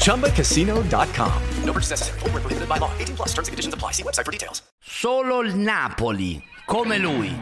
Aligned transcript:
ChumbaCasino.com. 0.00 1.42
No 1.64 1.72
purchase 1.72 1.90
necessary. 1.90 2.18
Full 2.20 2.30
prohibited 2.30 2.68
by 2.68 2.78
law. 2.78 2.90
18 2.98 3.16
plus 3.16 3.28
terms 3.28 3.48
and 3.48 3.52
conditions 3.52 3.74
apply. 3.74 3.92
See 3.92 4.02
website 4.02 4.24
for 4.24 4.32
details. 4.32 4.62
Solo 4.80 5.42
il 5.42 5.54
Napoli, 5.56 6.42
come 6.66 6.98
lui. 6.98 7.34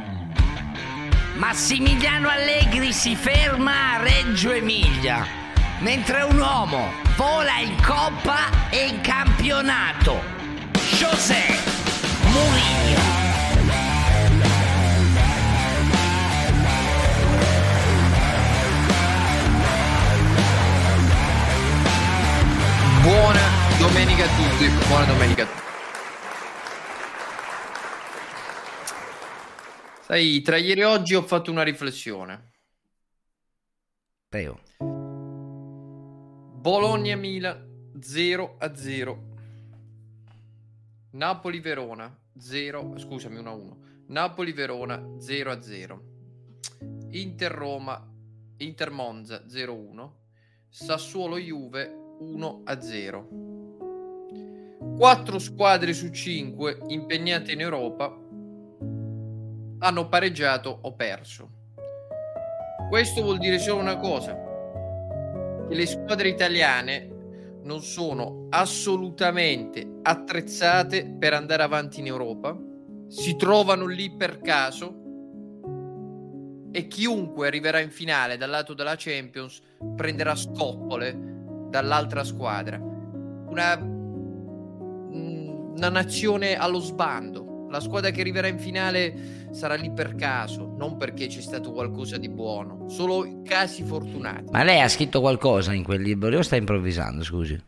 Massimiliano 1.37 2.29
Allegri 2.29 2.93
si 2.93 3.15
ferma 3.15 3.95
a 3.95 4.02
Reggio 4.02 4.51
Emilia, 4.51 5.24
mentre 5.80 6.23
un 6.23 6.38
uomo 6.38 6.90
vola 7.16 7.59
in 7.60 7.80
Coppa 7.80 8.70
e 8.70 8.87
in 8.88 9.01
campionato. 9.01 10.20
José 10.98 11.77
Buona 23.09 23.40
domenica 23.78 24.24
a 24.24 24.28
tutti, 24.37 24.68
buona 24.87 25.06
domenica 25.06 25.45
a 25.45 25.46
tutti. 25.46 25.62
Sai, 30.02 30.42
tra 30.42 30.59
ieri 30.59 30.82
e 30.82 30.84
oggi 30.84 31.14
ho 31.14 31.23
fatto 31.23 31.51
una 31.51 31.62
riflessione. 31.62 32.52
Prego. 34.29 34.60
Bologna-Milan 36.60 37.95
0 37.98 38.56
a 38.59 38.76
0. 38.76 39.23
Napoli-Verona 41.12 42.14
0, 42.36 42.98
scusami 42.98 43.38
1 43.38 43.48
a 43.48 43.54
1. 43.54 43.79
Napoli-Verona 44.09 45.14
0 45.18 45.51
a 45.51 45.62
0. 45.62 46.02
Inter-Roma, 47.12 48.06
Inter-Monza 48.59 49.48
0 49.48 49.73
a 49.73 49.76
1. 49.76 50.16
Sassuolo-Juve 50.68 51.98
1 52.19 52.61
a 52.65 52.80
0. 52.80 53.29
4 54.97 55.38
squadre 55.38 55.93
su 55.93 56.11
5 56.11 56.79
impegnate 56.88 57.52
in 57.52 57.60
Europa 57.60 58.16
hanno 59.79 60.09
pareggiato 60.09 60.79
o 60.83 60.95
perso. 60.95 61.51
Questo 62.88 63.23
vuol 63.23 63.38
dire 63.38 63.59
solo 63.59 63.80
una 63.80 63.97
cosa, 63.97 64.34
che 65.69 65.75
le 65.75 65.87
squadre 65.87 66.28
italiane 66.28 67.16
non 67.62 67.82
sono 67.82 68.47
assolutamente 68.50 70.00
attrezzate 70.03 71.06
per 71.19 71.34
andare 71.34 71.62
avanti 71.62 72.00
in 72.00 72.06
Europa, 72.06 72.56
si 73.09 73.37
trovano 73.37 73.87
lì 73.87 74.10
per 74.10 74.41
caso 74.41 74.97
e 76.71 76.87
chiunque 76.87 77.47
arriverà 77.47 77.81
in 77.81 77.91
finale 77.91 78.37
dal 78.37 78.50
lato 78.50 78.75
della 78.75 78.94
Champions 78.97 79.60
prenderà 79.97 80.34
scoppole 80.34 81.38
dall'altra 81.68 82.24
squadra. 82.24 82.78
Una, 82.78 83.76
una 85.76 85.88
nazione 85.88 86.56
allo 86.56 86.80
sbando. 86.80 87.66
La 87.70 87.80
squadra 87.80 88.10
che 88.10 88.20
arriverà 88.20 88.46
in 88.46 88.58
finale 88.58 89.48
sarà 89.52 89.74
lì 89.74 89.92
per 89.92 90.14
caso, 90.14 90.74
non 90.78 90.96
perché 90.96 91.26
c'è 91.26 91.42
stato 91.42 91.70
qualcosa 91.72 92.16
di 92.16 92.30
buono, 92.30 92.88
solo 92.88 93.42
casi 93.42 93.82
fortunati. 93.84 94.50
Ma 94.50 94.62
lei 94.62 94.80
ha 94.80 94.88
scritto 94.88 95.20
qualcosa 95.20 95.74
in 95.74 95.84
quel 95.84 96.00
libro 96.00 96.34
o 96.36 96.42
sta 96.42 96.56
improvvisando, 96.56 97.22
scusi? 97.22 97.62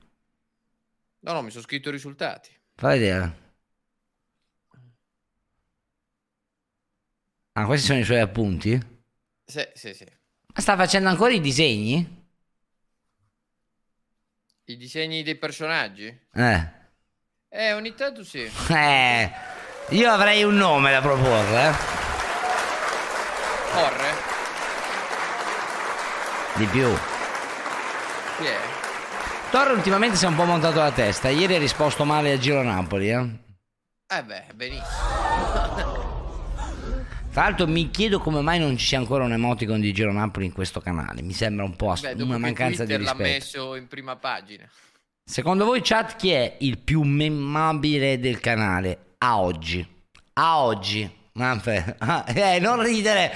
No, 1.20 1.32
no, 1.32 1.42
mi 1.42 1.50
sono 1.50 1.62
scritto 1.62 1.90
i 1.90 1.92
risultati. 1.92 2.50
Fa 2.76 2.88
vedere. 2.88 3.48
Ah, 7.52 7.66
questi 7.66 7.86
sono 7.86 7.98
i 7.98 8.04
suoi 8.04 8.20
appunti? 8.20 8.80
Sì, 9.44 9.68
sì, 9.74 9.92
sì. 9.92 10.06
Ma 10.54 10.60
sta 10.60 10.76
facendo 10.76 11.10
ancora 11.10 11.32
i 11.32 11.40
disegni? 11.40 12.19
I 14.70 14.76
disegni 14.76 15.24
dei 15.24 15.34
personaggi? 15.34 16.16
Eh. 16.32 16.68
Eh, 17.48 17.72
ogni 17.72 17.92
tanto 17.94 18.22
sì. 18.22 18.48
Eh, 18.68 19.30
io 19.88 20.12
avrei 20.12 20.44
un 20.44 20.54
nome 20.54 20.92
da 20.92 21.00
proporre, 21.00 21.68
eh. 21.68 21.72
Corre? 23.72 24.14
Di 26.54 26.66
più. 26.66 26.88
Chi 28.38 28.44
è? 28.44 28.58
Torre 29.50 29.72
ultimamente 29.72 30.16
si 30.16 30.24
è 30.24 30.28
un 30.28 30.36
po' 30.36 30.44
montato 30.44 30.78
la 30.78 30.92
testa. 30.92 31.28
Ieri 31.30 31.56
ha 31.56 31.58
risposto 31.58 32.04
male 32.04 32.30
a 32.30 32.38
Giro 32.38 32.62
Napoli, 32.62 33.10
eh. 33.10 33.28
Eh 34.06 34.22
beh, 34.22 34.44
benissimo. 34.54 36.08
Tra 37.32 37.42
l'altro 37.44 37.66
mi 37.68 37.90
chiedo 37.90 38.18
come 38.18 38.40
mai 38.40 38.58
non 38.58 38.76
ci 38.76 38.86
sia 38.86 38.98
ancora 38.98 39.24
un 39.24 39.32
emoticon 39.32 39.80
di 39.80 39.92
Giro 39.92 40.12
Napoli 40.12 40.46
in 40.46 40.52
questo 40.52 40.80
canale. 40.80 41.22
Mi 41.22 41.32
sembra 41.32 41.64
un 41.64 41.76
po' 41.76 41.94
Beh, 42.00 42.12
una 42.22 42.38
mancanza 42.38 42.84
di 42.84 42.94
Twitter 42.94 43.00
l'ha 43.00 43.12
rispetto. 43.12 43.30
messo 43.30 43.74
in 43.76 43.86
prima 43.86 44.16
pagina. 44.16 44.68
Secondo 45.24 45.64
voi, 45.64 45.80
chat, 45.80 46.16
chi 46.16 46.30
è 46.30 46.56
il 46.60 46.78
più 46.78 47.02
memabile 47.02 48.18
del 48.18 48.40
canale 48.40 49.14
a 49.18 49.38
oggi? 49.38 49.86
A 50.34 50.58
oggi. 50.62 51.18
Manfred. 51.34 51.94
Ah, 51.98 52.24
eh, 52.26 52.58
non 52.58 52.82
ridere, 52.82 53.30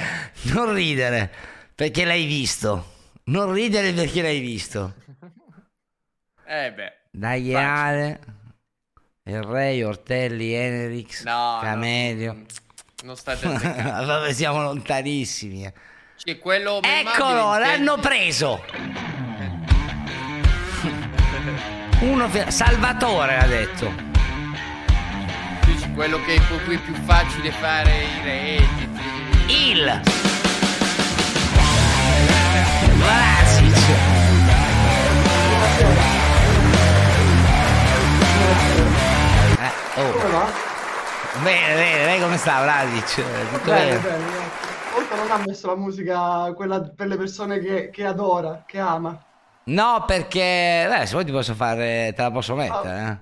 non 0.52 0.74
ridere, 0.74 1.32
perché 1.74 2.04
l'hai 2.04 2.24
visto. 2.26 2.92
Non 3.26 3.52
ridere 3.52 3.92
perché 3.92 4.22
l'hai 4.22 4.40
visto. 4.40 4.94
Eh 6.46 6.72
beh. 6.72 6.92
Daiale, 7.10 8.20
il 9.22 9.42
Re, 9.42 9.82
Ortelli, 9.82 10.52
Enerix, 10.52 11.22
No, 11.24 11.58
Camelio. 11.62 12.32
no, 12.34 12.44
non 13.04 13.16
state 13.16 13.46
azzeccando. 13.46 14.06
Vabbè, 14.06 14.32
siamo 14.32 14.62
lontanissimi. 14.62 15.64
eh. 15.64 15.72
C'è 16.16 16.38
quello 16.38 16.80
Eccolo, 16.82 17.58
l'hanno 17.58 17.98
preso. 17.98 18.64
Uno, 22.00 22.30
Salvatore 22.48 23.36
ha 23.36 23.46
detto. 23.46 23.92
quello 25.94 26.20
che 26.24 26.40
con 26.48 26.60
cui 26.64 26.74
è 26.76 26.78
più 26.80 26.94
facile 26.94 27.50
fare 27.52 27.90
i 28.02 28.22
redditi. 28.22 29.02
Il 29.46 30.02
Bene, 41.42 41.74
bene, 41.74 42.04
lei 42.04 42.20
come 42.20 42.36
sta 42.36 42.62
Vlasic? 42.62 43.14
Tutto 43.16 43.70
Bene, 43.70 43.98
bene? 43.98 43.98
bene. 43.98 44.24
Volta 44.94 45.16
non 45.16 45.30
ha 45.30 45.38
messo 45.44 45.66
la 45.66 45.74
musica 45.76 46.52
quella 46.54 46.80
per 46.80 47.08
le 47.08 47.16
persone 47.16 47.58
che, 47.58 47.90
che 47.90 48.04
adora, 48.06 48.62
che 48.66 48.78
ama. 48.78 49.18
No, 49.64 50.04
perché 50.06 50.86
beh, 50.88 51.06
se 51.06 51.12
vuoi 51.12 51.24
ti 51.24 51.32
posso 51.32 51.54
fare, 51.54 52.12
te 52.14 52.22
la 52.22 52.30
posso 52.30 52.54
mettere. 52.54 53.20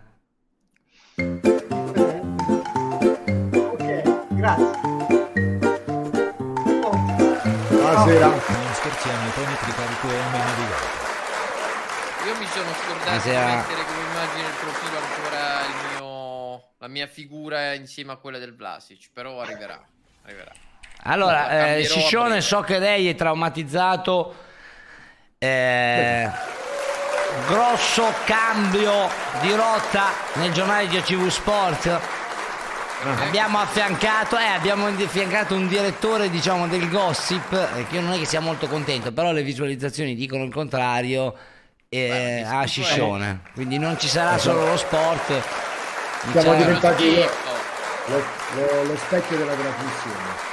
eh. 1.17 1.41
Ok, 3.57 4.27
grazie. 4.29 4.71
Oh, 6.83 6.97
Buonasera. 7.71 8.27
Io 12.25 12.35
mi 12.39 12.47
sono 12.47 12.71
scordato 12.71 13.05
Buonasera. 13.05 13.47
di 13.47 13.55
mettere 13.57 13.85
come 13.85 14.03
immagine 14.11 14.47
il 14.47 14.55
profilo 14.61 14.92
la 16.83 16.89
mia 16.89 17.07
figura 17.07 17.75
insieme 17.75 18.11
a 18.11 18.17
quella 18.17 18.39
del 18.39 18.57
Vlasic, 18.57 19.11
però 19.13 19.41
arriverà. 19.41 19.81
arriverà. 20.25 20.51
Allora, 21.05 21.77
eh, 21.77 21.87
breve. 21.87 22.41
so 22.41 22.61
che 22.63 22.81
lei 22.81 23.09
è 23.09 23.15
traumatizzato. 23.15 24.35
Eh, 25.39 26.29
grosso 27.47 28.13
cambio 28.25 29.09
di 29.43 29.53
rotta 29.55 30.09
nel 30.35 30.53
giornale 30.53 30.89
di 30.89 30.97
OCV 30.97 31.29
Sport. 31.29 32.01
Abbiamo 33.05 33.59
affiancato, 33.59 34.37
eh, 34.37 34.47
abbiamo 34.47 34.87
affiancato 34.87 35.55
un 35.55 35.69
direttore, 35.69 36.31
diciamo, 36.31 36.67
del 36.67 36.89
gossip, 36.89 37.53
eh, 37.53 37.87
che 37.87 37.95
io 37.95 38.01
non 38.01 38.15
è 38.15 38.19
che 38.19 38.27
sia 38.27 38.41
molto 38.41 38.67
contento, 38.67 39.13
però 39.13 39.31
le 39.31 39.45
visualizzazioni 39.45 40.17
dicono 40.17 40.43
il 40.43 40.53
contrario 40.53 41.33
eh, 41.89 42.43
a 42.45 42.65
Sciscione. 42.65 43.43
Quindi 43.55 43.79
non 43.79 44.01
ci 44.01 44.09
sarà 44.09 44.37
solo 44.37 44.67
lo 44.67 44.77
sport. 44.77 45.71
Siamo 46.31 46.51
c'è- 46.53 46.57
diventati 46.57 47.15
lo, 47.17 48.17
lo- 48.17 48.25
lo- 48.55 48.83
lo 48.85 48.97
specchio 48.97 49.37
della 49.37 49.53
trasmissione. 49.55 50.51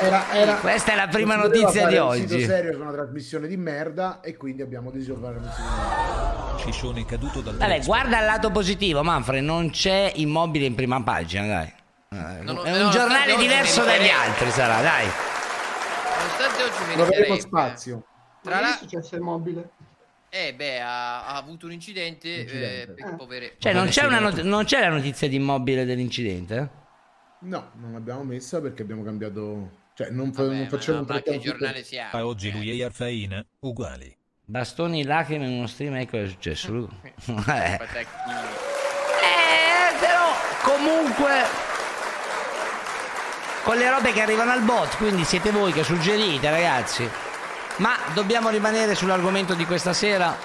Era- 0.00 0.30
era- 0.32 0.54
Questa 0.56 0.92
è 0.92 0.94
la 0.96 1.08
prima 1.08 1.36
notizia 1.36 1.86
di 1.86 1.96
un 1.96 2.12
sito 2.12 2.34
oggi. 2.34 2.44
serio 2.44 2.72
su 2.74 2.80
una 2.80 2.92
trasmissione 2.92 3.46
di 3.48 3.56
merda 3.56 4.20
e 4.20 4.36
quindi 4.36 4.62
abbiamo 4.62 4.90
deciso 4.90 5.14
di 5.14 5.22
fare 5.22 5.36
un 5.38 5.50
sito 5.50 5.62
di 5.62 5.68
merda. 5.68 6.58
Sciscione 6.58 7.04
caduto 7.06 7.40
dal 7.40 7.56
Vabbè, 7.56 7.80
guarda 7.84 8.18
il 8.18 8.24
lato 8.26 8.50
positivo, 8.50 9.02
Manfred, 9.02 9.42
non 9.42 9.70
c'è 9.70 10.12
immobile 10.16 10.66
in 10.66 10.74
prima 10.74 11.02
pagina, 11.02 11.46
dai. 11.46 11.66
Eh, 12.12 12.42
No, 12.42 12.52
no, 12.52 12.62
è 12.62 12.76
no, 12.78 12.84
un 12.86 12.90
giornale 12.90 13.32
oggi 13.32 13.42
diverso 13.42 13.82
dagli 13.84 14.08
altri, 14.08 14.50
sarà, 14.50 14.80
dai. 14.80 15.06
Nonostante 16.18 16.62
oggi 16.62 16.84
mi 16.90 16.96
meriterebbe. 16.96 17.40
spazio. 17.40 18.02
Tra 18.42 18.60
Ma 18.60 18.78
che 18.86 18.98
è 18.98 19.18
Eh 20.32 20.54
beh, 20.54 20.80
ha, 20.80 21.26
ha 21.26 21.34
avuto 21.36 21.66
un 21.66 21.72
incidente, 21.72 22.28
Incidente. 22.28 22.82
eh, 22.82 22.86
per- 22.94 23.06
Eh. 23.12 23.16
povere- 23.16 23.54
Cioè, 23.58 23.72
non 23.72 23.88
c'è, 23.88 24.04
una 24.06 24.20
not- 24.20 24.42
non 24.42 24.64
c'è 24.64 24.78
la 24.80 24.88
notizia 24.90 25.28
di 25.28 25.34
immobile 25.34 25.84
dell'incidente? 25.84 26.70
No, 27.40 27.72
non 27.80 27.92
l'abbiamo 27.92 28.22
messa 28.22 28.60
perché 28.60 28.82
abbiamo 28.82 29.02
cambiato... 29.02 29.78
Cioè, 29.94 30.10
non, 30.10 30.32
fa- 30.32 30.42
Vabbè, 30.42 30.54
non 30.54 30.62
ma 30.64 30.68
facciamo 30.68 30.98
no, 30.98 31.02
un 31.08 31.08
ma 31.14 31.20
che 31.20 31.38
giornale 31.40 31.82
siamo? 31.82 32.10
A 32.12 32.24
oggi 32.26 32.52
lui 32.52 32.70
e 32.70 32.84
Arfain 32.84 33.44
uguali. 33.58 34.16
Bastoni, 34.44 35.02
lacrime 35.04 35.46
in 35.46 35.52
uno 35.58 35.66
stream, 35.66 35.96
ecco 35.96 36.12
cosa 36.12 36.22
è 36.22 36.28
successo. 36.28 36.72
Lu- 36.72 36.88
eh. 37.48 37.78
Eh, 39.22 39.98
però 39.98 40.32
comunque 40.62 41.42
con 43.64 43.76
le 43.76 43.90
robe 43.90 44.12
che 44.12 44.20
arrivano 44.22 44.52
al 44.52 44.62
bot, 44.62 44.96
quindi 44.96 45.24
siete 45.24 45.50
voi 45.50 45.72
che 45.72 45.82
suggerite, 45.82 46.48
ragazzi. 46.50 47.08
Ma 47.80 47.94
dobbiamo 48.12 48.50
rimanere 48.50 48.94
sull'argomento 48.94 49.54
di 49.54 49.64
questa 49.64 49.94
sera. 49.94 50.36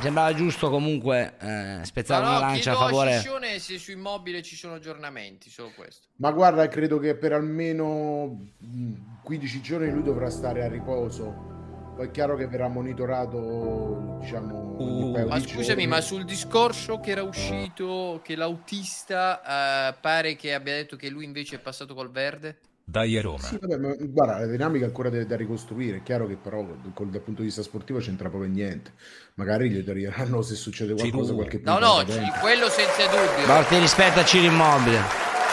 Sembrava 0.00 0.34
giusto 0.34 0.70
comunque 0.70 1.34
eh, 1.38 1.78
spezzare 1.84 2.24
Ma 2.24 2.30
una 2.30 2.38
no, 2.40 2.44
lancia 2.46 2.72
a 2.72 2.74
a 2.74 2.78
favore. 2.78 3.12
Sciscione 3.20 3.58
se 3.60 3.78
su 3.78 3.92
immobile 3.92 4.42
ci 4.42 4.56
sono 4.56 4.74
aggiornamenti, 4.74 5.50
solo 5.50 5.70
questo. 5.76 6.08
Ma 6.16 6.32
guarda, 6.32 6.66
credo 6.66 6.98
che 6.98 7.14
per 7.14 7.32
almeno 7.32 8.26
mh, 8.58 9.20
15 9.22 9.60
giorni 9.60 9.90
lui 9.92 10.02
dovrà 10.02 10.28
stare 10.30 10.64
a 10.64 10.68
riposo. 10.68 11.52
Poi 11.94 12.08
è 12.08 12.10
chiaro 12.10 12.34
che 12.34 12.48
verrà 12.48 12.66
monitorato, 12.66 14.18
diciamo, 14.20 14.62
Uh, 14.76 15.12
Ma 15.28 15.38
di 15.38 15.42
scusami, 15.42 15.64
giorni. 15.64 15.86
ma 15.86 16.00
sul 16.00 16.24
discorso 16.24 16.98
che 16.98 17.12
era 17.12 17.22
uscito 17.22 18.20
che 18.24 18.34
l'autista 18.34 19.90
eh, 19.90 19.94
pare 20.00 20.34
che 20.34 20.52
abbia 20.52 20.72
detto 20.74 20.96
che 20.96 21.08
lui 21.08 21.22
invece 21.24 21.54
è 21.54 21.58
passato 21.60 21.94
col 21.94 22.10
verde? 22.10 22.58
Dai 22.86 23.16
a 23.16 23.22
Roma. 23.22 23.38
Sì, 23.38 23.56
vabbè, 23.58 23.76
ma 23.78 23.94
guarda, 23.98 24.40
la 24.40 24.46
dinamica 24.46 24.84
ancora 24.84 25.08
da, 25.08 25.24
da 25.24 25.36
ricostruire. 25.36 25.98
È 25.98 26.02
chiaro 26.02 26.26
che 26.26 26.36
però 26.36 26.64
col- 26.92 27.08
dal 27.08 27.22
punto 27.22 27.40
di 27.40 27.46
vista 27.46 27.62
sportivo 27.62 27.98
c'entra 27.98 28.28
proprio 28.28 28.50
niente. 28.50 28.92
Magari 29.34 29.70
gli 29.70 29.82
toglieranno 29.82 30.42
se 30.42 30.54
succede 30.54 30.94
qualcosa, 30.94 31.24
Ciru. 31.24 31.36
qualche 31.36 31.60
No, 31.64 31.72
punto 31.78 31.86
no, 31.86 32.04
dentro. 32.04 32.40
quello 32.40 32.68
senza 32.68 33.06
dubbio. 33.06 33.46
Morti 33.46 33.78
rispetto 33.78 34.20
a 34.20 34.24
Ciro 34.24 34.46
Immobile. 34.46 34.98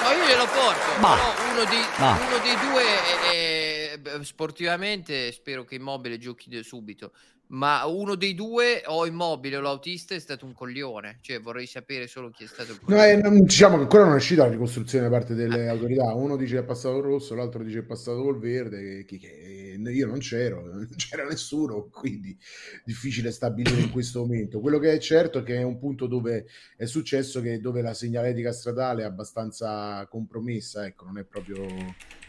Ma 0.03 0.13
io 0.13 0.25
glielo 0.27 0.45
porto. 0.45 0.99
Ma- 0.99 1.15
però 1.15 1.51
uno, 1.53 1.63
dei, 1.69 1.83
ma- 1.99 2.19
uno 2.19 2.37
dei 2.43 2.55
due 2.69 2.83
eh, 3.31 3.93
eh, 3.93 3.99
beh, 3.99 4.23
sportivamente 4.23 5.31
spero 5.31 5.63
che 5.63 5.75
Immobile 5.75 6.17
giochi 6.17 6.49
subito. 6.63 7.13
Ma 7.51 7.85
uno 7.85 8.15
dei 8.15 8.33
due, 8.33 8.81
o 8.85 9.05
Immobile 9.05 9.57
o 9.57 9.61
l'autista, 9.61 10.15
è 10.15 10.19
stato 10.19 10.45
un 10.45 10.53
coglione. 10.53 11.17
Cioè, 11.21 11.41
vorrei 11.41 11.65
sapere 11.67 12.07
solo 12.07 12.29
chi 12.29 12.45
è 12.45 12.47
stato 12.47 12.71
il 12.71 12.79
No, 12.85 12.85
coglione. 12.85 13.11
eh, 13.11 13.15
non- 13.17 13.41
diciamo 13.41 13.75
che 13.75 13.81
ancora 13.81 14.03
non 14.05 14.13
è 14.13 14.15
uscita 14.15 14.45
la 14.45 14.51
ricostruzione 14.51 15.03
da 15.03 15.11
parte 15.11 15.33
delle 15.33 15.67
autorità. 15.67 16.13
Uno 16.13 16.37
dice 16.37 16.55
che 16.55 16.61
è 16.61 16.63
passato 16.63 16.95
il 16.97 17.03
rosso, 17.03 17.35
l'altro 17.35 17.61
dice 17.61 17.79
che 17.79 17.83
è 17.83 17.87
passato 17.87 18.21
col 18.21 18.39
verde. 18.39 19.03
Chi, 19.03 19.17
che, 19.17 19.75
io 19.77 20.07
non 20.07 20.19
c'ero, 20.19 20.61
non 20.71 20.87
c'era 20.95 21.25
nessuno, 21.27 21.89
quindi 21.91 22.37
difficile 22.85 23.31
stabilire 23.31 23.81
in 23.81 23.91
questo 23.91 24.21
momento. 24.21 24.61
Quello 24.61 24.79
che 24.79 24.93
è 24.93 24.97
certo 24.99 25.39
è 25.39 25.43
che 25.43 25.57
è 25.57 25.63
un 25.63 25.77
punto 25.77 26.07
dove 26.07 26.45
è 26.77 26.85
successo 26.85 27.41
che 27.41 27.59
dove 27.59 27.81
la 27.81 27.93
segnaletica 27.93 28.53
stradale 28.53 29.01
è 29.01 29.05
abbastanza 29.05 30.07
compromessa, 30.09 30.85
ecco, 30.85 31.03
non 31.03 31.17
è 31.17 31.25
proprio 31.25 31.65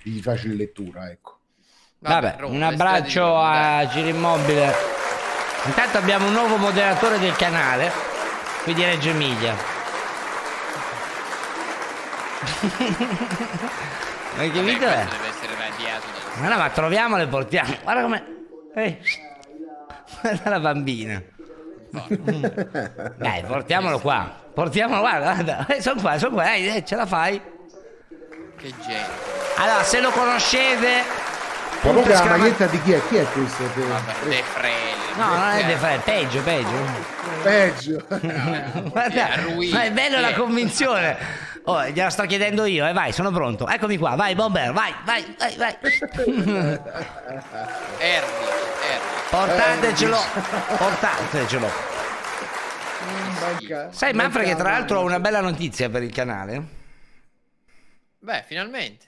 di 0.02 0.20
facile 0.20 0.54
lettura, 0.54 1.10
ecco. 1.12 1.38
Vabbè, 2.00 2.36
Roma, 2.40 2.56
un 2.56 2.62
abbraccio 2.62 3.36
a 3.36 3.88
Ciro 3.88 4.08
Immobile. 4.08 5.10
Intanto 5.64 5.98
abbiamo 5.98 6.26
un 6.26 6.32
nuovo 6.32 6.56
moderatore 6.56 7.18
del 7.18 7.36
canale, 7.36 7.90
qui 8.64 8.74
di 8.74 8.84
Reggio 8.84 9.10
Emilia. 9.10 9.54
Deve 14.36 15.28
essere 15.28 15.54
radiato 15.58 16.06
da- 16.06 16.40
Ma 16.40 16.48
no, 16.48 16.56
ma 16.58 16.70
troviamolo 16.70 17.22
e 17.22 17.26
portiamo. 17.26 17.76
Guarda 17.82 18.02
come. 18.02 18.24
Ehi. 18.74 18.98
Guarda 20.20 20.50
la 20.50 20.60
bambina. 20.60 21.22
Dai, 23.16 23.42
portiamolo 23.46 23.98
qua. 24.00 24.40
Portiamolo, 24.54 25.00
guarda, 25.00 25.32
guarda. 25.34 25.66
Eh, 25.68 25.80
sono 25.82 26.00
qua, 26.00 26.18
sono 26.18 26.32
qua, 26.34 26.44
dai, 26.44 26.76
eh, 26.76 26.84
ce 26.84 26.96
la 26.96 27.06
fai. 27.06 27.40
Che 28.56 28.72
gente. 28.84 29.10
Allora, 29.56 29.82
se 29.82 30.00
lo 30.00 30.10
conoscete. 30.10 31.02
Comunque 31.82 32.12
la 32.14 32.24
maglietta 32.24 32.66
di 32.66 32.80
chi 32.82 32.92
è? 32.92 33.00
Chi 33.08 33.16
è 33.16 33.26
questo? 33.32 33.64
Vabbè, 33.74 34.12
De 34.28 34.42
Frelli. 34.42 35.16
No, 35.16 35.26
non 35.26 35.48
è 35.50 35.64
De 35.66 35.76
Frelli, 35.76 36.02
peggio, 36.04 36.40
peggio. 36.42 36.86
Peggio. 37.42 38.04
Guarda, 38.90 39.28
ma 39.72 39.82
è 39.82 39.90
bello 39.90 40.20
la 40.20 40.32
convinzione. 40.32 41.50
Oh, 41.64 41.84
gliela 41.88 42.10
sto 42.10 42.24
chiedendo 42.26 42.64
io, 42.64 42.86
eh, 42.86 42.92
vai, 42.92 43.12
sono 43.12 43.30
pronto. 43.30 43.68
Eccomi 43.68 43.96
qua, 43.98 44.14
vai, 44.14 44.34
Bomber, 44.34 44.72
vai, 44.72 44.94
vai, 45.04 45.34
vai, 45.38 45.56
vai. 45.56 45.76
Erdi, 47.98 48.32
Erdi. 48.88 49.10
Portatecelo, 49.30 50.18
portatecelo. 50.76 51.70
Manca- 53.40 53.88
Sai, 53.92 54.12
Manfred, 54.12 54.46
che 54.46 54.54
tra 54.56 54.70
l'altro 54.70 55.00
ho 55.00 55.04
una 55.04 55.18
bella 55.20 55.40
notizia 55.40 55.88
per 55.88 56.02
il 56.02 56.12
canale. 56.12 56.62
Beh, 58.20 58.44
finalmente. 58.46 59.06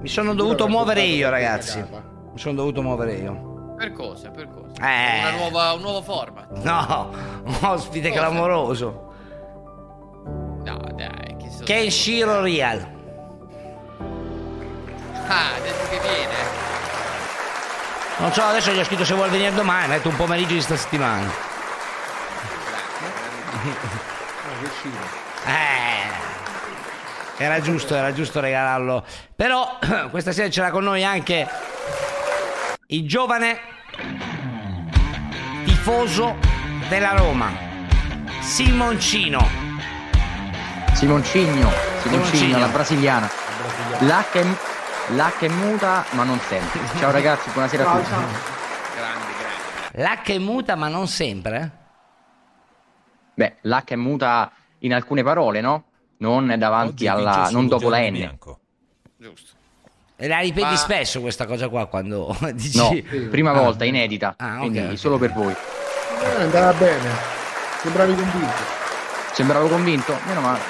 Mi 0.00 0.08
sono 0.08 0.34
dovuto 0.34 0.68
muovere 0.68 1.02
io, 1.02 1.28
ragazzi. 1.28 1.80
Mi 1.80 2.38
sono 2.38 2.54
dovuto 2.54 2.82
muovere 2.82 3.14
io. 3.14 3.74
Per 3.76 3.92
cosa? 3.92 4.30
Per 4.30 4.48
cosa? 4.48 4.74
Eh. 4.80 5.20
Una 5.20 5.30
nuova, 5.36 5.72
un 5.72 5.80
nuovo 5.80 6.02
format. 6.02 6.50
No, 6.62 7.10
un 7.44 7.56
ospite 7.62 8.08
Cosa? 8.10 8.20
clamoroso. 8.20 9.12
No, 10.64 10.78
dai, 10.94 11.36
che 11.38 11.50
so. 11.50 11.64
Kenshiro 11.64 12.40
Real. 12.42 12.96
Ah, 15.26 15.54
ha 15.54 15.60
detto 15.60 15.88
che 15.90 15.98
viene. 16.00 16.34
Non 18.18 18.32
so, 18.32 18.42
adesso 18.42 18.72
gli 18.72 18.78
ho 18.78 18.84
scritto 18.84 19.04
se 19.04 19.14
vuole 19.14 19.30
venire 19.30 19.52
domani, 19.52 19.88
metto 19.88 20.08
un 20.08 20.16
pomeriggio 20.16 20.54
di 20.54 20.60
sta 20.60 20.76
settimana. 20.76 21.26
Ah, 23.52 24.62
che 24.62 24.68
scino. 24.78 24.96
Eh, 25.46 26.27
era 27.38 27.60
giusto, 27.60 27.94
era 27.94 28.12
giusto 28.12 28.40
regalarlo. 28.40 29.04
Però 29.34 29.78
questa 30.10 30.32
sera 30.32 30.48
c'era 30.48 30.70
con 30.70 30.84
noi 30.84 31.04
anche 31.04 31.48
il 32.88 33.06
giovane 33.08 33.60
tifoso 35.64 36.36
della 36.88 37.12
Roma, 37.12 37.50
Simoncino. 38.40 39.66
Simoncigno, 40.92 41.70
Simoncigno. 42.00 42.24
Simoncigno, 42.24 42.58
la 42.58 42.66
brasiliana. 42.66 43.30
L'H 44.00 44.32
è, 44.32 44.44
l'H 45.14 45.38
è 45.38 45.48
muta 45.48 46.04
ma 46.10 46.24
non 46.24 46.40
sempre. 46.40 46.80
Ciao 46.98 47.12
ragazzi, 47.12 47.50
buonasera 47.50 47.88
a 47.88 47.96
tutti. 47.96 48.08
ciao. 48.08 48.20
Grande, 48.96 49.32
grande. 49.92 50.20
L'H 50.22 50.32
è 50.34 50.38
muta, 50.38 50.74
ma 50.74 50.88
non 50.88 51.06
sempre. 51.06 51.70
Beh, 53.34 53.56
l'H 53.60 53.84
è 53.84 53.96
muta 53.96 54.50
in 54.80 54.92
alcune 54.92 55.22
parole, 55.22 55.60
no? 55.60 55.84
Non 56.18 56.54
davanti 56.58 56.92
Oggi 56.92 57.06
alla... 57.06 57.48
non 57.50 57.68
dopo 57.68 57.88
la 57.88 58.00
N. 58.08 58.12
bianco. 58.12 58.58
Giusto. 59.16 59.52
E 60.16 60.26
la 60.26 60.40
ripeti 60.40 60.62
Ma- 60.66 60.76
spesso 60.76 61.20
questa 61.20 61.46
cosa 61.46 61.68
qua 61.68 61.86
quando 61.86 62.36
dici... 62.54 62.76
No, 62.76 63.28
prima 63.30 63.50
Ah. 63.52 63.60
volta, 63.60 63.84
inedita. 63.84 64.34
Ah, 64.36 64.54
ok, 64.54 64.58
quindi 64.60 64.78
ok. 64.80 64.98
solo 64.98 65.16
per 65.18 65.32
voi. 65.32 65.52
Eh, 65.52 66.42
andava 66.42 66.72
bene. 66.72 67.10
Sembravi 67.82 68.14
convinto. 68.14 68.76
Sembravo 69.32 69.68
convinto? 69.68 70.16
Meno 70.26 70.40
male. 70.40 70.60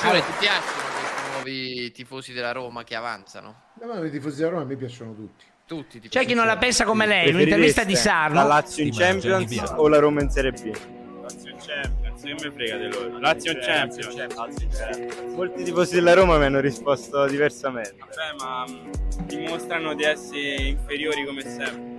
Sole, 0.00 0.20
ti 0.24 0.32
piacciono 0.38 0.82
questi 0.82 1.30
nuovi 1.32 1.92
tifosi 1.92 2.32
della 2.32 2.52
Roma 2.52 2.82
che 2.84 2.94
avanzano? 2.96 3.54
No, 3.80 3.86
ma 3.86 4.04
i 4.04 4.10
tifosi 4.10 4.38
della 4.38 4.50
Roma 4.50 4.62
a 4.62 4.66
me 4.66 4.76
piacciono 4.76 5.14
tutti. 5.14 5.44
Tutti. 5.64 6.00
C'è 6.08 6.26
chi 6.26 6.34
non 6.34 6.46
la 6.46 6.56
pensa 6.58 6.84
come 6.84 7.06
lei, 7.06 7.28
in 7.30 7.36
un'intervista 7.36 7.84
di 7.84 7.92
La 7.92 7.98
Sarno. 7.98 8.46
Lazio 8.46 8.84
in 8.84 8.92
Champions 8.92 9.72
o 9.76 9.88
la 9.88 9.98
Roma 10.00 10.20
in 10.20 10.28
Serie 10.30 10.50
B? 10.50 10.76
Lazio 11.22 11.50
in 11.50 11.56
Champions, 11.58 12.01
che 12.26 12.34
mi 12.34 12.50
frega 12.50 12.76
di 12.76 12.90
loro. 12.92 13.18
Lazio 13.18 13.52
in 13.52 13.58
Champions. 13.60 14.14
Champions. 14.14 15.34
Molti 15.34 15.62
tifosi 15.64 15.94
della 15.96 16.14
Roma 16.14 16.38
mi 16.38 16.44
hanno 16.44 16.60
risposto 16.60 17.26
diversamente. 17.26 17.96
Vabbè, 17.98 18.34
ma 18.38 18.64
mh, 18.66 19.26
dimostrano 19.26 19.94
di 19.94 20.04
essere 20.04 20.54
inferiori 20.68 21.24
come 21.24 21.42
sempre. 21.42 21.90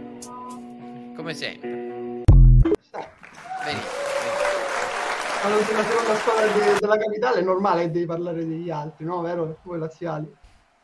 Come 1.15 1.33
sempre. 1.33 1.69
Benissimo. 3.63 4.01
Quando 5.41 5.61
sei 5.63 5.75
la 5.75 5.83
seconda 5.83 6.15
squadra 6.15 6.47
de- 6.47 6.79
della 6.79 6.97
capitale 6.97 7.39
è 7.39 7.43
normale 7.43 7.81
che 7.81 7.91
devi 7.91 8.05
parlare 8.05 8.45
degli 8.45 8.69
altri, 8.69 9.03
no? 9.05 9.21
Vero? 9.21 9.59
Voi 9.63 9.77
laziali. 9.77 10.25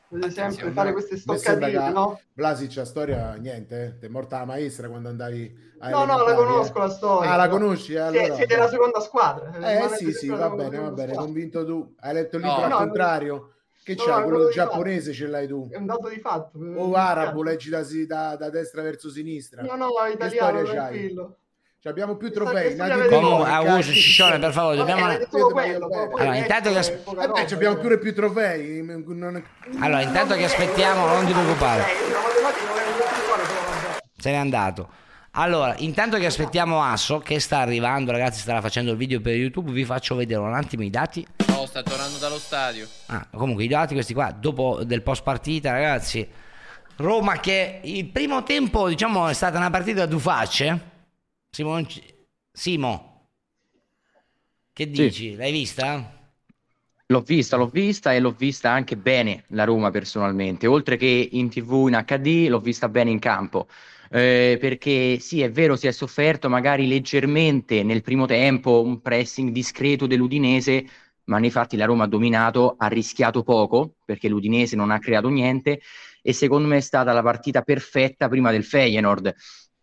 Dovete 0.09 0.31
sempre 0.31 0.71
fare 0.71 0.91
queste 0.91 1.17
stoccatine, 1.17 1.91
no? 1.91 2.19
Blasic 2.33 2.77
a 2.77 2.85
storia 2.85 3.33
niente? 3.35 3.97
Ti 3.99 4.07
è 4.07 4.09
morta 4.09 4.39
la 4.39 4.45
maestra 4.45 4.89
quando 4.89 5.09
andavi 5.09 5.67
a 5.79 5.89
No, 5.89 6.05
no, 6.05 6.23
la 6.23 6.33
conosco 6.33 6.79
la 6.79 6.89
storia. 6.89 7.31
Ah, 7.31 7.35
la 7.35 7.45
no. 7.45 7.51
conosci? 7.51 7.93
eh, 7.93 7.97
Allora, 7.99 8.35
siete 8.35 8.57
la 8.57 8.67
seconda 8.67 8.99
squadra. 9.01 9.51
Eh 9.55 9.89
sì, 9.97 10.11
sì, 10.11 10.27
va 10.29 10.49
bene, 10.49 10.79
va 10.79 10.91
bene, 10.91 11.13
convinto 11.15 11.63
tu. 11.63 11.93
Hai 11.99 12.13
letto 12.13 12.37
il 12.37 12.43
No, 12.43 12.49
libro 12.49 12.67
no, 12.67 12.75
al 12.75 12.85
contrario? 12.87 13.53
Che 13.83 13.95
no, 13.95 14.03
c'ha? 14.03 14.17
no, 14.19 14.23
Quello 14.23 14.49
giapponese 14.49 15.13
ce 15.13 15.27
l'hai 15.27 15.47
tu. 15.47 15.69
È 15.71 15.77
un 15.77 15.85
dato 15.85 16.09
di 16.09 16.19
fatto. 16.19 16.57
O 16.59 16.93
arabo, 16.95 17.43
leggi 17.43 17.69
da, 17.69 17.83
da- 18.07 18.35
da 18.35 18.49
destra 18.49 18.81
verso 18.81 19.09
sinistra. 19.09 19.61
No, 19.61 19.75
no, 19.75 19.89
italiano, 20.11 20.63
c'hai? 20.63 21.13
Cioè, 21.81 21.93
abbiamo 21.93 22.17
più 22.17 22.29
trofei. 22.29 22.75
Comunque, 22.75 23.07
cazzo. 23.07 23.45
Augusto, 23.45 23.93
Ciccione, 23.93 24.37
per 24.37 24.51
favore, 24.51 24.75
dobbiamo... 24.75 25.05
Allora, 25.05 26.35
il 26.35 26.41
intanto 26.41 26.71
che 26.73 26.79
Eh 26.79 27.01
beh, 27.45 27.53
abbiamo 27.53 27.77
eh. 27.77 27.79
pure 27.79 27.97
più 27.99 28.13
trofei. 28.13 28.83
non- 28.83 29.41
Allora, 29.79 30.01
intanto 30.01 30.35
che 30.35 30.43
aspettiamo, 30.43 31.05
non 31.07 31.25
ti 31.25 31.31
preoccupare. 31.31 31.83
Eh. 31.83 31.95
Se 34.17 34.29
n'è 34.29 34.35
andato. 34.35 34.89
Allora, 35.31 35.73
intanto 35.77 36.17
che 36.17 36.25
aspettiamo 36.25 36.83
Asso, 36.83 37.19
che 37.19 37.39
sta 37.39 37.59
arrivando, 37.59 38.11
ragazzi, 38.11 38.41
starà 38.41 38.59
facendo 38.59 38.91
il 38.91 38.97
video 38.97 39.21
per 39.21 39.35
YouTube, 39.35 39.71
vi 39.71 39.85
faccio 39.85 40.15
vedere 40.15 40.41
un 40.41 40.53
attimo 40.53 40.83
i 40.83 40.89
dati. 40.89 41.25
No, 41.47 41.65
sta 41.65 41.81
tornando 41.81 42.17
dallo 42.17 42.39
stadio. 42.39 42.89
Ah, 43.05 43.25
comunque 43.31 43.63
i 43.63 43.69
dati 43.69 43.93
questi 43.93 44.13
qua, 44.13 44.35
dopo 44.37 44.83
del 44.83 45.01
post 45.01 45.23
partita, 45.23 45.71
ragazzi. 45.71 46.27
Roma 46.97 47.39
che 47.39 47.79
il 47.83 48.05
primo 48.07 48.43
tempo, 48.43 48.89
diciamo, 48.89 49.29
è 49.29 49.33
stata 49.33 49.55
una 49.57 49.69
partita 49.69 50.03
a 50.03 50.07
due 50.07 50.19
facce. 50.19 50.88
Simon... 51.59 51.85
Simo, 52.53 53.31
che 54.71 54.89
dici? 54.89 55.35
L'hai 55.35 55.51
vista? 55.51 56.31
L'ho 57.07 57.19
vista, 57.19 57.57
l'ho 57.57 57.67
vista 57.67 58.13
e 58.13 58.21
l'ho 58.21 58.31
vista 58.31 58.71
anche 58.71 58.95
bene 58.95 59.43
la 59.47 59.65
Roma 59.65 59.91
personalmente, 59.91 60.67
oltre 60.67 60.95
che 60.95 61.27
in 61.29 61.49
TV 61.49 61.89
in 61.89 62.01
HD, 62.05 62.47
l'ho 62.47 62.61
vista 62.61 62.87
bene 62.87 63.11
in 63.11 63.19
campo. 63.19 63.67
Eh, 64.09 64.57
perché 64.57 65.19
sì, 65.19 65.41
è 65.41 65.51
vero, 65.51 65.75
si 65.75 65.87
è 65.87 65.91
sofferto 65.91 66.47
magari 66.47 66.87
leggermente 66.87 67.83
nel 67.83 68.03
primo 68.03 68.25
tempo 68.25 68.81
un 68.81 69.01
pressing 69.01 69.51
discreto 69.51 70.07
dell'Udinese, 70.07 70.85
ma 71.25 71.39
nei 71.39 71.51
fatti 71.51 71.75
la 71.75 71.85
Roma 71.85 72.05
ha 72.05 72.07
dominato, 72.07 72.75
ha 72.77 72.87
rischiato 72.87 73.43
poco 73.43 73.95
perché 74.05 74.29
l'Udinese 74.29 74.77
non 74.77 74.91
ha 74.91 74.99
creato 74.99 75.27
niente 75.27 75.81
e 76.21 76.31
secondo 76.31 76.69
me 76.69 76.77
è 76.77 76.79
stata 76.79 77.11
la 77.11 77.21
partita 77.21 77.63
perfetta 77.63 78.29
prima 78.29 78.49
del 78.49 78.63
Feyenoord 78.63 79.35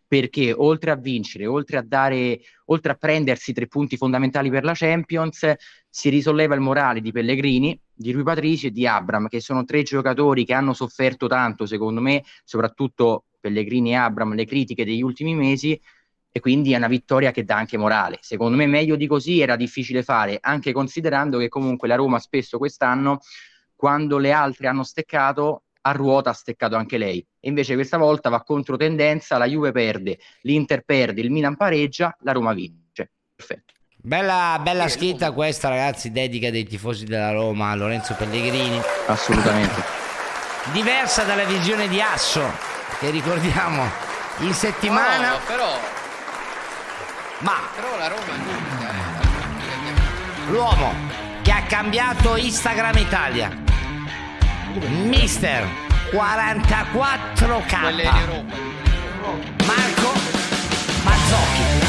perché 0.07 0.53
oltre 0.53 0.91
a 0.91 0.95
vincere, 0.95 1.45
oltre 1.45 1.77
a 1.77 1.83
dare, 1.85 2.39
oltre 2.65 2.93
a 2.93 2.95
prendersi 2.95 3.51
tre 3.51 3.67
punti 3.67 3.97
fondamentali 3.97 4.49
per 4.49 4.63
la 4.63 4.73
Champions, 4.73 5.53
si 5.89 6.09
risolleva 6.09 6.55
il 6.55 6.61
morale 6.61 7.01
di 7.01 7.11
Pellegrini, 7.11 7.77
di 7.93 8.11
Rui 8.11 8.23
Patricio 8.23 8.67
e 8.67 8.71
di 8.71 8.87
Abram, 8.87 9.27
che 9.27 9.41
sono 9.41 9.65
tre 9.65 9.83
giocatori 9.83 10.45
che 10.45 10.53
hanno 10.53 10.73
sofferto 10.73 11.27
tanto, 11.27 11.65
secondo 11.65 11.99
me, 11.99 12.23
soprattutto 12.43 13.25
Pellegrini 13.39 13.91
e 13.91 13.95
Abram, 13.95 14.33
le 14.33 14.45
critiche 14.45 14.85
degli 14.85 15.01
ultimi 15.01 15.35
mesi, 15.35 15.79
e 16.31 16.39
quindi 16.39 16.73
è 16.73 16.77
una 16.77 16.87
vittoria 16.87 17.31
che 17.31 17.43
dà 17.43 17.57
anche 17.57 17.77
morale. 17.77 18.19
Secondo 18.21 18.55
me 18.55 18.67
meglio 18.67 18.95
di 18.95 19.07
così 19.07 19.41
era 19.41 19.55
difficile 19.55 20.03
fare, 20.03 20.37
anche 20.39 20.71
considerando 20.71 21.37
che 21.39 21.49
comunque 21.49 21.87
la 21.87 21.95
Roma 21.95 22.19
spesso 22.19 22.57
quest'anno, 22.57 23.19
quando 23.75 24.17
le 24.19 24.31
altre 24.31 24.67
hanno 24.67 24.83
steccato, 24.83 25.63
a 25.81 25.91
ruota 25.91 26.29
ha 26.29 26.33
steccato 26.33 26.75
anche 26.75 26.97
lei. 26.97 27.25
Invece 27.47 27.75
questa 27.75 27.97
volta 27.97 28.29
va 28.29 28.43
contro 28.43 28.75
tendenza, 28.75 29.37
la 29.37 29.45
Juve 29.45 29.71
perde, 29.71 30.19
l'Inter 30.41 30.83
perde, 30.83 31.21
il 31.21 31.31
Milan 31.31 31.55
pareggia, 31.55 32.15
la 32.21 32.33
Roma 32.33 32.53
vince. 32.53 33.11
Perfetto. 33.33 33.73
Bella, 33.95 34.59
bella 34.61 34.87
scritta 34.89 35.31
questa, 35.31 35.69
ragazzi, 35.69 36.11
dedica 36.11 36.51
dei 36.51 36.65
tifosi 36.65 37.05
della 37.05 37.31
Roma 37.31 37.71
a 37.71 37.75
Lorenzo 37.75 38.15
Pellegrini. 38.15 38.79
Assolutamente. 39.07 39.81
Diversa 40.73 41.23
dalla 41.23 41.45
visione 41.45 41.87
di 41.87 42.01
Asso, 42.01 42.45
che 42.99 43.09
ricordiamo 43.09 43.89
in 44.39 44.53
settimana. 44.53 45.31
No, 45.31 45.37
però, 45.47 45.79
Ma 47.39 47.59
però 47.75 47.97
la 47.97 48.07
Roma 48.07 48.23
è 48.23 48.37
l'unica, 48.37 48.91
eh. 48.91 50.51
L'uomo 50.51 50.93
che 51.41 51.51
ha 51.51 51.63
cambiato 51.63 52.35
Instagram 52.35 52.97
Italia, 52.97 53.57
Mister 55.05 55.85
44K, 56.11 57.81
Quelle 57.81 58.03
in 58.03 58.15
Europa. 58.15 58.55
Marco 59.65 60.11
Mazzocchi. 61.03 61.85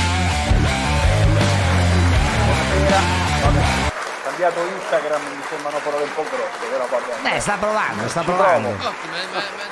cambiato 4.39 4.61
Instagram 4.67 5.21
mi 5.23 5.43
sembrano 5.49 5.79
parole 5.83 6.05
un 6.05 6.13
po' 6.15 6.23
grosse, 6.23 6.67
però 6.71 6.87
va 6.87 6.99
bene. 6.99 7.35
Beh, 7.35 7.41
sta 7.41 7.57
provando, 7.57 8.09
sta 8.09 8.23
provando. 8.23 8.69
No, 8.69 8.77
ma, 8.77 8.83
ma, 8.83 8.93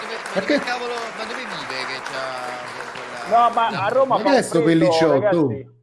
dove, 0.00 0.16
ma 0.34 0.40
dove 0.40 0.58
cavolo, 0.58 0.94
ma 1.16 1.24
dove 1.24 1.44
vive 1.44 1.86
che 1.86 2.00
c'ha 2.02 2.34
quella... 2.92 3.46
No, 3.46 3.50
ma 3.54 3.66
a 3.66 3.88
Roma 3.88 4.16
Ma 4.16 4.22
fa 4.22 4.30
che 4.30 4.34
è 4.34 4.38
un 4.38 4.42
sto 4.44 4.62
freddo, 4.62 5.12
ragazzi. 5.12 5.74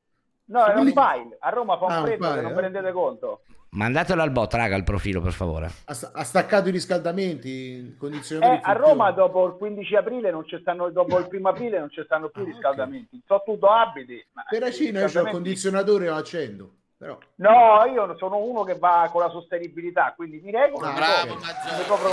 No, 0.46 0.66
è 0.66 0.76
un 0.76 0.88
file. 0.88 1.38
A 1.40 1.50
Roma 1.50 1.78
fa 1.78 1.86
un 1.86 1.92
Ah, 1.92 2.00
un 2.00 2.06
freddo 2.06 2.24
file, 2.26 2.36
che 2.36 2.42
non 2.42 2.52
eh? 2.52 2.56
vi 2.56 2.62
rendete 2.62 2.92
conto. 2.92 3.42
Mandatelo 3.76 4.22
al 4.22 4.30
bot, 4.30 4.54
raga, 4.54 4.76
il 4.76 4.84
profilo, 4.84 5.20
per 5.20 5.32
favore. 5.32 5.72
Ha, 5.86 5.94
sta- 5.96 6.12
ha 6.14 6.24
staccato 6.24 6.70
i 6.70 6.72
riscaldamenti, 6.72 7.96
condizionatori 7.98 8.58
Eh, 8.60 8.62
a. 8.64 8.74
Roma 8.74 9.10
dopo 9.12 9.48
il 9.48 9.54
15 9.58 9.96
aprile 9.96 10.30
non 10.30 10.46
ci 10.48 10.60
stanno, 10.62 10.90
dopo 10.92 11.18
il 11.18 11.28
primo 11.28 11.50
aprile 11.50 11.80
non 11.80 11.90
ci 11.90 12.02
stanno 12.06 12.30
più 12.30 12.44
riscaldamenti. 12.44 13.22
So 13.26 13.42
tutto 13.44 13.68
abiti. 13.72 14.24
Ma 14.34 14.44
Per 14.48 14.62
Acino 14.62 14.90
io 14.90 14.94
ho 14.94 14.98
il 14.98 15.04
riscaldamenti- 15.06 15.32
condizionatore 15.32 16.06
lo 16.08 16.16
accendo. 16.16 16.70
Però 16.98 17.18
No, 17.36 17.84
io 17.92 18.16
sono 18.18 18.38
uno 18.38 18.64
che 18.64 18.78
va 18.78 19.10
con 19.12 19.22
la 19.22 19.30
sostenibilità, 19.30 20.14
quindi 20.16 20.40
mi 20.44 20.52
regolo. 20.52 20.86
Ah, 20.86 20.90
mi 20.92 20.96
Bravo 20.96 21.36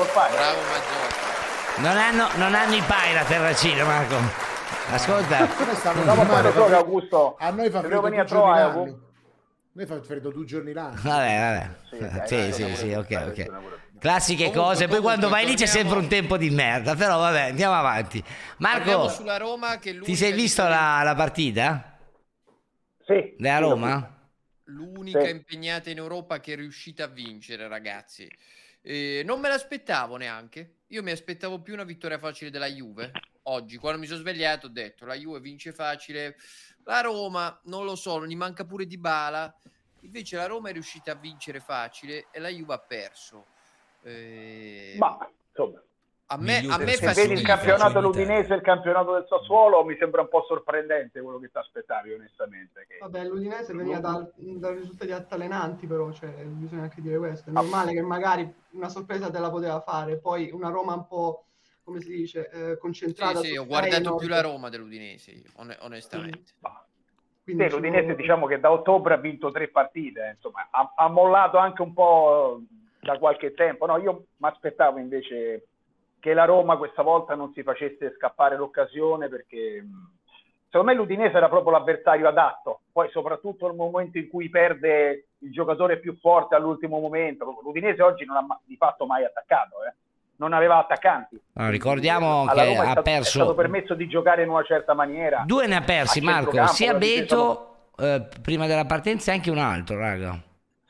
file. 0.05 0.37
Bravo 0.37 0.61
Mazzocchi. 0.71 1.83
Non 1.83 1.97
hanno, 1.97 2.27
non 2.37 2.55
hanno 2.55 2.75
i 2.75 2.83
pai 2.87 3.13
la 3.13 3.25
terracina, 3.25 3.85
Marco. 3.85 4.15
Ascolta. 4.93 5.39
No, 6.05 6.15
ma 6.15 6.25
poi 6.25 6.27
male, 6.27 6.43
lo 6.43 6.53
so 6.53 6.61
fa 6.61 6.65
che 6.65 6.71
freddo- 6.71 6.77
Augusto 6.77 7.37
a 7.39 7.53
noi 9.87 10.01
venire 10.01 10.21
due 10.33 10.45
giorni 10.45 10.73
l'anno. 10.73 11.01
Vabbè, 11.03 11.39
vabbè. 11.39 11.71
Sì, 11.91 11.99
dai, 11.99 12.27
Sì, 12.27 12.37
dai, 12.37 12.53
sì, 12.53 12.75
sì, 12.77 12.93
ok, 12.93 13.25
ok. 13.29 13.99
Classiche 13.99 14.45
Comunque, 14.45 14.63
cose, 14.63 14.89
poi 14.89 15.01
quando 15.01 15.29
vai 15.29 15.47
lì 15.47 15.55
c'è 15.55 15.67
sempre 15.67 15.99
un 15.99 16.09
tempo 16.09 16.37
di 16.37 16.51
merda, 16.51 16.95
però 16.95 17.19
vabbè, 17.19 17.49
andiamo 17.51 17.75
avanti. 17.75 18.23
Marco, 18.59 19.09
sulla 19.09 19.37
Roma 19.37 19.79
che 19.79 19.91
è 19.91 19.99
ti 20.01 20.17
sei 20.17 20.33
visto 20.33 20.63
la, 20.63 21.03
la 21.03 21.15
partita 21.15 21.99
Sì. 23.07 23.35
della 23.37 23.59
Roma? 23.59 24.19
l'unica 24.65 25.23
Sì. 25.23 25.31
impegnata 25.31 25.91
in 25.91 25.99
Europa 25.99 26.39
che 26.41 26.53
è 26.53 26.57
riuscita 26.57 27.05
a 27.05 27.09
vincere, 27.09 27.69
ragazzi. 27.69 28.31
Eh, 28.83 29.23
non 29.25 29.41
me 29.41 29.49
l'aspettavo 29.49 30.17
neanche. 30.17 30.77
Io 30.93 31.05
mi 31.05 31.13
aspettavo 31.13 31.61
più 31.61 31.75
una 31.75 31.85
vittoria 31.85 32.19
facile 32.19 32.51
della 32.51 32.67
Juve. 32.67 33.13
Oggi, 33.45 33.77
quando 33.77 34.01
mi 34.01 34.07
sono 34.07 34.19
svegliato, 34.19 34.67
ho 34.67 34.71
detto 34.71 35.07
la 35.07 35.15
Juve 35.15 35.39
vince 35.39 35.73
facile. 35.73 36.37
La 36.85 37.01
Roma, 37.01 37.61
non 37.65 37.85
lo 37.85 37.95
so, 37.95 38.27
gli 38.27 38.35
manca 38.35 38.65
pure 38.65 38.87
di 38.87 38.99
bala. 38.99 39.55
Invece 40.01 40.37
la 40.37 40.47
Roma 40.47 40.71
è 40.71 40.73
riuscita 40.73 41.13
a 41.13 41.15
vincere 41.15 41.61
facile 41.61 42.27
e 42.33 42.41
la 42.41 42.49
Juve 42.49 42.75
ha 42.75 42.79
perso. 42.79 43.47
Eh, 44.03 44.97
Ma 44.99 45.31
insomma, 45.49 45.81
a 46.33 46.37
me, 46.39 46.65
a 46.69 46.79
me 46.79 46.93
se 46.93 47.13
vedi 47.13 47.33
il 47.33 47.43
campionato 47.43 47.95
dell'Udinese 47.95 48.53
e 48.53 48.57
il 48.57 48.63
campionato 48.63 49.15
del 49.15 49.27
Sassuolo 49.29 49.85
mi 49.85 49.97
sembra 49.99 50.21
un 50.21 50.29
po' 50.29 50.45
sorprendente 50.47 51.21
quello 51.21 51.41
che 51.41 51.51
ti 51.51 51.59
aspettavi 51.59 52.13
onestamente. 52.13 52.87
Che... 52.87 52.99
Vabbè, 53.01 53.25
l'Udinese 53.25 53.75
veniva 53.75 53.99
da, 53.99 54.31
da 54.37 54.71
risultati 54.71 55.11
altalenanti, 55.11 55.89
però 55.89 56.13
cioè, 56.13 56.31
bisogna 56.45 56.83
anche 56.83 57.01
dire 57.01 57.19
questo. 57.19 57.51
È 57.51 57.53
normale 57.53 57.93
che 57.93 58.03
magari 58.03 58.49
una 58.71 58.89
sorpresa 58.89 59.29
te 59.29 59.41
la 59.41 59.51
poteva 59.51 59.81
fare, 59.81 60.19
poi 60.19 60.51
una 60.53 60.69
Roma 60.69 60.95
un 60.95 61.09
po', 61.09 61.47
come 61.83 62.01
si 62.01 62.11
dice, 62.11 62.49
eh, 62.49 62.79
concentrata. 62.79 63.41
Sì, 63.41 63.49
sì, 63.49 63.57
ho 63.57 63.67
guardato 63.67 64.15
più 64.15 64.29
la 64.29 64.41
Roma 64.41 64.69
dell'Udinese, 64.69 65.43
on- 65.57 65.77
onestamente. 65.81 66.53
Quindi 67.43 67.65
Sì, 67.65 67.71
l'Udinese 67.71 68.15
diciamo 68.15 68.47
che 68.47 68.61
da 68.61 68.71
ottobre 68.71 69.15
ha 69.15 69.17
vinto 69.17 69.51
tre 69.51 69.67
partite, 69.67 70.27
eh, 70.27 70.31
insomma, 70.35 70.69
ha, 70.71 70.93
ha 70.95 71.09
mollato 71.09 71.59
anche 71.59 71.83
un 71.83 71.93
po' 71.93 72.61
da 73.01 73.19
qualche 73.19 73.53
tempo. 73.53 73.87
No, 73.87 73.99
io 73.99 74.27
mi 74.37 74.49
aspettavo 74.49 75.01
invece 75.01 75.65
che 76.21 76.35
la 76.35 76.45
Roma 76.45 76.77
questa 76.77 77.03
volta 77.03 77.35
non 77.35 77.53
si 77.53 77.63
facesse 77.63 78.15
scappare 78.17 78.57
l'occasione 78.57 79.29
perché 79.29 79.83
mh, 79.83 80.19
secondo 80.67 80.93
me 80.93 80.97
l'Udinese 80.97 81.37
era 81.37 81.49
proprio 81.49 81.73
l'avversario 81.73 82.29
adatto, 82.29 82.83
poi 82.93 83.09
soprattutto 83.11 83.67
nel 83.67 83.77
momento 83.77 84.19
in 84.19 84.29
cui 84.29 84.49
perde 84.49 85.27
il 85.39 85.51
giocatore 85.51 85.99
più 85.99 86.17
forte 86.21 86.55
all'ultimo 86.55 87.01
momento. 87.01 87.59
L'Udinese 87.63 88.03
oggi 88.03 88.25
non 88.25 88.37
ha 88.37 88.61
di 88.65 88.77
fatto 88.77 89.07
mai 89.07 89.25
attaccato, 89.25 89.77
eh. 89.85 89.95
non 90.37 90.53
aveva 90.53 90.79
attaccanti. 90.79 91.41
Allora, 91.55 91.73
ricordiamo 91.73 92.45
Alla 92.47 92.63
che 92.63 92.69
Roma 92.69 92.83
è 92.83 92.87
ha 92.87 92.91
stato, 92.91 93.11
è 93.11 93.23
stato 93.23 93.45
perso 93.47 93.55
permesso 93.55 93.95
di 93.95 94.09
giocare 94.09 94.43
in 94.45 94.51
una 94.51 94.63
certa 94.63 94.95
maniera. 94.95 95.43
due 95.45 95.67
ne 95.67 95.77
ha 95.77 95.83
persi 95.83 96.21
Marco, 96.21 96.67
sia 96.69 96.95
Beto 96.95 97.89
eh, 97.97 98.29
prima 98.41 98.67
della 98.67 98.85
partenza 98.85 99.33
e 99.33 99.35
anche 99.35 99.51
un 99.51 99.59
altro, 99.59 99.99
raga. 99.99 100.39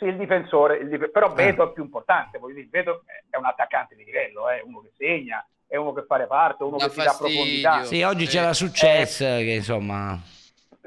Sì, 0.00 0.06
il 0.06 0.16
difensore, 0.16 0.78
il 0.78 0.88
dif- 0.88 1.10
però 1.10 1.30
Eh. 1.30 1.34
Beto 1.34 1.68
è 1.68 1.72
più 1.74 1.82
importante, 1.84 2.38
voglio 2.38 2.54
dire, 2.54 2.68
Beto 2.68 3.02
è 3.28 3.36
un 3.36 3.44
attaccante 3.44 3.94
di 3.94 4.02
livello, 4.04 4.48
è 4.48 4.62
uno 4.64 4.80
che 4.80 4.92
segna, 4.96 5.46
è 5.66 5.76
uno 5.76 5.92
che 5.92 6.04
fa 6.06 6.18
parte, 6.26 6.64
uno 6.64 6.78
Dà 6.78 6.86
che 6.86 6.90
ti 6.92 6.96
dà 6.96 7.02
fastidio. 7.04 7.34
profondità. 7.34 7.82
Sì, 7.84 8.02
oggi 8.02 8.24
Sì. 8.26 8.36
c'era 8.38 8.52
successo 8.54 9.24
che 9.24 9.52
insomma 9.56 10.18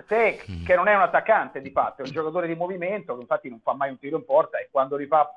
se, 0.08 0.42
Mm. 0.52 0.66
che 0.66 0.76
non 0.76 0.88
è 0.88 0.96
un 0.96 1.02
attaccante 1.02 1.62
di 1.62 1.70
fatto, 1.70 2.02
è 2.02 2.06
un 2.08 2.12
giocatore 2.12 2.48
di 2.48 2.56
movimento 2.56 3.14
che 3.14 3.22
infatti 3.22 3.50
non 3.50 3.60
fa 3.62 3.74
mai 3.74 3.92
un 3.92 4.00
tiro 4.00 4.18
in 4.18 4.26
porta 4.26 4.58
e 4.58 4.68
quando 4.72 4.96
rifà 4.96 5.32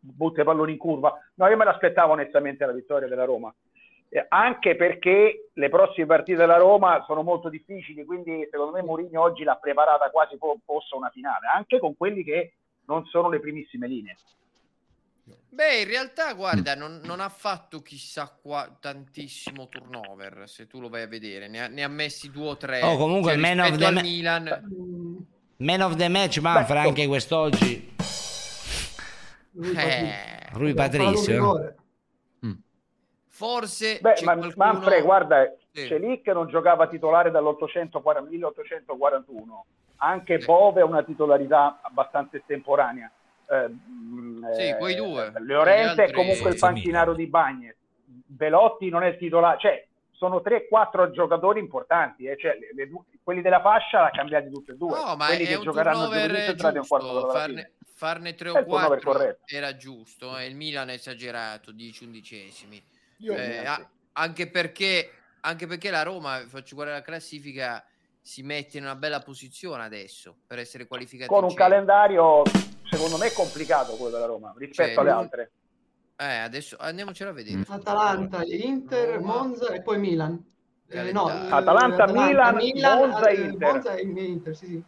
butta 0.00 0.40
i 0.40 0.44
palloni 0.44 0.72
in 0.72 0.78
curva. 0.78 1.12
No, 1.34 1.46
io 1.48 1.56
me 1.58 1.64
l'aspettavo 1.66 2.12
onestamente 2.14 2.64
la 2.64 2.72
vittoria 2.72 3.08
della 3.08 3.24
Roma. 3.26 3.54
Eh, 4.08 4.24
anche 4.30 4.74
perché 4.74 5.50
le 5.52 5.68
prossime 5.68 6.06
partite 6.06 6.38
della 6.38 6.56
Roma 6.56 7.04
sono 7.06 7.22
molto 7.22 7.50
difficili, 7.50 8.06
quindi 8.06 8.48
secondo 8.50 8.72
me 8.72 8.80
Mourinho 8.82 9.20
oggi 9.20 9.44
l'ha 9.44 9.56
preparata 9.56 10.08
quasi 10.08 10.38
fo- 10.38 10.58
fosse 10.64 10.94
una 10.96 11.10
finale, 11.10 11.46
anche 11.54 11.78
con 11.78 11.94
quelli 11.94 12.24
che 12.24 12.54
non 12.88 13.04
sono 13.06 13.28
le 13.28 13.38
primissime 13.40 13.86
linee. 13.86 14.16
Beh, 15.50 15.80
in 15.80 15.86
realtà, 15.88 16.32
guarda, 16.34 16.74
non, 16.74 17.00
non 17.04 17.20
ha 17.20 17.28
fatto 17.28 17.80
chissà 17.82 18.28
qua 18.40 18.74
tantissimo 18.80 19.68
turnover, 19.68 20.44
se 20.48 20.66
tu 20.66 20.80
lo 20.80 20.88
vai 20.88 21.02
a 21.02 21.06
vedere, 21.06 21.48
ne 21.48 21.64
ha, 21.64 21.68
ne 21.68 21.82
ha 21.84 21.88
messi 21.88 22.30
due 22.30 22.48
o 22.48 22.56
tre. 22.56 22.82
Oh, 22.82 22.96
comunque, 22.96 23.32
Cioè, 23.32 23.40
man 23.40 23.60
of 23.60 23.76
the 23.76 23.90
ma- 23.90 24.00
Milan. 24.00 25.26
Man 25.58 25.80
of 25.82 25.96
the 25.96 26.08
match, 26.08 26.38
Manfred, 26.38 26.78
anche 26.78 27.06
quest'oggi. 27.06 27.94
Eh, 29.76 30.48
Rui 30.52 30.72
Patrizio. 30.74 31.74
Forse 33.26 33.98
Beh, 34.00 34.14
ma 34.24 34.32
qualcuno- 34.36 34.52
Manfred, 34.56 35.02
guarda, 35.04 35.54
Sì. 35.72 35.86
Celic 35.86 36.26
non 36.28 36.48
giocava 36.48 36.88
titolare 36.88 37.30
dall'840 37.30 38.20
1841, 38.28 39.64
anche 39.98 40.38
Bove 40.38 40.80
ha 40.80 40.84
una 40.84 41.02
titolarità 41.02 41.80
abbastanza 41.82 42.36
estemporanea. 42.36 43.10
Eh, 43.50 43.68
mh, 43.68 44.52
Sì, 44.54 44.68
eh, 44.68 44.76
quei 44.76 44.94
due. 44.94 45.32
Altri- 46.00 46.04
è 46.04 46.12
comunque 46.12 46.50
il 46.50 46.58
panchinaro 46.58 47.14
di 47.14 47.26
Bagnes, 47.26 47.74
Velotti 48.26 48.88
non 48.90 49.02
è 49.02 49.08
il 49.08 49.16
titolare, 49.16 49.58
cioè 49.58 49.86
sono 50.12 50.40
3-4 50.42 51.10
giocatori 51.10 51.60
importanti, 51.60 52.26
eh, 52.26 52.36
cioè, 52.36 52.58
le- 52.58 52.84
le 52.84 52.90
quelli 53.22 53.40
della 53.42 53.60
fascia 53.60 54.00
l'ha 54.02 54.10
cambiati 54.10 54.50
tutti 54.50 54.70
e 54.72 54.74
due, 54.74 54.98
No, 54.98 55.14
ma 55.16 55.26
quelli 55.26 55.44
è 55.44 55.48
che 55.48 55.54
un 55.54 55.62
giocheranno 55.62 55.98
a 55.98 56.08
un 56.80 56.86
quarto 56.86 57.08
giusto, 57.12 57.30
farne, 57.30 57.72
farne 57.94 58.34
3 58.34 58.48
È 58.48 58.52
o 58.52 58.58
il 58.58 58.64
turnover 58.64 58.88
4 59.00 59.12
corretto. 59.12 59.54
era 59.54 59.76
giusto, 59.76 60.36
e 60.38 60.46
il 60.46 60.56
Milan 60.56 60.88
è 60.88 60.94
esagerato, 60.94 61.70
10 61.72 62.04
undicesimi. 62.04 62.82
Io- 63.18 63.34
Eh, 63.34 63.64
anche, 64.14 64.48
perché, 64.48 65.10
anche 65.40 65.66
perché 65.66 65.90
la 65.90 66.02
Roma, 66.02 66.38
faccio 66.46 66.74
guardare 66.74 66.98
la 67.00 67.04
classifica, 67.04 67.84
si 68.28 68.42
mette 68.42 68.76
in 68.76 68.84
una 68.84 68.94
bella 68.94 69.20
posizione 69.20 69.82
adesso 69.84 70.40
per 70.46 70.58
essere 70.58 70.86
qualificata 70.86 71.32
Con 71.32 71.44
un 71.44 71.54
calendario 71.54 72.42
secondo 72.84 73.16
me 73.16 73.32
complicato 73.32 73.94
quello 73.94 74.12
della 74.12 74.26
Roma 74.26 74.52
rispetto 74.54 74.92
Cioè, 74.92 75.00
alle 75.00 75.10
altre. 75.10 75.52
Eh, 76.14 76.36
adesso 76.36 76.76
andiamocela 76.78 77.30
a 77.30 77.32
vedere. 77.32 77.64
Atalanta, 77.66 78.42
Inter, 78.44 79.20
Monza 79.20 79.72
e 79.72 79.80
poi 79.80 79.98
Milan. 79.98 80.44
Eh, 80.88 81.10
no, 81.10 81.24
Calendario. 81.24 81.54
Atalanta, 81.54 82.06
Milan, 82.12 82.54
Monza, 82.98 83.28
eh, 83.28 83.40
Inter. 83.40 83.72
Monza 83.72 83.94
e 83.94 84.02
Inter, 84.02 84.56
sì, 84.56 84.66
sì. 84.66 84.82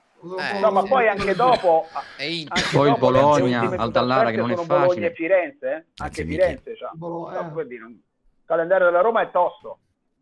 No, 0.60 0.70
ma 0.70 0.82
poi 0.82 1.08
anche 1.08 1.34
dopo 1.34 1.86
e 2.18 2.44
anche 2.46 2.76
Poi 2.76 2.88
dopo 2.88 3.10
Bologna, 3.10 3.60
le 3.60 3.66
ultime 3.68 3.82
al 3.82 3.90
Dallara, 3.90 4.30
che 4.30 4.36
non 4.36 4.50
è 4.50 4.54
sono 4.54 4.66
Bologna 4.66 4.88
facile. 4.88 5.06
e 5.06 5.14
Firenze, 5.14 5.72
eh? 5.76 5.84
anche 5.96 6.24
Firenze 6.26 6.76
c'ha. 6.76 6.90
Bolo- 6.92 7.30
eh. 7.32 7.62
Il 7.62 8.00
calendario 8.44 8.84
della 8.84 9.00
Roma 9.00 9.22
è 9.22 9.30
tosto. 9.30 9.78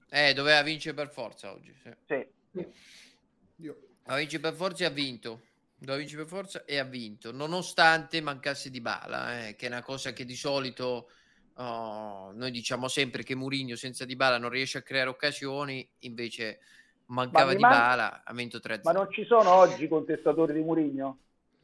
Eh, 0.08 0.34
doveva 0.34 0.62
vincere 0.62 0.94
per 0.94 1.08
forza 1.08 1.50
oggi. 1.50 1.74
Sì. 2.06 2.26
Sì. 2.52 2.66
Ha 4.04 4.16
vince 4.16 4.40
per 4.40 4.54
forza 4.54 4.84
e 4.84 4.86
ha 4.86 4.90
vinto. 4.90 5.42
Doveva 5.76 5.98
vincere 5.98 6.22
per 6.22 6.30
forza 6.30 6.64
e 6.64 6.78
ha 6.78 6.84
vinto, 6.84 7.30
nonostante 7.30 8.20
mancasse 8.20 8.68
di 8.68 8.80
bala, 8.80 9.46
eh, 9.46 9.54
che 9.54 9.66
è 9.66 9.68
una 9.68 9.82
cosa 9.82 10.12
che 10.12 10.24
di 10.24 10.34
solito 10.34 11.08
oh, 11.54 12.32
noi 12.32 12.50
diciamo 12.50 12.88
sempre 12.88 13.22
che 13.22 13.36
Mourinho 13.36 13.76
senza 13.76 14.04
di 14.04 14.16
bala 14.16 14.38
non 14.38 14.50
riesce 14.50 14.78
a 14.78 14.82
creare 14.82 15.08
occasioni, 15.08 15.88
invece 16.00 16.58
mancava 17.06 17.50
mi 17.50 17.56
di 17.56 17.62
man- 17.62 17.70
bala, 17.70 18.22
ha 18.24 18.32
vinto 18.32 18.58
3 18.58 18.80
Ma 18.82 18.92
non 18.92 19.10
ci 19.12 19.24
sono 19.24 19.52
oggi 19.52 19.86
contestatori 19.86 20.52
di 20.52 20.62
Mourinho? 20.62 21.18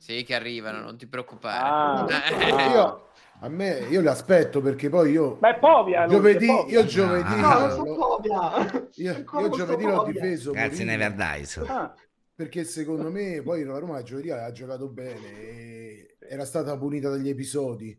Sì, 0.05 0.23
che 0.23 0.35
arrivano, 0.35 0.81
non 0.81 0.99
ti 0.99 1.07
preoccupare. 1.07 1.63
Ah, 1.67 2.07
Eh, 2.31 2.71
Io, 2.73 3.09
a 3.41 3.49
me, 3.49 3.79
io 3.89 4.03
li 4.03 4.07
aspetto 4.07 4.61
perché 4.61 4.91
poi 4.91 5.13
io... 5.13 5.39
Ma 5.41 5.57
è 5.57 5.59
Povia, 5.59 6.07
Giovedì, 6.07 6.45
è 6.45 6.49
Povia. 6.49 6.79
io 6.79 6.85
giovedì... 6.85 7.41
No, 7.41 7.59
non 7.59 7.71
so 7.71 7.85
l'ho- 7.85 7.95
Povia. 7.97 8.89
Io, 8.97 9.25
io 9.41 9.49
giovedì 9.49 9.85
l'ho 9.85 10.03
difeso 10.05 10.53
Grazie, 10.53 10.85
Never 10.85 11.15
Dies. 11.15 11.57
Ah, 11.67 11.95
perché 12.35 12.65
secondo 12.65 13.11
me 13.11 13.41
poi 13.43 13.65
la 13.65 13.79
Roma 13.79 14.03
giovedì 14.03 14.31
ha 14.31 14.53
giocato 14.53 14.89
bene 14.91 15.27
e 15.41 16.17
era 16.29 16.45
stata 16.45 16.77
punita 16.77 17.09
dagli 17.09 17.31
episodi 17.31 17.99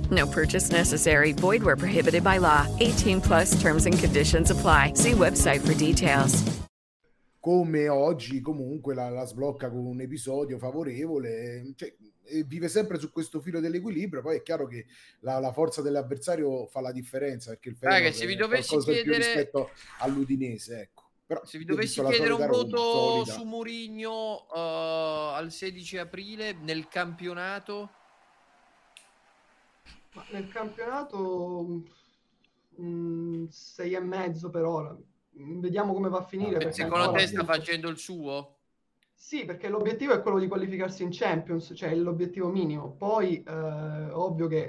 No 0.11 0.27
purchase 0.27 0.71
necessary. 0.71 1.31
Void 1.33 1.63
where 1.63 1.77
prohibited 1.77 2.23
by 2.23 2.37
law. 2.39 2.67
18 2.79 3.21
plus 3.21 3.61
terms 3.61 3.85
and 3.85 3.97
conditions 3.97 4.51
apply. 4.51 4.93
See 4.95 5.13
website 5.13 5.61
for 5.61 5.73
details. 5.73 6.61
come 7.41 7.89
oggi 7.89 8.39
comunque 8.39 8.93
la, 8.93 9.09
la 9.09 9.25
sblocca 9.25 9.71
con 9.71 9.87
un 9.87 9.99
episodio 9.99 10.59
favorevole 10.59 11.73
cioè, 11.75 11.91
e 12.23 12.43
vive 12.43 12.69
sempre 12.69 12.99
su 12.99 13.11
questo 13.11 13.41
filo 13.41 13.59
dell'equilibrio 13.59 14.21
poi 14.21 14.37
è 14.37 14.41
chiaro 14.43 14.67
che 14.67 14.85
la, 15.21 15.39
la 15.39 15.51
forza 15.51 15.81
dell'avversario 15.81 16.67
fa 16.67 16.81
la 16.81 16.91
differenza 16.91 17.49
perché 17.49 17.69
il 17.69 17.77
Raga, 17.79 18.11
Feyenoord 18.11 18.15
se 18.15 18.25
vi 18.27 18.33
è 18.33 18.37
dovessi 18.37 18.67
qualcosa 18.69 18.91
in 18.91 19.03
più 19.03 19.11
chiedere- 19.11 19.33
rispetto 19.33 19.69
all'Udinese 19.97 20.81
ecco 20.81 21.09
però 21.31 21.45
Se 21.45 21.57
vi 21.57 21.63
dovessi 21.63 22.03
chiedere 22.03 22.33
un 22.33 22.45
voto 22.45 23.23
su 23.23 23.43
Mourinho 23.43 24.47
eh, 24.53 25.37
al 25.37 25.49
16 25.49 25.97
aprile 25.99 26.51
nel 26.51 26.89
campionato, 26.89 27.89
Ma 30.13 30.25
nel 30.31 30.47
campionato 30.49 31.83
mm, 32.81 33.45
sei 33.49 33.93
e 33.93 33.99
mezzo 33.99 34.49
per 34.49 34.63
ora. 34.65 34.95
Mm, 35.39 35.59
Vediamo 35.61 35.93
come 35.93 36.09
va 36.09 36.19
a 36.19 36.23
finire. 36.23 36.57
perché 36.57 36.73
secondo 36.73 37.11
te 37.11 37.27
sta 37.27 37.43
facendo 37.43 37.89
il 37.89 37.97
suo? 37.97 38.57
Sì, 39.13 39.45
perché 39.45 39.69
l'obiettivo 39.69 40.13
è 40.13 40.21
quello 40.21 40.39
di 40.39 40.47
qualificarsi 40.47 41.03
in 41.03 41.09
Champions, 41.11 41.71
cioè 41.75 41.93
l'obiettivo 41.95 42.49
minimo. 42.49 42.91
Poi, 42.91 43.41
eh, 43.43 43.51
ovvio 44.11 44.47
che... 44.47 44.67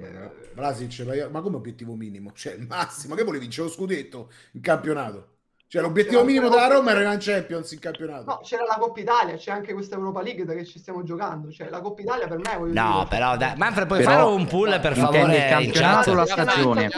Vlasic, 0.55 1.01
ma, 1.01 1.15
io- 1.15 1.31
ma 1.31 1.41
come 1.41 1.57
obiettivo 1.57 1.95
minimo? 1.95 2.33
Cioè 2.33 2.53
il 2.53 2.67
massimo, 2.67 3.15
che 3.15 3.25
volevi 3.25 3.45
vincere 3.45 3.67
lo 3.69 3.73
scudetto 3.73 4.31
in 4.53 4.61
campionato? 4.61 5.32
Cioè 5.73 5.81
l'obiettivo 5.81 6.17
c'era 6.21 6.27
minimo 6.27 6.49
della 6.51 6.69
la- 6.69 6.75
Roma 6.75 6.91
era 6.91 7.13
in 7.15 7.19
Champions 7.19 7.73
in 7.73 7.79
campionato. 7.79 8.25
No, 8.27 8.41
c'era 8.43 8.63
la 8.67 8.77
Coppa 8.79 9.01
Italia, 9.01 9.37
c'è 9.37 9.53
anche 9.53 9.73
questa 9.73 9.95
Europa 9.95 10.21
League 10.21 10.45
da 10.45 10.53
che 10.53 10.67
ci 10.67 10.79
stiamo 10.79 11.03
giocando. 11.03 11.51
Cioè, 11.51 11.71
la 11.71 11.81
Coppa 11.81 12.03
Italia 12.03 12.29
per 12.29 12.37
me... 12.37 12.57
voglio 12.59 12.75
No, 12.79 12.93
dire, 12.93 13.07
però 13.09 13.39
dai, 13.39 13.57
Manfred 13.57 13.87
puoi 13.87 14.01
Però- 14.01 14.11
fare 14.11 14.23
un 14.35 14.47
pull 14.47 14.81
per 14.83 14.95
favore 14.95 15.35
il 15.35 15.49
campionato 15.49 16.11
o 16.11 16.15
la 16.15 16.27
stagione? 16.27 16.91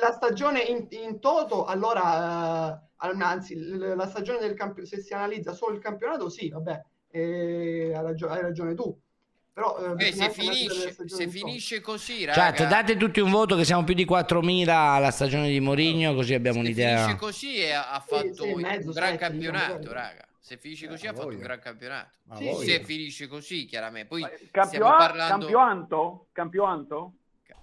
La 0.00 0.10
stagione 0.10 0.60
in, 0.62 0.86
in 0.90 1.20
toto, 1.20 1.66
allora, 1.66 2.74
eh, 2.98 3.22
anzi, 3.22 3.54
la 3.78 4.08
stagione 4.08 4.40
del 4.40 4.54
campionato, 4.54 4.96
se 4.96 5.00
si 5.02 5.14
analizza 5.14 5.52
solo 5.52 5.76
il 5.76 5.80
campionato, 5.80 6.28
sì, 6.28 6.48
vabbè, 6.48 6.80
eh, 7.12 7.92
hai, 7.94 8.02
ragio- 8.02 8.28
hai 8.28 8.40
ragione 8.42 8.74
tu. 8.74 8.92
Però 9.56 9.96
eh, 9.96 10.08
Eh, 10.08 10.12
se 10.12 10.28
finisce, 10.28 10.94
se 11.06 11.28
finisce 11.28 11.80
così, 11.80 12.26
raga, 12.26 12.52
Chat, 12.52 12.68
date 12.68 12.98
tutti 12.98 13.20
un 13.20 13.30
voto 13.30 13.56
che 13.56 13.64
siamo 13.64 13.84
più 13.84 13.94
di 13.94 14.04
4.000 14.04 14.68
alla 14.68 15.10
stagione 15.10 15.48
di 15.48 15.60
Mourinho 15.60 16.12
così 16.12 16.34
abbiamo 16.34 16.58
se 16.58 16.64
un'idea. 16.64 16.96
finisce 17.06 17.16
così 17.16 17.60
è- 17.60 17.70
ha 17.72 18.04
fatto 18.06 18.42
sì, 18.44 18.52
mezzo, 18.52 18.88
un 18.88 18.92
gran 18.92 19.12
sette, 19.12 19.16
campionato, 19.16 19.76
diciamo, 19.78 19.94
raga. 19.94 20.26
Se 20.38 20.58
finisce 20.58 20.88
così 20.88 21.06
Eh, 21.06 21.08
ha 21.08 21.14
fatto 21.14 21.28
un 21.28 21.38
gran 21.38 21.58
campionato. 21.58 22.10
Sì, 22.34 22.52
se 22.66 22.84
finisce 22.84 23.26
così, 23.28 23.64
chiaramente. 23.64 24.08
Poi 24.08 24.20
Campio- 24.20 24.62
stiamo 24.66 24.88
parlando... 24.94 25.38
Campioanto? 25.46 26.26
Campioanto? 26.32 27.12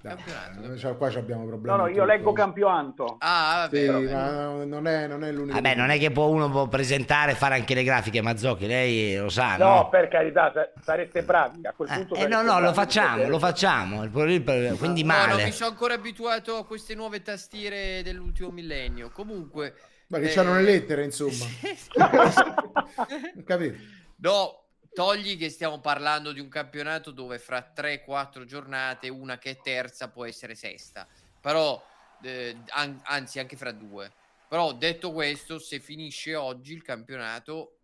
Eh, 0.06 0.78
cioè, 0.78 0.98
qua 0.98 1.10
ci 1.10 1.18
abbiamo 1.18 1.44
No, 1.44 1.48
problemi. 1.48 1.78
no, 1.78 1.88
io 1.88 2.04
leggo 2.04 2.34
campionato. 2.34 3.16
Ah, 3.20 3.70
Sì, 3.72 3.86
vabbè. 3.86 4.12
ma 4.14 4.64
non 4.66 4.86
è, 4.86 5.08
non 5.08 5.24
è 5.24 5.32
l'unico. 5.32 5.54
Vabbè, 5.54 5.76
non 5.76 5.92
è 5.92 5.98
che 5.98 6.12
può 6.12 6.26
uno 6.28 6.50
può 6.50 6.68
presentare 6.68 7.32
e 7.32 7.36
fare 7.36 7.56
anche 7.56 7.74
le 7.74 7.84
grafiche, 7.84 8.22
Mazzocchi, 8.22 8.68
lei 8.68 9.16
lo 9.16 9.30
sa, 9.30 9.56
No, 9.56 9.76
no? 9.76 9.90
per 9.90 10.10
carità, 10.10 10.52
sa- 10.54 10.70
sareste 10.82 11.24
bravi. 11.24 11.66
A 11.66 11.74
quel 11.74 11.88
punto 11.88 12.16
Eh 12.16 12.28
no, 12.28 12.42
no, 12.42 12.48
bravi. 12.52 12.64
lo 12.66 12.74
facciamo, 12.74 13.28
lo 13.30 13.40
facciamo. 13.40 14.10
Quindi 14.10 15.04
No, 15.04 15.16
non 15.16 15.28
male. 15.30 15.44
mi 15.46 15.52
sono 15.52 15.70
ancora 15.70 15.94
abituato 15.94 16.58
a 16.58 16.66
queste 16.66 16.96
nuove 16.96 17.22
tastiere 17.22 18.02
dell'ultimo 18.04 18.50
millennio. 18.50 19.10
Comunque, 19.10 19.74
Ma 20.08 20.20
che 20.20 20.26
eh, 20.26 20.34
c'hanno 20.34 20.56
le 20.56 20.64
lettere, 20.64 21.06
insomma. 21.06 21.46
Capito? 23.46 23.76
No, 24.18 24.63
togli 24.94 25.38
che 25.38 25.50
stiamo 25.50 25.80
parlando 25.80 26.32
di 26.32 26.40
un 26.40 26.50
campionato 26.50 27.12
dove 27.12 27.40
fra 27.40 27.72
3-4 27.76 28.46
giornate 28.46 29.10
una 29.10 29.38
che 29.38 29.52
è 29.52 29.58
terza 29.62 30.10
può 30.10 30.26
essere 30.26 30.56
sesta. 30.56 31.08
Però, 31.42 31.82
eh, 32.22 32.56
an- 32.70 33.02
anzi, 33.04 33.40
anche 33.40 33.58
fra 33.58 33.72
due. 33.72 34.12
Però 34.48 34.72
detto 34.74 35.12
questo, 35.12 35.58
se 35.60 35.80
finisce 35.80 36.36
oggi 36.36 36.74
il 36.74 36.84
campionato, 36.84 37.78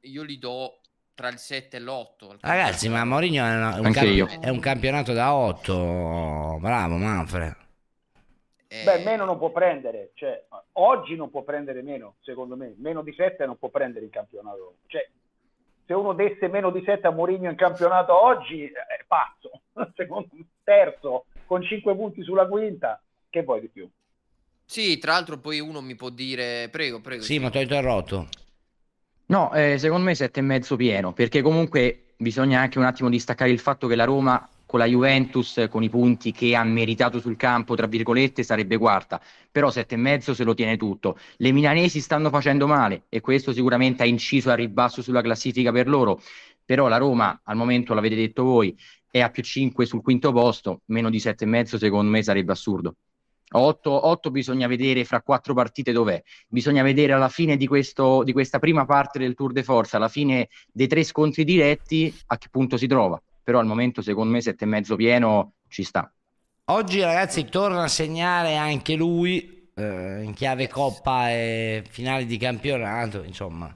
io 0.00 0.22
li 0.22 0.38
do 0.38 0.80
tra 1.14 1.28
il 1.28 1.38
7 1.38 1.76
e 1.76 1.80
l'8. 1.80 2.38
Ragazzi, 2.40 2.88
ma 2.88 3.04
Mourinho 3.04 3.44
è, 3.44 3.54
una- 3.56 3.80
un 3.80 3.92
camp- 3.92 4.40
è 4.40 4.48
un 4.48 4.58
campionato 4.60 5.12
da 5.12 5.34
8. 5.34 6.56
Bravo, 6.60 6.96
Manfred. 6.96 7.56
Eh, 8.66 8.84
Beh, 8.84 9.02
meno 9.04 9.24
non 9.24 9.36
può 9.38 9.50
prendere. 9.50 10.10
Cioè, 10.14 10.44
oggi 10.74 11.16
non 11.16 11.30
può 11.30 11.42
prendere 11.42 11.82
meno, 11.82 12.16
secondo 12.20 12.56
me. 12.56 12.74
Meno 12.78 13.02
di 13.02 13.12
7 13.12 13.44
non 13.44 13.58
può 13.58 13.68
prendere 13.68 14.04
in 14.04 14.10
campionato. 14.10 14.76
Cioè, 14.86 15.08
se 15.90 15.94
uno 15.94 16.12
desse 16.12 16.46
meno 16.46 16.70
di 16.70 16.84
7 16.84 17.08
a 17.08 17.10
Mourinho 17.10 17.50
in 17.50 17.56
campionato 17.56 18.14
oggi, 18.14 18.62
è 18.64 19.04
pazzo. 19.08 19.62
Secondo 19.96 20.28
me, 20.34 20.46
terzo, 20.62 21.24
con 21.46 21.64
5 21.64 21.96
punti 21.96 22.22
sulla 22.22 22.46
quinta, 22.46 23.02
che 23.28 23.42
vuoi 23.42 23.62
di 23.62 23.68
più? 23.68 23.90
Sì, 24.64 24.98
tra 24.98 25.14
l'altro 25.14 25.38
poi 25.38 25.58
uno 25.58 25.80
mi 25.80 25.96
può 25.96 26.10
dire, 26.10 26.68
prego, 26.70 27.00
prego. 27.00 27.24
Sì, 27.24 27.40
ma 27.40 27.50
ti 27.50 27.58
ho 27.58 27.62
interrotto. 27.62 28.28
No, 29.26 29.52
eh, 29.52 29.78
secondo 29.78 30.04
me 30.04 30.14
sette 30.14 30.38
e 30.38 30.44
mezzo 30.44 30.76
pieno, 30.76 31.12
perché 31.12 31.42
comunque 31.42 32.12
bisogna 32.16 32.60
anche 32.60 32.78
un 32.78 32.84
attimo 32.84 33.08
distaccare 33.08 33.50
il 33.50 33.58
fatto 33.58 33.88
che 33.88 33.96
la 33.96 34.04
Roma 34.04 34.48
con 34.70 34.78
la 34.78 34.86
Juventus, 34.86 35.66
con 35.68 35.82
i 35.82 35.88
punti 35.88 36.30
che 36.30 36.54
ha 36.54 36.62
meritato 36.62 37.18
sul 37.18 37.34
campo, 37.34 37.74
tra 37.74 37.88
virgolette, 37.88 38.44
sarebbe 38.44 38.78
quarta, 38.78 39.20
però 39.50 39.68
sette 39.68 39.96
e 39.96 39.98
mezzo 39.98 40.32
se 40.32 40.44
lo 40.44 40.54
tiene 40.54 40.76
tutto. 40.76 41.18
Le 41.38 41.50
milanesi 41.50 41.98
stanno 42.00 42.30
facendo 42.30 42.68
male 42.68 43.02
e 43.08 43.20
questo 43.20 43.52
sicuramente 43.52 44.04
ha 44.04 44.06
inciso 44.06 44.48
al 44.48 44.58
ribasso 44.58 45.02
sulla 45.02 45.22
classifica 45.22 45.72
per 45.72 45.88
loro, 45.88 46.22
però 46.64 46.86
la 46.86 46.98
Roma 46.98 47.40
al 47.42 47.56
momento, 47.56 47.94
l'avete 47.94 48.14
detto 48.14 48.44
voi, 48.44 48.78
è 49.10 49.18
a 49.18 49.30
più 49.30 49.42
5 49.42 49.84
sul 49.86 50.02
quinto 50.02 50.30
posto, 50.30 50.82
meno 50.84 51.10
di 51.10 51.18
sette 51.18 51.42
e 51.42 51.48
mezzo 51.48 51.76
secondo 51.76 52.08
me 52.08 52.22
sarebbe 52.22 52.52
assurdo. 52.52 52.94
8, 53.52 54.30
bisogna 54.30 54.68
vedere 54.68 55.04
fra 55.04 55.20
quattro 55.20 55.52
partite 55.52 55.90
dov'è. 55.90 56.22
Bisogna 56.46 56.84
vedere 56.84 57.12
alla 57.12 57.28
fine 57.28 57.56
di, 57.56 57.66
questo, 57.66 58.22
di 58.22 58.32
questa 58.32 58.60
prima 58.60 58.84
parte 58.84 59.18
del 59.18 59.34
Tour 59.34 59.50
de 59.50 59.64
Force, 59.64 59.96
alla 59.96 60.06
fine 60.06 60.48
dei 60.70 60.86
tre 60.86 61.02
scontri 61.02 61.42
diretti, 61.42 62.16
a 62.26 62.38
che 62.38 62.46
punto 62.48 62.76
si 62.76 62.86
trova. 62.86 63.20
Però 63.50 63.58
al 63.58 63.66
momento, 63.66 64.00
secondo 64.00 64.32
me, 64.32 64.40
sette 64.40 64.62
e 64.62 64.68
mezzo 64.68 64.94
pieno 64.94 65.54
ci 65.66 65.82
sta. 65.82 66.08
Oggi, 66.66 67.00
ragazzi, 67.00 67.44
torna 67.46 67.82
a 67.82 67.88
segnare 67.88 68.54
anche 68.54 68.94
lui 68.94 69.68
eh, 69.74 70.22
in 70.22 70.34
chiave 70.34 70.68
coppa 70.68 71.30
e 71.30 71.82
finali 71.90 72.26
di 72.26 72.36
campionato. 72.36 73.24
Insomma, 73.24 73.74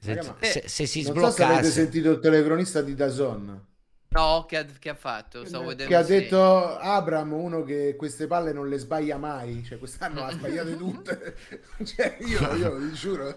se, 0.00 0.20
se- 0.40 0.62
se 0.66 0.86
si 0.86 1.02
non 1.02 1.14
so 1.14 1.30
se 1.30 1.44
avete 1.44 1.60
sbloccasse, 1.60 1.70
sentito 1.70 2.10
il 2.10 2.18
telecronista 2.18 2.82
di 2.82 2.96
Dazon 2.96 3.66
No, 4.10 4.46
che 4.48 4.56
ha, 4.56 4.64
che 4.64 4.88
ha 4.88 4.94
fatto? 4.94 5.44
Stavo 5.44 5.66
vedendo 5.66 5.90
che 5.90 5.94
ha 5.94 6.02
se- 6.02 6.20
detto 6.20 6.78
Abram 6.78 7.32
uno 7.32 7.62
che 7.62 7.94
queste 7.96 8.26
palle 8.26 8.52
non 8.52 8.68
le 8.68 8.78
sbaglia 8.78 9.18
mai. 9.18 9.62
Cioè 9.64 9.78
quest'anno 9.78 10.24
ha 10.24 10.30
sbagliate 10.32 10.76
tutte. 10.78 11.36
Cioè 11.84 12.16
io, 12.20 12.54
io 12.54 12.74
vi 12.76 12.92
giuro. 12.92 13.36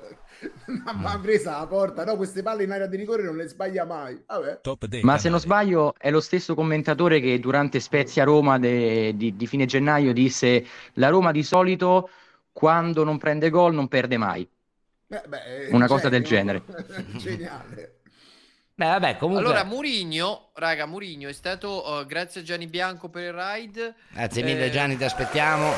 Mi 0.68 0.82
ha 0.86 1.20
presa 1.20 1.60
la 1.60 1.68
porta. 1.68 2.06
No 2.06 2.16
queste 2.16 2.42
palle 2.42 2.64
in 2.64 2.72
area 2.72 2.88
di 2.88 2.96
rigore 2.96 3.24
non 3.24 3.36
le 3.36 3.48
sbaglia 3.48 3.84
mai. 3.84 4.24
Vabbè. 4.26 4.62
Ma 5.02 5.18
se 5.18 5.30
non 5.30 5.40
sbaglio, 5.40 5.94
è 5.98 6.10
lo 6.10 6.22
stesso 6.22 6.56
commentatore 6.56 7.20
che 7.20 7.38
durante 7.40 7.80
Spezia 7.80 8.24
Roma 8.24 8.58
de- 8.58 9.14
di, 9.16 9.36
di 9.36 9.48
fine 9.48 9.66
gennaio 9.66 10.14
disse: 10.14 10.66
La 10.94 11.10
Roma 11.10 11.32
di 11.32 11.44
solito 11.44 12.10
quando 12.54 13.04
non 13.04 13.18
prende 13.18 13.50
gol 13.50 13.74
non 13.74 13.88
perde 13.90 14.18
mai. 14.18 14.48
Beh, 15.08 15.24
beh, 15.28 15.68
Una 15.72 15.88
cosa 15.88 16.08
del 16.08 16.24
genere. 16.24 16.64
geniale 17.18 18.01
Beh, 18.82 18.88
vabbè, 18.88 19.18
comunque, 19.18 19.46
Allora, 19.46 19.64
Murigno, 19.64 20.50
raga, 20.56 20.88
Murigno 20.88 21.30
è 21.30 21.34
stato, 21.34 22.02
eh, 22.02 22.06
grazie 22.08 22.42
a 22.42 22.44
Gianni 22.44 22.66
Bianco 22.66 23.10
per 23.10 23.26
il 23.26 23.32
ride. 23.34 23.94
grazie 24.10 24.42
mille, 24.42 24.66
Eh, 24.66 24.72
Gianni. 24.72 24.98
Ti 24.98 25.04
aspettiamo. 25.04 25.72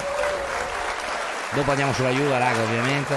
Dopo 1.53 1.69
andiamo 1.71 1.91
sulla 1.91 2.11
Juve, 2.11 2.39
raga, 2.39 2.61
ovviamente. 2.63 3.15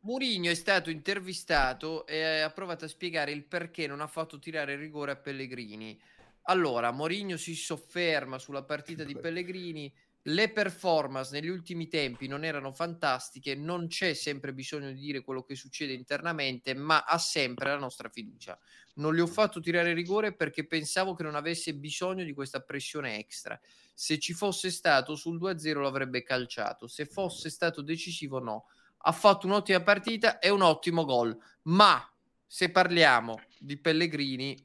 Murigno 0.00 0.50
è 0.50 0.54
stato 0.54 0.90
intervistato 0.90 2.06
e 2.06 2.40
ha 2.40 2.50
provato 2.50 2.84
a 2.84 2.88
spiegare 2.88 3.30
il 3.32 3.44
perché 3.44 3.86
non 3.86 4.02
ha 4.02 4.06
fatto 4.06 4.38
tirare 4.38 4.74
il 4.74 4.78
rigore 4.80 5.12
a 5.12 5.16
Pellegrini. 5.16 5.98
Allora, 6.42 6.90
Mourinho 6.90 7.38
si 7.38 7.54
sofferma 7.54 8.38
sulla 8.38 8.64
partita 8.64 9.02
di 9.02 9.16
Pellegrini. 9.16 9.90
Le 10.28 10.50
performance 10.50 11.32
negli 11.32 11.48
ultimi 11.48 11.86
tempi 11.86 12.28
non 12.28 12.44
erano 12.44 12.72
fantastiche, 12.72 13.54
non 13.54 13.88
c'è 13.88 14.14
sempre 14.14 14.54
bisogno 14.54 14.90
di 14.90 14.98
dire 14.98 15.20
quello 15.20 15.42
che 15.42 15.54
succede 15.54 15.92
internamente, 15.92 16.72
ma 16.72 17.04
ha 17.04 17.18
sempre 17.18 17.68
la 17.68 17.76
nostra 17.76 18.08
fiducia. 18.08 18.58
Non 18.94 19.14
gli 19.14 19.20
ho 19.20 19.26
fatto 19.26 19.60
tirare 19.60 19.92
rigore 19.92 20.34
perché 20.34 20.66
pensavo 20.66 21.12
che 21.12 21.24
non 21.24 21.34
avesse 21.34 21.74
bisogno 21.74 22.24
di 22.24 22.32
questa 22.32 22.60
pressione 22.60 23.18
extra. 23.18 23.60
Se 23.92 24.18
ci 24.18 24.32
fosse 24.32 24.70
stato 24.70 25.14
sul 25.14 25.38
2-0 25.38 25.82
l'avrebbe 25.82 26.22
calciato, 26.22 26.86
se 26.86 27.04
fosse 27.04 27.50
stato 27.50 27.82
decisivo 27.82 28.38
no. 28.38 28.68
Ha 29.06 29.12
fatto 29.12 29.46
un'ottima 29.46 29.82
partita 29.82 30.38
e 30.38 30.48
un 30.48 30.62
ottimo 30.62 31.04
gol, 31.04 31.36
ma 31.64 32.02
se 32.46 32.70
parliamo 32.70 33.42
di 33.58 33.76
Pellegrini 33.76 34.56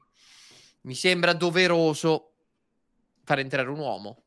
mi 0.82 0.94
sembra 0.94 1.34
doveroso 1.34 2.32
far 3.24 3.40
entrare 3.40 3.68
un 3.68 3.78
uomo. 3.78 4.24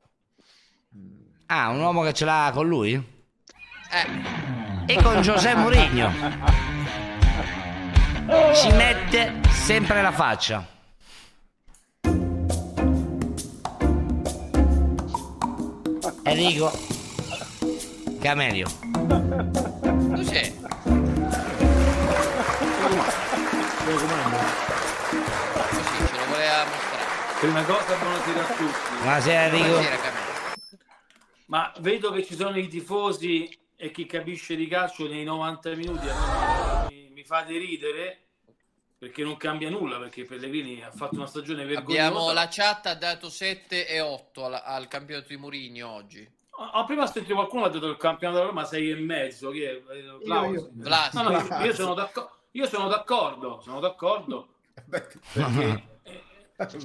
Ah, 1.55 1.69
un 1.69 1.81
uomo 1.81 2.01
che 2.01 2.13
ce 2.13 2.25
l'ha 2.25 2.49
con 2.51 2.67
lui? 2.67 2.93
Eh, 2.95 4.91
E 4.91 5.01
con 5.03 5.21
Giuseppe 5.21 5.59
Mourinho. 5.59 6.11
Ci 8.55 8.71
mette 8.71 9.39
sempre 9.51 10.01
la 10.01 10.11
faccia. 10.11 10.65
Enrico 16.25 16.71
Camelio. 18.21 18.67
cos'è? 20.15 20.53
Così 25.69 26.07
ce 26.07 26.15
lo 26.15 26.25
voleva 26.29 26.63
mostrare. 26.65 27.05
Prima 27.39 27.61
cosa, 27.63 27.95
buonasera 27.99 28.39
a 28.41 28.53
tutti. 28.53 28.95
Buonasera 29.01 29.43
Enrico. 29.43 29.65
Buonasera, 29.67 29.95
Camillo. 29.97 30.22
Ma 31.53 31.71
vedo 31.81 32.09
che 32.09 32.25
ci 32.25 32.33
sono 32.33 32.57
i 32.57 32.67
tifosi 32.67 33.47
e 33.75 33.91
chi 33.91 34.07
capisce 34.07 34.55
di 34.55 34.65
calcio 34.65 35.07
nei 35.07 35.23
90 35.23 35.75
minuti. 35.75 36.07
Mi, 36.89 37.11
mi 37.13 37.23
fate 37.23 37.55
ridere 37.59 38.21
perché 38.97 39.21
non 39.21 39.37
cambia 39.37 39.69
nulla. 39.69 39.99
Perché 39.99 40.25
Pellegrini 40.25 40.81
ha 40.81 40.89
fatto 40.89 41.13
una 41.13 41.27
stagione 41.27 41.63
vergognosa. 41.63 42.07
Abbiamo 42.07 42.31
la 42.31 42.47
chat 42.49 42.87
ha 42.87 42.95
dato 42.95 43.29
7 43.29 43.87
e 43.87 44.01
8 44.01 44.45
al, 44.45 44.61
al 44.65 44.87
campionato 44.87 45.27
di 45.27 45.37
Mourinho 45.37 45.87
oggi. 45.87 46.27
Ah, 46.71 46.85
prima 46.85 47.03
ho 47.03 47.05
sentito 47.05 47.35
qualcuno 47.35 47.65
ha 47.65 47.69
detto 47.69 47.87
il 47.87 47.97
campionato 47.97 48.39
della 48.39 48.49
Roma 48.49 48.65
6 48.65 48.89
e 48.89 48.95
mezzo. 48.95 49.51
Chi 49.51 49.61
è? 49.61 49.79
Eh, 49.91 49.97
io. 49.99 50.19
Vlahovic. 50.23 50.69
No, 51.13 51.21
no, 51.21 51.31
io, 51.37 51.65
io 51.65 51.73
sono 51.75 51.93
d'accordo. 51.93 52.31
Io 52.53 52.65
sono 52.65 52.87
d'accordo, 52.87 53.61
sono 53.61 53.79
d'accordo. 53.79 54.55
Perché, 54.89 55.19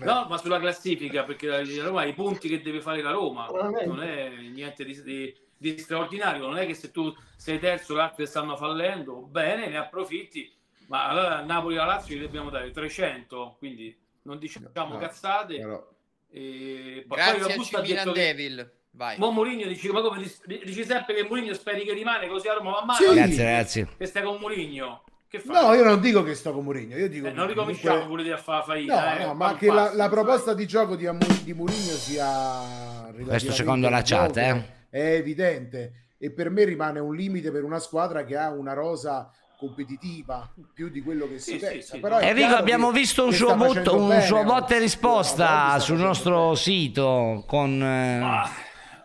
no, 0.05 0.27
ma 0.29 0.37
sulla 0.39 0.59
classifica, 0.59 1.25
perché 1.25 1.47
la 1.47 1.63
la 1.65 1.85
Roma 1.85 2.01
ha 2.03 2.07
i 2.07 2.15
punti 2.15 2.49
che 2.49 2.61
deve 2.61 2.81
fare 2.81 3.03
la 3.03 3.11
Roma, 3.13 3.47
non 3.87 4.03
è 4.03 4.29
niente 4.53 4.85
di, 4.85 5.03
di- 5.03 5.35
di 5.57 5.79
straordinario. 5.79 6.47
Non 6.47 6.57
è 6.59 6.67
che 6.67 6.75
se 6.75 6.91
tu 6.91 7.13
sei 7.37 7.59
terzo, 7.59 7.99
altri 7.99 8.27
stanno 8.27 8.57
fallendo, 8.57 9.17
bene, 9.23 9.69
ne 9.69 9.77
approfitti. 9.77 10.53
Ma 10.87 11.07
allora 11.09 11.39
a 11.39 11.43
Napoli 11.43 11.75
e 11.75 11.79
alla 11.79 11.95
Lazio 11.95 12.17
gli 12.17 12.21
dobbiamo 12.21 12.49
dare 12.51 12.71
300, 12.71 13.57
quindi 13.59 13.95
non 14.23 14.39
diciamo 14.39 14.69
No, 14.73 14.97
cazzate. 14.99 15.59
però- 15.59 15.89
E 16.31 17.05
poi 17.09 17.17
Grazie 17.17 17.39
poi 17.41 17.43
a 17.43 17.53
Augusto 17.53 17.77
ha 17.77 17.81
Cimilan 17.83 18.05
detto 18.05 18.17
che- 18.17 18.21
Devil. 18.25 18.73
Vai. 18.91 19.19
Mo 19.19 19.31
Mourinho 19.31 19.67
dice, 19.67 19.93
ma 19.93 20.01
come 20.01 20.19
dici, 20.23 20.37
dici 20.65 20.85
sempre 20.85 21.15
che 21.15 21.23
Mourinho 21.25 21.55
speri 21.55 21.85
che 21.85 21.93
rimane 21.93 22.27
così 22.29 22.49
a 22.49 22.55
Roma 22.55 22.73
va 22.73 22.85
male? 22.85 23.05
Sì. 23.07 23.15
Grazie 23.15 23.45
ragazzi. 23.45 23.89
Che 23.97 24.07
stai 24.07 24.23
con 24.23 24.39
Mourinho? 24.41 25.05
Che 25.31 25.41
fai? 25.41 25.63
no 25.63 25.75
io 25.75 25.85
non 25.85 26.01
dico 26.01 26.23
che 26.23 26.35
sto 26.35 26.53
con 26.53 26.65
Mourinho 26.65 26.97
io 26.97 27.09
dico 27.09 27.27
Eh, 27.27 27.31
che 27.31 27.37
non 27.37 27.47
ricominciamo 27.47 28.01
comunque- 28.01 28.23
pure 28.25 28.35
a 28.35 28.39
fare 28.39 28.59
No, 28.59 28.95
faina. 28.97 29.19
eh, 29.19 29.25
no, 29.27 29.35
ma 29.35 29.57
che 29.57 29.67
la, 29.67 29.75
passo, 29.75 29.97
la 29.97 30.09
proposta 30.09 30.55
di 30.55 30.67
gioco 30.67 30.97
di, 30.97 31.07
Amu- 31.07 31.43
di 31.43 31.53
Mourinho 31.53 31.93
sia 31.97 33.03
relativamente 33.11 33.53
secondo 33.53 33.89
la 33.91 34.01
chat, 34.03 34.37
eh. 34.39 34.65
è 34.89 35.13
evidente 35.17 35.93
e 36.19 36.31
per 36.33 36.49
me 36.51 36.65
rimane 36.65 36.99
un 36.99 37.15
limite 37.15 37.51
per 37.51 37.63
una 37.63 37.79
squadra 37.79 38.25
che 38.25 38.37
ha 38.39 38.51
una 38.51 38.73
rosa 38.73 39.31
competitiva 39.59 40.51
più 40.73 40.89
di 40.89 41.03
quello 41.03 41.29
che 41.29 41.39
si 41.41 41.53
Sì, 41.53 41.59
pensa. 41.59 41.95
sì, 41.97 42.01
Però 42.01 42.15
no. 42.15 42.21
è 42.23 42.29
Enrico, 42.29 42.55
abbiamo 42.55 42.91
visto 42.93 43.25
un 43.27 43.33
suo, 43.33 43.49
sta 43.49 43.57
bot- 43.57 43.69
facendo 43.69 43.97
un 44.01 44.09
bene 44.09 44.23
suo 44.23 44.41
e 44.41 44.45
No, 44.45 44.65
risposta 44.79 45.45
sta 45.69 45.79
sul 45.81 45.99
nostro 45.99 46.55
sito 46.55 47.45
con 47.47 47.83
eh, 47.83 48.21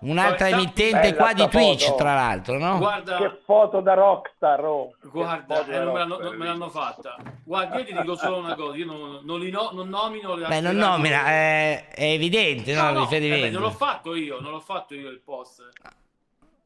un'altra 0.04 0.50
emittente 0.50 1.16
qua 1.16 1.34
di 1.34 1.48
Twitch, 1.50 1.86
foto. 1.86 1.96
tra 1.98 2.14
l'altro, 2.16 2.58
no? 2.58 2.78
Guarda, 2.78 3.18
Che 3.18 3.40
foto 3.46 3.80
da 3.82 3.94
rockstar, 3.94 4.64
oh. 4.66 4.96
Guarda, 5.02 5.66
eh, 5.66 5.80
non 5.80 5.94
me 5.94 6.00
l'hanno, 6.00 6.18
non 6.20 6.36
me 6.36 6.46
l'hanno 6.46 6.70
fatta. 6.70 7.16
Guarda, 7.44 7.78
io 7.80 7.86
ti 7.86 7.94
dico 7.94 8.16
solo 8.16 8.38
una 8.38 8.56
cosa, 8.56 8.76
io 8.78 8.86
non, 8.86 9.20
non 9.24 9.40
li 9.40 9.50
no- 9.50 9.70
non 9.74 9.90
nomino 9.90 10.36
le 10.36 10.48
Beh, 10.48 10.60
non 10.62 10.76
nomina, 10.76 11.26
è, 11.26 11.88
è 11.90 12.04
evidente, 12.12 12.74
no, 12.74 12.82
No, 12.84 12.92
no, 12.92 12.92
eh 12.92 12.94
beh, 13.08 13.18
riferimento. 13.20 13.60
non 13.60 13.68
l'ho 13.70 13.76
fatto 13.76 14.16
io, 14.16 14.40
non 14.40 14.52
l'ho 14.52 14.60
fatto 14.60 14.94
io 14.94 15.10
il 15.10 15.20
post. 15.22 15.62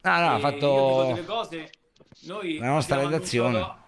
No, 0.02 0.10
no, 0.20 0.30
ha 0.30 0.36
E 0.36 0.40
Io 0.40 0.50
dico 0.50 0.50
fatto... 0.50 1.04
delle 1.14 1.24
cose, 1.24 1.70
noi 2.26 2.58
La 2.58 2.66
nostra 2.66 2.94
abbiamo 2.96 3.12
redazione. 3.14 3.48
annunciato- 3.56 3.86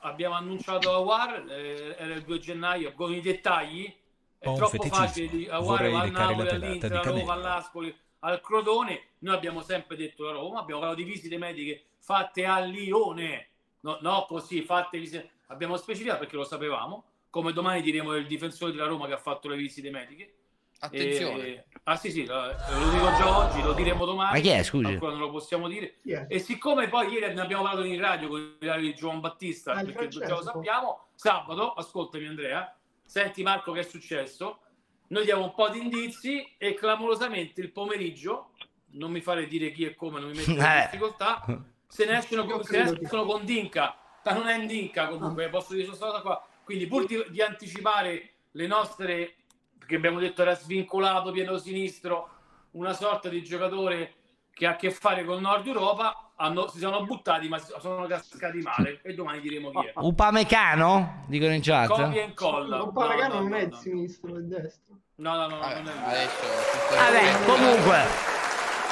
abbiamo 0.00 0.34
annunciato 0.36 0.94
a 0.94 0.98
War, 0.98 1.44
eh, 1.48 1.96
era 1.98 2.14
il 2.14 2.22
2 2.22 2.38
gennaio, 2.38 2.92
con 2.94 3.12
i 3.12 3.20
dettagli. 3.20 3.92
È 4.40 4.46
un 4.46 4.54
troppo 4.54 4.70
feticismo. 4.70 5.04
facile 5.04 5.28
di 5.28 5.48
a 5.50 5.58
War, 5.58 5.82
a 5.82 6.04
Napoli, 6.04 6.48
all'Inter, 6.48 6.90
di 6.90 6.96
a 6.96 7.00
Roma, 7.02 7.32
all'Ascoli, 7.32 7.96
al 8.20 8.40
Crotone. 8.40 9.02
Noi 9.20 9.34
abbiamo 9.34 9.62
sempre 9.62 9.96
detto 9.96 10.24
la 10.24 10.32
Roma, 10.32 10.60
abbiamo 10.60 10.80
parlato 10.80 11.02
di 11.02 11.08
visite 11.10 11.38
mediche 11.38 11.84
fatte 11.98 12.44
a 12.44 12.58
Lione. 12.60 13.48
No, 13.80 13.98
no 14.00 14.24
così, 14.28 14.62
fatte 14.62 14.98
visite... 14.98 15.30
Abbiamo 15.48 15.76
specificato 15.76 16.20
perché 16.20 16.36
lo 16.36 16.44
sapevamo. 16.44 17.04
Come 17.30 17.52
domani 17.52 17.80
diremo 17.82 18.12
del 18.12 18.26
difensore 18.26 18.72
della 18.72 18.86
Roma 18.86 19.06
che 19.06 19.12
ha 19.14 19.18
fatto 19.18 19.48
le 19.48 19.56
visite 19.56 19.90
mediche. 19.90 20.34
Attenzione. 20.80 21.46
E- 21.46 21.64
Ah 21.84 21.96
sì 21.96 22.10
sì, 22.10 22.26
lo 22.26 22.90
dico 22.90 23.06
già 23.16 23.38
oggi, 23.38 23.62
lo 23.62 23.72
diremo 23.72 24.04
domani. 24.04 24.34
Ma 24.34 24.40
chi 24.40 24.48
è, 24.50 24.62
scusi? 24.62 24.84
Ancora 24.84 25.12
non 25.12 25.20
lo 25.22 25.30
possiamo 25.30 25.66
dire. 25.68 25.94
E 26.28 26.38
siccome 26.38 26.88
poi 26.88 27.08
ieri 27.08 27.32
ne 27.34 27.40
abbiamo 27.40 27.62
parlato 27.62 27.86
in 27.86 27.98
radio 27.98 28.28
con 28.28 28.56
il 28.60 28.68
radio 28.68 28.86
di 28.88 28.94
Giovan 28.94 29.20
Battista, 29.20 29.72
Ah, 29.72 29.82
perché 29.82 30.08
già 30.08 30.18
lo 30.20 30.26
Francesco. 30.26 30.52
sappiamo, 30.52 31.06
sabato, 31.14 31.72
ascoltami 31.72 32.26
Andrea, 32.26 32.76
senti 33.04 33.42
Marco 33.42 33.72
che 33.72 33.80
è 33.80 33.84
successo, 33.84 34.58
noi 35.08 35.24
diamo 35.24 35.44
un 35.44 35.54
po' 35.54 35.68
di 35.68 35.80
indizi 35.80 36.46
e 36.58 36.74
clamorosamente 36.74 37.60
il 37.60 37.70
pomeriggio, 37.72 38.50
non 38.92 39.10
mi 39.10 39.20
fare 39.20 39.46
dire 39.46 39.70
chi 39.72 39.84
e 39.84 39.94
come, 39.94 40.20
non 40.20 40.30
mi 40.30 40.36
metto 40.36 40.50
in 40.50 40.60
Eh. 40.60 40.80
difficoltà, 40.90 41.44
se 41.86 42.04
ne 42.06 42.18
escono, 42.18 42.44
con, 42.44 42.62
se 42.64 42.82
ne 42.84 42.92
che- 42.92 43.02
escono 43.04 43.24
con 43.24 43.44
Dinka, 43.44 43.96
ma 44.24 44.32
non 44.32 44.46
è 44.48 44.56
in 44.58 44.66
Dinka 44.66 45.08
comunque, 45.08 45.48
posso 45.48 45.72
dire 45.72 45.84
sono 45.84 45.96
stata 45.96 46.20
qua. 46.20 46.46
Quindi 46.64 46.86
pur 46.86 47.06
di, 47.06 47.24
di 47.30 47.40
anticipare 47.40 48.32
le 48.50 48.66
nostre, 48.66 49.36
perché 49.78 49.96
abbiamo 49.96 50.18
detto 50.18 50.42
era 50.42 50.54
svincolato, 50.54 51.30
pieno 51.30 51.56
sinistro, 51.56 52.28
una 52.72 52.92
sorta 52.92 53.28
di 53.30 53.42
giocatore 53.42 54.14
che 54.52 54.66
ha 54.66 54.72
a 54.72 54.76
che 54.76 54.90
fare 54.90 55.24
con 55.24 55.40
Nord 55.40 55.66
Europa, 55.66 56.27
hanno- 56.40 56.68
si 56.68 56.78
sono 56.78 57.04
buttati 57.04 57.48
ma 57.48 57.58
sono 57.58 58.06
cascati 58.06 58.58
male 58.58 59.00
e 59.02 59.14
domani 59.14 59.40
diremo 59.40 59.70
chi 59.70 59.86
è. 59.86 59.92
Upamecano? 59.96 61.24
Dicono 61.26 61.52
in 61.54 61.60
chat. 61.62 61.86
Copia 61.88 62.22
e 62.22 62.24
incolla. 62.24 62.76
Non 62.78 62.90
No, 62.94 63.02
no, 63.06 63.28
non 63.40 63.48
no, 63.48 63.56
è 63.56 63.60
no. 63.66 63.66
il 63.66 63.74
sinistro, 63.74 64.36
è 64.36 64.40
destro. 64.40 64.94
No, 65.16 65.34
no, 65.34 65.48
no, 65.48 65.58
Vabbè, 65.58 65.80
non 65.80 65.88
è 65.88 65.92
vero. 65.92 66.06
adesso 66.06 66.46
Vabbè, 66.96 67.44
comunque, 67.44 68.04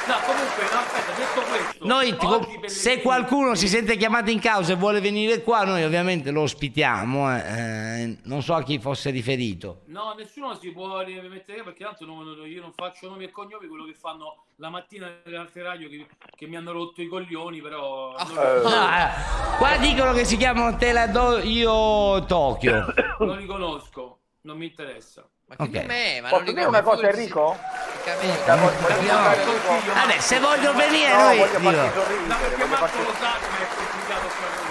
No, 0.07 0.15
comunque, 0.25 0.63
no, 0.71 0.79
aspetta, 0.79 1.11
detto 1.17 1.41
questo, 1.41 1.85
noi 1.85 2.15
ti- 2.17 2.25
oggi 2.25 2.45
Pellegrini- 2.45 2.69
se 2.69 3.01
qualcuno 3.01 3.55
si 3.55 3.67
sente 3.67 3.97
chiamato 3.97 4.29
in 4.29 4.39
causa 4.39 4.73
e 4.73 4.75
vuole 4.75 5.01
venire 5.01 5.41
qua, 5.43 5.63
noi 5.65 5.83
ovviamente 5.83 6.31
lo 6.31 6.41
ospitiamo. 6.41 7.35
eh, 7.35 7.39
eh, 8.01 8.17
non 8.23 8.41
so 8.41 8.53
a 8.53 8.63
chi 8.63 8.79
fosse 8.79 9.09
riferito. 9.09 9.81
No, 9.87 10.13
nessuno 10.17 10.55
si 10.55 10.71
può 10.71 11.01
rimettere 11.01 11.63
perché 11.63 11.83
tanto 11.83 12.05
non- 12.05 12.41
io 12.45 12.61
non 12.61 12.71
faccio 12.73 13.09
nomi 13.09 13.25
e 13.25 13.31
cognomi, 13.31 13.67
quello 13.67 13.85
che 13.85 13.93
fanno 13.93 14.43
la 14.57 14.69
mattina 14.69 15.07
radio 15.25 15.89
che, 15.89 16.07
che 16.35 16.47
mi 16.47 16.55
hanno 16.55 16.71
rotto 16.71 17.01
i 17.01 17.07
coglioni, 17.07 17.61
però... 17.61 18.13
Ah. 18.13 18.23
non- 18.25 18.65
Ah, 18.73 19.07
eh, 19.09 19.57
qua 19.57 19.77
dicono 19.77 20.13
che 20.13 20.23
si 20.25 20.37
chiamano 20.37 20.77
Te 20.77 20.91
la 20.93 21.07
do 21.07 21.39
io 21.39 22.23
Tokyo. 22.25 22.85
non 23.19 23.37
li 23.37 23.45
conosco, 23.45 24.19
non 24.41 24.57
mi 24.57 24.67
interessa. 24.67 25.27
Ma 25.47 25.55
che 25.55 25.63
Ok. 25.63 25.69
nome 25.75 26.17
è? 26.17 26.21
Ma 26.21 26.29
Posso 26.29 26.43
dire 26.51 26.65
una 26.65 26.81
cosa, 26.81 27.07
Enrico? 27.07 27.57
No. 28.45 28.71
Vabbè, 29.93 30.17
se 30.19 30.39
voglio 30.39 30.73
venire 30.73 31.13
No, 31.13 31.23
noi... 31.23 31.37
voglio 31.37 31.57
dico. 31.57 31.71
farti 31.71 31.87
No, 31.87 32.01
sorridere, 32.01 32.39
perché 32.39 32.55
voglio 32.55 32.67
Marco 32.67 32.85
farti- 32.85 33.03
lo 33.03 33.13
sa 33.13 33.31
come 33.39 33.57
è 33.57 33.67
complicato 33.75 34.27
fare 34.27 34.65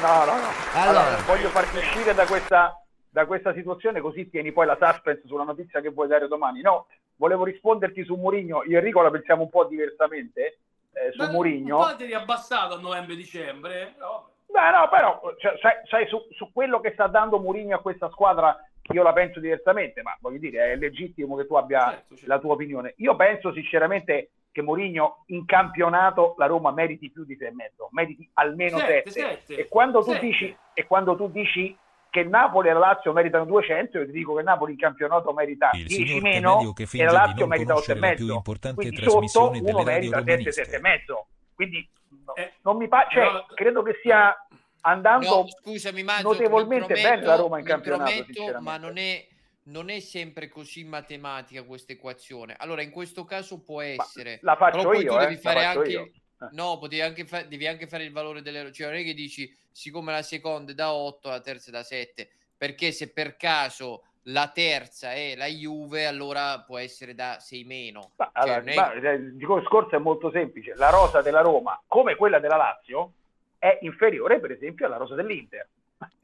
No, 0.00 0.24
no, 0.24 0.40
no. 0.40 0.48
Allora. 0.74 1.00
Allora, 1.00 1.22
voglio 1.26 1.48
farti 1.48 1.76
uscire 1.78 2.14
da 2.14 2.26
questa, 2.26 2.80
da 3.08 3.26
questa 3.26 3.52
situazione 3.54 4.00
così 4.00 4.28
tieni 4.30 4.52
poi 4.52 4.66
la 4.66 4.76
suspense 4.80 5.22
sulla 5.26 5.42
notizia 5.44 5.80
che 5.80 5.88
vuoi 5.90 6.06
dare 6.08 6.28
domani. 6.28 6.60
No, 6.60 6.86
volevo 7.16 7.44
risponderti 7.44 8.04
su 8.04 8.14
Mourinho. 8.14 8.62
Io 8.64 8.76
e 8.76 8.78
Enrico 8.78 9.00
la 9.00 9.10
pensiamo 9.10 9.42
un 9.42 9.50
po' 9.50 9.64
diversamente 9.64 10.58
eh, 10.92 11.12
su 11.14 11.22
Un 11.22 11.30
Mourinho. 11.30 11.78
po' 11.78 11.96
ti 11.96 12.04
eri 12.04 12.14
abbassato 12.14 12.74
a 12.74 12.78
novembre-dicembre, 12.78 13.94
però... 13.96 14.26
Beh, 14.50 14.70
no, 14.70 14.88
però, 14.88 15.20
cioè, 15.38 15.58
sai, 15.60 15.74
sai, 15.88 16.06
su, 16.08 16.26
su 16.34 16.50
quello 16.52 16.80
che 16.80 16.92
sta 16.92 17.06
dando 17.06 17.38
Mourinho 17.38 17.76
a 17.76 17.80
questa 17.80 18.08
squadra, 18.10 18.56
io 18.90 19.02
la 19.02 19.12
penso 19.12 19.40
diversamente, 19.40 20.02
ma 20.02 20.16
voglio 20.20 20.38
dire, 20.38 20.72
è 20.72 20.76
legittimo 20.76 21.36
che 21.36 21.46
tu 21.46 21.54
abbia 21.54 21.90
Certo, 21.90 22.14
certo. 22.16 22.26
la 22.32 22.38
tua 22.38 22.52
opinione. 22.54 22.94
Io 22.98 23.14
penso 23.16 23.52
sinceramente 23.52 24.30
che 24.50 24.62
Mourinho 24.62 25.24
in 25.26 25.44
campionato 25.44 26.34
la 26.38 26.46
Roma 26.46 26.70
meriti 26.72 27.10
più 27.10 27.24
di 27.24 27.36
sei 27.36 27.48
e 27.48 27.52
mezzo, 27.52 27.88
meriti 27.92 28.28
almeno 28.34 28.78
Sette, 28.78 29.10
sette. 29.10 29.40
sette. 29.44 29.60
E 29.60 29.68
quando 29.68 29.98
tu 30.02 30.12
Sette. 30.12 30.26
dici 30.26 30.56
e 30.72 30.86
quando 30.86 31.16
tu 31.16 31.30
dici 31.30 31.76
che 32.10 32.24
Napoli 32.24 32.68
e 32.68 32.72
la 32.72 32.78
Lazio 32.78 33.12
meritano 33.12 33.44
200, 33.44 33.98
io 33.98 34.06
ti 34.06 34.12
dico 34.12 34.34
che 34.34 34.42
Napoli 34.42 34.72
in 34.72 34.78
campionato 34.78 35.30
merita 35.32 35.70
Il 35.74 35.84
10 35.86 36.06
signor 36.06 36.22
meno 36.22 36.72
che 36.72 36.86
e 36.90 37.04
la 37.04 37.12
Lazio 37.12 37.46
merita 37.46 37.74
8 37.74 37.82
e 37.82 37.84
conoscere 37.94 38.00
la 38.00 38.06
più 38.14 38.24
mezzo. 38.24 38.36
importante 38.36 38.76
Quindi 38.80 38.96
trasmissione 38.96 39.58
sotto 39.58 39.70
uno 39.70 39.82
merita 39.84 39.90
radio 39.92 40.08
7, 40.10 40.18
romaniste. 40.24 40.52
7 40.64 40.76
e 40.76 40.80
mezzo. 40.80 41.26
Quindi 41.54 41.88
no, 42.24 42.34
Eh, 42.34 42.52
non 42.62 42.76
mi 42.78 42.88
pa- 42.88 43.06
cioè, 43.10 43.26
però- 43.26 43.46
credo 43.54 43.82
che 43.82 43.98
sia 44.02 44.34
andando 44.82 45.28
No, 45.28 45.46
scusami, 45.48 46.02
Maggio, 46.02 46.28
notevolmente 46.28 46.94
bene 46.94 47.22
la 47.22 47.36
Roma 47.36 47.58
in 47.58 47.64
campionato, 47.64 48.24
prometto, 48.24 48.60
ma 48.60 48.76
non 48.76 48.96
è, 48.96 49.26
non 49.64 49.90
è 49.90 50.00
sempre 50.00 50.48
così 50.48 50.84
matematica 50.84 51.62
questa 51.62 51.92
equazione. 51.92 52.54
Allora, 52.58 52.82
in 52.82 52.90
questo 52.90 53.24
caso 53.24 53.62
può 53.62 53.80
essere. 53.80 54.38
la 54.42 54.56
faccio 54.56 54.92
io, 54.94 55.16
eh, 55.18 55.26
devi 55.26 55.34
la 55.34 55.40
fare 55.40 55.64
anche. 55.64 55.90
io. 55.90 56.02
Eh. 56.02 56.48
No, 56.52 56.78
potevi 56.78 57.02
anche 57.02 57.26
fa- 57.26 57.42
devi 57.42 57.66
anche 57.66 57.88
fare 57.88 58.04
il 58.04 58.12
valore 58.12 58.42
delle 58.42 58.70
cioè 58.72 58.86
non 58.86 58.96
è 58.96 59.02
che 59.02 59.12
dici 59.12 59.52
siccome 59.72 60.12
la 60.12 60.22
seconda 60.22 60.70
è 60.70 60.74
da 60.74 60.92
8, 60.92 61.28
la 61.28 61.40
terza 61.40 61.70
è 61.70 61.72
da 61.72 61.82
7, 61.82 62.30
perché 62.56 62.92
se 62.92 63.12
per 63.12 63.36
caso 63.36 64.04
la 64.28 64.48
terza 64.48 65.12
è 65.12 65.34
la 65.36 65.46
Juve, 65.46 66.06
allora 66.06 66.60
può 66.60 66.78
essere 66.78 67.14
da 67.14 67.38
6 67.40 67.64
meno. 67.64 68.12
Ma, 68.16 68.30
Cioè, 68.32 68.42
allora, 68.42 68.70
è- 68.70 68.74
ma, 68.74 68.92
eh, 68.92 69.12
il 69.14 69.36
discorso 69.36 69.96
è 69.96 69.98
molto 69.98 70.30
semplice. 70.30 70.74
La 70.76 70.90
rosa 70.90 71.22
della 71.22 71.40
Roma, 71.40 71.80
come 71.86 72.14
quella 72.14 72.38
della 72.38 72.56
Lazio, 72.56 73.12
è 73.58 73.78
inferiore, 73.82 74.40
per 74.40 74.52
esempio, 74.52 74.86
alla 74.86 74.96
rosa 74.96 75.14
dell'Inter. 75.14 75.68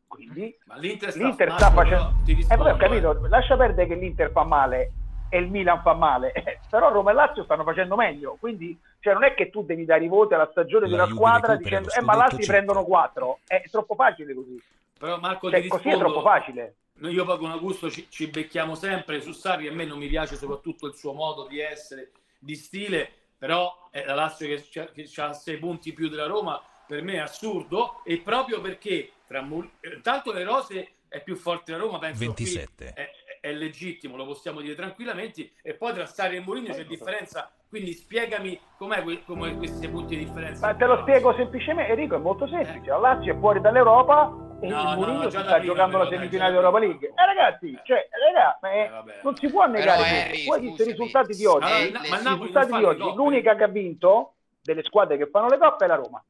Quindi 0.07 0.57
Ma 0.67 0.77
l'Inter 0.77 1.11
sta, 1.11 1.23
l'Inter 1.23 1.53
sta 1.53 1.71
facendo. 1.73 2.13
Eh, 2.25 2.35
rispondo, 2.35 2.63
vabbè, 2.63 2.75
ho 2.75 2.79
capito, 2.79 3.25
eh. 3.25 3.29
lascia 3.29 3.57
perdere 3.57 3.89
che 3.89 3.95
l'Inter 3.97 4.31
fa 4.31 4.45
male 4.45 4.93
e 5.29 5.39
il 5.39 5.51
Milan 5.51 5.83
fa 5.83 5.95
male, 5.95 6.31
eh, 6.33 6.61
però 6.71 6.93
Roma 6.93 7.11
e 7.11 7.15
Lazio 7.15 7.43
stanno 7.43 7.65
facendo 7.65 7.97
meglio. 7.97 8.37
Quindi, 8.39 8.79
cioè, 9.01 9.13
non 9.13 9.25
è 9.25 9.35
che 9.35 9.51
tu 9.51 9.65
devi 9.65 9.85
dare 9.85 10.05
i 10.05 10.09
voti 10.09 10.35
alla 10.35 10.49
stagione 10.53 10.87
di 10.87 10.93
La 10.93 11.03
una 11.03 11.07
Juve 11.07 11.19
squadra 11.19 11.57
dicendo, 11.57 11.91
eh, 11.93 12.01
ma 12.01 12.15
l'altri 12.15 12.43
cinque. 12.43 12.55
prendono 12.55 12.85
4. 12.85 13.39
È 13.45 13.63
troppo 13.71 13.95
facile 13.97 14.35
così. 14.35 14.63
Però 14.97 15.19
Marco 15.19 15.51
Cioè, 15.51 15.61
ti 15.61 15.69
così 15.69 15.89
è 15.89 15.91
rispondo, 15.91 16.13
troppo 16.13 16.29
facile. 16.29 16.75
Noi- 16.97 17.13
Io 17.13 17.25
poi 17.25 17.39
con 17.39 17.51
Augusto 17.51 17.91
ci, 17.91 18.07
ci 18.09 18.29
becchiamo 18.29 18.77
sempre 18.77 19.21
su 19.21 19.33
Sarri, 19.33 19.67
a 19.67 19.73
me 19.73 19.85
non 19.85 19.99
mi 19.99 20.07
piace 20.07 20.37
soprattutto 20.37 20.87
il 20.87 20.95
suo 20.95 21.13
modo 21.13 21.49
di 21.49 21.59
essere, 21.59 22.13
di 22.39 22.55
stile, 22.55 23.11
però 23.37 23.89
è 23.91 24.05
la 24.05 24.15
Lazio 24.15 24.47
che, 24.47 25.11
ha 25.17 25.33
6 25.33 25.59
punti 25.59 25.93
più 25.93 26.09
della 26.09 26.27
Roma, 26.27 26.63
per 26.87 27.03
me 27.03 27.15
è 27.15 27.19
assurdo, 27.19 28.01
e 28.05 28.19
proprio 28.19 28.61
perché 28.61 29.13
tra 29.27 29.41
Mur- 29.43 29.71
eh, 29.81 30.01
tanto 30.03 30.33
le 30.33 30.45
rose 30.45 30.89
è 31.09 31.23
più 31.23 31.37
forte 31.37 31.73
la 31.73 31.79
Roma, 31.79 31.99
penso 31.99 32.19
qui 32.33 32.45
27. 32.45 32.93
è, 32.93 33.11
è 33.41 33.53
legittimo, 33.53 34.17
lo 34.17 34.27
possiamo 34.27 34.61
dire 34.61 34.75
tranquillamente, 34.75 35.53
e 35.63 35.75
poi 35.75 35.93
tra 35.93 36.07
Sarri 36.07 36.37
e 36.37 36.41
Mourinho 36.41 36.73
c'è 36.75 36.85
differenza, 36.85 37.51
quindi 37.69 37.93
spiegami 37.93 38.59
com'è 38.77 39.03
que- 39.03 39.23
come 39.25 39.57
questi 39.57 39.89
punti 39.89 40.17
di 40.17 40.25
differenza. 40.25 40.67
Ma 40.67 40.75
te 40.75 40.85
lo 40.87 40.99
spiego 41.03 41.33
semplicemente, 41.35 41.93
Enrico, 41.93 42.17
è 42.17 42.19
molto 42.19 42.47
semplice. 42.49 42.91
La 42.91 42.99
Lazio 42.99 43.35
è 43.35 43.39
fuori 43.39 43.61
dall'Europa 43.61 44.35
e 44.61 44.69
No, 44.69 44.79
il 44.81 44.85
no, 44.85 44.95
Mourinho 44.95 45.23
no, 45.25 45.31
sta 45.31 45.41
prima, 45.43 45.61
giocando 45.61 45.99
la 45.99 46.05
però, 46.05 46.17
semifinale 46.17 46.53
già 46.53 46.61
da 46.61 46.67
Europa 46.67 46.79
prima. 46.79 46.93
League. 46.93 47.09
Eh, 47.09 47.27
ragazzi, 47.27 47.81
cioè, 47.85 48.09
raga, 48.11 48.59
ma 48.61 48.71
è- 48.73 48.85
Eh, 48.85 48.89
vabbè. 48.89 49.21
non 49.23 49.37
si 49.37 49.49
può 49.51 49.67
negare 49.67 50.03
questo. 50.03 50.59
Visto 50.61 50.83
i 50.83 50.87
risultati 50.87 51.37
di 51.37 51.45
oggi. 51.47 51.67
I 51.73 51.93
risultati 51.93 52.73
di 52.77 52.85
oggi, 52.85 53.15
l'unica 53.15 53.55
che 53.57 53.63
ha 53.65 53.69
vinto 53.69 54.35
delle 54.63 54.83
squadre 54.83 55.17
che 55.17 55.29
fanno 55.29 55.49
le 55.49 55.59
coppe 55.59 55.85
è 55.85 55.89
la 55.89 55.95
Roma. 55.97 56.25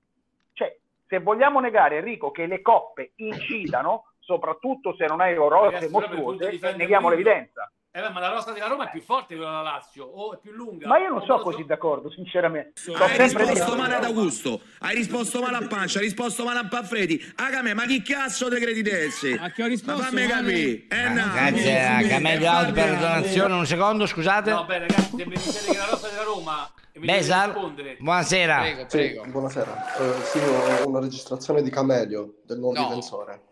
Se 1.14 1.20
vogliamo 1.20 1.60
negare, 1.60 1.98
Enrico, 1.98 2.32
che 2.32 2.46
le 2.46 2.60
coppe 2.60 3.12
incidano, 3.16 4.06
soprattutto 4.18 4.96
se 4.96 5.06
non 5.06 5.20
hai 5.20 5.34
punto 5.36 5.88
mostruose, 5.90 6.74
neghiamo 6.76 7.08
l'evidenza. 7.08 7.70
Eh, 7.96 8.00
beh, 8.00 8.10
ma 8.10 8.18
la 8.18 8.30
rosa 8.30 8.50
della 8.50 8.66
Roma 8.66 8.88
è 8.88 8.90
più 8.90 9.00
forte 9.00 9.26
che 9.28 9.34
quella 9.36 9.58
della 9.58 9.62
Lazio, 9.62 10.04
o 10.04 10.34
è 10.34 10.38
più 10.42 10.50
lunga. 10.50 10.88
Ma 10.88 10.98
io 10.98 11.10
non 11.10 11.22
sono 11.22 11.38
così 11.40 11.60
so. 11.60 11.66
d'accordo, 11.68 12.10
sinceramente. 12.10 12.72
Hai 12.92 13.16
risposto 13.16 13.76
male 13.76 13.94
ad 13.94 14.02
Augusto, 14.02 14.60
hai 14.80 14.96
risposto 14.96 15.40
male 15.40 15.58
a 15.58 15.66
Pancia, 15.68 16.00
hai 16.00 16.06
risposto 16.06 16.42
male 16.42 16.58
a 16.58 16.66
Panfredi. 16.66 17.32
Agame, 17.36 17.72
ma 17.74 17.84
chi 17.84 18.02
cazzo 18.02 18.48
te 18.50 18.58
credi 18.58 18.82
di 18.82 18.90
essere? 18.90 19.38
A 19.40 19.50
che 19.50 19.62
ho 19.62 19.66
risposto 19.66 20.00
Ma 20.00 20.08
fammi 20.08 20.26
capire. 20.26 20.86
Eh, 20.88 21.08
no, 21.10 21.30
Grazie 21.32 21.72
mi- 21.72 21.84
a 21.86 21.96
mi- 21.98 22.08
Camelio 22.08 22.50
Out 22.50 22.72
per 22.72 22.96
donazione. 22.98 23.54
Un 23.54 23.66
secondo, 23.66 24.06
scusate. 24.06 24.50
No, 24.50 24.64
beh, 24.64 24.78
ragazzi, 24.80 25.16
se 25.16 25.26
mi 25.26 25.36
dite 25.36 25.70
che 25.70 25.76
la 25.78 25.86
rosa 25.88 26.08
della 26.08 26.24
Roma 26.24 26.68
rispondere. 27.00 27.96
buonasera. 27.98 28.58
Prego, 28.60 28.80
Sì, 28.82 28.86
prego. 28.96 29.24
buonasera. 29.26 29.94
Eh, 29.96 30.22
sì, 30.24 30.38
ho 30.38 30.86
una 30.88 31.00
registrazione 31.00 31.62
di 31.62 31.70
Camelio, 31.70 32.36
del 32.44 32.58
non 32.58 32.72
No. 32.72 32.82
difensore. 32.84 33.42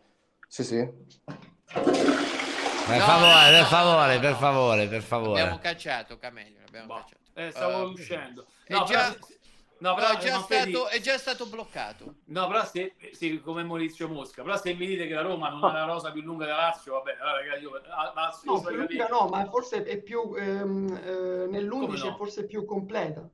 Sì, 0.48 0.64
sì. 0.64 0.88
Per 2.84 2.98
No, 2.98 3.04
favore, 3.04 3.50
no, 3.50 3.56
per 3.58 3.64
favore, 3.66 4.14
no, 4.14 4.20
per 4.20 4.34
favore, 4.34 4.86
per 4.88 5.02
Abbiamo 5.04 5.24
favore. 5.24 5.58
cacciato 5.60 6.18
Camelio, 6.18 6.58
l'abbiamo 6.64 6.94
cacciato. 6.94 7.20
Eh, 7.34 7.50
stavo 7.50 7.88
Eh, 7.88 7.92
uscendo. 7.92 8.46
è 8.64 8.72
No, 8.74 8.84
già- 8.84 9.12
però, 9.12 9.26
no, 9.82 9.94
però 9.94 10.12
No, 10.12 10.18
è, 10.18 10.18
già 10.20 10.38
stato, 10.40 10.88
è 10.88 11.00
già 11.00 11.18
stato 11.18 11.46
bloccato. 11.46 12.14
No, 12.26 12.46
però 12.46 12.64
se, 12.64 12.94
sì, 13.12 13.40
come 13.40 13.62
Maurizio 13.64 14.08
Mosca, 14.08 14.42
però 14.42 14.56
se 14.56 14.72
mi 14.74 14.86
dite 14.86 15.06
che 15.06 15.14
la 15.14 15.22
Roma 15.22 15.48
non 15.50 15.62
ha 15.64 15.72
la 15.72 15.84
rosa 15.84 16.10
più 16.12 16.22
lunga 16.22 16.44
della 16.46 16.56
Lazio, 16.58 16.92
vabbè, 16.94 17.16
allora 17.20 17.38
ragazzi, 17.38 17.62
io 17.62 17.70
ah, 17.90 18.12
Lazio, 18.14 18.52
No, 18.52 18.70
io 18.88 19.08
no, 19.08 19.26
ma 19.28 19.44
forse 19.50 19.82
è 19.84 20.00
più 20.00 20.34
ehm, 20.36 21.00
eh, 21.04 21.46
nell'11 21.50 21.68
Come 21.80 21.98
no? 21.98 22.08
è 22.08 22.16
forse 22.16 22.46
più 22.46 22.64
completa. 22.64 23.28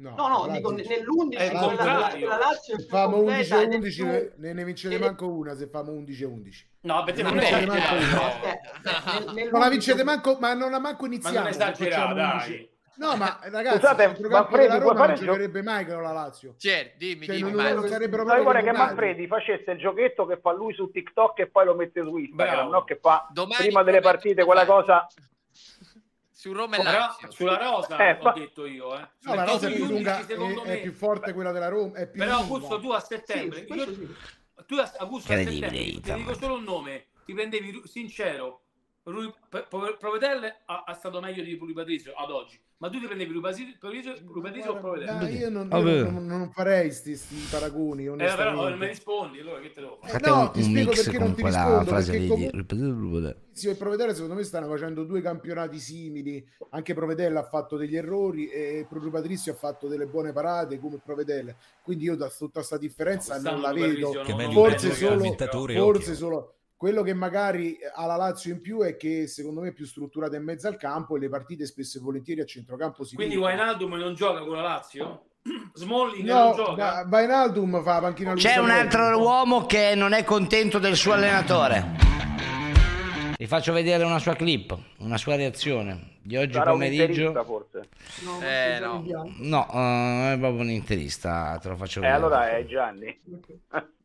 No, 0.00 0.14
No, 0.16 0.28
no, 0.28 0.46
la 0.46 0.52
dico 0.52 0.70
Lazio- 0.70 0.88
nell'11 0.96 1.36
È 1.36 1.52
la, 1.52 1.58
contrario. 1.60 2.28
la 2.28 2.36
Lazio 2.38 2.76
è 2.76 2.78
Se 2.80 2.86
famo 2.86 3.16
completa 3.16 3.60
ed 3.62 3.72
è 3.72 3.76
11-11 3.78 3.94
più- 3.96 4.06
ne, 4.06 4.32
ne 4.36 4.52
ne 4.52 4.64
vincete 4.64 4.98
manco 5.00 5.26
una 5.28 5.56
se 5.56 5.66
famo 5.68 5.90
11-11. 5.90 6.66
No, 6.82 6.94
vabbè, 6.94 7.12
te 7.12 7.22
Non 7.22 7.34
non 7.34 7.42
è, 7.42 7.66
manco 7.66 7.94
eh, 7.94 8.04
una. 8.04 8.26
Aspetta, 8.26 8.70
nel- 9.18 9.34
nell'11 9.34 9.50
Non 9.50 9.60
la 9.60 9.68
vincete 9.68 10.04
manco, 10.04 10.36
ma 10.38 10.54
non 10.54 10.70
la 10.70 10.78
manco 10.78 11.02
Ma 11.02 11.06
iniziamo. 11.08 11.40
non 11.40 11.52
se 11.52 11.58
esagerare, 11.62 12.14
dai. 12.14 12.70
11. 12.98 13.06
No, 13.06 13.16
ma 13.16 13.38
ragazzi, 13.42 13.76
Scusate, 13.78 14.06
Manfredi, 14.28 14.66
puoi 14.66 14.80
Roma 14.80 15.06
non 15.06 15.14
gio- 15.14 15.24
giocherebbe 15.24 15.62
mai 15.62 15.86
con 15.86 16.02
la 16.02 16.12
Lazio. 16.12 16.54
Cer, 16.58 16.94
dimmi, 16.96 17.26
Cioè, 17.26 17.36
dimmi, 17.36 17.52
non, 17.52 17.74
non 17.74 17.88
sarebbero 17.88 18.24
No, 18.24 18.42
vorrei 18.42 18.64
che. 18.64 18.72
Manfredi 18.72 19.26
facesse 19.26 19.70
il 19.70 19.78
giochetto 19.78 20.26
che 20.26 20.38
fa 20.40 20.52
lui 20.52 20.74
su 20.74 20.90
TikTok 20.90 21.38
e 21.38 21.46
poi 21.48 21.64
lo 21.64 21.74
mette 21.74 22.02
su 22.02 22.16
Instagram, 22.16 22.54
Bravo. 22.54 22.70
no? 22.70 22.84
Che 22.84 22.96
fa 23.00 23.26
Domani 23.30 23.64
prima 23.66 23.82
delle 23.82 24.00
partite 24.00 24.42
domani. 24.42 24.66
quella 24.66 24.82
cosa. 24.82 25.06
Su 26.30 26.52
Roma 26.52 26.76
e 26.76 26.82
Lazio. 26.84 27.30
sulla 27.32 27.56
rosa 27.56 27.96
Eh, 27.96 28.12
ho 28.12 28.20
fa- 28.22 28.32
detto 28.32 28.64
io, 28.64 28.96
eh. 28.96 29.08
No, 29.22 29.34
la 29.34 29.44
rosa 29.44 29.66
è 29.68 29.72
più 29.72 29.84
11, 29.86 29.92
lunga, 30.04 30.22
secondo 30.24 30.62
è, 30.62 30.66
me. 30.68 30.78
è 30.78 30.80
più 30.82 30.92
forte 30.92 31.32
quella 31.32 31.50
della 31.50 31.68
Roma. 31.68 31.98
È 31.98 32.08
più 32.08 32.20
Però. 32.22 32.36
Augusto, 32.36 32.78
tu 32.80 32.90
a 32.90 33.00
Sì, 33.00 33.06
settembre, 33.16 33.66
su 33.66 33.74
io- 33.74 33.84
sì. 33.92 34.14
tu 34.66 34.74
a 34.76 34.92
Augusto 34.98 35.32
a 35.32 35.34
Credibile, 35.34 35.66
settembre, 35.68 36.00
ti 36.00 36.12
dico 36.14 36.34
solo 36.34 36.54
un 36.54 36.62
nome, 36.62 37.06
ti 37.24 37.34
prendevi 37.34 37.82
sincero, 37.86 38.62
Rui, 39.02 39.32
P- 39.48 39.66
P- 39.66 39.96
Provedelle 39.98 40.60
ha, 40.66 40.84
ha 40.86 40.92
stato 40.94 41.18
meglio 41.20 41.42
di 41.42 41.56
Rui 41.56 41.72
Patrizio 41.72 42.12
ad 42.14 42.30
oggi, 42.30 42.60
ma 42.78 42.88
tu 42.90 43.00
ti 43.00 43.06
prendevi 43.06 43.32
Rui 43.32 43.40
Patrizio 43.40 44.12
o 44.12 44.78
Guarda, 44.78 44.78
Provedelle? 44.78 45.30
io 45.30 45.50
non, 45.50 45.68
io 45.70 46.10
non- 46.10 46.26
non 46.26 46.50
farei 46.52 46.92
sti, 46.92 47.18
paragoni, 47.50 48.04
Eh, 48.06 48.14
però 48.16 48.52
non 48.52 48.78
mi 48.78 48.86
rispondi, 48.86 49.40
allora 49.40 49.60
che 49.60 49.72
te 49.72 49.80
devo 49.80 49.98
fare? 50.00 50.12
Fate 50.12 50.28
no, 50.30 50.40
un, 50.40 50.50
ti 50.52 50.58
un 50.58 50.64
spiego 50.64 50.90
perché 50.92 51.18
non 51.18 51.34
ti 51.34 51.42
rispondo, 51.44 51.84
frase 51.84 52.12
perché 52.12 52.26
comunque- 52.28 53.36
Lazio 53.48 53.70
e 53.72 53.74
Provedere 53.74 54.14
secondo 54.14 54.34
me 54.34 54.44
stanno 54.44 54.68
facendo 54.68 55.02
due 55.02 55.20
campionati 55.20 55.80
simili. 55.80 56.46
Anche 56.70 56.94
Provedella 56.94 57.40
ha 57.40 57.44
fatto 57.48 57.76
degli 57.76 57.96
errori 57.96 58.48
e 58.48 58.86
proprio 58.88 59.10
Patrizio 59.10 59.52
ha 59.52 59.56
fatto 59.56 59.88
delle 59.88 60.06
buone 60.06 60.32
parate 60.32 60.78
come 60.78 61.00
Provedella 61.02 61.52
quindi 61.82 62.04
io 62.04 62.14
da 62.14 62.28
tutta 62.28 62.58
questa 62.60 62.76
differenza 62.78 63.40
No, 63.40 63.50
non 63.52 63.60
la 63.62 63.72
vedo. 63.72 64.12
forse 64.52 64.92
solo, 64.92 65.24
forse 65.24 65.78
occhio. 65.78 66.14
solo 66.14 66.52
quello 66.78 67.02
che 67.02 67.12
magari 67.12 67.76
ha 67.92 68.06
la 68.06 68.14
Lazio 68.14 68.52
in 68.52 68.60
più 68.60 68.82
è 68.82 68.96
che 68.96 69.26
secondo 69.26 69.60
me 69.62 69.70
è 69.70 69.72
più 69.72 69.84
strutturata 69.84 70.36
in 70.36 70.44
mezzo 70.44 70.68
al 70.68 70.76
campo 70.76 71.16
e 71.16 71.18
le 71.18 71.28
partite 71.28 71.66
spesso 71.66 71.98
e 71.98 72.00
volentieri 72.00 72.40
a 72.40 72.44
centrocampo 72.44 73.02
si 73.02 73.16
Quindi. 73.16 73.36
Wijnaldum 73.36 73.94
non 73.94 74.14
gioca 74.14 74.40
con 74.44 74.54
la 74.54 74.62
Lazio? 74.62 75.24
Smalling 75.74 76.24
non 76.24 76.46
no, 76.50 76.54
gioca? 76.54 76.74
Va- 77.02 77.08
Wijnaldum 77.10 77.82
fa 77.82 77.94
la 77.94 78.00
panchina 78.00 78.34
C'è 78.34 78.58
un 78.58 78.70
altro 78.70 79.18
uomo 79.20 79.66
che 79.66 79.96
non 79.96 80.12
è 80.12 80.22
contento 80.22 80.78
del 80.78 80.94
suo 80.94 81.14
allenatore. 81.14 82.06
Vi 83.36 83.46
faccio 83.46 83.72
vedere 83.72 84.04
una 84.04 84.20
sua 84.20 84.34
clip, 84.34 84.76
una 84.98 85.16
sua 85.16 85.34
reazione 85.34 86.18
di 86.22 86.36
oggi 86.36 86.52
Sarà 86.54 86.70
pomeriggio. 86.70 87.32
forse. 87.44 87.88
No, 88.24 88.40
Eh, 88.40 88.78
no. 88.80 89.02
No, 89.38 89.68
eh, 89.72 90.34
è 90.34 90.38
proprio 90.38 90.60
un 90.62 90.70
interista, 90.70 91.58
te 91.60 91.68
lo 91.70 91.76
faccio 91.76 91.98
Eh, 91.98 92.02
vedere. 92.02 92.18
allora 92.20 92.56
è 92.56 92.64
Gianni. 92.66 93.20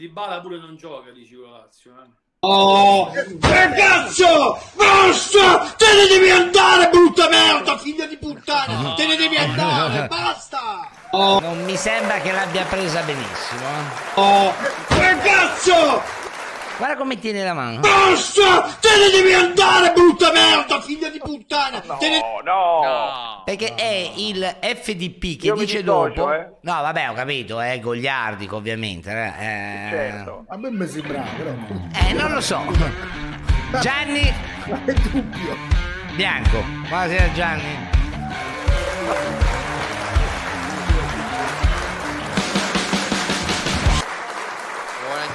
Di 0.00 0.08
Bala 0.08 0.40
pure 0.40 0.56
non 0.56 0.76
gioca, 0.76 1.10
dici 1.10 1.34
con 1.34 1.50
la 1.50 1.58
Lazio. 1.58 1.92
Eh. 1.92 2.08
Oh, 2.40 3.12
ragazzo, 3.38 4.58
basta! 4.74 5.74
Te 5.76 5.84
ne 5.94 6.06
devi 6.08 6.30
andare, 6.30 6.88
brutta 6.88 7.28
merda, 7.28 7.76
figlia 7.76 8.06
di 8.06 8.16
puttana! 8.16 8.94
Te 8.94 9.06
ne 9.06 9.16
devi 9.16 9.36
andare, 9.36 10.06
basta! 10.06 10.88
Non 11.12 11.64
mi 11.64 11.76
sembra 11.76 12.18
che 12.20 12.32
l'abbia 12.32 12.64
presa 12.64 13.02
benissimo. 13.02 13.60
eh. 13.60 14.20
Oh, 14.20 14.54
ragazzo, 14.88 16.02
Guarda 16.80 16.96
come 16.96 17.18
tiene 17.18 17.44
la 17.44 17.52
mano. 17.52 17.80
basta! 17.80 18.62
Te 18.80 18.88
ne 18.88 19.10
devi 19.14 19.34
andare, 19.34 19.92
brutta 19.92 20.32
merda, 20.32 20.80
figlia 20.80 21.10
di 21.10 21.18
puttana! 21.18 21.78
Te 21.98 22.08
ne... 22.08 22.18
No, 22.20 22.40
no. 22.42 22.80
No. 22.82 23.42
Perché 23.44 23.74
è 23.74 24.10
il 24.16 24.56
FDP 24.60 25.38
che 25.38 25.46
Io 25.48 25.56
dice 25.56 25.82
dopo. 25.82 26.32
eh. 26.32 26.54
No, 26.62 26.72
vabbè, 26.80 27.10
ho 27.10 27.12
capito, 27.12 27.60
è 27.60 27.78
Gogliardico, 27.80 28.56
ovviamente. 28.56 29.10
eh, 29.10 29.44
eh. 29.46 29.90
Certo. 29.90 30.44
a 30.48 30.56
me 30.56 30.70
mi 30.70 30.86
sembra 30.88 31.22
però 31.36 31.50
Eh, 32.08 32.12
non 32.14 32.32
lo 32.32 32.40
so. 32.40 32.62
Gianni 33.82 34.22
è 34.22 34.92
dubbio 35.12 35.56
Bianco. 36.14 36.64
Buonasera 36.88 37.32
Gianni. 37.32 37.88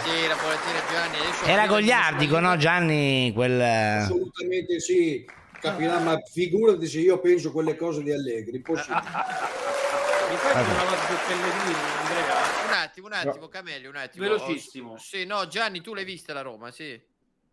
Buonasera, 0.06 0.36
buonasera 0.36 0.88
Gianni. 0.88 1.18
Adesso 1.18 1.46
Era 1.46 1.66
Gogliardico, 1.66 2.40
no 2.40 2.58
Gianni? 2.58 3.32
Quel... 3.34 3.60
Assolutamente 3.60 4.80
sì, 4.80 5.28
capirà, 5.60 5.98
ma 5.98 6.20
figurati 6.20 6.86
se 6.86 7.00
io 7.00 7.20
penso 7.20 7.52
quelle 7.52 7.76
cose 7.76 8.04
di 8.04 8.12
Allegri. 8.12 8.58
Impossibile. 8.58 9.02
Mi 10.30 10.36
fai 10.36 10.64
dire 10.64 10.76
una 10.76 10.84
cosa 10.84 11.06
su 11.08 11.14
Pellegrini, 11.28 11.74
Andrea? 12.02 12.36
Un 12.68 12.74
attimo, 12.74 13.08
un 13.08 13.14
attimo, 13.14 13.48
Camelli, 13.48 13.88
un 13.88 13.96
attimo. 13.96 14.26
Velocissimo. 14.26 14.92
Oh, 14.92 14.98
Sì, 15.00 15.26
no, 15.26 15.48
Gianni, 15.48 15.82
tu 15.82 15.96
l'hai 15.96 16.06
vista 16.06 16.34
la 16.34 16.42
Roma, 16.42 16.70
sì. 16.70 17.02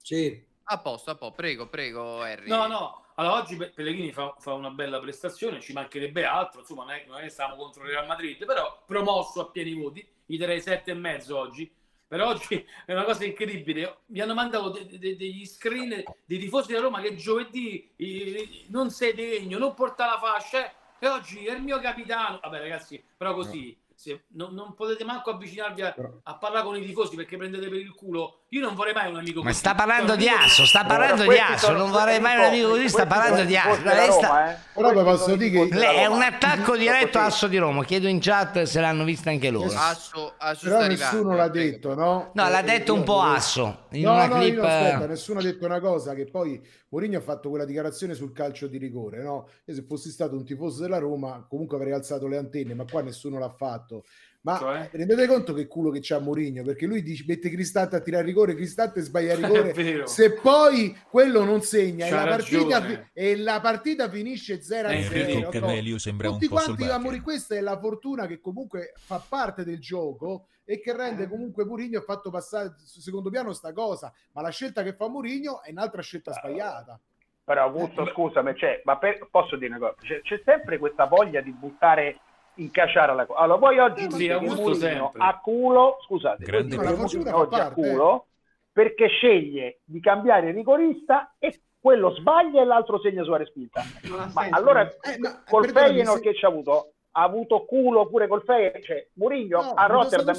Sì. 0.02 0.44
A 0.64 0.78
posto, 0.78 1.10
a 1.10 1.14
posto. 1.14 1.34
Prego, 1.34 1.68
prego, 1.70 2.20
Harry. 2.20 2.48
No, 2.48 2.66
no. 2.66 3.04
Allora, 3.14 3.36
oggi 3.40 3.56
Pe- 3.56 3.70
Pellegrini 3.70 4.12
fa, 4.12 4.34
fa 4.38 4.52
una 4.52 4.68
bella 4.68 5.00
prestazione, 5.00 5.58
ci 5.60 5.72
mancherebbe 5.72 6.26
altro, 6.26 6.60
insomma, 6.60 6.84
non 6.84 6.92
è, 6.92 7.04
non 7.06 7.18
è 7.18 7.22
che 7.22 7.30
stiamo 7.30 7.56
contro 7.56 7.84
il 7.84 7.92
Real 7.92 8.06
Madrid, 8.06 8.44
però 8.44 8.82
promosso 8.86 9.40
a 9.40 9.50
pieni 9.50 9.72
voti, 9.72 10.06
gli 10.26 10.36
darei 10.36 10.60
sette 10.60 10.90
e 10.90 10.94
mezzo 10.94 11.38
oggi. 11.38 11.80
Per 12.12 12.20
oggi 12.20 12.62
è 12.84 12.92
una 12.92 13.04
cosa 13.04 13.24
incredibile. 13.24 14.00
Mi 14.08 14.20
hanno 14.20 14.34
mandato 14.34 14.68
de- 14.68 14.98
de- 14.98 15.16
degli 15.16 15.46
screen 15.46 16.02
dei 16.26 16.38
tifosi 16.38 16.68
della 16.68 16.82
Roma 16.82 17.00
che 17.00 17.14
giovedì 17.14 17.90
eh, 17.96 18.66
non 18.68 18.90
sei 18.90 19.14
degno, 19.14 19.56
non 19.56 19.72
porta 19.72 20.04
la 20.04 20.18
fascia, 20.18 20.66
eh, 20.68 20.74
e 20.98 21.08
oggi 21.08 21.46
è 21.46 21.54
il 21.54 21.62
mio 21.62 21.80
capitano. 21.80 22.38
Vabbè, 22.42 22.58
ragazzi, 22.58 23.02
però 23.16 23.32
così 23.32 23.74
se- 23.94 24.24
non, 24.32 24.52
non 24.52 24.74
potete 24.74 25.04
manco 25.04 25.30
avvicinarvi 25.30 25.80
a, 25.80 25.94
a 26.24 26.36
parlare 26.36 26.64
con 26.66 26.76
i 26.76 26.84
tifosi 26.84 27.16
perché 27.16 27.38
prendete 27.38 27.66
per 27.70 27.78
il 27.78 27.94
culo. 27.94 28.41
Io 28.54 28.60
non 28.60 28.74
vorrei 28.74 28.92
mai 28.92 29.08
un 29.10 29.16
amico 29.16 29.40
Ma 29.40 29.46
così. 29.48 29.58
sta 29.60 29.74
parlando 29.74 30.14
di 30.14 30.24
Cioè, 30.26 30.34
Asso, 30.44 30.66
sta 30.66 30.84
parlando 30.84 31.22
di 31.22 31.38
Asso, 31.38 31.72
non 31.72 31.90
vorrei 31.90 32.20
mai 32.20 32.36
un 32.36 32.44
amico 32.44 32.68
così, 32.68 32.86
sta 32.90 33.06
parlando 33.06 33.44
di 33.44 33.56
Asso. 33.56 33.66
tifosi 33.68 33.82
della 33.82 33.94
Lei 33.94 34.12
sta- 34.12 34.26
Roma, 34.26 34.52
eh. 34.52 34.56
Però 34.74 35.04
posso 35.04 35.36
dire 35.36 35.50
che- 35.68 35.74
Lei 35.74 35.96
è 35.96 36.04
un 36.06 36.20
attacco 36.20 36.76
diretto 36.76 37.18
a 37.18 37.24
Asso 37.24 37.46
di 37.46 37.56
Roma. 37.56 37.82
Chiedo 37.82 38.08
in 38.08 38.18
chat 38.20 38.64
se 38.64 38.80
l'hanno 38.82 39.04
vista 39.04 39.30
anche 39.30 39.48
loro. 39.48 39.72
Asso, 39.74 40.34
Asso 40.36 40.64
però 40.66 40.80
sta 40.80 40.86
nessuno 40.86 41.30
arrivando, 41.30 41.34
l'ha 41.36 41.48
detto 41.48 41.94
no? 41.94 42.30
No, 42.34 42.48
l'ha 42.50 42.60
Eh, 42.60 42.62
detto 42.62 42.92
un 42.92 43.02
po' 43.04 43.20
Asso. 43.22 43.86
In 43.92 44.02
no, 44.02 44.12
una 44.12 44.26
no, 44.26 44.34
clip. 44.36 44.58
aspetta, 44.62 45.04
eh, 45.04 45.06
nessuno 45.06 45.38
ha 45.38 45.42
detto 45.42 45.64
una 45.64 45.80
cosa 45.80 46.12
che 46.14 46.26
poi 46.26 46.60
Mourinho 46.90 47.16
ha 47.16 47.22
fatto 47.22 47.48
quella 47.48 47.64
dichiarazione 47.64 48.12
sul 48.12 48.32
calcio 48.34 48.66
di 48.66 48.76
rigore, 48.76 49.22
no? 49.22 49.48
Io 49.64 49.74
se 49.74 49.82
fossi 49.88 50.10
stato 50.10 50.36
un 50.36 50.44
tifoso 50.44 50.82
della 50.82 50.98
Roma 50.98 51.42
comunque 51.48 51.78
avrei 51.78 51.94
alzato 51.94 52.26
le 52.28 52.36
antenne, 52.36 52.74
ma 52.74 52.84
qua 52.84 53.00
nessuno 53.00 53.38
l'ha 53.38 53.48
fatto. 53.56 54.04
Ma 54.44 54.58
Cioè? 54.58 54.88
rendete 54.92 55.26
conto 55.28 55.52
che 55.52 55.68
culo 55.68 55.90
che 55.90 56.00
c'ha 56.02 56.18
Mourinho, 56.18 56.64
perché 56.64 56.86
lui 56.86 57.02
dice, 57.02 57.24
mette 57.28 57.48
Cristante 57.48 57.94
a 57.94 58.00
tirare 58.00 58.24
rigore, 58.24 58.54
Cristante 58.56 59.00
sbaglia 59.00 59.34
rigore. 59.36 60.06
se 60.06 60.32
poi 60.32 60.96
quello 61.08 61.44
non 61.44 61.60
segna 61.62 62.06
e 62.06 62.10
la, 62.10 62.26
partita, 62.26 63.08
e 63.12 63.36
la 63.36 63.60
partita 63.60 64.10
finisce 64.10 64.60
0 64.60 64.88
a 64.88 64.92
Enrico 64.92 65.14
0, 65.14 65.28
Enrico 65.30 65.50
Camelio 65.50 65.98
sembra 65.98 66.28
un 66.28 66.34
tutti 66.34 66.48
po' 66.48 66.54
quanti 66.56 66.84
amori, 66.84 67.20
questa 67.20 67.54
è 67.54 67.60
la 67.60 67.78
fortuna 67.78 68.26
che 68.26 68.40
comunque 68.40 68.92
fa 68.96 69.24
parte 69.26 69.64
del 69.64 69.78
gioco 69.78 70.46
e 70.64 70.80
che 70.80 70.96
rende 70.96 71.28
comunque 71.28 71.64
Mourinho 71.64 71.98
ha 71.98 72.02
fatto 72.02 72.30
passare 72.30 72.74
secondo 72.84 73.30
piano 73.30 73.52
sta 73.52 73.72
cosa, 73.72 74.12
ma 74.32 74.42
la 74.42 74.50
scelta 74.50 74.82
che 74.82 74.94
fa 74.94 75.08
Mourinho 75.08 75.62
è 75.62 75.70
un'altra 75.70 76.02
scelta 76.02 76.32
sbagliata. 76.32 76.98
Però 77.44 77.62
Augusto, 77.62 78.06
scusami, 78.06 78.54
cioè, 78.56 78.80
ma 78.84 78.96
per- 78.98 79.28
posso 79.30 79.56
dire 79.56 79.68
una 79.74 79.78
cosa? 79.78 79.94
C'è, 80.00 80.20
c'è 80.22 80.40
sempre 80.44 80.78
questa 80.78 81.06
voglia 81.06 81.40
di 81.40 81.52
buttare 81.52 82.18
in 82.56 82.70
cacciara 82.70 83.12
la 83.14 83.26
cosa. 83.26 83.40
Allora, 83.40 83.58
voi 83.58 83.78
oggi 83.78 84.02
Sì, 84.02 84.08
sempre. 84.74 85.22
a 85.22 85.38
culo, 85.40 85.98
scusate, 86.06 86.44
Grande 86.44 86.76
oggi 87.32 87.54
a 87.60 87.70
culo 87.72 88.26
perché 88.72 89.08
sceglie 89.08 89.80
di 89.84 90.00
cambiare 90.00 90.48
il 90.48 90.54
rigorista 90.54 91.34
e 91.38 91.60
quello 91.80 92.10
sbaglia 92.14 92.62
e 92.62 92.64
l'altro 92.64 93.00
segna 93.00 93.22
su 93.24 93.34
respinta. 93.34 93.82
Ma 94.08 94.30
senso. 94.42 94.54
allora 94.56 94.82
Eh, 94.82 95.18
ma, 95.18 95.42
col 95.48 95.62
perdonami, 95.62 95.92
Feyenoord 95.94 96.22
se- 96.22 96.28
che 96.30 96.34
ci 96.36 96.44
ha 96.44 96.48
avuto? 96.48 96.92
Ha 97.14 97.22
avuto 97.24 97.64
culo 97.66 98.06
pure 98.08 98.26
col 98.28 98.42
Feyenoord, 98.42 98.82
cioè 98.84 99.06
Mourinho 99.14 99.60
No, 99.60 99.72
a 99.72 99.84
è 99.84 99.88
Rotterdam 99.88 100.34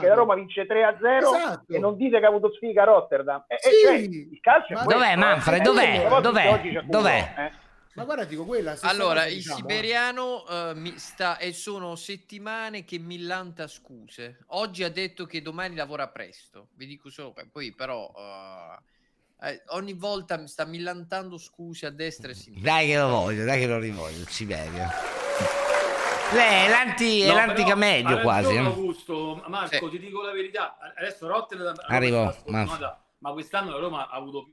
che 0.00 0.06
la 0.08 0.14
Roma 0.14 0.34
vince 0.34 0.64
3 0.64 0.84
a 0.84 0.96
0 0.98 1.34
Esatto. 1.34 1.72
e 1.74 1.78
non 1.78 1.96
dite 1.96 2.18
che 2.18 2.24
ha 2.24 2.28
avuto 2.28 2.50
sfiga 2.54 2.82
a 2.82 2.84
Rotterdam. 2.86 3.44
E, 3.46 3.54
e 3.56 3.58
Sì, 3.58 3.70
cioè, 3.84 3.94
il 3.96 4.38
calcio 4.40 4.72
è 4.72 4.76
ma- 4.76 4.84
questo, 4.84 5.00
Dov'è 5.02 5.12
eh. 5.12 5.16
Manfred? 5.16 5.60
Eh, 5.60 5.62
Dov'è? 5.64 6.08
volta 6.08 6.28
Dov'è? 6.28 6.48
oggi 6.50 6.68
c'è 6.72 6.78
culo, 6.80 6.90
Dov'è? 6.90 7.50
Ma 7.94 8.04
guarda, 8.04 8.24
dico 8.24 8.44
quella. 8.44 8.76
Allora, 8.82 9.26
il 9.26 9.36
diciamo, 9.36 9.58
eh. 9.58 9.60
siberiano 9.60 10.46
eh, 10.48 10.72
mi 10.74 10.98
sta, 10.98 11.38
e 11.38 11.52
sono 11.52 11.94
settimane 11.94 12.84
che 12.84 12.98
millanta 12.98 13.68
scuse. 13.68 14.38
Oggi 14.48 14.82
ha 14.82 14.90
detto 14.90 15.26
che 15.26 15.42
domani 15.42 15.76
lavora 15.76 16.08
presto. 16.08 16.68
Vi 16.74 16.86
dico 16.86 17.08
solo 17.08 17.32
poi, 17.52 17.72
però, 17.72 18.12
eh, 18.16 19.48
eh, 19.48 19.62
ogni 19.68 19.92
volta 19.92 20.36
mi 20.36 20.48
sta 20.48 20.64
millantando 20.64 21.38
scuse 21.38 21.86
a 21.86 21.90
destra 21.90 22.28
e 22.28 22.32
a 22.32 22.34
sinistra. 22.34 22.72
Dai 22.72 22.86
che 22.88 22.98
lo 22.98 23.08
voglio, 23.08 23.44
dai 23.44 23.60
che 23.60 23.66
lo 23.66 23.78
rivoglio, 23.78 24.18
il 24.18 24.28
Siberia. 24.28 24.90
Lei 26.32 26.66
è 26.66 26.68
l'anti, 26.68 27.26
No, 27.26 27.34
l'anticamedio 27.34 28.20
quasi. 28.22 28.46
ragione 28.46 28.68
eh. 28.68 28.72
Augusto, 28.72 29.44
Marco, 29.46 29.88
ti 29.88 29.98
dico 30.00 30.22
la 30.22 30.32
verità. 30.32 30.76
Adesso 30.96 31.28
Rotterdam 31.28 31.76
Arrivo, 31.86 32.16
Roma 32.16 32.30
è 32.30 32.32
stata 32.32 32.50
ma- 32.50 32.64
sfortunata, 32.64 33.04
ma 33.18 33.32
quest'anno 33.32 33.70
la 33.70 33.78
Roma 33.78 34.08
ha 34.08 34.16
avuto 34.16 34.44
più 34.44 34.52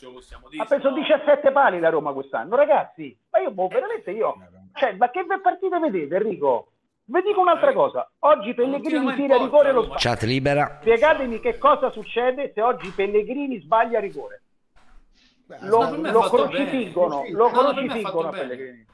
Adesso 0.00 0.10
possiamo 0.12 0.48
dire. 0.48 0.62
Ha 0.62 0.66
preso 0.66 0.90
17 0.92 1.52
pali 1.52 1.78
la 1.78 1.90
Roma 1.90 2.12
quest'anno, 2.12 2.56
ragazzi. 2.56 3.16
Ma 3.30 3.40
io, 3.40 3.50
boh, 3.50 3.68
veramente 3.68 4.10
io. 4.10 4.34
Cioè, 4.74 4.94
ma 4.94 5.10
che 5.10 5.24
partite 5.42 5.78
vedete, 5.78 6.16
Enrico? 6.16 6.72
Vi 7.04 7.20
dico 7.22 7.40
un'altra 7.40 7.72
cosa. 7.72 8.08
Oggi 8.20 8.54
Pellegrini 8.54 9.14
tira 9.14 9.34
a 9.34 9.38
rigore 9.38 9.72
lo 9.72 9.82
sbaglia. 9.82 9.98
Chat 9.98 10.22
libera. 10.22 10.78
Spiegatemi 10.80 11.40
che 11.40 11.58
cosa 11.58 11.90
succede 11.90 12.52
se 12.54 12.62
oggi 12.62 12.88
Pellegrini 12.90 13.60
sbaglia 13.60 13.98
a 13.98 14.00
rigore. 14.00 14.42
Lo, 15.62 15.96
lo 15.96 16.20
crocifiggono, 16.20 17.22
bene. 17.22 17.34
lo 17.34 17.50
crocifiggono 17.50 18.28
a. 18.28 18.30
Pellegrini. 18.30 18.86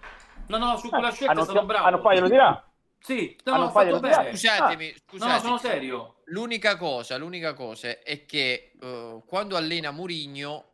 No, 0.49 0.57
no, 0.59 0.77
su 0.79 0.89
quella 0.89 1.09
Ah, 1.09 1.11
scelta 1.13 1.33
è 1.33 1.37
non 1.37 1.45
stato 1.45 1.61
si- 1.61 1.67
bravo. 1.67 1.85
ah, 1.87 1.91
non 1.91 2.01
fai, 2.01 2.19
lo 2.19 2.29
dirà? 2.29 2.65
Sì, 2.99 3.37
no, 3.45 3.53
Ah, 3.53 3.57
no, 3.57 3.61
non 3.63 3.69
ha 3.69 3.73
fai, 3.73 3.85
fatto 3.91 3.95
lo 3.97 4.01
dirà? 4.09 4.17
bene. 4.23 4.31
Scusatemi, 4.31 4.89
Ah, 4.89 5.01
scusatemi. 5.07 5.33
No, 5.35 5.39
sono 5.45 5.59
serio. 5.59 6.15
L'unica 6.27 6.77
cosa, 6.77 7.17
l'unica 7.19 7.53
cosa 7.53 7.89
è 8.03 8.25
che 8.25 8.73
eh, 8.81 9.23
quando 9.27 9.57
allena 9.57 9.91
Murigno 9.91 10.65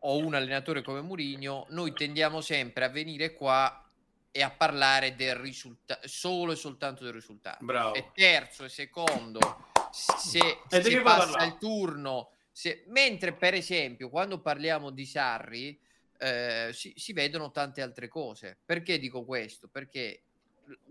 o 0.00 0.18
un 0.18 0.34
allenatore 0.34 0.82
come 0.82 1.00
Murigno, 1.00 1.66
noi 1.70 1.92
tendiamo 1.92 2.40
sempre 2.40 2.84
a 2.84 2.88
venire 2.88 3.32
qua 3.32 3.84
e 4.30 4.42
a 4.42 4.50
parlare 4.50 5.16
del 5.16 5.34
risultato, 5.36 6.06
solo 6.06 6.52
e 6.52 6.56
soltanto 6.56 7.04
del 7.04 7.12
risultato. 7.12 7.64
Bravo. 7.64 7.94
E 7.94 8.10
terzo 8.14 8.64
e 8.64 8.68
secondo, 8.68 9.66
se, 9.90 10.60
E 10.68 10.82
se 10.82 11.00
passa 11.00 11.44
il 11.44 11.56
turno, 11.58 12.30
se- 12.52 12.84
mentre 12.88 13.32
per 13.32 13.54
esempio 13.54 14.10
quando 14.10 14.40
parliamo 14.40 14.90
di 14.90 15.06
Sarri 15.06 15.78
eh, 16.18 16.70
si, 16.72 16.92
si 16.96 17.12
vedono 17.12 17.50
tante 17.50 17.82
altre 17.82 18.08
cose. 18.08 18.58
Perché 18.64 18.98
dico 18.98 19.24
questo? 19.24 19.68
Perché 19.68 20.22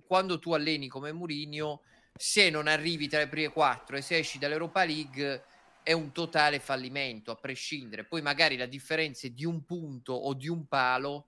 quando 0.05 0.39
tu 0.39 0.53
alleni 0.53 0.87
come 0.87 1.11
Mourinho, 1.11 1.81
se 2.15 2.49
non 2.49 2.67
arrivi 2.67 3.07
tra 3.07 3.19
le 3.19 3.27
prime 3.27 3.49
quattro 3.49 3.95
e 3.95 4.01
se 4.01 4.17
esci 4.17 4.39
dall'Europa 4.39 4.83
League 4.83 5.43
è 5.87 5.93
un 5.93 6.11
totale 6.11 6.59
fallimento, 6.59 7.31
a 7.31 7.35
prescindere. 7.35 8.03
Poi 8.03 8.21
magari 8.21 8.57
la 8.57 8.65
differenza 8.65 9.25
è 9.25 9.29
di 9.29 9.45
un 9.45 9.63
punto 9.63 10.11
o 10.11 10.33
di 10.33 10.49
un 10.49 10.67
palo, 10.67 11.27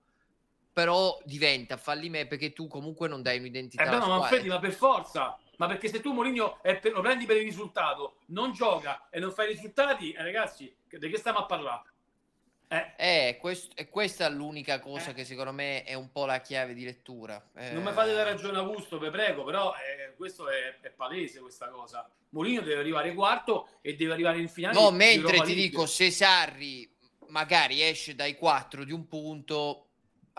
però 0.70 1.18
diventa 1.24 1.78
fallimento 1.78 2.28
perché 2.28 2.52
tu 2.52 2.68
comunque 2.68 3.08
non 3.08 3.22
dai 3.22 3.38
un'identità 3.38 3.82
Eh 3.82 3.86
alla 3.86 4.18
ma. 4.18 4.26
Freddy, 4.26 4.48
ma 4.48 4.58
per 4.58 4.72
forza. 4.72 5.38
Ma 5.56 5.66
perché 5.66 5.88
se 5.88 6.00
tu 6.00 6.12
Mourinho 6.12 6.58
lo 6.92 7.00
prendi 7.00 7.24
per 7.24 7.38
il 7.38 7.44
risultato, 7.44 8.16
non 8.26 8.52
gioca 8.52 9.08
e 9.08 9.18
non 9.18 9.32
fai 9.32 9.46
risultati, 9.46 10.12
eh, 10.12 10.22
ragazzi, 10.22 10.70
di 10.90 11.08
che 11.08 11.16
stiamo 11.16 11.38
a 11.38 11.46
parlare? 11.46 11.89
Eh, 12.96 13.36
quest- 13.40 13.72
e 13.74 13.88
questa 13.88 14.26
è 14.26 14.30
l'unica 14.30 14.78
cosa 14.78 15.12
che 15.12 15.24
secondo 15.24 15.52
me 15.52 15.82
è 15.82 15.94
un 15.94 16.12
po' 16.12 16.24
la 16.24 16.40
chiave 16.40 16.72
di 16.72 16.84
lettura. 16.84 17.50
Eh, 17.56 17.72
Non 17.72 17.82
mi 17.82 17.90
fate 17.92 18.12
la 18.12 18.22
ragione 18.22 18.58
Augusto, 18.58 18.98
vi 18.98 19.10
prego, 19.10 19.42
però 19.42 19.72
eh, 19.74 20.14
questo 20.14 20.48
è, 20.48 20.78
è 20.80 20.90
palese 20.90 21.40
questa 21.40 21.68
cosa. 21.68 22.08
Mourinho 22.28 22.60
deve 22.60 22.78
arrivare 22.80 23.12
quarto 23.12 23.68
e 23.80 23.96
deve 23.96 24.12
arrivare 24.12 24.38
in 24.38 24.48
finale. 24.48 24.78
No, 24.78 24.92
mentre 24.92 25.32
ti 25.32 25.36
League. 25.38 25.54
dico, 25.54 25.86
se 25.86 26.12
Sarri 26.12 26.88
magari 27.26 27.82
esce 27.82 28.14
dai 28.14 28.36
4 28.36 28.84
di 28.84 28.92
un 28.92 29.08
punto, 29.08 29.86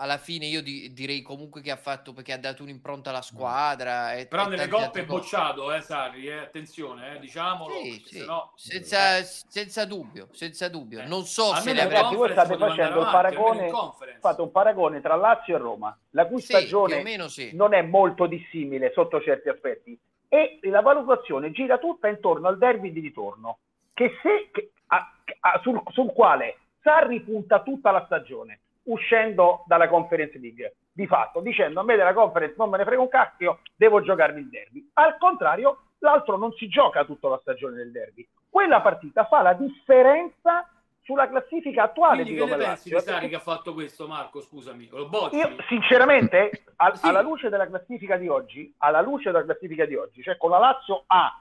alla 0.02 0.18
fine 0.18 0.46
io 0.46 0.62
di- 0.62 0.92
direi 0.92 1.22
comunque 1.22 1.60
che 1.60 1.70
ha 1.70 1.76
fatto 1.76 2.12
perché 2.12 2.32
ha 2.32 2.38
dato 2.38 2.64
un'impronta 2.64 3.10
alla 3.10 3.22
squadra. 3.22 4.14
E, 4.14 4.26
Però 4.26 4.46
e 4.46 4.48
nelle 4.48 4.66
coppe 4.66 5.00
è 5.02 5.04
bocciato, 5.04 5.72
eh, 5.72 5.80
Sarri, 5.80 6.26
eh, 6.26 6.38
attenzione, 6.38 7.14
eh, 7.14 7.18
diciamolo, 7.20 7.72
Sì, 7.82 8.02
sì, 8.04 8.18
sennò- 8.18 8.52
senza, 8.56 9.22
senza 9.22 9.84
dubbio, 9.84 10.26
senza 10.32 10.68
dubbio. 10.68 11.06
Non 11.06 11.24
so 11.24 11.54
se 11.54 11.72
le 11.72 11.84
Ragazzi, 11.84 12.16
voi 12.16 12.30
state 12.32 12.56
facendo 12.56 12.82
almeno 12.82 13.10
paragone, 13.12 13.70
fate 14.18 14.40
un 14.42 14.50
paragone 14.50 15.00
tra 15.00 15.14
Lazio 15.14 15.54
e 15.54 15.58
Roma, 15.58 15.96
la 16.10 16.26
cui 16.26 16.40
Sì, 16.40 16.46
stagione 16.46 17.00
meno 17.02 17.28
sì. 17.28 17.50
non 17.54 17.72
è 17.72 17.82
molto 17.82 18.26
dissimile 18.26 18.90
sotto 18.92 19.20
certi 19.22 19.48
aspetti 19.50 19.96
e 20.28 20.58
la 20.62 20.80
valutazione 20.80 21.52
gira 21.52 21.78
tutta 21.78 22.08
intorno 22.08 22.48
al 22.48 22.58
derby 22.58 22.90
di 22.90 22.98
ritorno, 23.00 23.58
che 23.94 24.10
se, 24.20 24.48
che- 24.50 24.72
a- 24.86 25.12
a- 25.40 25.60
sul, 25.62 25.80
sul 25.92 26.12
quale 26.12 26.56
Sarri 26.82 27.20
punta 27.20 27.62
tutta 27.62 27.92
la 27.92 28.02
stagione, 28.06 28.61
uscendo 28.84 29.64
dalla 29.66 29.88
Conference 29.88 30.38
League, 30.38 30.74
di 30.92 31.06
fatto, 31.06 31.40
dicendo 31.40 31.80
a 31.80 31.84
me 31.84 31.96
della 31.96 32.12
Conference 32.12 32.54
non 32.58 32.70
me 32.70 32.78
ne 32.78 32.84
frega 32.84 33.00
un 33.00 33.08
cacchio, 33.08 33.60
devo 33.76 34.02
giocarmi 34.02 34.40
il 34.40 34.48
derby. 34.48 34.90
Al 34.94 35.16
contrario, 35.18 35.78
l'altro 35.98 36.36
non 36.36 36.52
si 36.52 36.68
gioca 36.68 37.04
tutta 37.04 37.28
la 37.28 37.38
stagione 37.40 37.76
del 37.76 37.90
derby. 37.92 38.26
Quella 38.48 38.80
partita 38.80 39.24
fa 39.24 39.42
la 39.42 39.54
differenza 39.54 40.68
sulla 41.02 41.28
classifica 41.28 41.84
attuale 41.84 42.22
Quindi 42.22 42.34
di 42.34 42.38
Roma 42.38 42.56
Lazio. 42.56 43.00
Sarri 43.00 43.28
che 43.28 43.36
ha 43.36 43.40
fatto 43.40 43.72
questo, 43.72 44.06
Marco? 44.06 44.40
Scusami, 44.40 44.88
lo 44.90 45.08
bocci? 45.08 45.36
Io 45.36 45.56
sinceramente, 45.68 46.64
al- 46.76 46.98
alla 47.02 47.22
luce 47.22 47.48
della 47.48 47.66
classifica 47.66 48.16
di 48.16 48.28
oggi, 48.28 48.72
alla 48.78 49.00
luce 49.00 49.30
della 49.30 49.44
classifica 49.44 49.84
di 49.84 49.96
oggi, 49.96 50.22
cioè 50.22 50.36
con 50.36 50.50
la 50.50 50.58
Lazio 50.58 51.04
a 51.06 51.40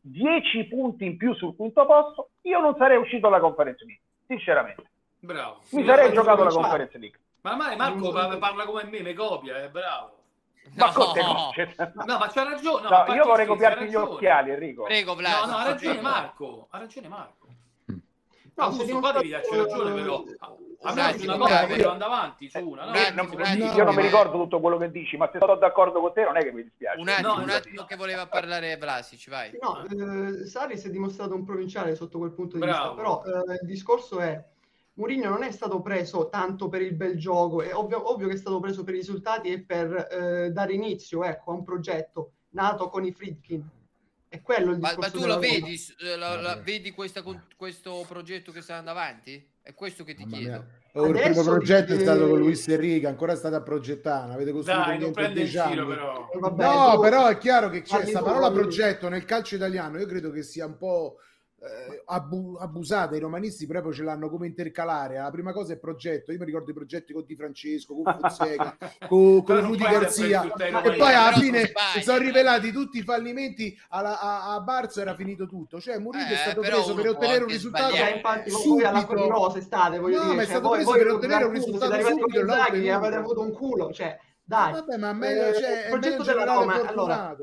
10 0.00 0.64
punti 0.64 1.04
in 1.06 1.16
più 1.16 1.34
sul 1.34 1.56
quinto 1.56 1.86
posto, 1.86 2.30
io 2.42 2.60
non 2.60 2.76
sarei 2.76 2.98
uscito 2.98 3.28
dalla 3.28 3.40
Conference 3.40 3.84
League, 3.84 4.02
sinceramente. 4.26 4.90
Bravo. 5.20 5.60
Mi 5.70 5.84
sarei 5.84 6.12
giocato 6.12 6.44
la 6.44 6.50
Conference 6.50 6.98
League. 6.98 7.18
Ma 7.42 7.50
ormai 7.52 7.76
Marco 7.76 8.10
pa- 8.12 8.36
parla 8.36 8.64
come 8.64 8.84
me, 8.84 9.00
mi 9.00 9.14
copia, 9.14 9.56
è 9.62 9.68
bravo. 9.68 10.16
Ma 10.74 10.92
con 10.92 11.12
te 11.14 11.22
no. 11.22 11.50
No, 12.04 12.18
ma 12.18 12.28
c'ha 12.28 12.42
ragione. 12.44 12.88
No, 12.88 13.04
No, 13.06 13.14
io 13.14 13.24
vorrei 13.24 13.46
copiarti 13.46 13.86
gli 13.86 13.94
occhiali, 13.94 14.50
Enrico. 14.50 14.84
Prego, 14.84 15.12
No, 15.12 15.16
Vlad. 15.16 15.48
no, 15.48 15.56
ha 15.56 15.64
ragione. 15.64 16.00
Marco. 16.00 16.66
Ha 16.70 16.78
ragione 16.78 17.08
Marco. 17.08 17.46
No, 17.86 18.64
Augusto, 18.64 18.84
se 18.86 18.92
qua 18.92 19.12
devi 19.12 19.28
darci 19.28 19.56
ragione, 19.56 19.92
però. 19.94 20.24
A 20.82 20.92
me 20.92 21.00
attimo, 21.02 21.34
una 21.34 21.44
cosa 21.44 21.66
che 21.66 21.74
io- 21.74 21.90
andava 21.90 22.16
avanti, 22.16 22.50
su 22.50 22.68
una, 22.68 22.84
no? 22.84 22.90
un 22.90 23.28
può 23.28 23.38
attimo. 23.40 23.72
Io 23.72 23.84
non 23.84 23.94
mi 23.94 24.02
ricordo 24.02 24.32
tutto 24.32 24.60
quello 24.60 24.76
che 24.78 24.90
dici, 24.90 25.16
ma 25.16 25.28
se 25.32 25.38
sono 25.38 25.54
d'accordo 25.56 26.00
con 26.00 26.12
te 26.12 26.22
non 26.24 26.36
è 26.36 26.42
che 26.42 26.52
mi 26.52 26.62
dispiace. 26.64 27.00
Un 27.00 27.08
attimo, 27.08 27.34
No, 27.36 27.42
un 27.42 27.50
attimo 27.50 27.84
che 27.84 27.96
voleva 27.96 28.26
parlare 28.26 28.76
Vlasic, 28.76 29.28
vai. 29.30 29.56
No, 29.60 29.84
eh, 29.84 30.44
Sarri 30.46 30.76
si 30.76 30.88
è 30.88 30.90
dimostrato 30.90 31.34
un 31.34 31.44
provinciale 31.44 31.94
sotto 31.96 32.18
quel 32.18 32.30
punto 32.32 32.56
di 32.58 32.62
Bravo. 32.64 32.94
vista, 32.94 32.94
però 32.94 33.22
eh, 33.24 33.54
il 33.62 33.66
discorso 33.66 34.20
è 34.20 34.44
Mourinho 34.98 35.28
non 35.28 35.44
è 35.44 35.52
stato 35.52 35.80
preso 35.80 36.28
tanto 36.28 36.68
per 36.68 36.82
il 36.82 36.92
bel 36.94 37.16
gioco, 37.16 37.62
è 37.62 37.72
ovvio, 37.72 38.10
ovvio 38.12 38.26
che 38.26 38.34
è 38.34 38.36
stato 38.38 38.58
preso 38.58 38.82
per 38.82 38.94
i 38.94 38.98
risultati 38.98 39.48
e 39.52 39.60
per 39.62 40.08
eh, 40.10 40.50
dare 40.50 40.72
inizio 40.72 41.22
ecco, 41.22 41.52
a 41.52 41.54
un 41.54 41.62
progetto 41.62 42.32
nato 42.50 42.88
con 42.88 43.04
i 43.04 43.12
Friedkin. 43.12 43.64
È 44.28 44.42
quello 44.42 44.72
il 44.72 44.78
Ma, 44.80 44.88
discorso 44.88 45.16
ma 45.16 45.22
tu 45.22 45.28
lo 45.28 45.38
vedi, 45.38 45.78
eh, 46.00 46.16
la- 46.16 46.40
la- 46.40 46.56
vedi 46.56 46.90
questa 46.90 47.22
questo 47.56 48.04
progetto 48.08 48.50
che 48.50 48.60
sta 48.60 48.74
andando 48.74 48.98
avanti? 49.00 49.48
È 49.62 49.72
questo 49.72 50.02
che 50.02 50.14
ti 50.14 50.24
Mamma 50.24 50.36
chiedo. 50.36 50.50
mia. 50.50 50.66
Oh, 50.94 51.06
il 51.06 51.10
Adesso 51.16 51.28
primo 51.42 51.42
progetto 51.44 51.92
è 51.92 51.96
dici- 51.96 52.00
stato 52.02 52.28
con 52.28 52.38
Luis 52.40 52.66
Enrique, 52.68 53.08
ancora 53.08 53.36
state 53.36 53.54
a 53.54 53.62
progettare, 53.62 54.22
non 54.26 54.34
avete 54.34 54.50
costruito 54.50 54.84
Dai, 54.84 54.98
non 54.98 55.12
prende 55.12 55.44
giro, 55.44 55.86
però. 55.86 56.28
Eh, 56.34 56.38
vabbè, 56.40 56.64
No, 56.64 56.94
tu- 56.94 57.00
però 57.02 57.26
è 57.28 57.38
chiaro 57.38 57.68
che 57.68 57.82
c'è 57.82 58.00
questa 58.00 58.20
parola 58.22 58.48
tu. 58.48 58.54
progetto 58.54 59.08
nel 59.08 59.24
calcio 59.24 59.54
italiano, 59.54 59.98
io 59.98 60.06
credo 60.06 60.30
che 60.32 60.42
sia 60.42 60.66
un 60.66 60.76
po' 60.76 61.18
eh, 61.60 62.02
abu- 62.06 62.56
abusata 62.60 63.16
i 63.16 63.18
romanisti 63.18 63.66
proprio 63.66 63.92
ce 63.92 64.04
l'hanno 64.04 64.28
come 64.30 64.46
intercalare. 64.46 65.16
La 65.18 65.30
prima 65.30 65.52
cosa 65.52 65.72
è 65.72 65.74
il 65.74 65.80
progetto. 65.80 66.30
Io 66.30 66.38
mi 66.38 66.44
ricordo 66.44 66.70
i 66.70 66.74
progetti 66.74 67.12
con 67.12 67.24
Di 67.26 67.34
Francesco 67.34 67.94
con 68.00 68.16
Fonseca 68.20 68.76
con, 69.08 69.42
con 69.42 69.60
Rudy 69.60 69.82
Garzia. 69.84 70.42
e 70.44 70.96
poi 70.96 71.14
alla 71.14 71.32
fine 71.32 71.72
si 71.94 72.02
sono 72.02 72.18
rivelati 72.18 72.70
tutti 72.70 72.98
i 72.98 73.02
fallimenti 73.02 73.76
alla- 73.88 74.20
a, 74.20 74.54
a 74.54 74.60
Barzo 74.60 75.00
era 75.00 75.14
finito 75.14 75.46
tutto. 75.46 75.80
Cioè 75.80 75.98
Murillo 75.98 76.26
è 76.28 76.32
Eh, 76.32 76.36
stato 76.36 76.60
però 76.60 76.76
preso 76.76 76.94
per 76.94 77.08
ottenere 77.08 77.42
un 77.44 77.50
risultato. 77.50 77.94
Cioè, 77.94 78.14
infatti, 78.14 78.50
voi 78.50 78.84
alla 78.84 79.00
subito 79.00 79.26
Croce 79.26 79.60
state, 79.60 79.98
voglio 79.98 80.16
no 80.18 80.22
dire, 80.24 80.34
ma 80.36 80.42
è 80.42 80.44
cioè, 80.46 80.54
stato 80.54 80.70
preso 80.70 80.90
voi 80.90 80.98
per 80.98 81.10
ottenere 81.10 81.44
un 81.44 81.52
risultato 81.52 81.92
subito 82.00 82.74
e 82.74 82.90
avete 82.90 83.16
avuto 83.16 83.40
un 83.40 83.52
culo, 83.52 83.92
cioè, 83.92 84.16
dai. 84.44 84.72
vabbè 84.72 84.96
ma 84.96 85.12
meglio, 85.12 85.46
Eh, 85.48 85.54
cioè, 85.54 85.70
il 85.70 85.76
è 85.78 85.88
progetto 85.88 86.18
meglio 86.18 86.32
della 86.32 86.44
Roma, 86.44 86.86
allora, 86.86 87.36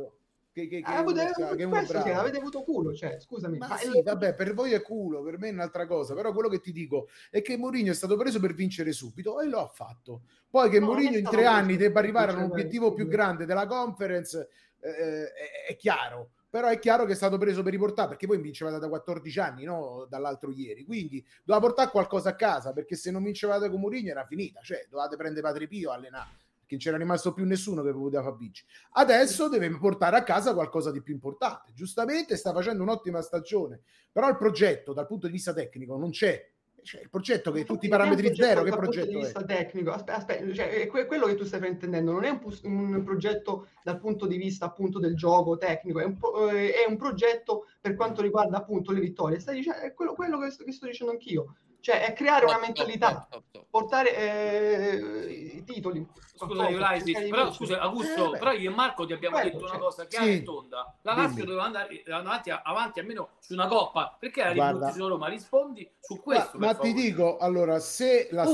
che, 0.55 0.67
che, 0.69 0.81
che 0.81 0.89
eh, 0.91 0.95
avete- 0.95 1.33
uno- 1.35 1.55
che 1.55 1.65
questo 1.65 1.97
sì, 1.97 2.03
bravo. 2.03 2.19
avete 2.21 2.37
avuto 2.37 2.63
culo, 2.63 2.93
cioè, 2.93 3.19
scusami. 3.19 3.57
Ma 3.57 3.67
ma 3.67 3.77
sì, 3.77 3.87
il- 3.87 4.03
vabbè, 4.03 4.35
per 4.35 4.53
voi 4.53 4.71
è 4.71 4.81
culo, 4.81 5.21
per 5.21 5.37
me 5.37 5.49
è 5.49 5.51
un'altra 5.51 5.85
cosa. 5.85 6.13
Però 6.13 6.31
quello 6.31 6.47
che 6.47 6.61
ti 6.61 6.71
dico 6.71 7.09
è 7.29 7.41
che 7.41 7.57
Mourinho 7.57 7.91
è 7.91 7.93
stato 7.93 8.15
preso 8.15 8.39
per 8.39 8.53
vincere 8.53 8.93
subito 8.93 9.41
e 9.41 9.47
lo 9.47 9.59
ha 9.59 9.67
fatto. 9.67 10.21
Poi 10.49 10.69
che 10.69 10.79
No, 10.79 10.85
è 10.85 10.87
Mourinho 10.87 11.17
in 11.17 11.25
tre 11.25 11.45
anni 11.45 11.75
debba 11.75 11.99
arrivare 11.99 12.31
a 12.31 12.35
un 12.35 12.43
obiettivo 12.43 12.93
più 12.93 13.05
grande 13.07 13.45
della 13.45 13.67
conference 13.67 14.47
eh, 14.79 15.31
è, 15.33 15.71
è 15.71 15.75
chiaro. 15.75 16.29
Però 16.49 16.69
è 16.69 16.79
chiaro 16.79 17.03
che 17.03 17.11
è 17.11 17.15
stato 17.15 17.37
preso 17.37 17.61
per 17.61 17.73
riportare, 17.73 18.07
perché 18.07 18.27
poi 18.27 18.37
vincevate 18.39 18.79
da 18.79 18.87
14 18.87 19.39
anni, 19.41 19.63
no? 19.65 20.05
Dall'altro 20.09 20.51
ieri. 20.51 20.85
Quindi 20.85 21.21
doveva 21.43 21.65
portare 21.65 21.91
qualcosa 21.91 22.29
a 22.29 22.35
casa, 22.35 22.71
perché 22.71 22.95
se 22.95 23.11
non 23.11 23.23
vincevate 23.23 23.69
con 23.69 23.81
Mourinho 23.81 24.09
era 24.11 24.23
finita. 24.25 24.61
Cioè, 24.61 24.85
dovevate 24.89 25.17
prendere 25.17 25.41
Padre 25.41 25.67
Pio 25.67 25.91
allenare, 25.91 26.44
che 26.65 26.75
non 26.75 26.79
c'era 26.79 26.97
rimasto 26.97 27.33
più 27.33 27.45
nessuno 27.45 27.83
che 27.83 27.91
poteva 27.91 28.31
vincere. 28.31 28.67
Adesso 28.91 29.47
deve 29.49 29.69
portare 29.77 30.17
a 30.17 30.23
casa 30.23 30.53
qualcosa 30.53 30.91
di 30.91 31.01
più 31.01 31.13
importante. 31.13 31.71
Giustamente 31.73 32.35
sta 32.37 32.53
facendo 32.53 32.83
un'ottima 32.83 33.21
stagione, 33.21 33.81
però 34.11 34.29
il 34.29 34.37
progetto 34.37 34.93
dal 34.93 35.07
punto 35.07 35.27
di 35.27 35.33
vista 35.33 35.53
tecnico 35.53 35.97
non 35.97 36.11
c'è. 36.11 36.53
Cioè, 36.85 37.01
il 37.01 37.09
progetto 37.09 37.51
che 37.51 37.65
tutti 37.65 37.85
i 37.85 37.87
è 37.87 37.91
parametri 37.91 38.35
zero, 38.35 38.61
che 38.61 38.69
dal 38.69 38.77
punto 38.77 38.91
progetto 38.91 39.07
di 39.07 39.15
è? 39.15 39.23
vista 39.23 39.43
tecnico, 39.43 39.89
aspetta, 39.89 40.17
aspetta, 40.19 40.53
cioè, 40.53 40.69
è 40.69 40.85
que- 40.85 41.07
quello 41.07 41.25
che 41.25 41.33
tu 41.33 41.43
stai 41.43 41.59
fraintendendo 41.59 42.11
non 42.11 42.23
è 42.25 42.29
un, 42.29 42.39
un 42.61 43.03
progetto 43.03 43.69
dal 43.83 43.97
punto 43.97 44.27
di 44.27 44.37
vista 44.37 44.65
appunto 44.65 44.99
del 44.99 45.15
gioco 45.15 45.57
tecnico, 45.57 45.99
è 45.99 46.03
un, 46.03 46.15
eh, 46.51 46.73
è 46.73 46.87
un 46.87 46.95
progetto 46.95 47.65
per 47.81 47.95
quanto 47.95 48.21
riguarda 48.21 48.57
appunto 48.57 48.91
le 48.91 48.99
vittorie. 48.99 49.39
Stai 49.39 49.55
dicendo, 49.55 49.79
è 49.79 49.95
quello, 49.95 50.13
quello 50.13 50.37
che, 50.37 50.51
sto, 50.51 50.63
che 50.63 50.71
sto 50.71 50.85
dicendo 50.85 51.11
anch'io, 51.11 51.55
cioè 51.85 52.03
è 52.03 52.13
creare 52.13 52.45
una 52.45 52.57
mentalità, 52.57 53.27
portare 53.69 54.17
eh, 54.17 55.53
i 55.55 55.63
titoli. 55.63 56.03
Scusa, 56.35 56.97
di 57.01 57.13
però 57.29 57.51
scusa, 57.53 57.79
Augusto, 57.79 58.33
Eh, 58.33 58.39
però 58.39 58.51
io 58.51 58.71
e 58.71 58.73
Marco 58.73 59.05
ti 59.05 59.13
abbiamo 59.13 59.35
Quello, 59.35 59.51
detto 59.51 59.63
una 59.63 59.73
cioè, 59.73 59.79
cosa 59.79 60.05
chiara 60.07 60.25
sì. 60.25 60.31
e 60.33 60.43
tonda. 60.43 60.97
La. 61.03 61.13
Lazio 61.13 61.45
doveva 61.45 61.63
andare 61.63 62.03
avanti, 62.09 62.49
avanti 62.49 62.99
almeno 62.99 63.29
su 63.39 63.53
una 63.53 63.67
coppa. 63.67 64.17
Perché 64.19 64.53
la 64.53 64.91
su 64.91 65.07
Roma? 65.07 65.29
Rispondi 65.29 65.89
su 65.99 66.15
Ma, 66.15 66.21
questo. 66.21 66.57
ma 66.57 66.73
per 66.73 66.77
ti 66.77 66.93
dico, 66.93 67.37
allora, 67.37 67.79
se 67.79 68.29
la, 68.31 68.45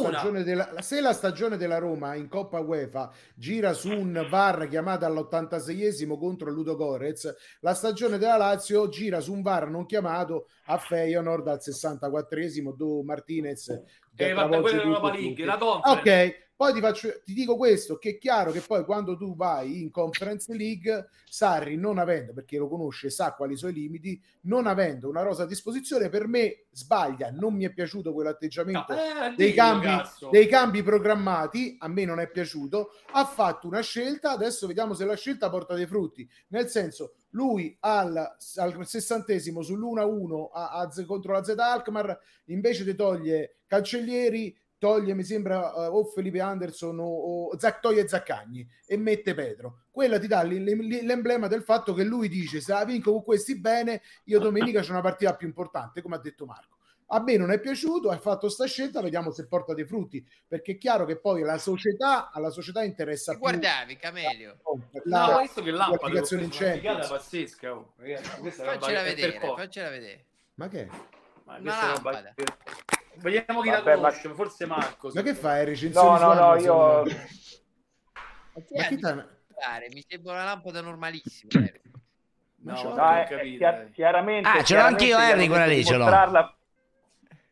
della, 0.43 0.81
se 0.81 0.99
la 0.99 1.13
stagione 1.13 1.55
della 1.55 1.79
Roma 1.79 2.13
in 2.15 2.27
Coppa 2.27 2.59
UEFA 2.59 3.09
gira 3.33 3.71
su 3.73 3.89
un 3.89 4.27
VAR 4.29 4.67
chiamato 4.67 5.05
all'86esimo 5.05 6.19
contro 6.19 6.51
Ludo 6.51 6.75
Gorez, 6.75 7.33
la 7.61 7.73
stagione 7.73 8.17
della 8.17 8.37
Lazio 8.37 8.89
gira 8.89 9.21
su 9.21 9.33
un 9.33 9.41
VAR 9.41 9.69
non 9.69 9.85
chiamato 9.85 10.49
a 10.71 10.77
Feyenoord 10.77 11.47
al 11.47 11.59
64esimo 11.61 12.73
dove 12.75 13.03
Martinez 13.03 13.69
Eh, 14.15 14.33
vabbè, 14.33 14.61
quella 14.61 14.81
tutto 14.81 15.13
e 15.13 15.21
tutti. 15.29 15.43
la 15.43 15.57
conference. 15.57 15.99
Ok, 15.99 16.49
poi 16.55 16.73
ti, 16.73 16.79
faccio, 16.79 17.21
ti 17.25 17.33
dico 17.33 17.57
questo, 17.57 17.97
che 17.97 18.11
è 18.11 18.17
chiaro 18.19 18.51
che 18.51 18.61
poi 18.61 18.85
quando 18.85 19.17
tu 19.17 19.35
vai 19.35 19.81
in 19.81 19.89
Conference 19.89 20.53
League, 20.53 21.07
Sarri 21.27 21.75
non 21.75 21.97
avendo, 21.97 22.33
perché 22.33 22.57
lo 22.57 22.67
conosce, 22.69 23.09
sa 23.09 23.33
quali 23.33 23.57
sono 23.57 23.71
i 23.71 23.75
limiti, 23.75 24.21
non 24.41 24.67
avendo 24.67 25.09
una 25.09 25.23
rosa 25.23 25.43
a 25.43 25.47
disposizione, 25.47 26.09
per 26.09 26.27
me 26.27 26.65
sbaglia, 26.71 27.31
non 27.31 27.55
mi 27.55 27.65
è 27.65 27.73
piaciuto 27.73 28.13
quell'atteggiamento 28.13 28.93
Eh, 28.93 29.35
dei, 29.35 29.53
cambi, 29.53 29.87
dei 30.29 30.47
cambi 30.47 30.83
programmati, 30.83 31.77
a 31.79 31.87
me 31.87 32.05
non 32.05 32.19
è 32.19 32.29
piaciuto, 32.29 32.91
ha 33.13 33.25
fatto 33.25 33.65
una 33.67 33.81
scelta, 33.81 34.29
adesso 34.31 34.67
vediamo 34.67 34.93
se 34.93 35.03
la 35.05 35.15
scelta 35.15 35.49
porta 35.49 35.73
dei 35.73 35.87
frutti, 35.87 36.29
nel 36.49 36.67
senso 36.69 37.15
lui 37.31 37.75
al, 37.81 38.35
al 38.55 38.87
sessantesimo 38.87 39.61
sull'1-1 39.61 40.49
a, 40.53 40.69
a 40.71 41.05
contro 41.05 41.33
la 41.33 41.43
Z 41.43 41.55
Alkmaar 41.57 42.19
invece 42.45 42.83
ti 42.83 42.95
toglie 42.95 43.57
Cancellieri 43.67 44.57
toglie 44.81 45.13
mi 45.13 45.23
sembra 45.23 45.71
eh, 45.73 45.87
o 45.87 46.03
Felipe 46.05 46.41
Anderson 46.41 46.97
o, 46.97 47.49
o 47.49 47.59
Zac- 47.59 47.81
toglie 47.81 48.07
Zaccagni 48.07 48.67
e 48.87 48.97
mette 48.97 49.35
Pedro. 49.35 49.83
Quella 49.91 50.17
ti 50.17 50.25
dà 50.25 50.41
l'emblema 50.41 51.45
del 51.47 51.61
fatto 51.61 51.93
che 51.93 52.03
lui 52.03 52.27
dice 52.27 52.61
se 52.61 52.73
la 52.73 52.83
vinco 52.83 53.11
con 53.11 53.23
questi 53.23 53.59
bene 53.59 54.01
io 54.25 54.39
domenica 54.39 54.81
c'è 54.81 54.89
una 54.89 55.01
partita 55.01 55.35
più 55.35 55.45
importante 55.45 56.01
come 56.01 56.15
ha 56.15 56.19
detto 56.19 56.47
Marco 56.47 56.79
a 57.13 57.21
me 57.21 57.35
non 57.37 57.51
è 57.51 57.59
piaciuto, 57.59 58.09
ha 58.09 58.17
fatto 58.19 58.47
sta 58.47 58.65
scelta, 58.65 59.01
vediamo 59.01 59.31
se 59.31 59.45
porta 59.47 59.73
dei 59.73 59.85
frutti, 59.85 60.25
perché 60.47 60.73
è 60.73 60.77
chiaro 60.77 61.05
che 61.05 61.17
poi 61.19 61.41
la 61.41 61.57
società, 61.57 62.31
alla 62.31 62.49
società 62.49 62.83
interessa 62.83 63.31
più 63.33 63.41
Guardavi, 63.41 63.97
Camelio. 63.97 64.57
la, 65.03 65.25
no, 65.27 65.39
visto 65.39 65.61
che 65.61 65.71
la 65.71 65.85
qualificazione 65.97 66.43
in 66.43 66.49
Champions. 66.51 67.07
pazzesca. 67.09 67.73
oh. 67.73 67.93
Faccela 68.51 69.01
vedere, 69.03 69.39
faccela 69.39 69.89
vedere. 69.89 70.25
Ma 70.55 70.67
che? 70.69 70.89
Ma 71.43 71.57
Una 71.57 71.87
lampada. 71.93 72.33
Vediamo 73.15 73.61
chi 73.61 73.69
la 73.69 73.77
Vabbè, 73.81 73.95
ma- 73.95 74.07
conosce, 74.07 74.29
forse 74.33 74.65
Marco. 74.65 75.11
Ma 75.13 75.21
che 75.21 75.35
fai? 75.35 75.65
Recensioni 75.65 76.19
No, 76.19 76.33
no, 76.33 76.33
no, 76.33 76.55
io... 76.61 77.03
Ma 78.53 78.83
chi 78.87 78.97
t'ha- 78.97 79.27
Mi 79.93 80.03
sembra 80.07 80.31
una 80.33 80.43
lampada 80.45 80.79
normalissima. 80.81 81.51
Ma 82.63 82.73
No, 82.73 82.93
No, 82.95 83.11
è 83.15 83.25
capito, 83.27 83.57
chiar- 83.57 83.77
dai. 83.83 83.91
chiaramente, 83.91 84.47
Ah, 84.47 84.63
ce 84.63 84.75
l'ho 84.75 84.81
anch'io, 84.83 85.17
Harry, 85.17 85.47
quella 85.47 85.65
lì, 85.65 85.83
ce 85.83 85.93
l'ho. 85.97 86.03
mostrarla- 86.03 86.55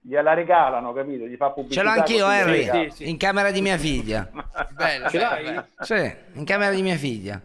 Gliela 0.01 0.33
regalano, 0.33 0.93
capito? 0.93 1.25
Gli 1.25 1.35
fa 1.35 1.51
pubblicità. 1.51 1.81
Ce 1.81 1.85
l'ho 1.85 1.99
anch'io, 2.01 2.45
regala. 2.45 2.83
Sì, 2.83 2.89
sì. 2.95 3.09
in 3.09 3.17
camera 3.17 3.51
di 3.51 3.61
mia 3.61 3.77
figlia. 3.79 4.29
Bella, 4.71 5.09
Ce 5.09 5.17
l'hai? 5.19 5.61
Sì, 5.81 6.15
in 6.33 6.45
camera 6.45 6.71
di 6.71 6.81
mia 6.81 6.95
figlia. 6.95 7.41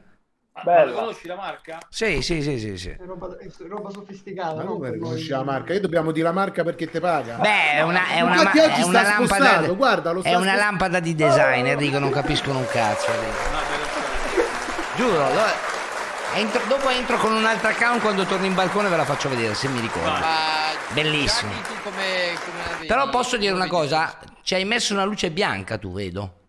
Ah, 0.57 0.63
Bella. 0.63 0.93
La 0.93 0.99
conosci 1.01 1.27
la 1.27 1.35
marca? 1.35 1.79
Sì, 1.89 2.23
sì, 2.23 2.41
sì, 2.41 2.61
sì, 2.61 2.79
sì. 2.79 2.91
È 2.91 2.97
roba, 3.05 3.37
è 3.39 3.49
roba 3.69 3.91
sofisticata, 3.91 4.55
Ma 4.55 4.63
no? 4.63 4.75
come 4.75 4.93
riconosci 4.93 5.29
la 5.31 5.43
marca? 5.43 5.73
Io 5.73 5.81
dobbiamo 5.81 6.13
dire 6.13 6.27
la 6.27 6.33
marca 6.33 6.63
perché 6.63 6.89
te 6.89 7.01
paga. 7.01 7.39
Beh, 7.39 7.73
è 7.73 7.83
una, 7.83 8.07
è 8.07 8.21
una, 8.21 8.43
ma- 8.45 8.53
è 8.53 8.83
una 8.85 9.03
lampada, 9.03 9.61
guarda, 9.73 10.13
lo 10.13 10.23
è 10.23 10.35
una 10.37 10.55
lampada 10.55 11.01
di 11.01 11.17
design, 11.17 11.67
Enrico, 11.67 11.99
non 11.99 12.11
capiscono 12.11 12.59
un 12.61 12.67
cazzo. 12.69 13.11
Giuro, 14.95 15.19
lo- 15.19 16.37
entro- 16.37 16.63
dopo 16.69 16.89
entro 16.89 17.17
con 17.17 17.33
un 17.33 17.45
altro 17.45 17.69
account 17.71 18.01
quando 18.01 18.25
torno 18.25 18.47
in 18.47 18.55
balcone 18.55 18.89
ve 18.89 18.97
la 18.97 19.05
faccio 19.05 19.29
vedere 19.29 19.55
se 19.55 19.67
mi 19.69 19.81
ricordo. 19.81 20.09
Ma 20.09 20.64
Bellissimo. 20.93 21.53
Come, 21.83 22.33
come 22.45 22.59
la? 22.81 22.87
Però 22.87 23.09
posso 23.09 23.37
dire 23.37 23.53
una 23.53 23.67
cosa, 23.67 24.19
ci 24.43 24.55
hai 24.55 24.65
messo 24.65 24.93
una 24.93 25.05
luce 25.05 25.31
bianca 25.31 25.79
tu, 25.79 25.93
vedo. 25.93 26.43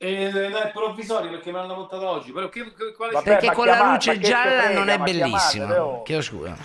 Eh, 0.00 0.30
no, 0.30 0.58
è 0.58 0.70
provvisorio 0.70 1.28
perché 1.30 1.50
me 1.50 1.58
l'hanno 1.58 1.74
montata 1.74 2.08
oggi. 2.08 2.30
Però 2.30 2.48
che, 2.48 2.72
che- 2.74 2.92
quale 2.96 3.12
Vabbè, 3.14 3.24
Perché 3.24 3.52
con 3.52 3.66
la 3.66 3.74
chiamate, 3.74 3.94
luce 4.12 4.20
gialla 4.20 4.62
frega, 4.62 4.78
non 4.78 4.88
è 4.90 4.98
ma 4.98 5.04
bellissima. 5.04 5.66
chiamatele, 5.66 5.78
oh. 5.78 6.02
Chiedo 6.02 6.22
scusa. 6.22 6.56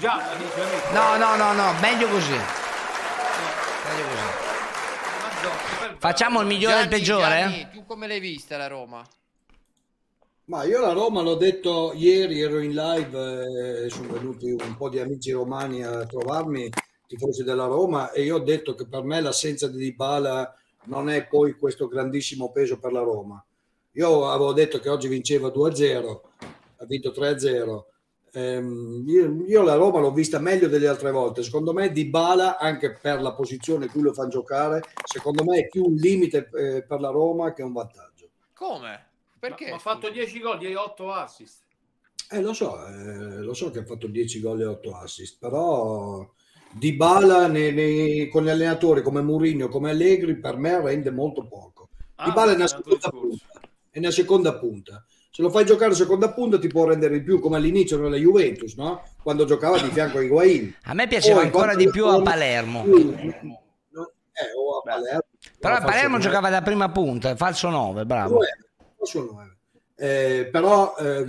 No, 0.91 1.15
no, 1.17 1.35
no, 1.35 1.53
no, 1.53 1.73
meglio 1.81 2.07
così. 2.09 2.29
Meglio 2.31 4.05
così. 4.07 4.41
Facciamo 5.97 6.41
il 6.41 6.45
migliore 6.47 6.79
e 6.79 6.81
il 6.83 6.87
peggiore? 6.89 7.39
Gianni, 7.39 7.69
tu 7.71 7.85
come 7.85 8.07
l'hai 8.07 8.19
vista 8.19 8.55
la 8.57 8.67
Roma? 8.67 9.01
Ma 10.45 10.65
io 10.65 10.81
la 10.81 10.91
Roma 10.91 11.21
l'ho 11.21 11.35
detto 11.35 11.93
ieri, 11.95 12.41
ero 12.41 12.59
in 12.59 12.73
live 12.73 13.85
e 13.85 13.89
sono 13.89 14.11
venuti 14.11 14.51
un 14.51 14.75
po' 14.75 14.89
di 14.89 14.99
amici 14.99 15.31
romani 15.31 15.85
a 15.85 16.05
trovarmi, 16.05 16.69
tifosi 17.07 17.45
della 17.45 17.65
Roma, 17.65 18.11
e 18.11 18.23
io 18.23 18.35
ho 18.35 18.39
detto 18.39 18.75
che 18.75 18.85
per 18.85 19.03
me 19.03 19.21
l'assenza 19.21 19.69
di 19.69 19.77
Dybala 19.77 20.53
non 20.85 21.09
è 21.09 21.27
poi 21.27 21.53
questo 21.53 21.87
grandissimo 21.87 22.51
peso 22.51 22.77
per 22.77 22.91
la 22.91 22.99
Roma. 22.99 23.41
Io 23.93 24.27
avevo 24.29 24.51
detto 24.51 24.79
che 24.79 24.89
oggi 24.89 25.07
vinceva 25.07 25.47
2-0, 25.47 26.19
ha 26.77 26.85
vinto 26.85 27.11
3-0. 27.11 27.83
Ehm, 28.33 29.05
io, 29.07 29.45
io 29.45 29.61
la 29.61 29.75
Roma 29.75 30.01
l'ho 30.01 30.11
vista 30.11 30.39
meglio 30.39 30.67
delle 30.67 30.87
altre 30.87 31.11
volte. 31.11 31.41
Secondo 31.41 31.71
me 31.71 31.89
Dybala, 31.89 32.57
anche 32.57 32.91
per 32.91 33.21
la 33.21 33.33
posizione 33.33 33.85
in 33.85 33.91
cui 33.91 34.01
lo 34.01 34.11
fanno 34.11 34.29
giocare, 34.29 34.81
secondo 35.05 35.45
me 35.45 35.59
è 35.59 35.67
più 35.69 35.85
un 35.85 35.93
limite 35.93 36.49
eh, 36.53 36.83
per 36.83 36.99
la 36.99 37.11
Roma 37.11 37.53
che 37.53 37.63
un 37.63 37.71
vantaggio. 37.71 38.27
Come? 38.53 39.11
Perché? 39.43 39.71
Ma 39.71 39.75
ha 39.75 39.79
fatto 39.79 40.09
10 40.09 40.39
gol, 40.39 40.57
hai 40.59 40.73
8 40.73 41.11
assist. 41.11 41.63
Eh, 42.31 42.39
lo 42.39 42.53
so, 42.53 42.77
eh, 42.87 43.41
lo 43.41 43.53
so 43.53 43.71
che 43.71 43.79
ha 43.79 43.83
fatto 43.85 44.07
10 44.07 44.39
gol 44.39 44.61
e 44.61 44.65
8 44.65 44.95
assist, 44.95 45.37
però 45.37 46.25
Dybala 46.71 47.47
nei- 47.47 47.73
nei- 47.73 48.29
con 48.29 48.45
gli 48.45 48.49
allenatori 48.49 49.01
come 49.01 49.21
Mourinho, 49.21 49.67
come 49.67 49.89
Allegri, 49.89 50.39
per 50.39 50.55
me 50.55 50.81
rende 50.81 51.11
molto 51.11 51.45
poco. 51.45 51.89
Ah, 52.15 52.23
Dybala 52.23 52.53
è 52.53 52.55
una 52.55 52.67
seconda 52.67 53.09
punta, 53.09 53.45
è 53.89 53.97
una 53.99 54.11
seconda 54.11 54.57
punta. 54.57 55.05
Se 55.29 55.41
lo 55.41 55.49
fai 55.49 55.65
giocare 55.65 55.91
a 55.91 55.95
seconda 55.95 56.31
punta 56.31 56.57
ti 56.57 56.69
può 56.69 56.85
rendere 56.85 57.17
di 57.17 57.23
più, 57.23 57.41
come 57.41 57.57
all'inizio 57.57 57.99
nella 57.99 58.15
Juventus, 58.15 58.75
no? 58.75 59.03
Quando 59.21 59.43
giocava 59.43 59.77
di 59.77 59.89
fianco 59.89 60.19
a 60.19 60.21
Higuain. 60.21 60.73
A 60.83 60.93
me 60.93 61.05
piaceva 61.07 61.39
Poi, 61.39 61.45
ancora 61.47 61.75
di 61.75 61.89
più 61.89 62.05
a 62.05 62.21
Palermo. 62.21 62.85
No, 62.85 62.93
eh, 62.93 64.53
o 64.57 64.77
a 64.77 64.81
Palermo. 64.83 65.23
Però 65.59 65.75
a 65.75 65.81
Palermo 65.81 66.17
giocava 66.19 66.49
da 66.49 66.61
prima 66.61 66.89
punta, 66.91 67.35
falso 67.35 67.69
9, 67.69 68.05
bravo. 68.05 68.35
nove. 68.35 68.47
Falso 69.03 69.23
nove. 69.25 69.57
Eh, 69.95 70.49
però 70.51 70.95
eh, 70.97 71.19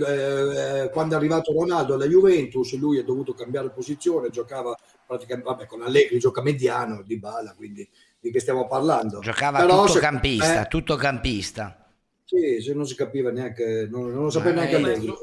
eh, 0.85 0.89
quando 0.91 1.13
è 1.13 1.17
arrivato 1.17 1.53
Ronaldo 1.53 1.93
alla 1.93 2.07
Juventus 2.07 2.73
lui 2.77 2.97
è 2.97 3.03
dovuto 3.03 3.33
cambiare 3.33 3.69
posizione, 3.69 4.29
giocava 4.29 4.75
praticamente 5.05 5.49
vabbè, 5.49 5.65
con 5.67 5.83
Allegri, 5.83 6.17
gioca 6.17 6.41
mediano 6.41 7.03
di 7.03 7.19
bala, 7.19 7.53
quindi 7.55 7.87
di 8.19 8.31
che 8.31 8.39
stiamo 8.39 8.67
parlando. 8.67 9.19
Giocava 9.19 9.59
Però 9.59 9.81
tutto 9.81 9.93
se- 9.93 9.99
campista, 9.99 10.65
eh, 10.65 10.67
tutto 10.67 10.95
campista. 10.95 11.87
sì, 12.23 12.59
se 12.59 12.73
non 12.73 12.87
si 12.87 12.95
capiva 12.95 13.29
neanche, 13.29 13.87
non, 13.89 14.11
non 14.11 14.23
lo 14.23 14.29
sapeva 14.31 14.55
Ma 14.55 14.61
neanche 14.65 14.75
è- 14.77 14.79
Allegri. 14.83 15.13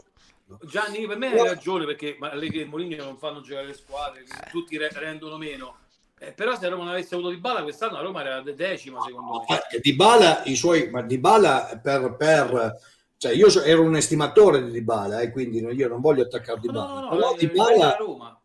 Gianni, 0.67 1.07
per 1.07 1.17
me 1.17 1.33
hai 1.33 1.49
ragione 1.49 1.85
perché 1.87 2.17
Allegri 2.21 2.61
e 2.61 2.65
Mourinho 2.67 3.03
non 3.05 3.17
fanno 3.19 3.41
giocare 3.41 3.67
le 3.67 3.75
squadre, 3.75 4.23
tutti 4.51 4.77
re- 4.77 4.91
rendono 4.93 5.37
meno. 5.37 5.77
Eh, 6.25 6.33
però 6.35 6.57
se 6.57 6.69
Roma 6.69 6.85
non 6.85 6.93
avesse 6.93 7.17
avuto 7.17 7.31
Di 7.31 7.39
Bala 7.39 7.65
quest'anno 7.65 7.95
la 7.95 8.01
Roma 8.03 8.21
era 8.21 8.41
de- 8.43 8.55
decima 8.55 9.01
secondo 9.01 9.45
me. 9.49 9.59
Eh, 9.73 9.81
Di 9.81 9.95
Bala, 9.97 10.43
i 10.45 10.55
suoi, 10.55 10.89
ma 10.89 11.03
Di 11.03 11.19
Bala 11.19 11.81
per, 11.83 12.15
per 12.17 12.77
cioè 13.17 13.33
io 13.33 13.51
so- 13.51 13.63
ero 13.63 13.83
un 13.83 13.97
estimatore 13.97 14.63
di 14.65 14.71
Di 14.71 14.83
Bala, 14.83 15.21
eh, 15.21 15.33
quindi 15.33 15.59
io 15.59 15.89
non 15.89 16.01
voglio 16.01 16.23
attaccare 16.23 16.61
Di 16.61 16.69
Bala. 16.69 16.87
No, 16.95 17.01
no, 17.01 17.09
però 17.09 17.35
eh, 17.35 17.39
Di 17.39 17.47
Bala, 17.49 17.97
Roma. 17.97 18.41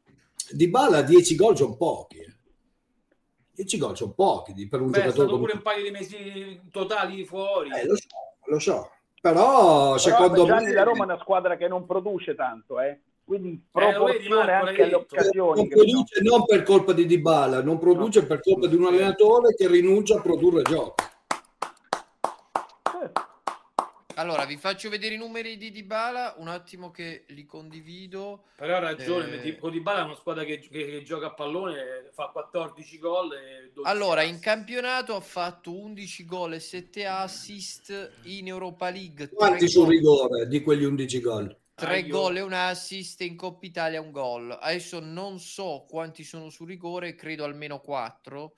Di 0.50 0.68
Bala 0.70 1.02
10 1.04 1.36
gol 1.36 1.56
sono 1.56 1.76
pochi. 1.76 2.18
eh. 2.18 2.36
10 3.54 3.78
gol 3.78 3.96
sono 3.96 4.14
pochi 4.14 4.54
di- 4.54 4.68
per 4.68 4.82
un 4.82 4.90
Beh, 4.90 4.98
è 5.00 5.04
giocatore 5.04 5.28
come 5.28 5.40
pure 5.42 5.54
un 5.54 5.62
paio 5.62 5.84
di 5.84 5.92
mesi 5.92 6.62
totali 6.72 7.26
fuori. 7.26 7.70
Eh, 7.72 7.86
lo 7.86 7.96
so, 7.96 8.08
lo 8.46 8.60
so. 8.60 8.92
Però 9.22 9.94
Però, 9.94 9.98
secondo 9.98 10.46
me 10.48 10.72
la 10.74 10.84
Roma 10.84 11.04
è 11.04 11.08
una 11.08 11.20
squadra 11.20 11.58
che 11.58 11.68
non 11.68 11.86
produce 11.86 12.34
tanto, 12.34 12.80
eh? 12.80 13.02
Quindi 13.28 13.50
in 13.50 13.56
Eh, 13.56 13.62
proporzione 13.92 14.46
Marco, 14.46 14.68
anche 14.68 14.84
alle 14.84 14.94
occasioni. 14.96 15.60
non 15.60 15.68
che 15.68 15.76
produce 15.76 16.22
non 16.22 16.46
per 16.46 16.64
colpa 16.64 16.94
di 16.94 17.06
Dybala, 17.06 17.62
non 17.62 17.78
produce 17.78 18.26
per 18.26 18.40
colpa 18.40 18.68
di 18.68 18.76
un 18.76 18.86
allenatore 18.86 19.54
che 19.54 19.68
rinuncia 19.68 20.16
a 20.16 20.22
produrre 20.22 20.62
gioco. 20.62 20.96
Allora, 24.16 24.46
vi 24.46 24.58
faccio 24.58 24.90
vedere 24.90 25.14
i 25.14 25.18
numeri 25.18 25.58
di 25.58 25.70
Dybala, 25.70 26.36
un 26.40 26.48
attimo 26.48 26.90
che 26.90 27.26
li 27.28 27.46
condivido. 27.46 28.46
Però 28.56 28.78
ha 28.78 28.80
ragione, 28.80 29.44
Eh, 29.44 29.58
con 29.60 29.70
Di 29.72 29.80
Bala 29.80 30.00
è 30.00 30.04
una 30.06 30.16
squadra 30.16 30.44
che, 30.44 30.58
che- 30.58 30.86
che 30.88 31.04
gioca 31.04 31.28
a 31.28 31.34
pallone, 31.34 32.10
fa 32.14 32.30
14 32.34 32.98
gol 32.98 33.34
e 33.34 33.72
12 33.74 33.92
Allora, 33.94 34.24
in 34.24 34.40
campionato 34.40 35.14
ha 35.16 35.20
fatto 35.22 35.72
11 35.72 36.26
gol 36.26 36.54
e 36.54 36.60
7 36.60 37.06
assist 37.06 38.14
in 38.24 38.48
Europa 38.48 38.90
League. 38.90 39.30
Quanti 39.30 39.68
sul 39.68 39.88
rigore 39.88 40.48
di 40.48 40.62
quegli 40.62 40.84
11 40.86 41.20
gol? 41.22 41.56
Tre 41.80 41.94
Ah, 41.94 41.98
io- 42.00 42.08
gol 42.08 42.38
e 42.38 42.42
un 42.42 42.54
assist 42.54 43.22
in 43.22 43.36
Coppa 43.36 43.68
Italia 43.68 44.02
un 44.02 44.10
gol. 44.10 44.50
Adesso 44.60 45.00
non 45.00 45.40
so 45.40 45.86
quanti 45.88 46.24
sono 46.24 46.50
su 46.50 46.66
rigore, 46.66 47.14
credo 47.14 47.44
almeno 47.44 47.80
4. 47.80 48.54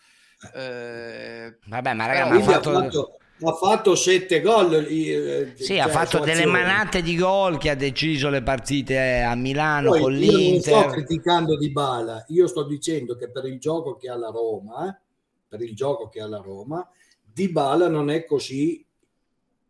Vabbè, 0.53 1.93
ma 1.93 2.05
raga, 2.05 2.27
ma 2.29 2.35
ha 2.37 2.39
fatto... 2.39 2.69
ha 2.69 2.81
fatto, 2.83 3.17
ha 3.41 3.53
fatto 3.55 3.95
7 3.95 4.39
gol. 4.39 4.73
eh, 4.87 5.51
Sì, 5.57 5.65
cioè, 5.65 5.79
ha 5.79 5.89
fatto 5.89 6.19
delle 6.19 6.31
azioni. 6.43 6.51
manate 6.51 7.01
di 7.01 7.17
gol 7.17 7.57
che 7.57 7.69
ha 7.71 7.75
deciso 7.75 8.29
le 8.29 8.41
partite 8.41 9.19
a 9.19 9.35
Milano 9.35 9.89
Poi 9.89 9.99
con 10.01 10.13
io 10.13 10.31
non 10.31 10.61
sto 10.61 10.75
l'Inter. 10.77 10.91
criticando 10.91 11.57
Di 11.57 11.71
Bala, 11.73 12.23
io 12.29 12.47
sto 12.47 12.63
dicendo 12.63 13.17
che 13.17 13.29
per 13.29 13.43
il 13.47 13.59
gioco 13.59 13.97
che 13.97 14.09
ha 14.09 14.15
la 14.15 14.29
Roma, 14.29 14.87
eh, 14.87 14.97
per 15.45 15.61
il 15.61 15.75
gioco 15.75 16.07
che 16.07 16.21
ha 16.21 16.27
la 16.27 16.39
Roma, 16.39 16.89
Di 17.21 17.49
Bala 17.49 17.89
non 17.89 18.09
è 18.09 18.23
così 18.23 18.81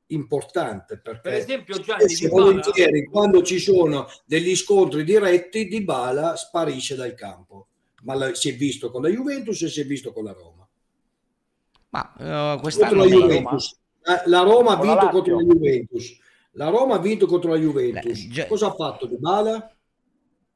importante 0.10 1.00
perché 1.00 1.22
Per 1.22 1.34
esempio, 1.34 1.80
Gianni, 1.80 2.28
volentieri 2.28 3.06
quando 3.06 3.42
ci 3.42 3.60
sono 3.60 4.08
degli 4.26 4.56
scontri 4.56 5.04
diretti 5.04 5.68
Di 5.68 5.82
Bala 5.84 6.36
sparisce 6.36 6.96
dal 6.96 7.14
campo. 7.14 7.68
Ma 8.04 8.16
la- 8.16 8.34
si 8.34 8.50
è 8.50 8.56
visto 8.56 8.92
con 8.92 9.02
la 9.02 9.10
Juventus 9.10 9.62
e 9.64 9.70
si 9.70 9.82
è 9.82 9.86
visto 9.86 10.14
con 10.14 10.24
la 10.24 10.32
Roma. 10.32 10.68
Ma 11.90 12.14
contro 12.16 12.60
quest'anno 12.62 13.04
la 13.04 13.10
Juventus. 13.10 13.78
Eh, 14.04 14.30
la 14.30 14.42
Roma 14.42 14.78
ha 14.78 14.84
la 14.84 14.92
vinto 14.94 15.10
contro 15.10 15.36
la 15.36 15.44
Juventus. 15.44 16.18
La 16.54 16.70
Roma 16.70 16.96
ha 16.96 17.00
vinto 17.00 17.26
contro 17.26 17.52
la 17.52 17.58
Juventus. 17.58 18.26
Beh, 18.26 18.48
cosa 18.48 18.68
ha 18.68 18.74
fatto 18.74 19.06
Di 19.06 19.18
Bala? 19.18 19.74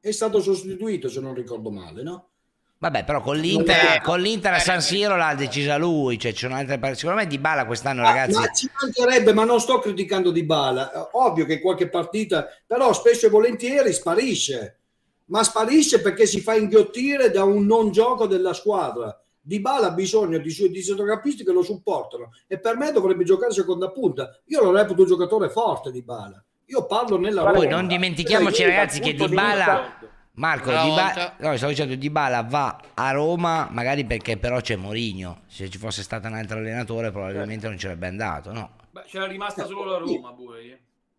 è 0.04 0.10
stato 0.10 0.42
sostituito 0.42 1.08
se 1.08 1.18
non 1.20 1.32
ricordo 1.32 1.70
male 1.70 2.02
no? 2.02 2.28
Vabbè, 2.76 3.04
però 3.04 3.22
con 3.22 3.36
l'Inter, 3.36 3.94
Eh, 3.96 4.00
con 4.02 4.20
l'Inter 4.20 4.52
a 4.52 4.58
San 4.58 4.82
Siro 4.82 5.16
l'ha 5.16 5.34
decisa 5.34 5.76
lui. 5.78 6.18
Cioè, 6.18 6.32
ci 6.32 6.40
sono 6.40 6.54
altre 6.56 6.78
partite. 6.78 6.98
Secondo 7.00 7.20
me 7.22 7.26
Di 7.26 7.38
Bala 7.38 7.64
quest'anno, 7.64 8.02
Ma- 8.02 8.08
ragazzi. 8.12 8.38
Ma 8.38 8.46
ci 8.48 8.70
mancherebbe, 8.78 9.32
ma 9.32 9.44
non 9.44 9.58
sto 9.60 9.78
criticando 9.78 10.30
Di 10.30 10.44
Bala. 10.44 10.92
Eh, 10.92 11.08
Ovvio 11.12 11.46
che 11.46 11.60
qualche 11.60 11.88
partita, 11.88 12.46
però 12.66 12.92
spesso 12.92 13.26
e 13.26 13.30
volentieri 13.30 13.92
sparisce. 13.92 14.78
Ma 15.26 15.42
sparisce 15.42 16.02
perché 16.02 16.26
si 16.26 16.40
fa 16.42 16.54
inghiottire 16.54 17.30
da 17.30 17.44
un 17.44 17.64
non 17.64 17.90
gioco 17.90 18.26
della 18.26 18.52
squadra. 18.52 19.18
Di 19.40 19.60
Bala 19.60 19.86
ha 19.86 19.90
bisogno 19.92 20.36
di, 20.38 20.54
di 20.70 20.82
centrocampisti 20.82 21.44
che 21.44 21.52
lo 21.52 21.62
supportano 21.62 22.30
e 22.46 22.58
per 22.58 22.76
me 22.76 22.92
dovrebbe 22.92 23.24
giocare 23.24 23.52
seconda 23.52 23.90
punta. 23.90 24.38
Io 24.46 24.62
lo 24.62 24.72
reputo 24.72 25.02
un 25.02 25.08
giocatore 25.08 25.48
forte 25.48 25.90
Di 25.90 26.02
Bala. 26.02 26.42
Io 26.66 26.84
parlo 26.86 27.16
nella 27.18 27.42
Poi 27.44 27.64
Roma. 27.64 27.76
non 27.76 27.86
dimentichiamoci, 27.86 28.56
Cioè, 28.56 28.66
io 28.66 28.72
ragazzi, 28.74 29.00
che 29.00 29.14
di 29.14 29.28
Bala. 29.28 29.98
Marco, 30.36 30.70
Una 30.70 30.82
Di 30.82 30.88
Ba- 30.88 30.94
volta- 30.94 31.34
no, 31.38 31.56
stavo 31.56 31.70
dicendo 31.72 31.94
Di 31.94 32.10
Bala 32.10 32.42
va 32.42 32.80
a 32.94 33.10
Roma 33.12 33.68
magari 33.70 34.04
perché 34.04 34.36
però 34.36 34.60
c'è 34.60 34.74
Mourinho. 34.76 35.42
Se 35.46 35.68
ci 35.70 35.78
fosse 35.78 36.02
stato 36.02 36.26
un 36.26 36.34
altro 36.34 36.58
allenatore 36.58 37.10
probabilmente 37.12 37.68
non 37.68 37.78
ci 37.78 37.86
avrebbe 37.86 38.08
andato, 38.08 38.52
no? 38.52 38.70
Beh, 38.90 39.02
c'era 39.06 39.26
rimasta 39.26 39.64
solo 39.64 39.84
la 39.92 39.98
Roma 39.98 40.32
pure. 40.32 40.60
eh. 40.62 40.78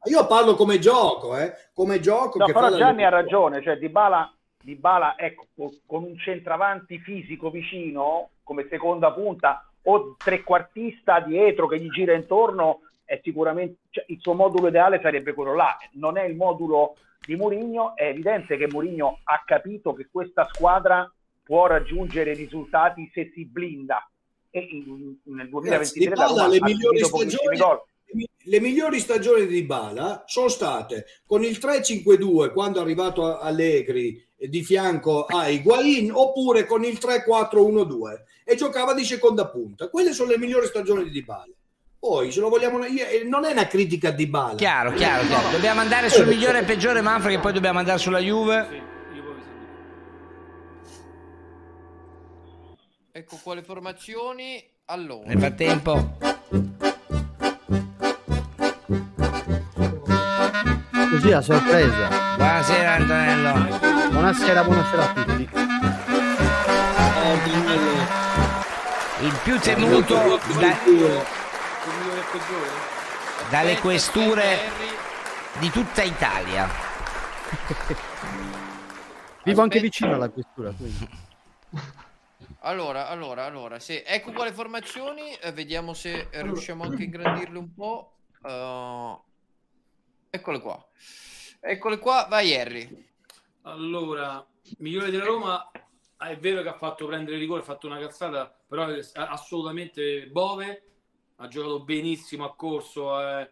Io 0.09 0.27
parlo 0.27 0.55
come 0.55 0.79
gioco, 0.79 1.35
eh? 1.37 1.53
come 1.73 1.99
gioco. 1.99 2.37
No, 2.37 2.45
che 2.45 2.53
però 2.53 2.69
la- 2.69 2.77
Gianni 2.77 3.03
ha 3.05 3.09
ragione, 3.09 3.61
cioè 3.63 3.77
Dybala, 3.77 4.31
Dybala 4.61 5.15
ecco, 5.17 5.47
con- 5.55 5.79
con 5.85 6.03
un 6.03 6.17
centravanti 6.17 6.99
fisico 6.99 7.49
vicino 7.49 8.29
come 8.43 8.67
seconda 8.69 9.11
punta 9.13 9.65
o 9.83 10.15
trequartista 10.23 11.21
dietro 11.21 11.67
che 11.67 11.79
gli 11.79 11.89
gira 11.89 12.13
intorno 12.13 12.81
è 13.05 13.19
sicuramente 13.23 13.77
cioè, 13.91 14.03
il 14.09 14.19
suo 14.19 14.33
modulo 14.33 14.67
ideale 14.67 14.99
sarebbe 15.01 15.33
quello 15.33 15.55
là. 15.55 15.75
Non 15.93 16.17
è 16.17 16.23
il 16.23 16.35
modulo 16.35 16.95
di 17.25 17.35
Mourinho, 17.35 17.95
è 17.95 18.07
evidente 18.07 18.57
che 18.57 18.67
Mourinho 18.67 19.19
ha 19.23 19.43
capito 19.45 19.93
che 19.93 20.07
questa 20.11 20.47
squadra 20.51 21.11
può 21.43 21.67
raggiungere 21.67 22.33
risultati 22.33 23.09
se 23.13 23.31
si 23.33 23.45
blinda. 23.45 24.09
E 24.49 24.59
in- 24.59 25.17
nel 25.23 25.49
Ragazzi, 25.51 25.99
2023 25.99 26.15
la 26.15 26.27
Dybala, 26.27 26.27
Roma 26.27 26.47
le 26.47 26.57
ha 26.57 26.65
migliori 26.65 27.03
stagioni 27.03 27.57
le 28.47 28.59
migliori 28.59 28.99
stagioni 28.99 29.47
di 29.47 29.61
Dybala 29.61 30.23
sono 30.27 30.47
state 30.47 31.05
con 31.25 31.43
il 31.43 31.57
3-5-2 31.57 32.53
quando 32.53 32.77
è 32.77 32.81
arrivato 32.81 33.39
Allegri 33.39 34.23
di 34.37 34.63
fianco 34.63 35.25
a 35.25 35.47
Higuain 35.47 36.11
oppure 36.13 36.65
con 36.65 36.83
il 36.83 36.99
3-4-1-2 36.99 38.23
e 38.43 38.55
giocava 38.55 38.93
di 38.93 39.03
seconda 39.03 39.47
punta. 39.47 39.89
Quelle 39.89 40.13
sono 40.13 40.29
le 40.29 40.37
migliori 40.37 40.67
stagioni 40.67 41.03
di 41.03 41.09
Dybala 41.09 41.51
poi 42.07 42.31
se 42.31 42.39
lo 42.39 42.49
vogliamo 42.49 42.85
io- 42.85 43.03
eh, 43.07 43.23
non 43.27 43.45
è 43.45 43.51
una 43.51 43.65
critica 43.65 44.09
a 44.09 44.11
Dybala 44.11 44.53
Chiaro, 44.53 44.91
chiaro, 44.93 45.25
chiaro. 45.25 45.49
Dobbiamo 45.49 45.81
andare 45.81 46.09
sul 46.11 46.27
migliore 46.27 46.59
e 46.59 46.63
peggiore 46.63 47.01
Manfred 47.01 47.35
che 47.35 47.41
poi 47.41 47.51
dobbiamo 47.51 47.79
andare 47.79 47.97
sulla 47.97 48.19
Juve. 48.19 48.83
Ecco 53.11 53.39
qua 53.41 53.55
le 53.55 53.63
formazioni. 53.63 54.63
Allora, 54.85 55.25
Nel 55.25 55.39
frattempo, 55.39 56.17
Così 61.09 61.31
a 61.31 61.41
sorpresa. 61.41 62.07
buonasera 62.37 62.91
Antonello. 62.93 63.79
Buonasera, 64.11 64.63
buonasera 64.63 65.01
a 65.01 65.13
tutti. 65.23 65.49
Il 69.21 69.39
più 69.43 69.57
temuto 69.59 70.39
da- 70.59 71.43
dalle 73.49 73.77
questure 73.79 74.57
di 75.59 75.69
tutta 75.69 76.03
Italia. 76.03 76.67
Vivo 79.43 79.61
anche 79.61 79.79
vicino 79.79 80.15
alla 80.15 80.29
questura, 80.29 80.71
quindi. 80.71 81.07
allora, 82.61 83.07
allora, 83.07 83.45
allora, 83.45 83.79
sì. 83.79 84.01
ecco 84.03 84.31
qua 84.31 84.45
le 84.45 84.53
formazioni. 84.53 85.33
eh, 85.35 85.51
vediamo 85.51 85.93
se 85.93 86.29
riusciamo 86.31 86.83
anche 86.83 87.03
a 87.03 87.05
ingrandirle 87.05 87.57
un 87.57 87.73
po'. 87.73 88.13
Uh, 88.41 89.21
eccole 90.29 90.59
qua. 90.59 90.83
Eccole 91.59 91.99
qua, 91.99 92.25
vai 92.29 92.55
Harry. 92.55 93.07
Allora, 93.63 94.45
migliore 94.79 95.11
della 95.11 95.25
Roma, 95.25 95.71
ah, 96.17 96.27
è 96.27 96.37
vero 96.37 96.61
che 96.61 96.69
ha 96.69 96.77
fatto 96.77 97.05
prendere 97.05 97.37
rigore, 97.37 97.61
ha 97.61 97.65
fatto 97.65 97.87
una 97.87 97.99
cazzata, 97.99 98.55
però 98.67 98.87
è 98.87 98.99
assolutamente 99.13 100.27
Bove, 100.27 100.94
ha 101.37 101.47
giocato 101.47 101.81
benissimo, 101.81 102.45
ha 102.45 102.55
corso, 102.55 103.19
è 103.19 103.49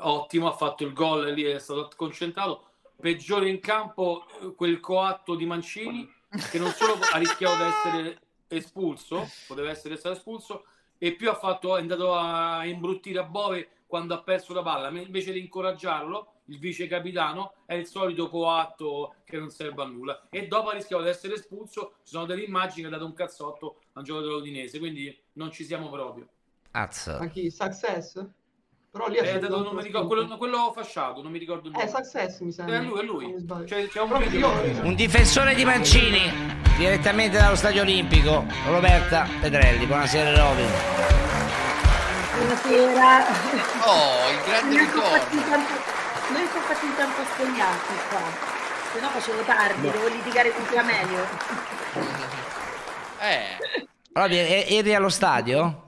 ottimo, 0.00 0.48
ha 0.48 0.52
fatto 0.52 0.84
il 0.84 0.92
gol, 0.92 1.32
lì 1.32 1.42
è 1.42 1.58
stato 1.58 1.90
concentrato. 1.96 2.64
Peggiore 3.00 3.48
in 3.48 3.60
campo 3.60 4.26
eh, 4.40 4.54
quel 4.54 4.80
coatto 4.80 5.34
di 5.34 5.46
Mancini, 5.46 6.10
che 6.50 6.58
non 6.58 6.70
solo 6.72 6.98
ha 7.12 7.18
rischiato 7.18 7.56
di 7.56 7.68
essere 7.68 8.20
espulso, 8.48 9.28
poteva 9.46 9.70
essere 9.70 9.96
stato 9.96 10.16
espulso, 10.16 10.64
e 10.98 11.14
più 11.14 11.30
ha 11.30 11.34
fatto, 11.34 11.76
è 11.76 11.80
andato 11.80 12.14
a 12.14 12.64
imbruttire 12.64 13.20
a 13.20 13.24
Bove 13.24 13.68
quando 13.86 14.14
ha 14.14 14.22
perso 14.22 14.52
la 14.52 14.62
palla, 14.62 14.88
invece 14.88 15.32
di 15.32 15.40
incoraggiarlo, 15.40 16.32
il 16.46 16.58
vice 16.58 16.86
capitano 16.86 17.54
è 17.66 17.74
il 17.74 17.86
solito 17.86 18.28
coatto 18.28 19.16
che 19.24 19.38
non 19.38 19.50
serve 19.50 19.82
a 19.82 19.86
nulla. 19.86 20.28
E 20.30 20.46
dopo 20.46 20.70
ha 20.70 20.72
rischiato 20.72 21.02
di 21.02 21.08
essere 21.08 21.34
espulso 21.34 21.96
ci 22.02 22.12
sono 22.12 22.24
delle 22.24 22.42
immagini 22.42 22.82
che 22.82 22.86
ha 22.88 22.90
dato 22.90 23.04
un 23.04 23.14
cazzotto 23.14 23.80
a 23.92 23.98
un 23.98 24.04
giocatore 24.04 24.36
udinese 24.36 24.78
quindi 24.78 25.16
non 25.34 25.50
ci 25.50 25.64
siamo 25.64 25.90
proprio 25.90 26.26
Azza. 26.72 27.18
A 27.18 27.26
chi? 27.26 27.50
Success? 27.50 28.24
Però 28.90 29.06
lì 29.08 29.18
ha 29.18 29.22
Eh, 29.22 29.32
subito 29.34 29.62
non 29.62 29.74
mi 29.74 29.82
ricordo, 29.82 30.06
quello, 30.08 30.36
quello 30.38 30.72
fasciato, 30.74 31.22
non 31.22 31.30
mi 31.30 31.38
ricordo 31.38 31.68
il 31.68 31.74
Eh, 31.74 31.84
nome. 31.84 31.90
Success 31.90 32.40
mi 32.40 32.52
sembra. 32.52 32.76
È 32.78 32.80
lui, 32.80 33.00
è 33.00 33.02
lui. 33.04 33.34
sbaglio. 33.38 33.64
C'è, 33.64 34.00
un 34.00 34.32
io- 34.32 34.80
Un 34.82 34.94
difensore 34.94 35.54
di 35.54 35.64
Mancini, 35.64 36.20
direttamente 36.76 37.36
dallo 37.38 37.54
Stadio 37.54 37.82
Olimpico, 37.82 38.44
Roberta 38.66 39.26
Pedrelli. 39.40 39.84
Buonasera 39.86 40.34
Robin. 40.36 40.66
Buonasera. 42.36 43.24
Oh, 43.84 44.30
il 44.30 44.42
grande 44.46 44.76
tempo- 44.76 45.00
Noi 45.00 46.46
siamo 46.46 46.66
fatti 46.66 46.86
in 46.86 46.94
tempo 46.94 47.22
spogliati 47.34 47.94
qua. 48.08 48.20
Se 48.92 49.00
no 49.00 49.08
facevo 49.08 49.42
tardi, 49.42 49.86
No. 49.86 49.92
devo 49.92 50.08
litigare 50.08 50.52
con 50.54 50.64
Camelio. 50.64 51.26
Eh, 53.20 53.44
Robin, 54.12 54.64
eri 54.66 54.94
allo 54.94 55.08
stadio? 55.08 55.87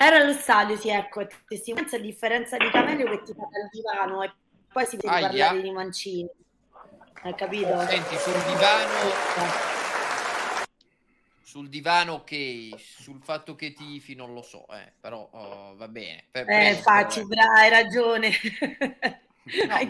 Ero 0.00 0.14
allo 0.14 0.32
stadio, 0.32 0.76
sì, 0.76 0.90
ecco, 0.90 1.26
testimonianza 1.48 1.96
a 1.96 1.98
differenza 1.98 2.56
di 2.56 2.70
Camelio 2.70 3.10
che 3.10 3.22
ti 3.24 3.34
fa 3.34 3.48
dal 3.50 3.68
divano 3.68 4.22
e 4.22 4.32
poi 4.72 4.86
si 4.86 4.96
deve 4.96 5.12
Aia. 5.12 5.26
parlare 5.26 5.60
di 5.60 5.70
Mancini. 5.72 6.30
Hai 7.22 7.34
capito? 7.34 7.80
Senti, 7.84 8.16
sul 8.16 8.40
divano... 8.44 9.86
Sul 11.42 11.68
divano 11.68 12.12
ok, 12.12 12.78
sul 12.78 13.20
fatto 13.24 13.56
che 13.56 13.72
tifi 13.72 14.14
non 14.14 14.34
lo 14.34 14.42
so, 14.42 14.68
eh, 14.68 14.92
però 15.00 15.28
oh, 15.32 15.74
va 15.74 15.88
bene. 15.88 16.26
Per- 16.30 16.48
Eh, 16.48 16.74
facci, 16.76 17.18
eh. 17.20 17.24
bra, 17.24 17.54
hai 17.54 17.68
ragione. 17.68 18.30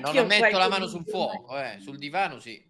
No, 0.01 0.13
non 0.13 0.27
metto 0.27 0.57
la 0.57 0.69
mano 0.69 0.87
sul 0.87 1.05
fuoco, 1.05 1.59
eh, 1.61 1.79
sul 1.81 1.99
divano 1.99 2.39
sì. 2.39 2.65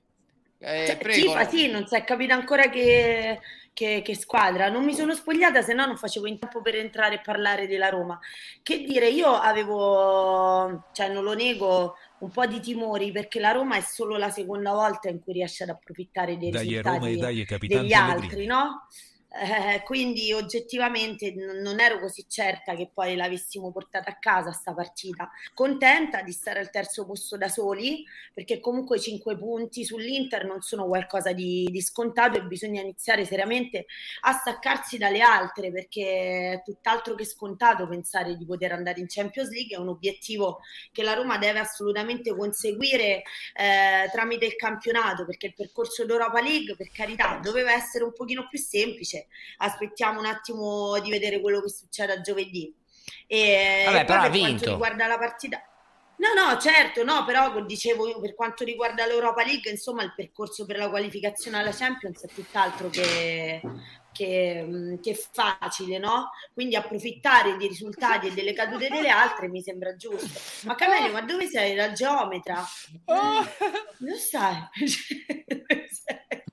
Eh, 0.59 0.86
Cioè, 0.86 0.97
prego. 0.97 1.26
tifa, 1.26 1.49
sì, 1.49 1.70
non 1.70 1.86
si 1.86 1.95
è 1.95 2.03
capito 2.03 2.32
ancora 2.32 2.68
che, 2.68 3.39
che- 3.78 4.02
che 4.04 4.16
squadra. 4.16 4.68
Non 4.68 4.84
mi 4.84 4.92
sono 4.92 5.14
spogliata, 5.14 5.62
se 5.62 5.72
no 5.72 5.86
non 5.86 5.96
facevo 5.96 6.26
in 6.26 6.36
tempo 6.40 6.60
per 6.60 6.74
entrare 6.74 7.14
e 7.16 7.20
parlare 7.20 7.68
della 7.68 7.88
Roma. 7.88 8.18
Che 8.60 8.82
dire, 8.82 9.08
io 9.08 9.28
avevo, 9.32 10.86
cioè 10.92 11.08
non 11.08 11.22
lo 11.22 11.34
nego, 11.34 11.94
un 12.18 12.30
po' 12.30 12.44
di 12.46 12.58
timori 12.58 13.12
perché 13.12 13.38
la 13.38 13.52
Roma 13.52 13.76
è 13.76 13.80
solo 13.80 14.16
la 14.16 14.30
seconda 14.30 14.72
volta 14.72 15.08
in 15.08 15.20
cui 15.20 15.32
riesce 15.32 15.62
ad 15.62 15.68
approfittare 15.68 16.36
dei 16.36 16.50
Dai 16.50 16.80
Roma 16.80 16.96
e 16.96 16.98
risultati 16.98 17.18
dai 17.20 17.44
capitano 17.44 17.80
degli 17.82 17.92
altri, 17.92 18.46
no? 18.46 18.86
Eh, 19.30 19.82
quindi 19.82 20.32
oggettivamente 20.32 21.34
non 21.34 21.80
ero 21.80 22.00
così 22.00 22.24
certa 22.26 22.74
che 22.74 22.90
poi 22.92 23.14
l'avessimo 23.14 23.70
portata 23.70 24.10
a 24.10 24.18
casa 24.18 24.52
sta 24.52 24.72
partita. 24.72 25.30
Contenta 25.52 26.22
di 26.22 26.32
stare 26.32 26.60
al 26.60 26.70
terzo 26.70 27.04
posto 27.04 27.36
da 27.36 27.48
soli, 27.48 28.04
perché 28.32 28.58
comunque 28.58 28.96
i 28.96 29.00
cinque 29.00 29.36
punti 29.36 29.84
sull'Inter 29.84 30.46
non 30.46 30.62
sono 30.62 30.86
qualcosa 30.86 31.32
di, 31.32 31.68
di 31.70 31.82
scontato 31.82 32.38
e 32.38 32.44
bisogna 32.44 32.80
iniziare 32.80 33.26
seriamente 33.26 33.84
a 34.22 34.32
staccarsi 34.32 34.96
dalle 34.96 35.20
altre, 35.20 35.70
perché 35.72 36.52
è 36.52 36.62
tutt'altro 36.64 37.14
che 37.14 37.26
scontato 37.26 37.86
pensare 37.86 38.34
di 38.34 38.46
poter 38.46 38.72
andare 38.72 39.00
in 39.00 39.08
Champions 39.08 39.50
League, 39.50 39.76
è 39.76 39.78
un 39.78 39.88
obiettivo 39.88 40.60
che 40.90 41.02
la 41.02 41.12
Roma 41.12 41.36
deve 41.36 41.58
assolutamente 41.58 42.34
conseguire 42.34 43.22
eh, 43.54 44.08
tramite 44.10 44.46
il 44.46 44.56
campionato, 44.56 45.26
perché 45.26 45.48
il 45.48 45.54
percorso 45.54 46.06
d'Europa 46.06 46.40
League, 46.40 46.76
per 46.76 46.88
carità, 46.90 47.38
doveva 47.42 47.74
essere 47.74 48.04
un 48.04 48.14
pochino 48.14 48.46
più 48.48 48.58
semplice. 48.58 49.17
Aspettiamo 49.58 50.20
un 50.20 50.26
attimo 50.26 50.98
di 51.00 51.10
vedere 51.10 51.40
quello 51.40 51.60
che 51.60 51.68
succede 51.68 52.12
a 52.12 52.20
giovedì. 52.20 52.72
E, 53.26 53.82
Vabbè, 53.86 54.04
però 54.04 54.22
ha 54.22 54.28
vinto. 54.28 54.48
quanto 54.48 54.70
riguarda 54.70 55.06
la 55.06 55.18
partita. 55.18 55.62
No, 56.18 56.32
no, 56.34 56.58
certo, 56.58 57.04
no, 57.04 57.24
però 57.24 57.60
dicevo 57.64 58.08
io, 58.08 58.20
per 58.20 58.34
quanto 58.34 58.64
riguarda 58.64 59.06
l'Europa 59.06 59.44
League, 59.44 59.70
insomma, 59.70 60.02
il 60.02 60.12
percorso 60.16 60.66
per 60.66 60.76
la 60.76 60.88
qualificazione 60.88 61.58
alla 61.58 61.70
Champions 61.70 62.24
è 62.24 62.26
tutt'altro 62.26 62.88
che, 62.90 63.60
che, 64.12 64.62
mh, 64.62 65.00
che 65.00 65.14
facile, 65.14 65.98
no? 65.98 66.30
Quindi 66.52 66.74
approfittare 66.74 67.56
dei 67.56 67.68
risultati 67.68 68.26
e 68.26 68.32
delle 68.32 68.52
cadute 68.52 68.88
delle 68.88 69.10
altre 69.10 69.46
mi 69.48 69.62
sembra 69.62 69.94
giusto. 69.94 70.66
Ma 70.66 70.74
Camelio, 70.74 71.12
ma 71.12 71.20
dove 71.22 71.46
sei? 71.46 71.76
La 71.76 71.92
geometra? 71.92 72.64
Dove 73.98 74.16
stai? 74.16 74.68
Dove 75.46 75.88
sei? 75.88 76.44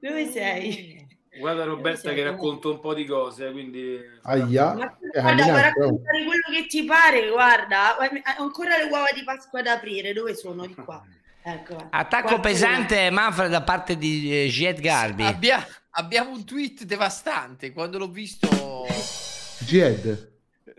Dove 0.00 0.26
sei? 0.30 1.09
Guarda 1.40 1.64
Roberta 1.64 2.12
che 2.12 2.22
racconta 2.22 2.68
un 2.68 2.78
po' 2.80 2.94
di 2.94 3.04
cose, 3.04 3.50
quindi... 3.50 3.98
Aia. 4.22 4.74
Ma 4.74 4.84
Eh, 5.12 5.20
guarda, 5.20 5.20
puoi 5.22 5.34
Milano, 5.34 5.60
raccontare 5.60 6.24
quello 6.24 6.42
che 6.52 6.66
ti 6.68 6.84
pare, 6.84 7.28
guarda, 7.30 7.96
ho 8.38 8.42
ancora 8.42 8.76
le 8.76 8.84
uova 8.84 9.06
di 9.14 9.24
Pasqua 9.24 9.62
da 9.62 9.72
aprire, 9.72 10.12
dove 10.12 10.34
sono? 10.34 10.66
Di 10.66 10.74
qua. 10.74 11.04
Ecco. 11.42 11.74
Attacco 11.90 12.26
Qualcuno- 12.26 12.40
pesante 12.40 13.10
Manfred 13.10 13.50
da 13.50 13.62
parte 13.62 13.96
di 13.96 14.44
eh, 14.44 14.48
Giet 14.48 14.78
Garbi. 14.80 15.24
Abbia- 15.24 15.66
abbiamo 15.92 16.30
un 16.30 16.44
tweet 16.44 16.84
devastante 16.84 17.72
quando 17.72 17.98
l'ho 17.98 18.10
visto. 18.10 18.86
Jed. 19.60 20.29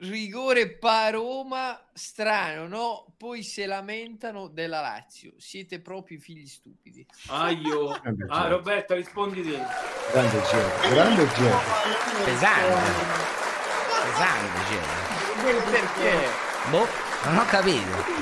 Rigore 0.03 0.67
Paroma, 0.67 1.79
strano, 1.93 2.67
no? 2.67 3.13
Poi 3.17 3.43
se 3.43 3.67
lamentano 3.67 4.47
della 4.47 4.81
Lazio. 4.81 5.33
Siete 5.37 5.79
proprio 5.79 6.17
figli 6.19 6.47
stupidi. 6.47 7.05
Aio. 7.27 7.93
Eh 8.03 8.09
Ah, 8.27 8.41
certo. 8.41 8.47
Roberta, 8.47 8.95
rispondi 8.95 9.43
te. 9.43 9.59
Grande 10.11 10.41
Jed. 10.41 10.89
Grande 10.89 11.27
Jed. 11.27 11.53
Pesante. 12.23 12.91
Pesante, 14.03 14.59
Giet. 14.69 15.69
Perché? 15.69 16.27
Boh, 16.71 16.87
non 17.25 17.37
ho 17.37 17.45
capito. 17.45 18.19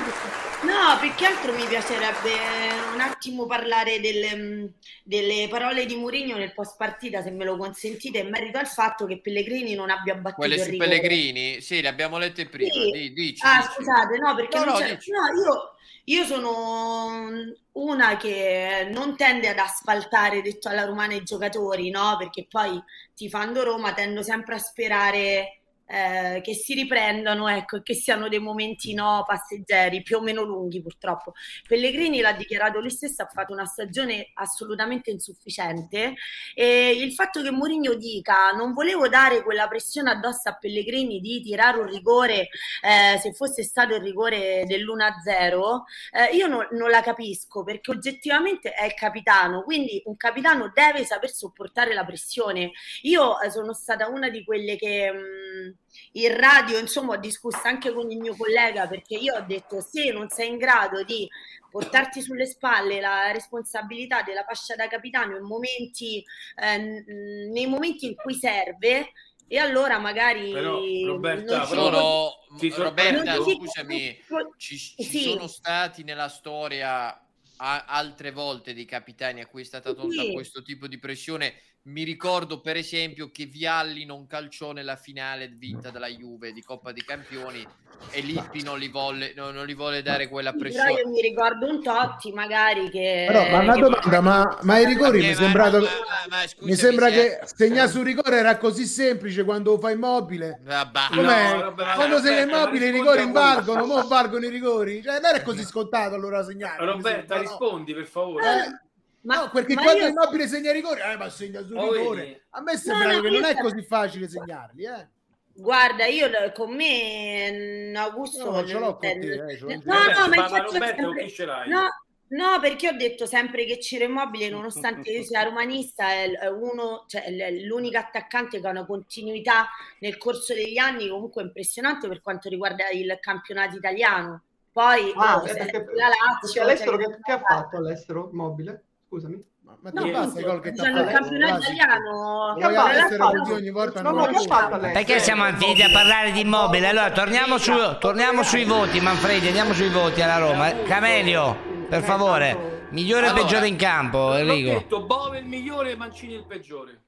No, 0.62 0.98
più 1.00 1.14
che 1.14 1.24
altro 1.24 1.54
mi 1.54 1.64
piacerebbe 1.64 2.69
un 3.04 3.10
attimo 3.10 3.46
parlare 3.46 4.00
delle, 4.00 4.34
mh, 4.34 4.72
delle 5.04 5.46
parole 5.48 5.86
di 5.86 5.96
Mourinho 5.96 6.36
nel 6.36 6.52
post 6.52 6.76
partita, 6.76 7.22
se 7.22 7.30
me 7.30 7.44
lo 7.44 7.56
consentite, 7.56 8.18
in 8.18 8.28
merito 8.28 8.58
al 8.58 8.66
fatto 8.66 9.06
che 9.06 9.20
Pellegrini 9.20 9.74
non 9.74 9.90
abbia 9.90 10.14
battuto 10.14 10.46
Quelle 10.46 10.58
su. 10.58 10.76
Pellegrini? 10.76 11.60
Sì, 11.60 11.80
le 11.80 11.88
abbiamo 11.88 12.18
lette 12.18 12.46
prima. 12.46 12.70
Sì. 12.72 12.90
Di- 12.90 13.12
dici, 13.12 13.40
Ah, 13.44 13.58
dici. 13.60 13.72
scusate, 13.74 14.18
no, 14.18 14.34
perché 14.34 14.58
No, 14.58 14.64
no, 14.64 14.72
no, 14.78 14.78
io, 14.78 15.74
io 16.04 16.24
sono 16.24 17.30
una 17.72 18.16
che 18.16 18.88
non 18.92 19.16
tende 19.16 19.48
ad 19.48 19.58
asfaltare, 19.58 20.42
detto 20.42 20.68
alla 20.68 20.84
romana, 20.84 21.14
i 21.14 21.22
giocatori, 21.22 21.90
no? 21.90 22.16
Perché 22.18 22.46
poi 22.48 22.82
tifando 23.14 23.62
Roma 23.62 23.92
tendo 23.94 24.22
sempre 24.22 24.56
a 24.56 24.58
sperare 24.58 25.59
eh, 25.90 26.40
che 26.42 26.54
si 26.54 26.74
riprendano, 26.74 27.48
ecco, 27.48 27.76
e 27.76 27.82
che 27.82 27.94
siano 27.94 28.28
dei 28.28 28.38
momenti 28.38 28.94
no, 28.94 29.24
passeggeri, 29.26 30.02
più 30.02 30.18
o 30.18 30.20
meno 30.20 30.42
lunghi 30.42 30.80
purtroppo. 30.82 31.32
Pellegrini 31.66 32.20
l'ha 32.20 32.32
dichiarato 32.32 32.80
lui 32.80 32.90
stesso, 32.90 33.22
ha 33.22 33.28
fatto 33.32 33.52
una 33.52 33.64
stagione 33.64 34.30
assolutamente 34.34 35.10
insufficiente 35.10 36.14
e 36.54 36.90
il 36.90 37.12
fatto 37.12 37.42
che 37.42 37.50
Mourinho 37.50 37.94
dica 37.94 38.50
non 38.52 38.72
volevo 38.72 39.08
dare 39.08 39.42
quella 39.42 39.68
pressione 39.68 40.10
addosso 40.10 40.48
a 40.48 40.56
Pellegrini 40.56 41.20
di 41.20 41.40
tirare 41.42 41.78
un 41.78 41.86
rigore 41.86 42.48
eh, 42.82 43.18
se 43.18 43.32
fosse 43.32 43.62
stato 43.62 43.94
il 43.94 44.02
rigore 44.02 44.64
dell'1-0, 44.66 45.82
eh, 46.12 46.34
io 46.36 46.46
no- 46.46 46.68
non 46.72 46.90
la 46.90 47.02
capisco 47.02 47.62
perché 47.64 47.90
oggettivamente 47.90 48.72
è 48.72 48.84
il 48.84 48.94
capitano, 48.94 49.62
quindi 49.62 50.00
un 50.06 50.16
capitano 50.16 50.70
deve 50.74 51.04
saper 51.04 51.30
sopportare 51.30 51.94
la 51.94 52.04
pressione. 52.04 52.72
Io 53.02 53.40
eh, 53.40 53.50
sono 53.50 53.72
stata 53.72 54.08
una 54.08 54.28
di 54.30 54.44
quelle 54.44 54.76
che 54.76 55.10
mh, 55.12 55.74
in 56.12 56.36
radio, 56.36 56.78
insomma, 56.78 57.14
ho 57.14 57.18
discusso 57.18 57.60
anche 57.64 57.92
con 57.92 58.10
il 58.10 58.18
mio 58.18 58.36
collega 58.36 58.86
perché 58.86 59.14
io 59.16 59.34
ho 59.36 59.40
detto 59.42 59.80
se 59.80 60.10
non 60.12 60.28
sei 60.28 60.48
in 60.48 60.56
grado 60.58 61.02
di 61.04 61.28
portarti 61.70 62.20
sulle 62.20 62.46
spalle 62.46 63.00
la 63.00 63.30
responsabilità 63.30 64.22
della 64.22 64.44
fascia 64.44 64.74
da 64.74 64.88
capitano 64.88 65.36
in 65.36 65.44
momenti, 65.44 66.24
eh, 66.56 67.04
nei 67.48 67.66
momenti 67.66 68.06
in 68.06 68.16
cui 68.16 68.34
serve, 68.34 69.12
e 69.46 69.58
allora 69.58 69.98
magari 69.98 70.52
Però, 70.52 70.80
Roberta, 71.06 71.64
Sono, 71.66 72.30
Ti 72.56 72.68
Roberta, 72.70 73.34
non 73.34 73.50
scusami, 73.50 74.18
ci, 74.56 74.78
ci 74.78 75.02
Sì. 75.02 75.22
sono 75.22 75.46
stati 75.48 76.02
nella 76.04 76.28
storia 76.28 77.20
a- 77.56 77.84
altre 77.84 78.30
volte 78.30 78.74
dei 78.74 78.84
capitani 78.84 79.40
a 79.40 79.46
cui 79.46 79.62
è 79.62 79.64
stata 79.64 79.92
tolta 79.92 80.22
Sì. 80.22 80.32
questo 80.32 80.62
tipo 80.62 80.86
di 80.86 80.98
pressione. 80.98 81.54
Mi 81.82 82.04
ricordo 82.04 82.60
per 82.60 82.76
esempio 82.76 83.30
che 83.30 83.46
Vialli 83.46 84.04
non 84.04 84.26
calciò 84.26 84.72
nella 84.72 84.96
finale 84.96 85.48
vinta 85.48 85.88
dalla 85.88 86.08
Juve 86.08 86.52
di 86.52 86.62
Coppa 86.62 86.92
dei 86.92 87.02
Campioni 87.02 87.66
e 88.10 88.20
Lippi 88.20 88.62
non 88.62 88.78
gli 88.78 88.90
volle, 88.90 89.32
non, 89.34 89.54
non 89.54 89.64
gli 89.64 89.74
volle 89.74 90.02
dare 90.02 90.28
quella 90.28 90.50
Però 90.52 90.62
pressione. 90.62 90.92
io 90.92 91.08
mi 91.08 91.22
ricordo 91.22 91.66
un 91.66 91.82
Totti 91.82 92.32
magari 92.32 92.90
che... 92.90 93.24
Però, 93.26 93.48
ma 93.48 93.60
una 93.60 93.76
domanda, 93.76 94.20
ma, 94.20 94.58
ma 94.60 94.78
i 94.78 94.84
rigori 94.84 95.20
Eh, 95.20 95.22
mi 95.22 95.28
ma- 95.28 95.34
sembra, 95.36 95.70
ma- 95.70 95.78
ma- 95.78 95.86
ma 96.28 96.46
scusami, 96.46 96.70
mi 96.70 96.76
sembra 96.76 97.08
se- 97.08 97.14
che 97.14 97.40
segnare 97.46 97.88
sul 97.88 98.04
rigore 98.04 98.36
era 98.36 98.58
così 98.58 98.84
semplice 98.84 99.42
quando 99.44 99.78
fai 99.78 99.94
immobile. 99.94 100.60
Vabbè. 100.62 101.00
No, 101.12 101.22
vabbè, 101.22 101.94
quando 101.94 102.18
sei 102.20 102.40
Roberta, 102.40 102.56
immobile 102.58 102.86
i 102.86 102.90
rigori 102.90 103.22
rispondi 103.24 103.38
a 103.38 104.02
valgono, 104.02 104.44
i 104.44 104.50
rigori. 104.50 105.02
Cioè, 105.02 105.18
non 105.18 105.34
è 105.34 105.42
così 105.42 105.64
scontato 105.64 106.14
allora 106.14 106.44
segnare. 106.44 106.84
Roberta, 106.84 107.36
no? 107.36 107.40
rispondi 107.40 107.94
per 107.94 108.06
favore. 108.06 108.44
Eh, 108.44 108.80
Ma, 109.22 109.36
no, 109.36 109.50
perché 109.50 109.74
ma 109.74 109.82
quando 109.82 110.02
io- 110.02 110.08
immobile 110.08 110.48
segna 110.48 110.70
i 110.70 110.74
rigori, 110.74 111.00
eh, 111.00 111.16
ma 111.16 111.28
segna 111.28 111.62
sul 111.64 111.76
Oh, 111.76 111.92
rigore. 111.92 112.20
vedi? 112.22 112.40
A 112.50 112.60
me 112.62 112.76
sembra 112.76 113.12
no, 113.12 113.20
che 113.20 113.30
non 113.30 113.44
è 113.44 113.56
così 113.56 113.82
facile 113.82 114.28
segnarli, 114.28 114.84
eh. 114.84 115.08
Guarda, 115.52 116.06
io 116.06 116.28
con 116.54 116.74
me 116.74 117.90
mm, 117.90 117.96
Augusto 117.96 118.50
No, 118.50 118.64
ce 118.64 118.72
l'ho 118.74 118.80
non 118.80 118.92
con 118.92 119.00
te, 119.00 119.44
eh, 119.50 119.56
ce 119.58 119.64
l'ho 119.64 119.68
no, 119.68 119.94
no, 119.94 120.28
ma 120.28 120.36
infatti 120.36 120.60
ho 120.60 120.70
Roberta, 120.72 121.02
sempre- 121.02 121.24
chi 121.26 121.30
ce 121.32 121.44
l'hai? 121.44 121.68
no, 121.68 121.82
No, 122.30 122.60
perché 122.60 122.88
ho 122.88 122.92
detto 122.92 123.26
sempre 123.26 123.64
che 123.64 123.80
Ciro 123.80 124.04
Immobile, 124.04 124.50
nonostante 124.50 125.10
io 125.10 125.24
sia 125.24 125.42
romanista, 125.42 126.10
è 126.12 126.46
uno, 126.48 127.04
cioè, 127.08 127.24
è 127.24 127.50
l'unico 127.50 127.98
attaccante 127.98 128.60
che 128.60 128.66
ha 128.68 128.70
una 128.70 128.86
continuità 128.86 129.68
nel 129.98 130.16
corso 130.16 130.54
degli 130.54 130.78
anni 130.78 131.08
comunque 131.08 131.42
impressionante 131.42 132.06
per 132.06 132.20
quanto 132.22 132.48
riguarda 132.48 132.88
il 132.90 133.18
campionato 133.20 133.76
italiano. 133.76 134.44
Poi 134.70 135.12
Ah, 135.16 135.38
oh, 135.38 135.44
eh, 135.44 135.54
perché, 135.54 135.78
la 135.78 135.82
perché 135.82 136.02
Lazio, 136.06 136.62
all'estero 136.62 136.96
cioè, 136.98 137.06
che, 137.08 137.20
che 137.20 137.32
ha 137.32 137.40
fatto 137.40 137.76
all'estero 137.78 138.30
Immobile? 138.32 138.84
Scusami. 139.10 139.44
Ma 139.82 139.90
No, 139.92 140.02
ti 140.02 140.10
basta 140.10 140.40
i 140.40 140.42
gol 140.44 140.60
che 140.60 140.72
ti 140.72 140.80
ha 140.80 140.84
fatto? 140.92 141.04
campionato 141.10 141.62
italiano 141.62 142.54
vogliamo 142.54 142.88
essere 142.88 143.16
Lazio- 143.16 143.38
tutti 143.42 143.52
ogni 143.52 143.70
volta 143.70 144.02
No, 144.02 144.10
no? 144.10 144.78
Perché 144.92 145.18
siamo 145.18 145.44
finiti 145.56 145.82
a 145.82 145.90
parlare 145.90 146.30
di 146.32 146.40
immobile? 146.40 146.86
Allora 146.88 147.10
torniamo, 147.10 147.56
su, 147.58 147.72
torniamo 147.98 148.42
sui 148.44 148.64
voti, 148.64 149.00
Manfredi, 149.00 149.46
andiamo 149.48 149.72
sui 149.72 149.88
voti 149.88 150.22
alla 150.22 150.38
Roma. 150.38 150.70
Camelio, 150.84 151.56
per 151.88 152.02
favore, 152.02 152.86
migliore 152.90 153.26
e 153.26 153.28
Allora, 153.30 153.42
peggiore 153.42 153.66
in 153.68 153.76
campo, 153.76 154.34
Enrico. 154.34 154.70
detto, 154.70 155.02
Bove 155.04 155.38
il 155.38 155.46
migliore 155.46 155.90
e 155.92 155.96
Mancini 155.96 156.34
il 156.34 156.44
peggiore. 156.46 157.00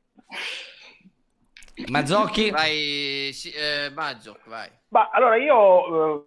Mazzocchi? 1.88 2.50
Vai, 2.50 3.30
sì, 3.32 3.50
eh, 3.50 3.90
Mazzo, 3.94 4.38
vai. 4.46 4.68
Ma 4.88 5.08
allora 5.12 5.36
io... 5.36 6.16
eh, 6.16 6.26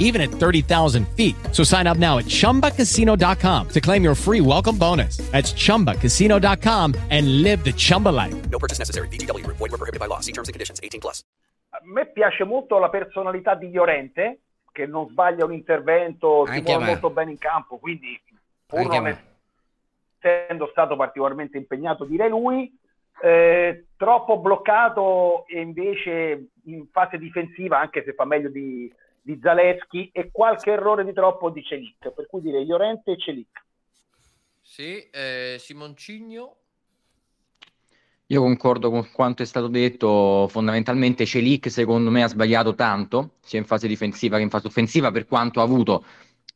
even 0.00 0.20
at 0.20 0.30
30,000 0.30 1.06
feet. 1.16 1.36
So 1.52 1.62
sign 1.62 1.86
up 1.86 1.98
now 1.98 2.18
at 2.18 2.26
chumbacasino.com 2.26 3.68
to 3.68 3.80
claim 3.80 4.02
your 4.02 4.16
free 4.16 4.40
welcome 4.40 4.76
bonus. 4.76 5.18
That's 5.30 5.52
chumbacasino.com 5.52 6.94
and 7.10 7.42
live 7.42 7.62
the 7.62 7.72
Chumba 7.72 8.08
life. 8.08 8.50
No 8.50 8.58
purchase 8.58 8.80
necessary. 8.80 9.06
VGW 9.08 9.44
Group. 9.44 9.58
Void 9.58 9.70
were 9.70 9.78
prohibited 9.78 10.00
by 10.00 10.06
law. 10.06 10.18
See 10.18 10.32
terms 10.32 10.48
and 10.48 10.54
conditions. 10.54 10.80
18 10.82 11.00
plus. 11.00 11.22
a 11.70 11.80
me 11.84 12.06
piace 12.06 12.44
molto 12.44 12.78
la 12.78 12.88
personalità 12.88 13.54
di 13.54 13.70
Llorente, 13.70 14.40
che 14.72 14.86
non 14.86 15.08
sbaglia 15.08 15.44
un 15.44 15.52
intervento, 15.52 16.44
si 16.46 16.52
Anche 16.52 16.72
a 16.72 16.78
muove 16.78 16.84
me. 16.84 16.90
molto 16.92 17.10
bene 17.10 17.30
in 17.30 17.38
campo, 17.38 17.78
quindi 17.78 18.20
pur 18.66 18.80
Anche 18.80 18.98
non 18.98 19.18
essendo 20.22 20.68
stato 20.70 20.96
particolarmente 20.96 21.56
impegnato, 21.56 22.04
direi 22.04 22.28
lui, 22.28 22.76
eh, 23.22 23.86
troppo 23.96 24.38
bloccato 24.38 25.46
e 25.46 25.60
invece 25.60 26.48
in 26.64 26.86
fase 26.90 27.18
difensiva, 27.18 27.78
anche 27.78 28.02
se 28.04 28.12
fa 28.14 28.24
meglio 28.24 28.50
di, 28.50 28.92
di 29.20 29.38
Zaleschi, 29.40 30.10
e 30.12 30.30
qualche 30.30 30.70
errore 30.70 31.04
di 31.04 31.12
troppo 31.12 31.50
di 31.50 31.62
Celic, 31.62 32.10
per 32.10 32.26
cui 32.26 32.40
direi 32.40 32.66
Llorente 32.66 33.12
e 33.12 33.18
Celic. 33.18 33.64
Sì, 34.60 35.08
eh, 35.10 35.56
Simoncigno. 35.58 36.56
Io 38.26 38.40
concordo 38.40 38.90
con 38.90 39.10
quanto 39.10 39.42
è 39.42 39.46
stato 39.46 39.66
detto, 39.66 40.46
fondamentalmente 40.48 41.26
Celic 41.26 41.68
secondo 41.68 42.10
me 42.10 42.22
ha 42.22 42.28
sbagliato 42.28 42.76
tanto, 42.76 43.34
sia 43.40 43.58
in 43.58 43.64
fase 43.64 43.88
difensiva 43.88 44.36
che 44.36 44.44
in 44.44 44.50
fase 44.50 44.68
offensiva, 44.68 45.10
per 45.10 45.26
quanto 45.26 45.58
ha 45.58 45.64
avuto, 45.64 46.04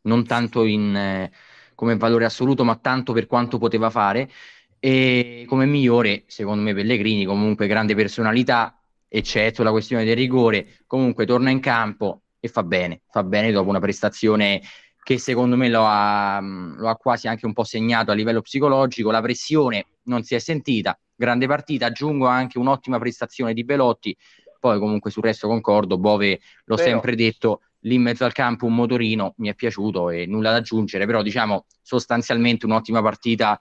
non 0.03 0.25
tanto 0.25 0.65
in, 0.65 0.95
eh, 0.95 1.33
come 1.75 1.97
valore 1.97 2.27
assoluto, 2.27 2.63
ma 2.63 2.77
tanto 2.77 3.13
per 3.13 3.27
quanto 3.27 3.59
poteva 3.59 3.91
fare. 3.91 4.31
E 4.79 5.45
come 5.49 5.67
migliore, 5.67 6.23
secondo 6.27 6.63
me, 6.63 6.75
Pellegrini, 6.75 7.25
comunque 7.25 7.67
grande 7.67 7.97
personalità, 7.97 8.79
eccetto 9.09 9.65
la 9.65 9.71
questione 9.73 10.05
del 10.05 10.15
rigore, 10.15 10.83
comunque 10.87 11.27
torna 11.27 11.51
in 11.51 11.59
campo 11.59 12.24
e 12.45 12.49
fa 12.49 12.63
bene, 12.63 13.01
fa 13.09 13.23
bene 13.25 13.51
dopo 13.53 13.71
una 13.71 13.81
prestazione 13.81 14.61
che 15.03 15.17
secondo 15.17 15.57
me 15.57 15.71
lo 15.71 15.85
ha, 15.87 16.39
lo 16.41 16.91
ha 16.91 16.97
quasi 16.97 17.27
anche 17.27 17.47
un 17.47 17.55
po' 17.55 17.65
segnato 17.65 18.11
a 18.11 18.15
livello 18.15 18.43
psicologico, 18.43 19.11
la 19.11 19.23
pressione 19.23 19.87
non 20.05 20.25
si 20.25 20.35
è 20.35 20.39
sentita, 20.39 20.99
grande 21.15 21.47
partita, 21.47 21.87
aggiungo 21.87 22.27
anche 22.27 22.59
un'ottima 22.59 22.99
prestazione 22.99 23.55
di 23.55 23.65
Belotti, 23.65 24.15
poi 24.61 24.79
comunque 24.79 25.11
sul 25.11 25.23
resto 25.23 25.49
concordo, 25.49 25.97
Bove 25.97 26.41
l'ho 26.67 26.77
Vero. 26.77 26.89
sempre 26.91 27.17
detto, 27.17 27.63
lì 27.81 27.95
in 27.95 28.03
mezzo 28.03 28.27
al 28.27 28.33
campo 28.35 28.67
un 28.67 28.75
motorino, 28.75 29.33
mi 29.39 29.49
è 29.49 29.55
piaciuto 29.55 30.11
e 30.11 30.27
nulla 30.27 30.51
da 30.51 30.57
aggiungere, 30.57 31.07
però 31.07 31.23
diciamo 31.23 31.65
sostanzialmente 31.81 32.67
un'ottima 32.67 33.01
partita 33.01 33.59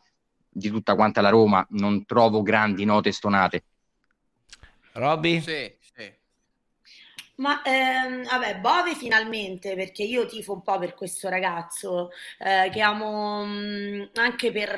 di 0.50 0.70
tutta 0.70 0.96
quanta 0.96 1.22
la 1.22 1.30
Roma, 1.30 1.66
non 1.70 2.04
trovo 2.04 2.42
grandi 2.42 2.84
note 2.84 3.14
stonate. 3.14 3.64
Robby? 4.92 5.40
Sì. 5.40 5.82
Ma 7.36 7.64
ehm, 7.64 8.26
vabbè, 8.26 8.60
Bove 8.60 8.94
finalmente, 8.94 9.76
perché 9.76 10.04
io 10.04 10.28
tifo 10.28 10.54
un 10.54 10.62
po' 10.62 10.78
per 10.78 10.94
questo 10.94 11.30
ragazzo 11.30 12.12
eh, 12.38 12.70
che 12.72 12.80
amo 12.82 13.44
mh, 13.44 14.10
anche 14.14 14.52
per, 14.52 14.70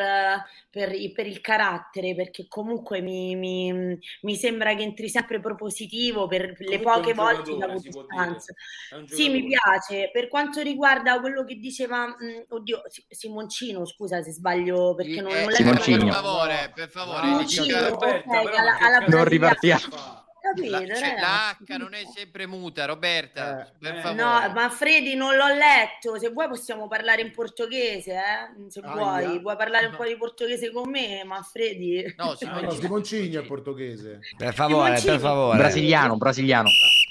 per 0.70 0.93
per 1.14 1.28
il 1.28 1.41
carattere, 1.41 2.16
perché 2.16 2.45
comunque 2.47 3.01
mi, 3.01 3.36
mi- 3.36 3.99
mi 4.22 4.36
sembra 4.38 4.74
che 4.74 4.84
entri 4.84 5.10
sempre 5.10 5.41
propositivo 5.41 6.28
per 6.28 6.56
le 6.60 6.80
Comunque 6.82 6.84
poche 6.91 7.10
un 7.10 7.16
volte 7.16 7.43
che 7.43 7.64
ha 7.64 7.68
giocatore, 7.68 7.72
avuto 7.72 7.82
si 7.82 7.89
può 7.89 8.03
stanza. 8.03 8.53
È 8.89 8.95
un 8.95 9.08
Sì, 9.08 9.30
mi 9.30 9.43
piace. 9.43 10.10
Per 10.14 10.28
quanto 10.30 10.62
riguarda 10.62 11.20
quello 11.20 11.43
che 11.43 11.56
diceva, 11.56 12.08
mh, 12.08 12.45
oddio, 12.47 12.84
Si- 12.88 13.06
Simoncino, 13.10 13.86
scusa 13.86 14.22
se 14.24 14.32
sbaglio 14.32 14.95
perché 14.95 15.20
non, 15.20 15.34
Eh, 15.34 15.36
non 15.41 15.45
per 15.51 15.60
leggo 15.60 15.82
Simoncino. 15.82 16.12
favore, 16.14 16.72
per 16.74 16.89
favore. 16.89 17.28
Simoncino, 17.28 17.64
dica- 17.66 17.80
ok, 17.88 17.89
Roberta, 17.91 18.41
però 18.43 18.58
alla, 18.58 18.78
alla 18.80 19.06
Non 19.08 19.26
ripartiamo. 19.26 20.24
Capito, 20.45 20.69
La, 20.69 21.57
cioè, 21.65 21.77
non 21.77 21.93
è 21.95 22.03
sempre 22.13 22.45
muta, 22.45 22.85
Roberta. 22.85 23.71
per 23.79 23.95
eh. 23.95 23.99
favore. 24.01 24.21
No, 24.21 24.53
Manfredi 24.53 25.15
non 25.15 25.35
l'ho 25.35 25.47
letto. 25.47 26.19
Se 26.19 26.29
vuoi 26.29 26.47
possiamo 26.47 26.87
parlare 26.87 27.21
in 27.21 27.31
portoghese, 27.31 28.11
eh? 28.13 28.69
Se 28.69 28.79
Aia. 28.81 28.93
vuoi, 28.93 29.39
vuoi 29.39 29.55
parlare 29.55 29.87
un 29.87 29.95
po' 29.95 30.05
di 30.05 30.15
portoghese 30.17 30.71
con 30.71 30.89
me, 30.89 31.23
Manfredi? 31.25 32.13
No, 32.17 32.35
Ah, 32.45 32.59
no. 32.61 32.69
Simoncini 32.71 33.35
è 33.35 33.41
portoghese. 33.43 34.19
Per 34.37 34.53
favore, 34.53 34.89
per 34.91 34.99
Simoncini. 34.99 35.19
favore. 35.27 35.57
Brasiliano, 35.57 36.17
brasiliano. 36.17 36.69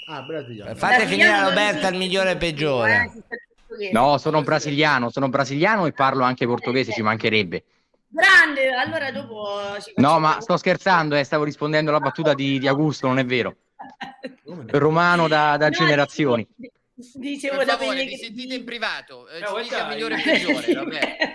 Ah, 0.09 0.22
brasiliano. 0.22 0.74
Fate 0.76 1.07
finire 1.07 1.28
a 1.28 1.41
Brasiliano 1.41 1.49
Roberta 1.49 1.91
non 1.91 1.93
il 1.93 1.99
migliore 1.99 2.30
e 2.30 2.37
peggiore. 2.37 3.12
eh. 3.80 3.91
No, 3.93 4.18
sono 4.18 4.43
brasiliano, 4.43 5.11
sono 5.11 5.28
brasiliano 5.28 5.87
e 5.87 5.93
parlo 5.93 6.22
anche 6.22 6.47
portoghese, 6.47 6.93
ci 6.93 7.03
mancherebbe. 7.03 7.64
Grande, 8.15 8.73
allora 8.73 9.11
dopo 9.11 9.59
ci 9.81 9.93
No, 9.97 10.21
ma 10.21 10.41
sto 10.41 10.57
scherzando, 10.57 11.17
eh, 11.17 11.25
stavo 11.25 11.43
rispondendo 11.43 11.91
alla 11.91 11.99
battuta 11.99 12.33
di, 12.33 12.61
di 12.61 12.69
Augusto, 12.69 13.09
non 13.09 13.19
è 13.19 13.25
vero. 13.25 13.57
Romano 14.69 15.27
da, 15.27 15.57
da 15.57 15.67
No, 15.69 15.73
generazioni. 15.73 16.47
di- 16.55 16.71
Dicevo 16.97 17.57
Per 17.57 17.67
da 17.67 17.73
favore, 17.77 17.97
vi 17.97 18.05
Pellegrini. 18.05 18.23
sentite 18.23 18.55
in 18.55 18.65
privato. 18.65 19.29
Eh, 19.29 19.39
Eh, 19.41 19.45
ci 19.45 19.62
dica 19.65 19.89
migliore 19.89 20.15
e 20.17 20.23
peggiore, 20.23 20.73
Roberta. 20.79 21.27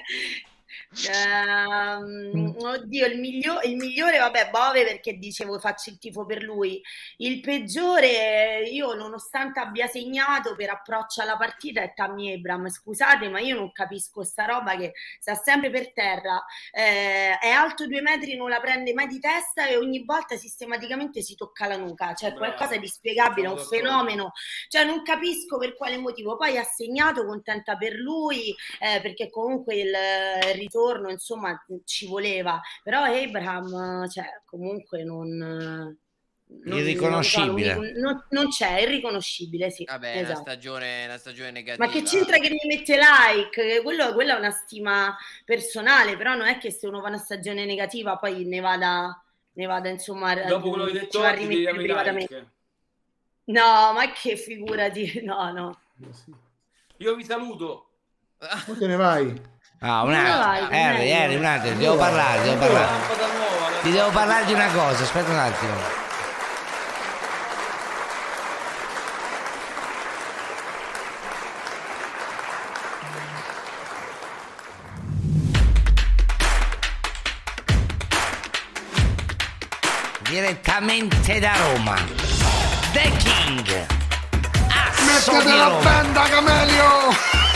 Ehm, 1.07 2.55
oddio, 2.57 3.05
il, 3.05 3.19
miglio- 3.19 3.61
il 3.61 3.75
migliore, 3.75 4.17
vabbè, 4.17 4.49
Bove 4.49 4.83
perché 4.83 5.13
dicevo 5.17 5.59
faccio 5.59 5.91
il 5.91 5.97
tifo 5.99 6.25
per 6.25 6.41
lui. 6.41 6.81
Il 7.17 7.41
peggiore, 7.41 8.63
io 8.69 8.93
nonostante 8.95 9.59
abbia 9.59 9.87
segnato 9.87 10.55
per 10.55 10.69
approccio 10.71 11.21
alla 11.21 11.37
partita, 11.37 11.81
è 11.81 11.93
Tammy 11.93 12.33
Abram. 12.33 12.67
Scusate, 12.69 13.29
ma 13.29 13.39
io 13.39 13.55
non 13.55 13.71
capisco 13.71 14.23
sta 14.23 14.45
roba 14.45 14.75
che 14.75 14.93
sta 15.19 15.35
sempre 15.35 15.69
per 15.69 15.93
terra. 15.93 16.43
Eh, 16.71 17.37
è 17.37 17.49
alto 17.49 17.85
due 17.87 18.01
metri, 18.01 18.35
non 18.35 18.49
la 18.49 18.59
prende 18.59 18.93
mai 18.93 19.07
di 19.07 19.19
testa 19.19 19.67
e 19.67 19.77
ogni 19.77 20.03
volta 20.03 20.37
sistematicamente 20.37 21.21
si 21.21 21.35
tocca 21.35 21.67
la 21.67 21.77
nuca. 21.77 22.13
Cioè, 22.15 22.31
Bravo. 22.33 22.45
qualcosa 22.55 22.77
di 22.77 22.87
spiegabile, 22.87 23.47
un 23.47 23.55
d'accordo. 23.55 23.75
fenomeno. 23.77 24.31
Cioè, 24.67 24.83
non 24.85 25.03
capisco 25.03 25.57
per 25.59 25.75
quale 25.75 25.97
motivo. 25.97 26.35
Poi 26.35 26.57
ha 26.57 26.63
segnato, 26.63 27.25
contenta 27.25 27.77
per 27.77 27.93
lui, 27.93 28.55
eh, 28.79 28.99
perché 29.01 29.29
comunque 29.29 29.75
il, 29.75 29.87
il 29.87 30.53
ritorno, 30.55 30.77
insomma, 31.09 31.63
ci 31.85 32.07
voleva. 32.07 32.59
Però 32.83 33.03
Abraham, 33.03 34.07
cioè, 34.09 34.41
comunque 34.45 35.03
non... 35.03 35.27
non- 35.37 36.77
Irriconoscibile. 36.77 37.73
Non, 37.75 37.91
non- 37.97 38.25
non 38.29 38.49
c'è, 38.49 38.77
è 38.77 38.81
irriconoscibile, 38.81 39.69
sì. 39.69 39.83
Vabbè, 39.85 40.13
è 40.13 40.17
una 40.19 40.21
esatto. 40.29 40.41
stagione, 40.41 41.05
una 41.05 41.17
stagione 41.17 41.51
negativa. 41.51 41.85
Ma 41.85 41.91
che 41.91 42.01
c'entra 42.03 42.37
che 42.37 42.49
mi 42.49 42.59
mette 42.67 42.97
like? 42.97 43.81
Quello, 43.83 44.13
quella 44.13 44.35
è 44.35 44.39
una 44.39 44.51
stima 44.51 45.15
personale, 45.45 46.17
però 46.17 46.35
non 46.35 46.47
è 46.47 46.57
che 46.57 46.71
se 46.71 46.87
uno 46.87 47.01
fa 47.01 47.07
una 47.09 47.17
stagione 47.17 47.65
negativa 47.65 48.17
poi 48.17 48.45
ne 48.45 48.59
vada, 48.59 49.23
ne 49.53 49.65
vada 49.65 49.89
insomma, 49.89 50.33
Dopo 50.35 50.69
quello 50.69 50.85
che 50.85 50.91
hai 50.91 50.99
detto 50.99 51.17
ci 51.17 51.17
va 51.19 51.27
a 51.27 51.31
oggi, 51.33 51.39
rimettere 51.41 51.59
vediamo 51.77 51.79
i 51.79 51.83
privatamente. 51.83 52.35
like. 52.35 52.47
No, 53.49 53.93
ma 53.93 54.11
che 54.11 54.35
figurati, 54.37 55.21
no, 55.25 55.51
no. 55.51 55.79
Io 56.97 57.15
vi 57.15 57.23
saluto. 57.23 57.85
Tu 58.65 58.77
te 58.77 58.87
ne 58.87 58.95
vai? 58.95 59.41
Ah, 59.81 60.03
un 60.03 60.13
attimo. 60.13 60.35
Harry, 60.35 60.59
Cornelio? 60.59 61.15
Harry, 61.15 61.35
un 61.35 61.45
attimo, 61.45 61.73
ti 61.73 61.79
devo 61.79 61.95
parlare, 61.95 62.41
ti 62.41 62.49
devo 62.49 62.59
parlare. 62.59 62.87
Ti 63.81 63.91
devo 63.91 64.09
parlare 64.09 64.45
di 64.45 64.53
una 64.53 64.67
cosa, 64.67 65.03
aspetta 65.03 65.31
un 65.31 65.37
attimo. 65.37 65.97
Direttamente 80.23 81.39
da 81.39 81.53
Roma. 81.55 81.95
The 82.91 83.11
King. 83.17 83.87
Mettete 85.05 85.55
la 85.55 85.69
benda, 85.81 86.23
Camelio! 86.23 87.48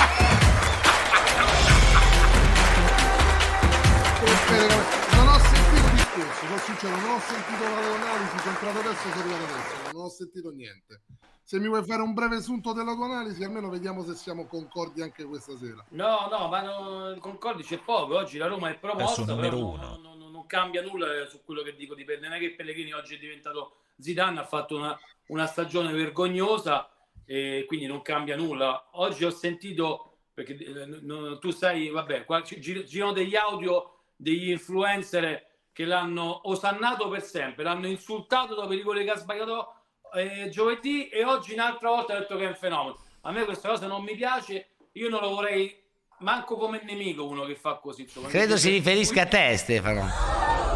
Non 4.48 5.28
ho 5.30 5.40
sentito 5.40 5.86
il 5.86 5.92
discorso, 5.94 6.46
sono 6.46 6.58
sincero, 6.58 6.96
non 6.98 7.10
ho 7.12 7.20
sentito 7.20 7.64
la 7.64 7.82
tua 7.82 7.96
analisi, 7.96 8.38
sono 8.40 8.52
entrato 8.52 8.80
adesso, 8.80 9.02
sono 9.10 9.22
arrivato 9.22 9.44
adesso, 9.54 9.92
non 9.94 10.02
ho 10.04 10.10
sentito 10.10 10.50
niente. 10.52 11.02
Se 11.44 11.60
mi 11.60 11.68
vuoi 11.68 11.84
fare 11.84 12.02
un 12.02 12.14
breve 12.14 12.42
sunto 12.42 12.74
della 12.74 12.94
tua 12.94 13.06
analisi, 13.06 13.44
almeno 13.44 13.70
vediamo 13.70 14.04
se 14.04 14.16
siamo 14.16 14.46
concordi 14.48 15.02
anche 15.02 15.24
questa 15.24 15.56
sera. 15.58 15.84
No, 15.90 16.28
no, 16.30 16.48
ma 16.50 16.62
no, 16.62 17.16
concordi 17.20 17.64
c'è 17.64 17.78
poco. 17.80 18.16
Oggi 18.18 18.38
la 18.38 18.48
Roma 18.48 18.70
è 18.70 18.78
proposta, 18.78 19.24
Perso 19.24 19.40
però 19.40 19.58
non, 19.58 19.70
uno. 19.74 19.98
non- 20.02 20.18
non- 20.20 20.32
non 20.32 20.46
cambia 20.46 20.82
nulla 20.82 21.26
su 21.30 21.42
quello 21.44 21.62
che 21.62 21.76
dico 21.76 21.96
di 21.96 22.04
Pellegrini. 22.04 22.34
Non 22.34 22.38
è 22.38 22.50
che 22.50 22.56
Pellegrini 22.56 22.92
oggi 22.94 23.16
è 23.16 23.20
diventato 23.20 23.78
Zidane, 23.98 24.40
ha 24.40 24.46
fatto 24.46 24.76
una, 24.76 24.98
una 25.28 25.46
stagione 25.46 25.92
vergognosa 25.94 26.90
e 27.26 27.64
quindi 27.68 27.86
non 27.86 28.02
cambia 28.02 28.36
nulla. 28.36 28.90
Oggi 28.94 29.24
ho 29.26 29.30
sentito, 29.32 30.18
perché 30.34 30.54
eh, 30.58 30.86
no- 31.02 31.38
tu 31.40 31.52
sai, 31.52 31.90
vabbè, 31.90 32.26
qua 32.26 32.42
gir- 32.42 32.84
girano 32.84 33.14
degli 33.14 33.36
audio 33.36 33.93
degli 34.24 34.50
influencer 34.50 35.46
che 35.74 35.86
l'hanno 35.86 36.48
osannato 36.50 37.10
per 37.10 37.22
sempre, 37.22 37.64
l'hanno 37.64 37.88
insultato 37.88 38.56
dopo 38.56 38.74
i 38.74 38.78
rigori 38.78 39.04
che 39.04 39.12
ha 39.12 39.18
sbagliato 39.18 39.76
eh, 40.16 40.50
giovedì 40.50 41.10
e 41.10 41.26
oggi 41.26 41.54
un'altra 41.54 41.90
volta 41.90 42.14
ha 42.14 42.20
detto 42.20 42.38
che 42.38 42.46
è 42.46 42.48
un 42.48 42.56
fenomeno. 42.56 42.98
A 43.22 43.32
me 43.32 43.44
questa 43.44 43.70
cosa 43.70 43.86
non 43.88 44.04
mi 44.04 44.16
piace, 44.16 44.76
io 44.94 45.10
non 45.10 45.22
lo 45.22 45.30
vorrei 45.30 45.76
manco 46.20 46.56
come 46.56 46.82
nemico 46.84 47.26
uno 47.28 47.44
che 47.44 47.56
fa 47.56 47.76
così. 47.76 48.06
Credo 48.06 48.58
si 48.58 48.70
riferisca 48.70 49.24
a 49.24 49.26
te, 49.26 49.58
Stefano. 49.58 50.08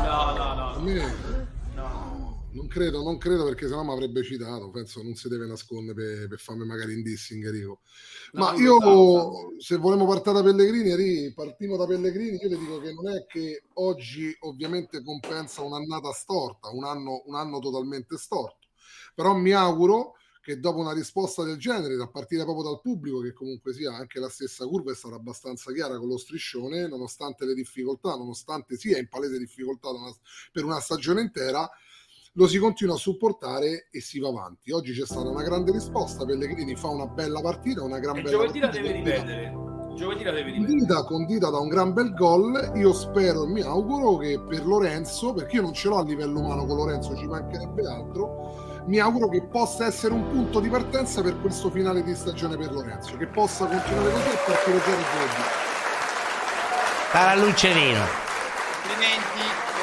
No, 0.04 0.36
no, 0.36 0.54
no. 0.76 1.37
Non 2.58 2.66
credo, 2.66 3.03
non 3.03 3.20
credo 3.20 3.43
perché 3.43 3.68
sennò 3.68 3.84
mi 3.84 3.91
avrebbe 3.91 4.24
citato, 4.24 4.72
penso 4.72 5.03
non 5.03 5.14
si 5.14 5.30
deve 5.30 5.45
nascondere 5.45 5.93
per, 5.93 6.28
per 6.28 6.39
farmi 6.39 6.66
magari 6.66 6.93
in 6.93 7.03
dissing, 7.03 7.45
Enrico. 7.45 7.82
No, 8.32 8.45
Ma 8.45 8.51
non 8.53 8.62
io, 8.62 8.80
lo 8.80 9.53
se 9.60 9.78
vogliamo 9.78 10.08
partire 10.08 10.34
da 10.34 10.43
Pellegrini, 10.43 10.89
Eri, 10.89 11.34
partiamo 11.36 11.78
da 11.78 11.86
Pellegrini, 11.86 12.39
io 12.41 12.49
le 12.49 12.58
dico 12.58 12.80
che 12.80 12.93
non 12.93 13.10
è 13.10 13.28
che 13.28 13.66
oggi 13.74 14.36
ovviamente 14.39 15.03
compensa 15.03 15.62
un'annata 15.62 16.12
storta, 16.14 16.70
un 16.70 16.84
anno, 16.84 17.22
un 17.28 17.36
anno 17.36 17.60
totalmente 17.60 18.18
storto, 18.18 18.70
però 19.14 19.36
mi 19.36 19.51
auguro 19.51 20.16
che 20.41 20.60
dopo 20.60 20.80
una 20.80 20.93
risposta 20.93 21.43
del 21.43 21.58
genere, 21.58 21.95
da 21.95 22.08
partire 22.08 22.43
proprio 22.43 22.64
dal 22.64 22.82
pubblico, 22.82 23.20
che 23.20 23.34
comunque 23.34 23.74
sia 23.74 23.93
anche 23.93 24.18
la 24.18 24.30
stessa 24.30 24.66
curva 24.66 24.93
è 24.93 24.95
stata 24.95 25.16
abbastanza 25.16 25.74
chiara 25.74 25.97
con 25.97 26.08
lo 26.08 26.18
striscione, 26.18 26.88
nonostante 26.88 27.45
le 27.45 27.53
difficoltà, 27.53 28.16
nonostante 28.16 28.78
sia 28.78 28.97
in 28.97 29.10
palese 29.10 29.38
difficoltà 29.38 29.89
per 30.51 30.64
una 30.64 30.80
stagione 30.80 31.20
intera, 31.20 31.70
lo 32.38 32.48
si 32.48 32.60
continua 32.60 32.94
a 32.96 32.98
supportare 33.00 33.88
e 33.92 34.00
si 34.00 34.20
va 34.20 34.30
avanti. 34.30 34.72
Oggi 34.72 34.94
c'è 34.94 35.06
stata 35.06 35.28
una 35.28 35.42
grande 35.42 35.72
risposta, 35.72 36.24
Pellegrini 36.24 36.76
fa 36.76 36.88
una 36.88 37.08
bella 37.08 37.42
partita, 37.42 37.84
una 37.84 37.98
gran 37.98 38.18
E 38.18 38.22
bella 38.22 38.38
giovedì 38.38 38.60
la 38.60 38.68
partita. 38.68 38.88
deve 38.88 38.98
ripetere. 39.04 39.54
Giovedì 39.96 40.24
la 40.24 40.32
deve 40.32 40.52
ripetere. 40.52 40.68
Condita, 40.78 41.04
condita 41.04 41.50
da 41.50 41.58
un 41.58 41.68
gran 41.68 41.94
bel 41.94 42.14
gol, 42.14 42.74
io 42.76 42.94
spero 42.94 43.44
e 43.44 43.48
mi 43.48 43.62
auguro 43.62 44.18
che 44.18 44.40
per 44.40 44.68
Lorenzo, 44.68 45.34
perché 45.34 45.56
io 45.56 45.64
non 45.64 45.74
ce 45.74 45.88
l'ho 45.88 45.98
a 45.98 46.04
livello 46.04 46.40
umano 46.40 46.66
con 46.68 46.78
Lorenzo, 46.78 47.16
ci 47.16 47.26
mancherebbe 47.26 47.88
altro, 47.88 48.84
mi 48.86 49.00
auguro 49.00 49.30
che 49.30 49.42
possa 49.42 49.88
essere 49.88 50.14
un 50.14 50.30
punto 50.30 50.60
di 50.60 50.70
partenza 50.70 51.24
per 51.24 51.42
questo 51.42 51.72
finale 51.72 52.04
di 52.04 52.14
stagione 52.14 52.56
per 52.56 52.72
Lorenzo, 52.72 53.18
che 53.18 53.26
possa 53.26 53.66
continuare 53.66 54.12
così 54.12 54.30
e 54.30 54.38
partire 54.46 54.78
già 54.78 54.84
giovedì. 54.86 55.44
Paralucerino. 57.12 58.06
Complimenti, 58.84 59.26
complimenti 59.26 59.77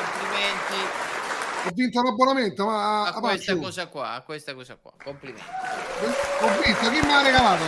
Ho 1.67 1.71
vinto 1.75 2.03
l'abbonamento, 2.03 2.67
ma 2.67 3.05
a 3.05 3.09
a 3.09 3.13
questa 3.21 3.53
Paccio, 3.53 3.59
cosa 3.65 3.87
qua, 3.89 4.11
a 4.13 4.21
questa 4.23 4.55
cosa 4.55 4.77
qua. 4.77 4.93
Complimenti. 5.03 5.45
ho 6.41 6.49
vinto, 6.61 6.91
chi 6.91 7.01
mi 7.07 7.13
ha 7.13 7.23
regalato? 7.23 7.65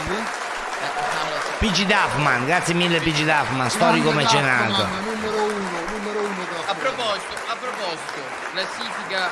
PG 1.59 1.86
Duffman, 1.86 2.44
grazie 2.44 2.74
mille 2.74 3.01
PG 3.01 3.24
Duffman, 3.24 3.70
storico 3.70 4.11
mecenato. 4.12 4.84
Numero 4.86 5.42
uno, 5.44 5.80
numero 5.90 6.20
uno 6.20 6.42
A 6.66 6.74
proposito, 6.74 7.34
a 7.49 7.57
proposito, 7.57 8.20
classifica 8.53 9.30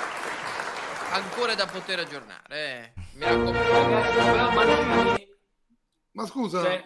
ancora 1.12 1.54
da 1.54 1.66
poter 1.66 1.98
aggiornare. 1.98 2.48
Eh. 2.48 2.92
Mi 3.14 3.24
raccomando. 3.24 5.22
Ma 6.12 6.26
scusa, 6.26 6.62
Cioè- 6.62 6.84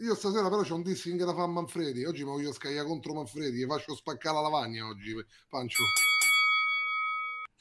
io 0.00 0.14
stasera 0.16 0.48
però 0.48 0.62
c'ho 0.62 0.74
un 0.74 0.82
dissing 0.82 1.22
da 1.22 1.32
fare 1.32 1.44
a 1.44 1.46
Manfredi. 1.46 2.04
Oggi 2.04 2.24
mi 2.24 2.30
voglio 2.30 2.52
scagliare 2.52 2.88
contro 2.88 3.14
Manfredi. 3.14 3.58
Gli 3.58 3.66
faccio 3.66 3.94
spaccare 3.94 4.34
la 4.34 4.42
lavagna 4.42 4.86
oggi, 4.86 5.14
Pancio. 5.48 5.82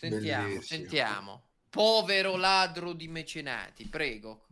Sentiamo, 0.10 0.43
Bellissimo. 0.47 0.62
sentiamo. 0.80 1.41
Povero 1.70 2.36
ladro 2.36 2.93
di 2.93 3.08
mecenati, 3.08 3.88
prego. 3.88 4.45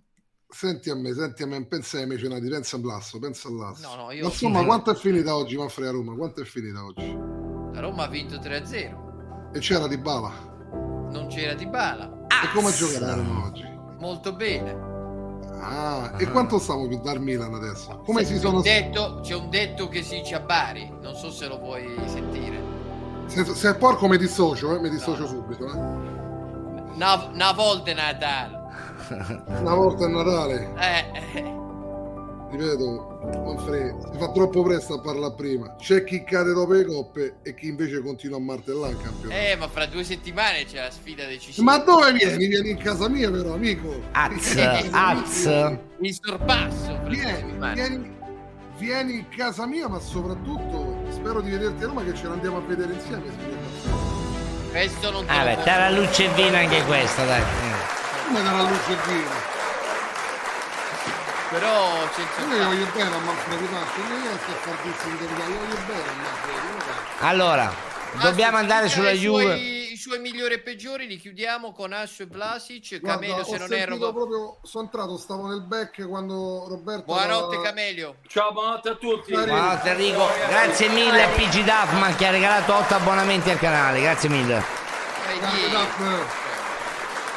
Senti 0.47 0.89
a 0.89 0.95
me, 0.95 1.13
senti 1.13 1.43
a 1.43 1.45
me, 1.45 1.65
pensa 1.65 1.97
ai 1.99 2.07
mecenati, 2.07 2.47
pensa 2.49 2.75
all'asso, 2.75 3.19
pensa 3.19 3.47
all'asso. 3.47 3.87
No, 3.87 3.95
no, 4.03 4.11
io- 4.11 4.23
Ma 4.23 4.29
insomma, 4.29 4.63
quanto 4.65 4.91
è 4.91 4.95
finita 4.95 5.35
oggi 5.35 5.55
Manfredi 5.55 5.89
a 5.89 5.91
Roma? 5.91 6.15
Quanto 6.15 6.41
è 6.41 6.45
finita 6.45 6.83
oggi? 6.83 7.07
La 7.73 7.79
Roma 7.79 8.03
ha 8.03 8.07
vinto 8.07 8.37
3-0. 8.37 9.51
E 9.53 9.59
c'era 9.59 9.87
Di 9.87 9.97
Bala. 9.97 10.49
Non 11.11 11.27
c'era 11.27 11.53
di 11.53 11.67
bala. 11.67 12.25
E 12.27 12.47
come 12.53 12.69
ha 12.69 12.73
giocato 12.73 13.05
la 13.05 13.15
Roma 13.15 13.45
oggi? 13.45 13.63
Molto 13.99 14.33
bene. 14.33 14.71
Ah, 15.59 16.15
e 16.17 16.25
quanto 16.29 16.57
stiamo 16.57 16.87
per 16.87 17.01
dar 17.01 17.19
Milan 17.19 17.53
adesso? 17.53 17.97
Come 18.05 18.23
si 18.23 18.33
C'è 18.35 18.39
sono... 18.39 18.57
un 18.57 18.63
detto, 18.63 19.19
c'è 19.21 19.35
un 19.35 19.49
detto 19.49 19.89
che 19.89 20.03
si 20.03 20.15
dice 20.21 20.35
a 20.35 20.39
Bari, 20.39 20.89
non 21.01 21.13
so 21.15 21.29
se 21.29 21.47
lo 21.47 21.57
vuoi 21.59 21.83
sentire. 22.07 22.60
Se, 23.31 23.45
se 23.45 23.69
è 23.69 23.75
porco 23.77 24.09
mi 24.09 24.17
dissocio, 24.17 24.75
eh, 24.75 24.79
mi 24.81 24.89
dissocio 24.89 25.25
subito. 25.25 25.65
Eh. 25.65 25.77
Una, 26.95 27.29
una 27.31 27.51
volta 27.53 27.91
è 27.91 27.93
Natale. 27.93 28.59
Una 29.61 29.73
volta 29.73 30.05
è 30.05 30.09
Natale. 30.09 30.73
Eh, 30.77 31.37
eh. 31.37 31.59
ripeto, 32.51 33.19
Manfredi, 33.45 33.95
si 34.11 34.17
fa 34.17 34.31
troppo 34.33 34.63
presto 34.63 34.95
a 34.95 34.99
parlare 34.99 35.33
prima. 35.35 35.73
C'è 35.77 36.03
chi 36.03 36.25
cade 36.25 36.51
dopo 36.51 36.73
le 36.73 36.85
coppe 36.85 37.37
e 37.43 37.55
chi 37.55 37.69
invece 37.69 38.01
continua 38.01 38.35
a 38.35 38.41
martellare 38.41 38.91
il 38.91 39.01
campionato. 39.01 39.39
Eh, 39.39 39.55
ma 39.55 39.69
fra 39.69 39.85
due 39.85 40.03
settimane 40.03 40.65
c'è 40.65 40.81
la 40.81 40.91
sfida 40.91 41.25
decisiva. 41.25 41.71
Ma 41.71 41.77
dove 41.77 42.11
vieni? 42.11 42.47
Vieni 42.47 42.71
in 42.71 42.77
casa 42.79 43.07
mia, 43.07 43.31
però, 43.31 43.53
amico. 43.53 44.01
Az, 44.11 44.53
Vieni 44.53 44.85
in 44.87 44.91
casa 44.91 45.21
az. 45.21 45.45
mia. 45.45 45.81
Il 46.01 46.19
sorpasso. 46.21 46.99
Vieni, 47.07 47.57
vieni, 47.73 48.17
vieni 48.77 49.13
in 49.13 49.27
casa 49.29 49.65
mia, 49.65 49.87
ma 49.87 49.99
soprattutto 49.99 51.00
spero 51.21 51.39
di 51.41 51.51
vederti 51.51 51.83
a 51.83 51.87
Roma 51.87 52.03
che 52.03 52.15
ce 52.15 52.27
l'andiamo 52.27 52.57
a 52.57 52.61
vedere 52.65 52.93
insieme. 52.93 53.23
Questo 54.71 55.11
non 55.11 55.25
te 55.25 55.31
Ah, 55.31 55.43
beh, 55.43 55.53
può- 55.53 55.63
tara 55.63 55.89
luce 55.91 56.25
e 56.25 56.29
vino 56.29 56.57
anche 56.57 56.81
questa, 56.83 57.23
dai. 57.25 57.43
Come 58.25 58.43
darà 58.43 58.61
luce 58.61 58.91
e 58.91 58.97
vino? 59.05 59.49
Però 61.51 62.07
c'è 62.15 62.21
Io 62.41 62.55
gli 62.55 62.63
voglio 62.65 62.87
bene 62.95 63.13
a 63.15 63.19
Manfredi 63.19 63.65
Pasco, 63.65 63.99
non 64.07 64.21
riesco 64.21 64.51
a 64.51 64.59
far 64.61 64.75
dissing 64.83 65.19
io 65.19 65.57
voglio 65.59 65.77
bene 65.85 66.01
a 66.01 67.25
lo 67.25 67.27
Allora, 67.27 67.73
dobbiamo 68.21 68.57
andare 68.57 68.87
sulla 68.87 69.11
i 69.11 69.19
Juve. 69.19 69.80
Suoi, 70.01 70.15
I 70.15 70.19
suoi 70.19 70.19
migliori 70.19 70.55
e 70.55 70.59
peggiori 70.59 71.05
li 71.05 71.17
chiudiamo 71.17 71.73
con 71.73 71.93
Asso 71.93 72.23
e 72.23 72.25
Vlasic. 72.25 73.01
Camelio, 73.01 73.43
se 73.43 73.57
non 73.57 73.71
erro. 73.71 73.97
proprio, 74.11 74.57
sono 74.63 74.85
entrato, 74.85 75.15
stavo 75.17 75.45
nel 75.45 75.61
back 75.61 76.07
quando 76.07 76.65
Roberto... 76.67 77.03
Buonanotte, 77.05 77.55
aveva- 77.57 77.61
Camelio. 77.61 78.15
Ciao, 78.27 78.51
buonanotte 78.51 78.89
a 78.89 78.95
tutti. 78.95 79.31
Buonanotte 79.31 79.89
Enrico, 79.91 80.27
grazie 80.47 80.89
mille 80.89 81.23
a 81.23 81.29
PG 81.29 81.63
Duffman 81.63 82.15
che 82.15 82.25
ha 82.25 82.31
regalato 82.31 82.73
8 82.73 82.95
abbonamenti 82.95 83.51
al 83.51 83.59
canale, 83.59 84.01
grazie 84.01 84.29
mille. 84.29 84.63
Duff. 85.69 86.49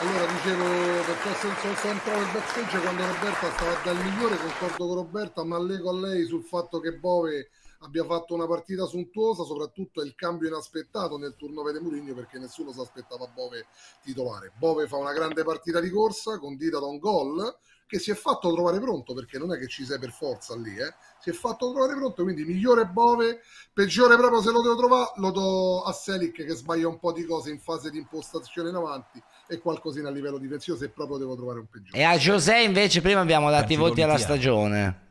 Allora 0.00 0.26
dicevo, 0.32 0.64
perché 1.04 1.34
sono, 1.40 1.92
entrato 1.92 2.18
nel 2.18 2.30
backstage 2.32 2.78
quando 2.78 3.06
Roberta 3.06 3.52
stava 3.52 3.78
dal 3.84 3.96
migliore, 4.02 4.36
concordo 4.36 4.86
con 4.86 4.94
Roberta, 4.94 5.44
ma 5.44 5.56
allego 5.56 5.90
a 5.90 5.94
lei 5.94 6.24
sul 6.24 6.42
fatto 6.42 6.80
che 6.80 6.92
Bove 6.92 7.50
abbia 7.84 8.04
fatto 8.04 8.34
una 8.34 8.46
partita 8.46 8.86
sontuosa, 8.86 9.44
soprattutto 9.44 10.02
il 10.02 10.14
cambio 10.14 10.48
inaspettato 10.48 11.18
nel 11.18 11.34
turno 11.36 11.70
di 11.70 11.78
Mourinho 11.78 12.14
perché 12.14 12.38
nessuno 12.38 12.72
si 12.72 12.80
aspettava 12.80 13.26
Bove 13.26 13.66
titolare. 14.02 14.52
Bove 14.56 14.86
fa 14.86 14.96
una 14.96 15.12
grande 15.12 15.44
partita 15.44 15.80
di 15.80 15.90
corsa, 15.90 16.38
condita 16.38 16.78
da 16.78 16.86
un 16.86 16.98
gol, 16.98 17.56
che 17.86 17.98
si 17.98 18.10
è 18.10 18.14
fatto 18.14 18.52
trovare 18.52 18.80
pronto, 18.80 19.12
perché 19.12 19.38
non 19.38 19.52
è 19.52 19.58
che 19.58 19.68
ci 19.68 19.84
sei 19.84 19.98
per 19.98 20.10
forza 20.10 20.56
lì, 20.56 20.74
eh? 20.76 20.94
si 21.20 21.30
è 21.30 21.32
fatto 21.32 21.70
trovare 21.70 21.94
pronto, 21.94 22.22
quindi 22.22 22.44
migliore 22.44 22.86
Bove, 22.86 23.40
peggiore 23.72 24.16
proprio 24.16 24.40
se 24.40 24.50
lo 24.50 24.62
devo 24.62 24.76
trovare, 24.76 25.12
lo 25.16 25.30
do 25.30 25.82
a 25.82 25.92
Selic 25.92 26.44
che 26.44 26.54
sbaglia 26.54 26.88
un 26.88 26.98
po' 26.98 27.12
di 27.12 27.24
cose 27.24 27.50
in 27.50 27.60
fase 27.60 27.90
di 27.90 27.98
impostazione 27.98 28.70
in 28.70 28.76
avanti 28.76 29.22
e 29.46 29.58
qualcosina 29.58 30.08
a 30.08 30.12
livello 30.12 30.38
difensivo 30.38 30.76
se 30.76 30.88
proprio 30.88 31.18
devo 31.18 31.36
trovare 31.36 31.60
un 31.60 31.66
peggiore. 31.68 31.98
E 31.98 32.02
a 32.02 32.16
José 32.16 32.62
invece 32.62 33.02
prima 33.02 33.20
abbiamo 33.20 33.50
dato 33.50 33.72
i 33.72 33.76
voti 33.76 34.00
alla 34.00 34.18
stagione. 34.18 35.03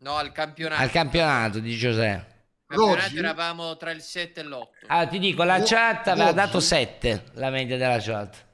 No, 0.00 0.16
al 0.16 0.32
campionato. 0.32 0.80
Al 0.82 0.90
campionato 0.90 1.58
di. 1.58 1.72
Al 1.84 2.24
campionato 2.66 3.16
eravamo 3.16 3.76
tra 3.76 3.90
il 3.90 4.00
7 4.02 4.40
e 4.40 4.44
l'8. 4.44 4.68
Ah, 4.88 5.06
ti 5.06 5.18
dico, 5.18 5.42
la 5.42 5.56
Oggi- 5.56 5.74
chat 5.74 6.08
aveva 6.08 6.26
oggi- 6.26 6.34
dato 6.36 6.60
7, 6.60 7.24
la 7.34 7.50
media 7.50 7.76
della 7.76 7.98
chat. 7.98 8.46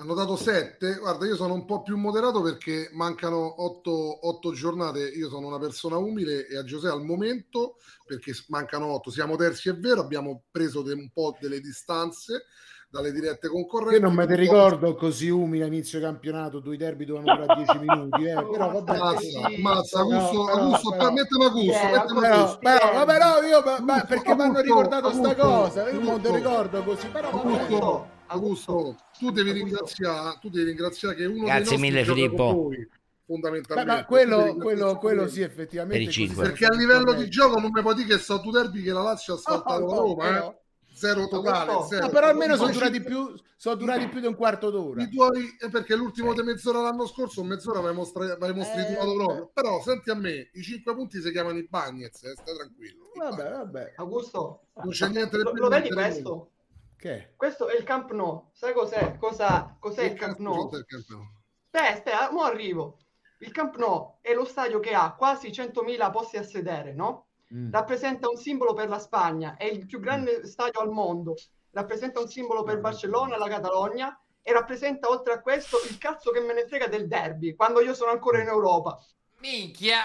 Hanno 0.00 0.14
dato 0.14 0.36
7, 0.36 0.98
guarda 0.98 1.26
io 1.26 1.34
sono 1.34 1.54
un 1.54 1.64
po' 1.64 1.82
più 1.82 1.96
moderato 1.96 2.40
perché 2.40 2.88
mancano 2.92 3.64
8, 3.64 4.52
giornate, 4.52 5.00
io 5.08 5.28
sono 5.28 5.48
una 5.48 5.58
persona 5.58 5.96
umile 5.96 6.46
e 6.46 6.56
a 6.56 6.62
Giuseppe 6.62 6.94
al 6.94 7.02
momento, 7.02 7.78
perché 8.06 8.32
mancano 8.46 8.92
8, 8.92 9.10
siamo 9.10 9.34
terzi 9.34 9.70
è 9.70 9.74
vero, 9.74 10.00
abbiamo 10.00 10.44
preso 10.52 10.82
de- 10.82 10.92
un 10.92 11.10
po' 11.10 11.36
delle 11.40 11.58
distanze 11.60 12.44
dalle 12.90 13.12
dirette 13.12 13.48
concorrenti. 13.48 13.94
Io 13.96 14.00
non 14.00 14.14
me 14.14 14.26
po' 14.26 14.34
ricordo 14.34 14.94
così 14.94 15.28
umile 15.28 15.64
a 15.64 15.66
inizio 15.66 16.00
campionato, 16.00 16.58
due 16.60 16.76
derby 16.76 17.04
dovevano 17.04 17.36
durare 17.44 17.62
10 17.64 17.78
minuti, 17.78 18.24
eh, 18.24 18.34
però 18.34 18.70
vabbè. 18.72 18.98
Mazza, 18.98 19.40
mazza, 19.58 20.02
No, 20.02 20.04
Augusto, 20.14 20.44
però- 20.44 20.56
Augusto, 20.62 20.90
però- 20.90 21.12
mettimi 21.12 21.44
Augusto, 21.44 21.70
Eh, 21.86 21.90
mettimi 21.90 22.20
però, 22.20 22.34
Augusto. 22.34 22.58
però, 22.58 22.94
ma 22.94 23.04
però 23.04 23.42
io 23.42 23.62
ma- 23.64 23.80
ma 23.80 24.00
perché 24.04 24.34
mi 24.34 24.40
hanno 24.40 24.42
Augusto, 24.42 24.62
ricordato 24.62 25.10
sta 25.12 25.28
Augusto, 25.28 25.46
cosa, 25.46 25.82
io 25.90 25.92
non 25.92 26.02
te 26.02 26.10
Augusto. 26.28 26.34
ricordo 26.34 26.82
così, 26.82 27.06
però 27.08 27.30
vabbè. 27.30 27.48
Augusto, 27.60 28.08
Augusto, 28.26 28.96
tu 29.18 29.30
devi 29.30 29.52
ringraziare, 29.52 30.38
tu 30.40 30.48
devi 30.48 30.64
ringraziare 30.68 31.14
che 31.14 31.24
uno 31.26 31.44
Grazie 31.44 31.52
dei 31.52 31.60
nostri 31.60 31.76
mille, 31.78 32.04
Filippo. 32.04 32.44
voi, 32.52 32.76
Beh, 32.76 32.88
fondamentalmente. 33.26 33.92
ma 33.92 34.04
quello, 34.06 34.56
quello, 34.58 34.96
quello 34.96 35.28
sì, 35.28 35.42
effettivamente. 35.42 36.10
Per 36.26 36.34
Perché 36.36 36.64
a 36.66 36.74
livello 36.74 37.12
di 37.12 37.28
gioco 37.28 37.60
non 37.60 37.70
mi 37.70 37.82
puoi 37.82 37.94
dire 37.94 38.16
che 38.16 38.18
sto 38.18 38.40
tu 38.40 38.50
derby 38.50 38.82
che 38.82 38.92
la 38.92 39.02
Lazio 39.02 39.34
ha 39.34 39.36
asfaltato 39.36 39.84
Oh, 39.84 39.86
la 39.88 39.94
oh, 39.94 40.00
Roma, 40.06 40.22
però- 40.24 40.48
eh? 40.50 40.56
Zero 40.98 41.28
totale, 41.28 41.72
No, 41.72 41.82
zero. 41.86 42.08
però 42.08 42.26
almeno 42.26 42.56
sono 42.56 42.72
durati 42.72 43.00
più, 43.00 43.32
sono 43.54 43.76
durati 43.76 44.08
più 44.08 44.18
di 44.18 44.26
un 44.26 44.34
quarto 44.34 44.68
d'ora. 44.70 45.00
I 45.00 45.08
tuoi, 45.08 45.56
è 45.60 45.68
perché 45.70 45.94
l'ultimo 45.94 46.32
di 46.34 46.42
mezz'ora 46.42 46.80
l'anno 46.80 47.06
scorso, 47.06 47.44
mezz'ora 47.44 47.78
avevamo, 47.78 48.04
stra- 48.04 48.32
avevamo 48.32 48.64
striturato 48.64 49.14
proprio. 49.14 49.50
Però 49.54 49.80
senti 49.80 50.10
a 50.10 50.14
me, 50.16 50.50
i 50.54 50.62
cinque 50.62 50.94
punti 50.96 51.20
si 51.20 51.30
chiamano 51.30 51.56
i 51.58 51.66
Bagnets, 51.68 52.24
eh, 52.24 52.32
stai 52.36 52.56
tranquillo. 52.56 53.12
Vabbè, 53.14 53.50
vabbè. 53.50 53.92
Augusto, 53.96 54.62
Non 54.74 54.88
c'è 54.90 55.08
niente 55.08 55.36
di 55.36 55.42
lo, 55.44 55.52
più, 55.52 55.62
lo 55.62 55.68
vedi 55.68 55.88
questo? 55.90 56.50
Che? 56.96 57.34
Questo 57.36 57.68
è 57.68 57.76
il 57.76 57.84
Camp 57.84 58.10
Nou. 58.10 58.50
Sai 58.52 58.72
cos'è? 58.72 59.16
Cosa, 59.18 59.76
cos'è 59.78 60.02
il 60.02 60.14
Camp 60.14 60.38
Nou? 60.38 60.64
Cos'è 60.68 60.78
il 60.78 60.84
Camp 60.86 61.04
Nou? 61.10 61.22
Aspetta, 61.70 61.92
aspetta, 61.94 62.32
mo 62.32 62.42
arrivo. 62.42 62.98
Il 63.38 63.52
Camp 63.52 63.76
Nou 63.76 64.16
è 64.20 64.34
lo 64.34 64.44
stadio 64.44 64.80
che 64.80 64.94
ha 64.94 65.14
quasi 65.14 65.50
100.000 65.50 66.10
posti 66.10 66.38
a 66.38 66.42
sedere, 66.42 66.92
no? 66.92 67.27
Mm. 67.54 67.72
Rappresenta 67.72 68.28
un 68.28 68.36
simbolo 68.36 68.74
per 68.74 68.88
la 68.88 68.98
Spagna, 68.98 69.56
è 69.56 69.64
il 69.64 69.86
più 69.86 70.00
grande 70.00 70.46
stadio 70.46 70.80
al 70.80 70.90
mondo, 70.90 71.34
rappresenta 71.70 72.20
un 72.20 72.28
simbolo 72.28 72.62
per 72.62 72.78
Barcellona, 72.78 73.38
la 73.38 73.48
Catalogna 73.48 74.20
e 74.42 74.52
rappresenta 74.52 75.08
oltre 75.08 75.32
a 75.32 75.40
questo 75.40 75.78
il 75.88 75.96
cazzo 75.96 76.30
che 76.30 76.40
me 76.40 76.52
ne 76.52 76.66
frega 76.66 76.88
del 76.88 77.08
derby, 77.08 77.54
quando 77.54 77.80
io 77.80 77.94
sono 77.94 78.10
ancora 78.10 78.40
in 78.42 78.48
Europa. 78.48 78.98
Minchia. 79.38 80.02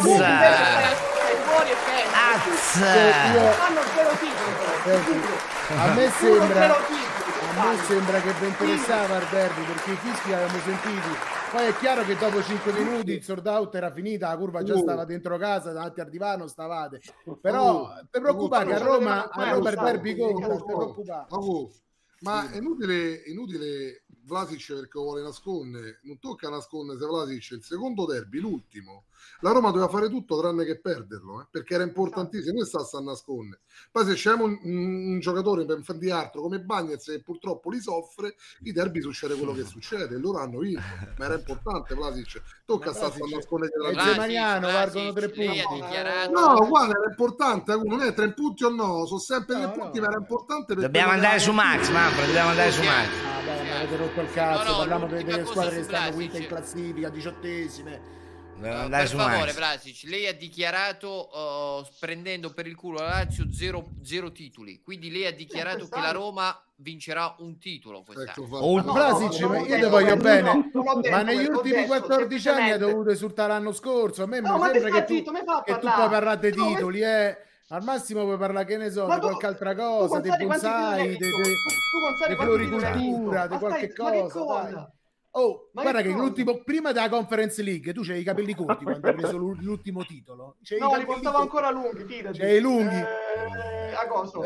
Azza! 2.34 3.52
Fanno 3.52 3.80
zero 3.94 4.10
titoli 4.10 4.52
però. 4.58 4.72
Senti, 4.82 5.20
a 5.68 5.92
me 5.94 6.10
sembra 6.10 7.11
a 7.55 7.70
me 7.70 7.76
sembra 7.82 8.20
che 8.20 8.32
vi 8.40 8.46
interessava 8.46 9.18
il 9.18 9.26
derby 9.30 9.62
perché 9.64 9.92
i 9.92 9.96
fischi 9.96 10.28
li 10.28 10.32
avevamo 10.32 10.59
sentiti. 10.61 11.09
Poi 11.50 11.66
è 11.66 11.76
chiaro 11.76 12.03
che 12.05 12.16
dopo 12.16 12.42
5 12.42 12.72
minuti 12.72 13.12
il 13.12 13.22
sold 13.22 13.46
out 13.46 13.74
era 13.74 13.90
finita 13.90 14.28
la 14.28 14.38
curva 14.38 14.62
già 14.62 14.72
Oh. 14.72 14.78
stava 14.78 15.05
dentro 15.05 15.36
casa 15.36 15.72
davanti 15.72 16.00
al 16.00 16.09
divano 16.09 16.46
stavate. 16.46 17.00
Però 17.40 17.92
ti 18.11 18.20
preoccupare 18.20 18.66
che 18.66 18.74
a 18.74 18.78
Roma 18.78 19.28
a 19.28 19.53
Roma 19.53 19.70
il 19.70 19.78
derby 19.78 20.14
conta 20.14 21.26
ma 22.20 22.48
è 22.50 22.57
inutile, 22.57 23.22
inutile 23.26 24.05
Vlasic 24.24 24.74
perché 24.74 24.98
vuole 24.98 25.22
nascondere, 25.22 25.98
non 26.03 26.18
tocca 26.20 26.48
nascondere 26.48 26.98
se 26.98 27.07
Vlasic 27.07 27.50
il 27.50 27.64
secondo 27.64 28.07
derby, 28.07 28.38
l'ultimo. 28.38 29.05
La 29.43 29.51
Roma 29.51 29.70
doveva 29.72 29.88
fare 29.88 30.09
tutto 30.09 30.38
tranne 30.38 30.64
che 30.64 30.78
perderlo, 30.78 31.40
eh, 31.40 31.47
perché 31.51 31.74
era 31.74 31.82
importantissimo, 31.82 32.59
non 32.59 32.64
sta 32.64 32.78
a 32.97 33.01
nascondere. 33.01 33.62
Poi 33.90 34.05
se 34.07 34.14
c'è 34.14 34.32
un, 34.34 34.57
un- 34.62 35.07
un 35.12 35.18
giocatore 35.18 35.64
per 35.64 35.82
di 35.97 36.11
altro 36.11 36.43
come 36.43 36.61
Bagnez 36.61 37.05
che 37.07 37.20
purtroppo 37.22 37.68
li 37.70 37.80
soffre, 37.80 38.36
i 38.62 38.70
derby 38.72 39.01
succede 39.01 39.34
quello 39.34 39.53
che 39.53 39.64
succede, 39.64 40.14
e 40.14 40.18
loro 40.18 40.38
hanno 40.38 40.61
vinto, 40.61 40.80
ma 41.18 41.24
era 41.24 41.34
importante 41.34 41.93
Vlasic, 41.95 42.40
tocca 42.64 42.90
Ma 42.90 42.93
sta 42.95 43.07
a 43.07 43.12
nascondere 43.34 43.72
la 43.82 43.90
Vlasic, 43.90 44.12
Zemaniano 44.12 44.66
valgono 44.68 45.12
tre 45.12 45.28
punti 45.30 45.62
No, 46.30 46.66
guarda, 46.68 46.99
era 46.99 47.09
importante, 47.09 47.80
non 47.82 48.01
è 48.01 48.14
tre 48.14 48.32
punti 48.34 48.62
o 48.64 48.68
no, 48.68 49.07
sono 49.07 49.18
sempre 49.18 49.57
tre 49.57 49.64
No, 49.66 49.72
punti, 49.72 49.99
no. 49.99 50.05
ma 50.05 50.11
era 50.12 50.20
importante 50.20 50.74
per 50.74 50.84
Dobbiamo 50.84 51.11
andare 51.11 51.38
su 51.40 51.51
Max, 51.51 51.90
Manfred, 51.90 52.26
dobbiamo 52.26 52.51
andare 52.51 52.70
su 52.70 52.82
Max. 52.84 53.09
Ah, 53.09 53.40
beh, 53.45 53.68
ma 53.68 53.76
avete 53.76 53.97
rotto 53.97 54.20
il 54.20 54.30
cazzo, 54.30 54.62
No, 54.62 54.70
no, 54.70 54.76
parliamo 54.78 55.07
delle 55.09 55.45
squadre 55.47 55.76
che 55.78 55.82
stanno 55.82 56.12
quinte 56.12 56.38
in 56.38 56.47
classifica, 56.47 57.09
diciottesime. 57.09 58.20
Uh, 58.61 58.64
andare 58.64 59.09
per 59.09 59.16
favore. 59.16 59.53
Vlasic, 59.53 60.03
lei 60.09 60.26
ha 60.28 60.34
dichiarato 60.34 61.28
uh, 61.32 61.86
prendendo 61.98 62.53
per 62.53 62.66
il 62.66 62.76
culo 62.76 62.98
la 63.00 63.09
Lazio 63.09 63.53
zero, 63.53 63.88
zero 64.03 64.30
titoli. 64.30 64.80
Quindi 64.82 65.11
lei 65.11 65.26
ha 65.26 65.32
dichiarato 65.32 65.88
che 65.88 65.98
la 66.00 66.12
Roma 66.12 66.57
vincerà 66.76 67.34
un 67.38 67.59
titolo 67.59 68.03
quest'anno. 68.03 68.46
Ecco, 68.46 68.57
Oh. 68.57 68.80
Vlasic, 68.82 69.40
no, 69.40 69.48
ho 69.48 69.64
io 69.64 69.76
ti 69.78 69.88
voglio 69.90 70.16
bene, 70.16 70.70
no, 70.72 71.00
ma 71.11 71.22
negli 71.22 71.46
ultimi 71.46 71.74
detto 71.74 71.86
14 71.86 72.48
anni 72.48 72.59
hai 72.61 72.68
semplicemente- 72.68 72.78
dovuto 72.78 73.11
esultare 73.11 73.48
l'anno 73.53 73.72
scorso. 73.72 74.22
A 74.22 74.26
me 74.26 74.40
mi 74.40 74.46
No, 74.48 74.59
ma 74.59 74.70
te 74.70 74.80
sembra 74.80 75.00
che 75.00 75.05
tu, 75.07 75.14
zitto, 75.14 75.32
mi 75.32 75.38
che 75.64 75.72
tu 75.78 75.88
puoi 75.90 76.09
parlare 76.09 76.38
dei 76.38 76.55
No, 76.55 76.66
titoli, 76.66 77.00
eh. 77.03 77.36
Al 77.68 77.82
massimo 77.82 78.24
puoi 78.24 78.36
parlare, 78.36 78.66
che 78.66 78.76
ne 78.76 78.90
so, 78.90 79.07
Ma 79.07 79.14
di 79.14 79.20
tu- 79.20 79.26
qualche 79.28 79.46
altra 79.46 79.74
cosa, 79.74 80.20
dei 80.20 80.28
quanti 80.30 80.44
bonsai, 80.44 81.09
di, 81.09 81.16
di 81.16 82.36
floricoltura, 82.36 83.46
di 83.46 83.57
qualche 83.59 83.90
stai- 83.90 84.20
ma 84.20 84.26
che 84.26 84.28
cosa. 84.30 84.92
Oh, 85.35 85.70
Ma 85.72 85.83
guarda 85.83 86.03
che 86.03 86.11
l'ultimo, 86.11 86.62
prima 86.62 86.93
della 86.93 87.09
Conference 87.09 87.62
League, 87.62 87.93
tu 87.95 88.03
c'hai 88.03 88.20
i 88.20 88.22
capelli 88.24 88.55
corti 88.55 88.85
quando 88.85 89.07
hai 89.09 89.14
preso 89.14 89.37
l'u- 89.39 89.57
l'ultimo 89.61 90.05
titolo. 90.05 90.57
C'hai 90.62 90.78
No, 90.78 90.95
li 90.97 91.05
portavo 91.05 91.37
corti. 91.39 91.41
ancora 91.41 91.70
lunghi, 91.70 92.05
fidati. 92.05 92.39
C'hai 92.39 92.57
i 92.57 92.61
lunghi. 92.61 92.95
Eh, 92.97 93.95
a 93.95 94.07
coso. 94.09 94.43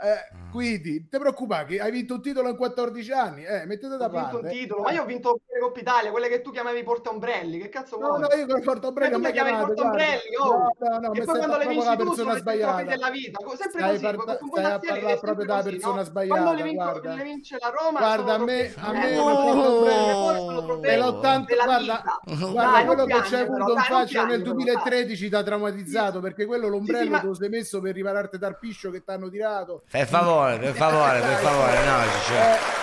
Eh, 0.00 0.08
eh, 0.10 0.28
quindi, 0.52 1.08
ti 1.08 1.18
preoccupare 1.18 1.66
che 1.66 1.80
hai 1.80 1.90
vinto 1.90 2.14
un 2.14 2.22
titolo 2.22 2.48
in 2.48 2.56
14 2.56 3.12
anni, 3.12 3.44
eh, 3.44 3.66
mettete 3.66 3.96
da 3.96 4.06
Ho 4.06 4.08
vinto 4.08 4.36
un 4.36 4.40
parte. 4.42 4.48
titolo, 4.56 4.82
ma 4.82 4.92
io 4.92 5.02
ho 5.02 5.04
vinto 5.04 5.40
le 5.52 5.58
Coppa 5.58 5.80
Italia, 5.80 6.10
quelle 6.12 6.28
che 6.28 6.40
tu 6.40 6.50
chiamavi 6.52 6.82
porta 6.84 7.10
ombrelli. 7.10 7.58
Che 7.58 7.68
cazzo 7.68 7.98
No, 7.98 8.08
vuoi? 8.08 8.20
no, 8.20 8.28
io 8.36 8.46
con 8.46 8.58
il 8.58 8.62
portombrelli 8.64 9.10
Ma 9.10 9.18
non 9.18 9.32
tu 9.36 9.44
mi 9.44 9.56
portombrelli, 9.66 10.36
guarda. 10.36 10.54
oh! 10.54 10.76
No, 10.78 10.88
no, 10.88 10.98
no, 11.08 11.12
e 11.12 11.24
poi 11.24 11.36
quando 11.36 11.56
le 11.58 11.66
vinci 11.66 11.84
la 11.86 11.96
tu 11.96 12.04
persona 12.04 12.14
sono 12.14 12.30
i 12.30 12.42
trofei 12.42 12.58
sbagliata. 12.60 12.82
della 12.84 13.10
vita. 13.10 13.38
Sempre 13.48 13.68
Stai 13.68 13.90
così, 13.90 14.02
par- 14.02 14.38
con 14.38 14.48
stai 14.50 14.64
a 14.64 14.78
parlare 14.78 15.18
proprio 15.18 15.46
della 15.46 15.62
persona 15.62 15.94
no? 15.96 16.04
sbagliata, 16.04 16.40
Quando 16.42 16.58
le, 16.62 16.68
vinco- 16.68 16.84
guarda. 16.84 17.14
le 17.14 17.22
vince 17.24 17.56
la 17.60 17.68
Roma 17.76 17.98
Guarda, 17.98 18.30
a 18.30 18.34
sono 18.34 18.44
me, 18.44 18.74
a 18.76 18.92
me 18.92 19.12
Eh, 19.12 20.96
nell'80 20.96 21.44
della 21.46 21.64
guarda, 21.64 22.02
vita. 22.24 22.46
guarda 22.46 22.84
quello 22.84 23.04
che 23.04 23.12
c'hai 23.12 23.20
piangere, 23.28 23.42
avuto 23.44 23.72
in 23.72 23.78
faccia 23.78 23.96
nel 23.98 24.06
piangere, 24.06 24.42
però, 24.42 24.54
dai. 24.54 24.64
2013 24.64 25.28
ti 25.28 25.34
ha 25.34 25.42
traumatizzato 25.42 26.20
perché 26.20 26.46
quello 26.46 26.68
l'ombrello 26.68 27.20
te 27.20 27.26
lo 27.26 27.34
sei 27.34 27.48
messo 27.48 27.80
per 27.80 27.94
ripararti 27.94 28.38
dal 28.38 28.58
piscio 28.58 28.90
che 28.90 29.02
ti 29.02 29.10
hanno 29.10 29.28
tirato 29.28 29.82
Per 29.90 30.06
favore, 30.06 30.58
per 30.58 30.74
favore, 30.74 31.20
per 31.20 31.36
favore, 31.38 31.84
no, 31.84 32.02
cioè. 32.26 32.58
Eh, 32.58 32.76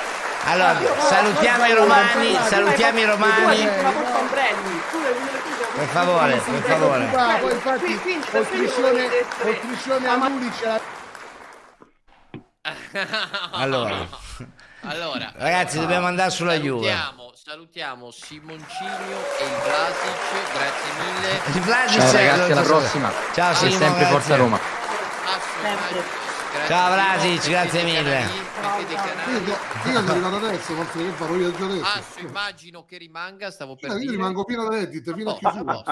Allora, 0.52 0.76
salutiamo 1.08 1.66
i 1.66 1.74
romani, 1.74 2.38
salutiamo 2.48 3.00
i 3.00 3.06
romani. 3.06 3.68
Per 5.76 5.88
favore, 5.92 6.36
per 6.38 6.62
favore. 6.64 7.08
Qua, 7.10 7.38
poi 7.40 7.52
infatti 7.52 8.00
col 8.32 8.46
striscione 8.46 10.08
a 10.08 10.28
Lulic 10.28 10.64
la- 10.64 10.82
Allora, 13.52 14.08
Allora, 14.88 15.32
ragazzi, 15.36 15.80
dobbiamo 15.80 16.08
andare 16.08 16.30
sulla 16.32 16.56
Juve. 16.56 16.88
salutiamo, 16.90 17.32
salutiamo 17.44 18.12
Simoncino 18.12 18.98
e 19.40 19.44
il 19.44 19.56
Vlasic, 19.64 20.54
grazie 20.54 20.92
mille. 21.00 21.42
Il 21.54 21.62
Vlasic 21.62 22.00
Ciao 22.02 22.10
è- 22.12 22.28
ragazzi, 22.30 22.52
alla 22.52 22.62
prossima. 22.62 23.12
Ciao 23.34 23.52
E 23.52 23.56
Simo, 23.56 23.78
sempre 23.78 24.06
Forza. 24.06 24.36
Roma. 24.36 24.60
Grazie 26.56 26.68
Ciao 26.68 26.94
Vlasic, 26.94 27.50
grazie 27.50 27.84
mille. 27.84 28.20
Io, 28.20 29.92
io 29.92 30.00
sono 30.00 30.12
arrivato 30.12 30.36
adesso, 30.38 30.74
so 30.74 30.98
che 30.98 31.10
farò 31.12 31.36
io 31.36 31.52
già 31.52 31.66
adesso. 31.66 31.84
Asso, 31.84 32.20
immagino 32.20 32.86
che 32.86 32.98
rimanga, 32.98 33.52
stavo 33.52 33.76
per 33.76 33.90
Eh, 33.92 33.94
io 33.96 34.00
dire. 34.00 34.12
rimango 34.14 34.46
fino 34.48 34.62
alla 34.62 34.78
reddit, 34.78 35.14
fino 35.14 35.30
a 35.32 35.34
a 35.34 35.38
chiusura. 35.38 35.84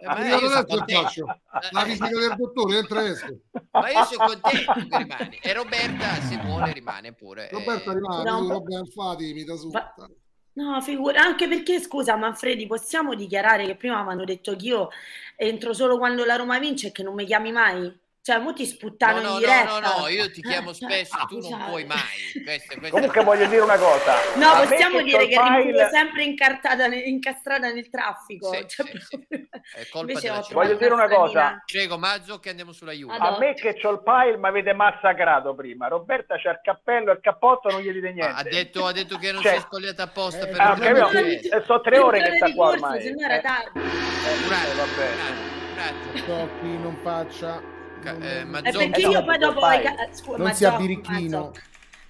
Eh, 0.00 0.06
ma 0.06 0.26
io 0.26 0.36
adesso 0.36 0.58
e 0.66 0.94
faccio 0.94 1.24
la 1.70 1.84
visita 1.84 2.08
del 2.08 2.34
dottore, 2.36 2.78
entra 2.78 3.02
e 3.02 3.10
esco. 3.10 3.38
Ma 3.70 3.90
io 3.90 4.04
sono 4.04 4.26
contento 4.26 4.72
che 4.72 4.96
rimane. 4.98 5.38
E 5.40 5.52
Roberta, 5.52 6.14
se 6.28 6.36
vuole, 6.44 6.72
rimane 6.72 7.12
pure. 7.12 7.48
Roberta 7.52 7.90
Eh, 7.90 7.94
rimane, 7.94 8.30
No, 8.30 8.48
Robben 8.48 8.86
Fati 8.86 9.32
mi 9.32 9.44
da 9.44 9.54
su. 9.56 9.70
No, 10.52 10.80
figura, 10.82 11.22
anche 11.22 11.46
perché 11.48 11.80
scusa 11.80 12.16
Manfredi, 12.16 12.66
possiamo 12.66 13.14
dichiarare 13.14 13.64
che 13.64 13.76
prima 13.76 14.02
mi 14.02 14.10
hanno 14.10 14.24
detto 14.24 14.56
che 14.56 14.66
io 14.66 14.88
entro 15.36 15.72
solo 15.72 15.96
quando 15.96 16.24
la 16.24 16.34
Roma 16.36 16.58
vince 16.58 16.88
e 16.88 16.92
che 16.92 17.04
non 17.04 17.14
mi 17.14 17.24
chiami 17.24 17.52
mai? 17.52 17.98
Cioè, 18.22 18.36
mo 18.38 18.52
ti 18.52 18.66
sputtano 18.66 19.14
No, 19.14 19.20
no, 19.22 19.26
in 19.28 19.32
no, 19.32 19.38
diretta. 19.38 19.78
no, 19.80 19.98
no, 20.00 20.08
io 20.08 20.30
ti 20.30 20.42
chiamo 20.42 20.70
Eh, 20.70 20.74
spesso, 20.74 21.16
cioè, 21.16 21.26
tu 21.26 21.34
non 21.38 21.42
scusate. 21.42 21.70
puoi 21.70 21.84
mai. 21.86 22.42
Questo- 22.44 22.76
questo- 22.78 22.94
Comunque 22.96 23.24
voglio 23.24 23.46
dire 23.46 23.62
una 23.62 23.78
cosa. 23.78 24.14
No, 24.36 24.52
possiamo 24.68 24.98
che 24.98 25.04
dire 25.04 25.26
che 25.26 25.36
rimane 25.42 25.62
file- 25.62 25.88
sempre 25.88 26.22
incartata 26.24 26.86
nel- 26.86 27.06
incastrata 27.06 27.72
nel 27.72 27.88
traffico. 27.88 28.52
Sì, 28.52 28.66
Cioè, 28.68 28.86
sì, 28.86 28.98
sì. 28.98 29.26
È 29.26 29.86
colpa 29.90 30.12
Invece 30.12 30.20
della 30.26 30.38
ho 30.38 30.42
città. 30.42 30.54
Voglio 30.54 30.74
dire 30.74 30.92
una 30.92 31.08
cosa. 31.08 31.62
Prego, 31.64 31.96
Mazzo, 31.96 32.38
che 32.40 32.50
andiamo 32.50 32.72
sulla 32.72 32.92
Juve. 32.92 33.16
A 33.16 33.38
me 33.38 33.54
che 33.54 33.74
c'ho 33.80 33.90
il 33.90 34.02
pile 34.02 34.36
mi 34.36 34.48
avete 34.48 34.74
massacrato 34.74 35.54
prima. 35.54 35.88
Roberta 35.88 36.36
c'ha 36.38 36.50
il 36.50 36.60
cappello 36.62 37.12
e 37.12 37.14
il 37.14 37.20
cappotto 37.22 37.70
non 37.70 37.80
gli 37.80 37.90
dite 37.90 38.12
niente. 38.12 38.38
Ha 38.38 38.42
detto, 38.42 38.84
ha 38.84 38.92
detto 38.92 39.16
che 39.16 39.32
non 39.32 39.40
Cioè- 39.40 39.52
si 39.52 39.58
è 39.58 39.60
spogliata 39.62 40.02
apposta 40.02 40.46
per 40.46 40.60
Ah, 40.60 40.74
il 40.74 40.80
capito? 40.82 41.08
perché- 41.08 41.48
Eh, 41.56 41.62
so 41.64 41.80
tre 41.80 41.98
ore 41.98 42.20
che 42.22 42.36
sta 42.36 42.52
qua 42.52 42.68
ormai. 42.68 43.00
se 43.00 43.12
no 43.12 43.24
era 43.24 43.40
tardi. 43.40 43.78
Un 43.80 44.52
attimo, 44.52 44.84
non 46.82 46.98
faccia. 47.02 47.78
Eh, 48.04 48.40
È 48.40 48.44
Mazzocchi- 48.44 48.90
perché 48.90 49.00
io 49.08 49.24
poi 49.24 49.38
dopo 49.38 49.60
ho 49.60 49.72
i 49.72 49.82
ca- 49.82 49.94
Non 49.94 50.06
Mazzocchi, 50.08 50.54
sia 50.54 50.70
birichino. 50.76 51.38
Mazzocchi. 51.38 51.60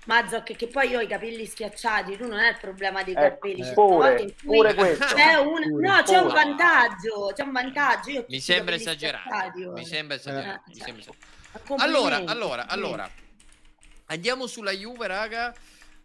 Mazzocchi, 0.06 0.56
che 0.56 0.66
poi 0.66 0.88
io 0.88 0.98
ho 0.98 1.02
i 1.02 1.06
capelli 1.06 1.44
schiacciati, 1.46 2.16
tu 2.16 2.26
non 2.26 2.38
è 2.38 2.48
il 2.50 2.56
problema 2.58 3.02
dei 3.02 3.14
Ecco, 3.14 3.22
capelli, 3.22 3.62
c'è 3.62 3.72
pure, 3.74 4.34
pure 4.42 4.74
questo. 4.74 5.04
c'è 5.14 5.34
un, 5.34 5.62
Pure, 5.62 5.86
no, 5.88 6.02
c'è 6.02 6.16
un 6.16 6.28
vantaggio, 6.28 7.32
c'è 7.34 7.42
un 7.42 7.52
vantaggio. 7.52 8.10
Io 8.10 8.24
Mi 8.28 8.40
sembra 8.40 8.74
esagerato. 8.74 9.28
ora. 9.28 9.72
Mi 9.72 9.84
sembra 9.84 10.16
esagerato. 10.16 10.48
Eh, 10.48 10.62
mi 10.68 10.74
cioè, 10.74 10.84
sembra 10.84 11.02
esagerato. 11.02 11.82
Allora, 11.82 12.16
allora, 12.26 12.66
allora. 12.68 13.10
Andiamo 14.06 14.46
sulla 14.46 14.72
Juve, 14.72 15.06
raga. 15.06 15.54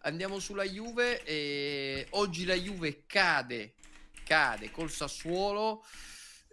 Andiamo 0.02 0.38
sulla 0.38 0.64
Juve. 0.64 1.22
E 1.24 2.06
oggi 2.10 2.44
la 2.44 2.54
Juve 2.54 3.02
cade, 3.06 3.72
cade 4.24 4.70
col 4.70 4.90
Sassuolo. 4.90 5.82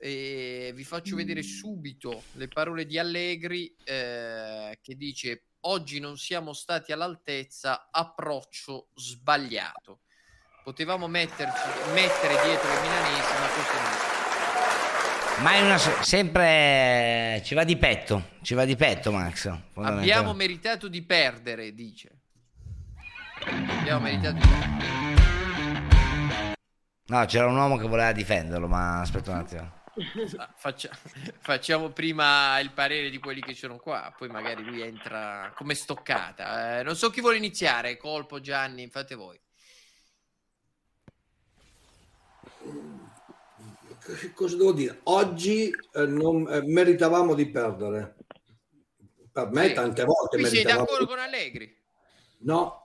E 0.05 0.73
vi 0.75 0.84
faccio 0.84 1.15
vedere 1.15 1.41
subito 1.41 2.23
le 2.34 2.49
parole 2.49 2.85
di 2.85 2.99
Allegri 2.99 3.73
eh, 3.85 4.77
che 4.81 4.95
dice 4.97 5.43
oggi 5.61 6.01
non 6.01 6.17
siamo 6.17 6.51
stati 6.51 6.91
all'altezza, 6.91 7.88
approccio 7.89 8.89
sbagliato. 8.95 9.99
Potevamo 10.61 11.07
metterci, 11.07 11.69
mettere 11.93 12.34
dietro 12.43 12.67
i 12.67 12.81
milanesi, 12.81 13.31
ma 13.39 13.47
così 13.47 13.75
non 13.77 13.91
è. 13.93 15.41
Ma 15.41 15.53
è 15.53 15.61
una 15.61 15.77
sempre 15.77 17.41
ci 17.45 17.53
va 17.53 17.63
di 17.63 17.77
petto, 17.77 18.31
ci 18.41 18.55
va 18.55 18.65
di 18.65 18.75
petto 18.75 19.09
Max. 19.09 19.57
Abbiamo 19.75 20.34
meritato 20.34 20.89
di 20.89 21.01
perdere, 21.01 21.73
dice. 21.73 22.09
Abbiamo 23.80 24.01
meritato 24.01 24.35
di 24.35 24.47
No, 27.05 27.25
c'era 27.25 27.47
un 27.47 27.55
uomo 27.55 27.77
che 27.77 27.88
voleva 27.88 28.11
difenderlo, 28.11 28.67
ma 28.67 28.99
aspetta 28.99 29.31
un 29.31 29.38
attimo. 29.38 29.81
Ah, 30.37 30.51
faccia- 30.55 30.89
facciamo 31.39 31.89
prima 31.89 32.59
il 32.59 32.71
parere 32.71 33.09
di 33.09 33.19
quelli 33.19 33.41
che 33.41 33.53
sono 33.53 33.77
qua, 33.77 34.13
poi 34.17 34.27
magari 34.27 34.63
lui 34.63 34.81
entra 34.81 35.53
come 35.55 35.75
stoccata. 35.75 36.79
Eh, 36.79 36.83
non 36.83 36.95
so 36.95 37.09
chi 37.09 37.21
vuole 37.21 37.37
iniziare, 37.37 37.97
Colpo, 37.97 38.39
Gianni, 38.39 38.89
fate 38.89 39.15
voi. 39.15 39.39
Cosa 44.33 44.57
devo 44.57 44.73
dire? 44.73 44.99
Oggi 45.03 45.69
eh, 45.69 46.05
non, 46.05 46.51
eh, 46.51 46.61
meritavamo 46.61 47.33
di 47.35 47.49
perdere. 47.49 48.15
Per 49.31 49.49
me 49.51 49.71
tante 49.73 50.03
volte 50.03 50.37
Qui 50.37 50.45
sei 50.45 50.63
d'accordo 50.63 51.07
con 51.07 51.19
Allegri? 51.19 51.75
No, 52.39 52.82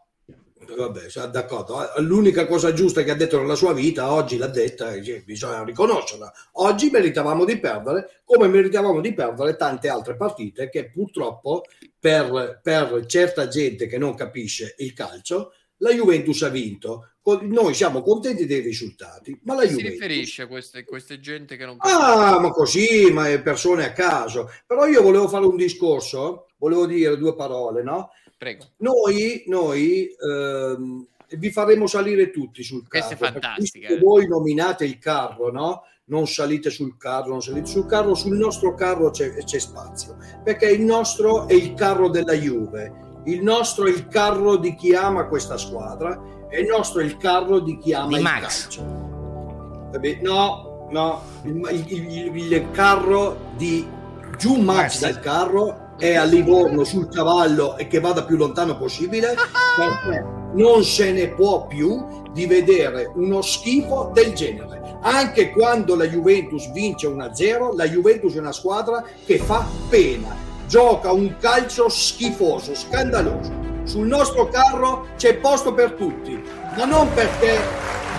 vabbè, 0.77 1.29
d'accordo. 1.31 1.91
L'unica 1.99 2.47
cosa 2.47 2.73
giusta 2.73 3.03
che 3.03 3.11
ha 3.11 3.15
detto 3.15 3.39
nella 3.39 3.55
sua 3.55 3.73
vita, 3.73 4.13
oggi 4.13 4.37
l'ha 4.37 4.49
detta, 4.49 4.93
bisogna 5.25 5.65
riconoscerla. 5.65 6.33
Oggi 6.53 6.91
meritavamo 6.91 7.45
di 7.45 7.59
perdere, 7.59 8.21
come 8.25 8.49
meritavamo 8.49 9.01
di 9.01 9.15
perdere 9.15 9.57
tante 9.57 9.89
altre 9.89 10.17
partite 10.17 10.69
che 10.69 10.91
purtroppo 10.91 11.63
per, 11.99 12.61
per 12.63 13.05
certa 13.07 13.49
gente 13.49 13.87
che 13.87 13.99
non 13.99 14.15
capisce 14.15 14.75
il 14.79 14.93
calcio, 14.93 15.53
la 15.79 15.91
Juventus 15.91 16.43
ha 16.43 16.49
vinto. 16.49 17.13
Noi 17.43 17.75
siamo 17.75 18.01
contenti 18.01 18.47
dei 18.47 18.61
risultati, 18.61 19.39
ma 19.45 19.55
la 19.55 19.63
si 19.63 19.69
Juventus 19.69 19.93
riferisce 19.93 20.43
a 20.43 20.47
queste, 20.47 20.85
queste 20.85 21.21
gente 21.21 21.59
che 21.59 21.67
non 21.67 21.77
Ah, 21.81 22.39
ma 22.41 22.51
così, 22.51 23.11
ma 23.13 23.27
persone 23.43 23.85
a 23.85 23.93
caso. 23.93 24.51
Però 24.67 24.87
io 24.87 25.03
volevo 25.03 25.29
fare 25.29 25.45
un 25.45 25.57
discorso, 25.57 26.47
volevo 26.57 26.87
dire 26.87 27.19
due 27.19 27.35
parole, 27.35 27.83
no? 27.83 28.11
Prego. 28.39 28.65
Noi, 28.79 29.43
noi 29.49 30.09
ehm, 30.09 31.07
vi 31.37 31.51
faremo 31.51 31.87
salire 31.89 32.31
tutti 32.31 32.63
sul 32.63 32.87
carro. 32.87 33.07
Questa 33.07 33.15
è 33.27 33.31
fantastica, 33.33 33.89
eh. 33.89 33.99
voi 33.99 34.29
nominate 34.29 34.85
il 34.85 34.99
carro, 34.99 35.51
no? 35.51 35.83
Non 36.05 36.27
salite 36.27 36.71
sul 36.71 36.97
carro, 36.97 37.31
non 37.31 37.43
salite 37.43 37.67
sul 37.67 37.85
carro, 37.85 38.15
sul 38.15 38.37
nostro 38.37 38.75
carro 38.75 39.11
c'è, 39.11 39.35
c'è 39.45 39.59
spazio, 39.59 40.17
perché 40.43 40.71
il 40.71 40.81
nostro 40.83 41.47
è 41.49 41.53
il 41.53 41.75
carro 41.75 42.09
della 42.09 42.33
Juve, 42.33 43.21
il 43.27 43.43
nostro 43.43 43.85
è 43.87 43.91
il 43.91 44.07
carro 44.09 44.57
di 44.57 44.75
chi 44.75 44.95
ama 44.95 45.27
questa 45.27 45.59
squadra 45.59 46.19
e 46.49 46.61
il 46.61 46.67
nostro 46.67 47.01
è 47.01 47.05
il 47.05 47.19
carro 47.19 47.59
di 47.59 47.77
chi 47.77 47.93
ama 47.93 48.07
Di 48.09 48.15
il 48.15 48.23
Max. 48.23 48.63
calcio. 48.63 48.83
No, 50.23 50.89
no, 50.91 51.23
il, 51.45 51.87
il- 51.89 52.13
il- 52.37 52.53
il 52.53 52.71
carro 52.71 53.53
di 53.57 53.87
giù 54.39 54.55
Max 54.61 55.01
dal 55.01 55.19
carro 55.21 55.88
è 55.99 56.15
a 56.15 56.25
Livorno 56.25 56.85
sul 56.85 57.09
cavallo 57.09 57.77
e 57.77 57.89
che 57.89 58.01
vada 58.01 58.25
più 58.25 58.37
lontano 58.37 58.77
possibile 58.79 59.35
perché 59.77 60.25
non 60.55 60.83
se 60.85 61.13
ne 61.13 61.29
può 61.29 61.67
più 61.67 62.23
di 62.33 62.47
vedere 62.47 63.11
uno 63.15 63.43
schifo 63.43 64.11
del 64.15 64.33
genere. 64.33 64.99
Anche 65.03 65.51
quando 65.51 65.95
la 65.95 66.07
Juventus 66.07 66.71
vince 66.73 67.09
1-0, 67.09 67.75
la 67.77 67.87
Juventus 67.87 68.35
è 68.35 68.39
una 68.39 68.53
squadra 68.53 69.05
che 69.25 69.39
fa 69.39 69.67
pena, 69.89 70.35
gioca 70.67 71.13
un 71.13 71.37
calcio 71.39 71.89
schifoso, 71.89 72.75
scandaloso. 72.75 73.67
Sul 73.85 74.07
nostro 74.07 74.49
carro 74.49 75.09
c'è 75.17 75.37
posto 75.37 75.73
per 75.73 75.93
tutti, 75.93 76.41
ma 76.77 76.85
non 76.85 77.13
perché 77.13 77.59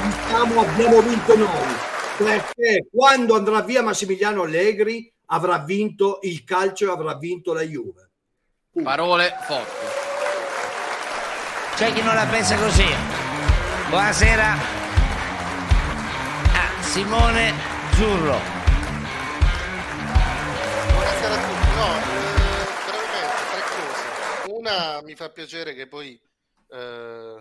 diciamo 0.03 0.61
abbiamo 0.61 1.01
vinto 1.01 1.38
noi, 1.38 1.47
perché 2.18 2.88
quando 2.91 3.35
andrà 3.35 3.61
via 3.61 3.84
Massimiliano 3.84 4.43
Allegri 4.43 5.11
avrà 5.31 5.60
vinto 5.60 6.19
il 6.23 6.43
calcio 6.43 6.88
e 6.88 6.91
avrà 6.91 7.15
vinto 7.15 7.53
la 7.53 7.61
Juve. 7.61 8.10
Parole 8.84 9.35
forti. 9.41 9.85
C'è 11.76 11.93
chi 11.93 12.01
non 12.01 12.15
la 12.15 12.26
pensa 12.26 12.57
così. 12.57 12.88
Buonasera 13.89 14.53
a 16.53 16.81
Simone 16.81 17.53
Zurlo. 17.93 18.39
Buonasera 20.91 21.34
a 21.34 21.47
tutti. 21.47 21.68
No, 21.76 21.97
eh, 21.97 22.65
brevemente 22.85 23.43
tre 23.51 23.61
cose. 23.69 24.51
Una 24.51 25.01
mi 25.03 25.15
fa 25.15 25.30
piacere 25.30 25.73
che 25.73 25.88
poi 25.88 26.19
eh, 26.72 27.39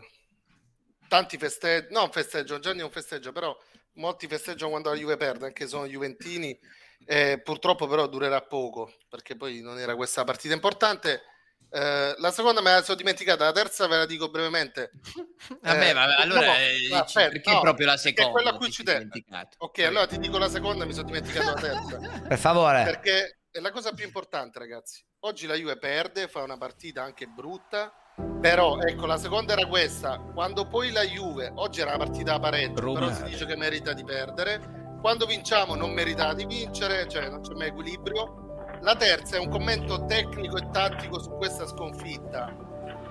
tanti 1.09 1.39
festeggiano, 1.39 2.01
non 2.01 2.11
festeggiano, 2.11 2.61
Gianni 2.61 2.81
non 2.81 2.91
festeggia, 2.91 3.33
però 3.33 3.57
molti 3.95 4.27
festeggiano 4.27 4.71
quando 4.71 4.91
la 4.91 4.97
Juve 4.97 5.17
perde, 5.17 5.47
anche 5.47 5.65
se 5.65 5.71
sono 5.71 5.87
Juventini. 5.87 6.59
Eh, 7.07 7.41
purtroppo 7.43 7.87
però 7.87 8.07
durerà 8.07 8.43
poco, 8.43 8.93
perché 9.09 9.37
poi 9.37 9.61
non 9.61 9.79
era 9.79 9.97
questa 9.97 10.25
partita 10.25 10.55
importante. 10.55 11.23
Eh, 11.71 12.15
la 12.17 12.31
seconda 12.31 12.63
me 12.63 12.73
la 12.73 12.83
sono 12.83 12.97
dimenticata, 12.97 13.45
la 13.45 13.53
terza 13.53 13.87
ve 13.87 13.97
la 13.99 14.07
dico 14.07 14.31
brevemente. 14.31 14.91
Vabbè, 15.61 15.91
Eh, 15.91 15.95
ma 15.95 16.17
allora 16.17 16.47
no, 16.47 16.57
eh, 16.57 16.89
aspetta, 16.93 17.29
perché 17.31 17.53
no, 17.53 17.61
proprio 17.61 17.87
la 17.87 17.97
seconda? 17.97 18.31
quella 18.31 18.51
a 18.51 18.57
cui 18.57 18.71
ci 18.71 18.83
tengo. 18.83 19.19
Ok, 19.59 19.79
allora 19.81 20.07
ti 20.07 20.19
dico 20.19 20.39
la 20.39 20.49
seconda, 20.49 20.85
mi 20.85 20.93
sono 20.93 21.07
dimenticato 21.07 21.47
la 21.47 21.55
terza. 21.55 21.99
Per 22.29 22.39
favore. 22.39 22.85
Perché 22.85 23.41
è 23.51 23.61
la 23.61 23.71
cosa 23.71 23.93
più 23.93 24.05
importante, 24.05 24.59
ragazzi. 24.59 25.05
Oggi 25.21 25.47
la 25.47 25.55
Juve 25.55 25.77
perde, 25.79 26.29
fa 26.29 26.43
una 26.43 26.57
partita 26.57 27.03
anche 27.03 27.27
brutta, 27.27 27.93
però 28.41 28.79
ecco, 28.81 29.07
la 29.07 29.19
seconda 29.19 29.53
era 29.53 29.67
questa. 29.67 30.19
Quando 30.19 30.67
poi 30.67 30.91
la 30.91 31.03
Juve, 31.03 31.53
oggi 31.57 31.81
era 31.81 31.95
una 31.95 32.05
partita 32.05 32.35
a 32.35 32.39
pareggio, 32.39 32.93
però 32.93 33.13
si 33.13 33.25
dice 33.25 33.45
che 33.47 33.57
merita 33.57 33.93
di 33.93 34.05
perdere. 34.05 34.87
Quando 35.01 35.27
vinciamo 35.27 35.75
non 35.75 35.93
merita 35.93 36.35
di 36.35 36.45
vincere, 36.45 37.09
cioè 37.09 37.29
non 37.29 37.41
c'è 37.41 37.55
mai 37.55 37.69
equilibrio. 37.69 38.47
La 38.83 38.97
terza 38.97 39.37
è 39.37 39.39
un 39.39 39.49
commento 39.49 40.05
tecnico 40.07 40.57
e 40.57 40.69
tattico 40.73 41.21
su 41.21 41.31
questa 41.37 41.67
sconfitta. 41.67 42.55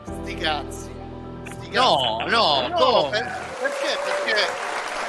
Sti 0.05 0.35
cazzi. 0.35 0.91
Sti 1.45 1.69
No, 1.69 2.17
cazzi. 2.19 2.31
no, 2.31 2.71
come? 2.75 3.09
per- 3.09 3.55
perché? 3.59 3.97
Perché 4.03 4.41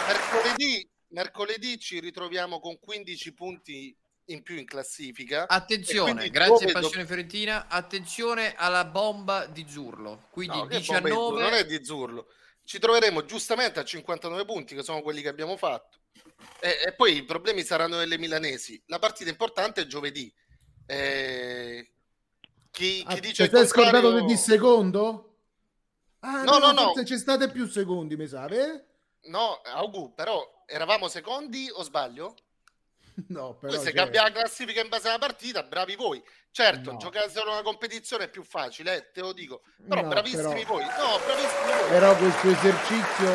mercoledì, 0.07 0.91
mercoledì 1.09 1.79
ci 1.79 2.01
ritroviamo 2.01 2.61
con 2.61 2.79
15 2.79 3.35
punti 3.35 3.97
in 4.27 4.43
più 4.43 4.57
in 4.57 4.67
classifica. 4.67 5.47
Attenzione, 5.49 6.29
grazie 6.31 6.67
dove 6.67 6.73
do- 6.73 6.81
Passione 6.81 7.07
Fiorentina. 7.07 7.67
Attenzione 7.69 8.55
alla 8.57 8.85
bomba 8.85 9.47
di 9.47 9.65
Zurlo. 9.69 10.27
Quindi 10.31 10.57
No, 10.59 10.67
che 10.67 10.81
bomba 10.81 11.01
di 11.09 11.15
Zurlo, 11.15 11.39
19 11.39 11.43
non 11.43 11.53
è 11.55 11.65
di 11.67 11.85
Zurlo. 11.85 12.27
Ci 12.65 12.79
troveremo 12.79 13.25
giustamente 13.25 13.81
a 13.81 13.85
59 13.85 14.45
punti, 14.45 14.75
che 14.75 14.83
sono 14.83 15.01
quelli 15.03 15.23
che 15.23 15.29
abbiamo 15.29 15.57
fatto. 15.57 15.98
E, 16.61 16.79
e 16.89 16.93
poi 16.95 17.17
i 17.19 17.25
problemi 17.25 17.63
saranno 17.63 17.97
nelle 17.97 18.19
milanesi. 18.19 18.81
La 18.87 18.99
partita 18.99 19.31
importante 19.31 19.83
è 19.83 19.87
giovedì. 19.87 20.33
Eh, 20.87 21.91
chi, 22.71 22.99
chi 22.99 23.05
Ah, 23.07 23.15
dice 23.21 23.23
ti 23.23 23.35
sei 23.35 23.49
contrario- 23.51 23.67
scordato 23.67 24.21
di 24.27 24.37
secondo? 24.37 25.23
Ah, 26.21 26.43
No, 26.43 26.59
no, 26.59 26.73
no. 26.73 26.83
forse 26.87 27.05
ci 27.05 27.17
state 27.17 27.49
più 27.51 27.67
secondi, 27.67 28.17
mi 28.17 28.27
sa, 28.27 28.47
eh? 28.47 28.85
No, 29.25 29.61
Augu, 29.65 30.15
però 30.15 30.65
eravamo 30.67 31.09
secondi 31.09 31.69
o 31.73 31.83
sbaglio? 31.83 32.35
No, 33.29 33.57
però 33.57 33.73
Poi 33.73 33.81
se 33.85 33.91
cioè- 33.91 33.95
cambia 33.95 34.23
la 34.23 34.31
classifica 34.33 34.81
in 34.81 34.89
base 34.89 35.09
alla 35.09 35.19
partita, 35.19 35.63
bravi 35.65 35.97
voi. 35.97 36.23
Certo, 36.51 36.93
No. 36.93 36.97
giocare 36.99 37.29
solo 37.31 37.51
una 37.53 37.63
competizione 37.63 38.25
è 38.25 38.29
più 38.31 38.43
facile, 38.43 38.97
eh, 38.97 39.11
te 39.13 39.21
lo 39.21 39.33
dico. 39.33 39.63
Però 39.87 40.03
No, 40.03 40.09
bravissimi 40.09 40.43
però- 40.65 40.65
voi. 40.75 40.83
No, 40.85 41.19
bravissimi 41.25 41.79
voi. 41.81 41.89
Però 41.91 42.17
questo 42.17 42.49
esercizio 42.49 43.31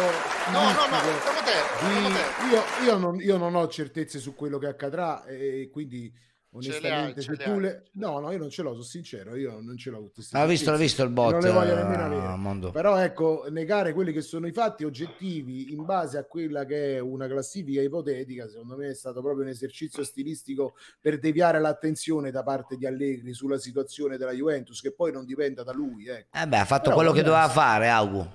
No, 0.51 0.61
no, 0.61 0.71
no, 0.71 0.99
siamo 1.19 1.41
terzi, 1.43 1.77
siamo 1.77 2.07
di- 2.07 2.13
terzi. 2.13 2.45
io, 2.49 2.63
io 2.85 2.97
non, 2.97 3.19
io 3.21 3.37
non 3.37 3.55
ho 3.55 3.67
certezze 3.67 4.19
su 4.19 4.33
quello 4.35 4.57
che 4.57 4.67
accadrà 4.67 5.23
e 5.25 5.69
quindi 5.71 6.11
Ce 6.59 6.69
le 6.69 6.75
hai, 6.75 6.81
onestamente 6.83 7.21
ce 7.21 7.35
se 7.35 7.43
le 7.45 7.51
hai. 7.51 7.59
le... 7.61 7.83
no 7.93 8.19
no 8.19 8.31
io 8.31 8.37
non 8.37 8.49
ce 8.49 8.61
l'ho 8.61 8.71
sono 8.71 8.83
sincero 8.83 9.35
io 9.35 9.59
non 9.59 9.75
ce 9.77 9.89
l'ho 9.89 10.11
queste 10.13 10.37
L'ha 10.37 10.45
visto, 10.45 10.69
l'ha 10.71 10.77
certezze. 10.77 10.83
visto 10.83 11.03
il 11.03 11.09
bot, 11.09 11.31
non 11.31 11.41
le 11.41 11.49
voglio 11.51 11.75
nemmeno 11.75 12.01
eh, 12.01 12.05
avere 12.05 12.35
Mondo. 12.35 12.71
però 12.71 12.97
ecco 12.97 13.45
negare 13.49 13.93
quelli 13.93 14.11
che 14.11 14.21
sono 14.21 14.45
i 14.47 14.51
fatti 14.51 14.83
oggettivi 14.83 15.71
in 15.73 15.83
base 15.85 16.17
a 16.17 16.25
quella 16.25 16.65
che 16.65 16.95
è 16.95 16.99
una 16.99 17.27
classifica 17.27 17.81
ipotetica 17.81 18.47
secondo 18.47 18.75
me 18.75 18.89
è 18.89 18.93
stato 18.95 19.21
proprio 19.21 19.43
un 19.43 19.49
esercizio 19.49 20.03
stilistico 20.03 20.75
per 20.99 21.17
deviare 21.19 21.59
l'attenzione 21.59 22.29
da 22.29 22.43
parte 22.43 22.77
di 22.77 22.85
Allegri 22.85 23.33
sulla 23.33 23.57
situazione 23.57 24.17
della 24.17 24.31
Juventus 24.33 24.79
che 24.81 24.93
poi 24.93 25.11
non 25.11 25.25
dipenda 25.25 25.63
da 25.63 25.71
lui 25.73 26.07
ecco. 26.07 26.37
Eh 26.37 26.47
beh, 26.47 26.57
ha 26.57 26.65
fatto 26.65 26.83
Però, 26.89 26.95
quello 26.95 27.11
che 27.11 27.23
doveva 27.23 27.49
fare, 27.49 27.89
Augu. 27.89 28.27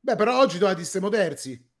Beh, 0.00 0.16
però 0.16 0.38
oggi 0.38 0.58
dovete 0.58 0.84
siamo 0.84 1.08
terzi. 1.08 1.72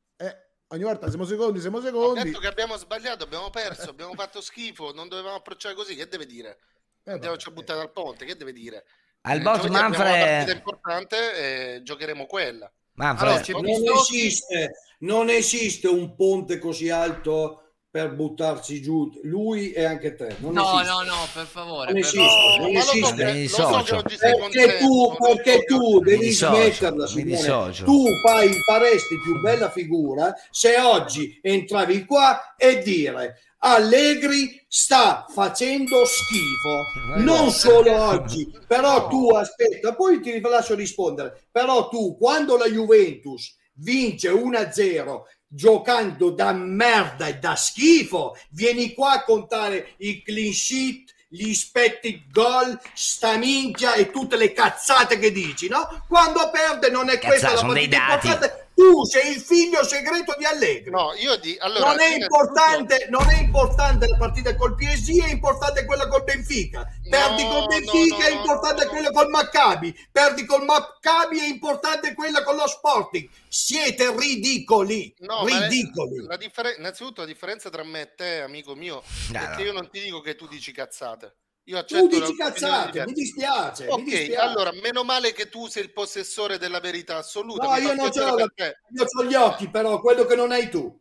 Eh, 0.74 0.76
ogni 0.76 0.82
volta 0.82 1.08
siamo 1.08 1.24
secondi, 1.24 1.60
siamo 1.60 1.78
Ho 1.78 1.82
secondi. 1.82 2.22
detto 2.24 2.40
che 2.40 2.48
abbiamo 2.48 2.76
sbagliato, 2.76 3.24
abbiamo 3.24 3.48
perso, 3.50 3.90
abbiamo 3.90 4.12
fatto 4.14 4.40
schifo, 4.40 4.92
non 4.92 5.08
dovevamo 5.08 5.36
approcciare 5.36 5.74
così. 5.74 5.94
Che 5.94 6.08
deve 6.08 6.26
dire? 6.26 6.58
Andiamo 7.04 7.36
a 7.36 7.50
buttare 7.50 7.78
dal 7.78 7.92
ponte, 7.92 8.24
che 8.24 8.36
deve 8.36 8.52
dire? 8.52 8.84
Al 9.22 9.38
Eh, 9.38 9.42
bot 9.42 9.56
giovedì 9.56 9.74
abbiamo 9.76 9.88
una 9.94 9.98
Manfred- 10.06 10.28
partita 10.36 10.52
importante 10.56 11.76
e 11.76 11.82
giocheremo 11.82 12.26
quella. 12.26 12.70
Manfred- 12.94 13.48
Allora, 13.54 13.68
non, 13.78 13.98
esiste, 13.98 14.70
non 15.00 15.28
esiste 15.30 15.88
un 15.88 16.14
ponte 16.14 16.58
così 16.58 16.90
alto 16.90 17.63
per 17.94 18.12
buttarsi 18.12 18.82
giù 18.82 19.08
lui 19.22 19.70
e 19.70 19.84
anche 19.84 20.16
te. 20.16 20.34
Non 20.38 20.52
No, 20.54 20.80
esiste. 20.80 20.92
no, 20.92 21.02
no, 21.04 21.28
per 21.32 21.46
favore. 21.46 21.92
Non 21.92 22.00
per 22.00 22.10
esiste, 22.10 22.18
favore. 22.18 22.58
non 22.58 22.72
ma 22.72 22.78
lo 22.78 22.84
so 22.84 22.92
esiste. 23.22 23.68
lo 23.70 23.84
so 23.84 24.02
Perché 24.02 24.78
tu, 24.78 25.16
perché 25.16 25.64
tu 25.64 26.00
devi 26.00 26.24
dissocio, 26.24 26.54
smetterla, 26.56 27.06
Simone. 27.06 27.72
Tu 27.84 28.06
fai, 28.26 28.50
faresti 28.66 29.20
più 29.22 29.40
bella 29.40 29.70
figura 29.70 30.34
se 30.50 30.76
oggi 30.76 31.38
entravi 31.40 32.04
qua 32.04 32.56
e 32.56 32.82
dire 32.82 33.38
Allegri 33.58 34.60
sta 34.66 35.26
facendo 35.32 36.04
schifo, 36.04 37.22
non 37.22 37.52
solo 37.52 37.94
oggi, 37.96 38.52
però 38.66 39.06
tu 39.06 39.30
aspetta, 39.30 39.94
poi 39.94 40.18
ti 40.20 40.40
lascio 40.40 40.74
rispondere, 40.74 41.44
però 41.48 41.88
tu 41.88 42.16
quando 42.18 42.56
la 42.56 42.66
Juventus 42.66 43.56
vince 43.74 44.30
1-0 44.30 45.20
giocando 45.54 46.30
da 46.30 46.52
merda 46.52 47.26
e 47.26 47.38
da 47.38 47.54
schifo, 47.54 48.36
vieni 48.50 48.92
qua 48.92 49.12
a 49.12 49.24
contare 49.24 49.94
i 49.98 50.22
clean 50.22 50.52
sheet, 50.52 51.12
gli 51.28 51.48
expected 51.48 52.30
goal, 52.32 52.78
sta 52.92 53.36
minchia 53.36 53.94
e 53.94 54.10
tutte 54.10 54.36
le 54.36 54.52
cazzate 54.52 55.18
che 55.18 55.32
dici, 55.32 55.68
no? 55.68 56.04
Quando 56.08 56.50
perde 56.50 56.90
non 56.90 57.08
è 57.08 57.18
Cazzate, 57.18 57.26
questa 57.26 57.54
la 57.54 57.60
partita 57.60 57.96
importante. 57.96 58.63
Tu 58.74 59.04
sei 59.04 59.32
il 59.36 59.40
figlio 59.40 59.84
segreto 59.84 60.34
di 60.36 60.44
Allegri. 60.44 60.90
No, 60.90 61.12
io 61.14 61.36
di 61.36 61.56
allora 61.60 61.90
non, 61.90 62.00
è 62.00 62.14
importante, 62.16 63.06
non 63.08 63.28
è 63.30 63.40
importante 63.40 64.08
la 64.08 64.16
partita 64.16 64.56
col 64.56 64.74
PSG, 64.74 65.22
è 65.22 65.30
importante 65.30 65.84
quella 65.84 66.08
col 66.08 66.24
Benfica. 66.24 66.84
Perdi 67.08 67.44
No, 67.44 67.50
col 67.50 67.66
Benfica, 67.66 68.16
no, 68.16 68.24
è 68.24 68.30
importante 68.32 68.84
no. 68.84 68.90
quella 68.90 69.10
col 69.12 69.28
Maccabi. 69.28 70.08
Perdi 70.10 70.44
col 70.44 70.64
Maccabi, 70.64 71.38
è 71.38 71.46
importante 71.46 72.14
quella 72.14 72.42
con 72.42 72.56
lo 72.56 72.66
Sporting. 72.66 73.28
Siete 73.48 74.12
ridicoli, 74.16 75.14
ridicoli. 75.18 76.24
La 76.26 76.36
differen- 76.36 76.74
innanzitutto 76.78 77.20
la 77.20 77.26
differenza 77.28 77.70
tra 77.70 77.84
me 77.84 78.00
e 78.00 78.14
te, 78.16 78.40
amico 78.40 78.74
mio, 78.74 79.02
è 79.32 79.38
no. 79.38 79.56
che 79.56 79.62
io 79.62 79.72
non 79.72 79.88
ti 79.88 80.00
dico 80.00 80.20
che 80.20 80.34
tu 80.34 80.48
dici 80.48 80.72
cazzate. 80.72 81.36
Io 81.66 81.76
Tu 81.76 81.94
accetto 81.94 82.06
dici 82.08 82.34
tua 82.34 82.48
opinione 82.48 82.50
cazzate, 82.50 83.04
mi 83.06 83.12
dispiace, 83.12 83.84
mi 83.86 83.90
Ok, 83.92 84.04
dispiace. 84.04 84.36
allora, 84.36 84.70
meno 84.72 85.02
male 85.02 85.32
che 85.32 85.48
tu 85.48 85.66
sei 85.66 85.84
il 85.84 85.92
possessore 85.92 86.58
della 86.58 86.80
verità 86.80 87.16
assoluta. 87.16 87.64
No, 87.66 87.72
mi 87.72 87.80
io 87.82 87.94
non 87.94 88.12
ce 88.12 88.20
l'ho, 88.20 88.34
per 88.34 88.52
te. 88.54 88.78
io 88.90 89.04
ho 89.04 89.24
gli 89.24 89.34
occhi, 89.34 89.70
però 89.70 89.98
quello 90.00 90.26
che 90.26 90.34
non 90.36 90.52
hai 90.52 90.68
tu. 90.68 91.00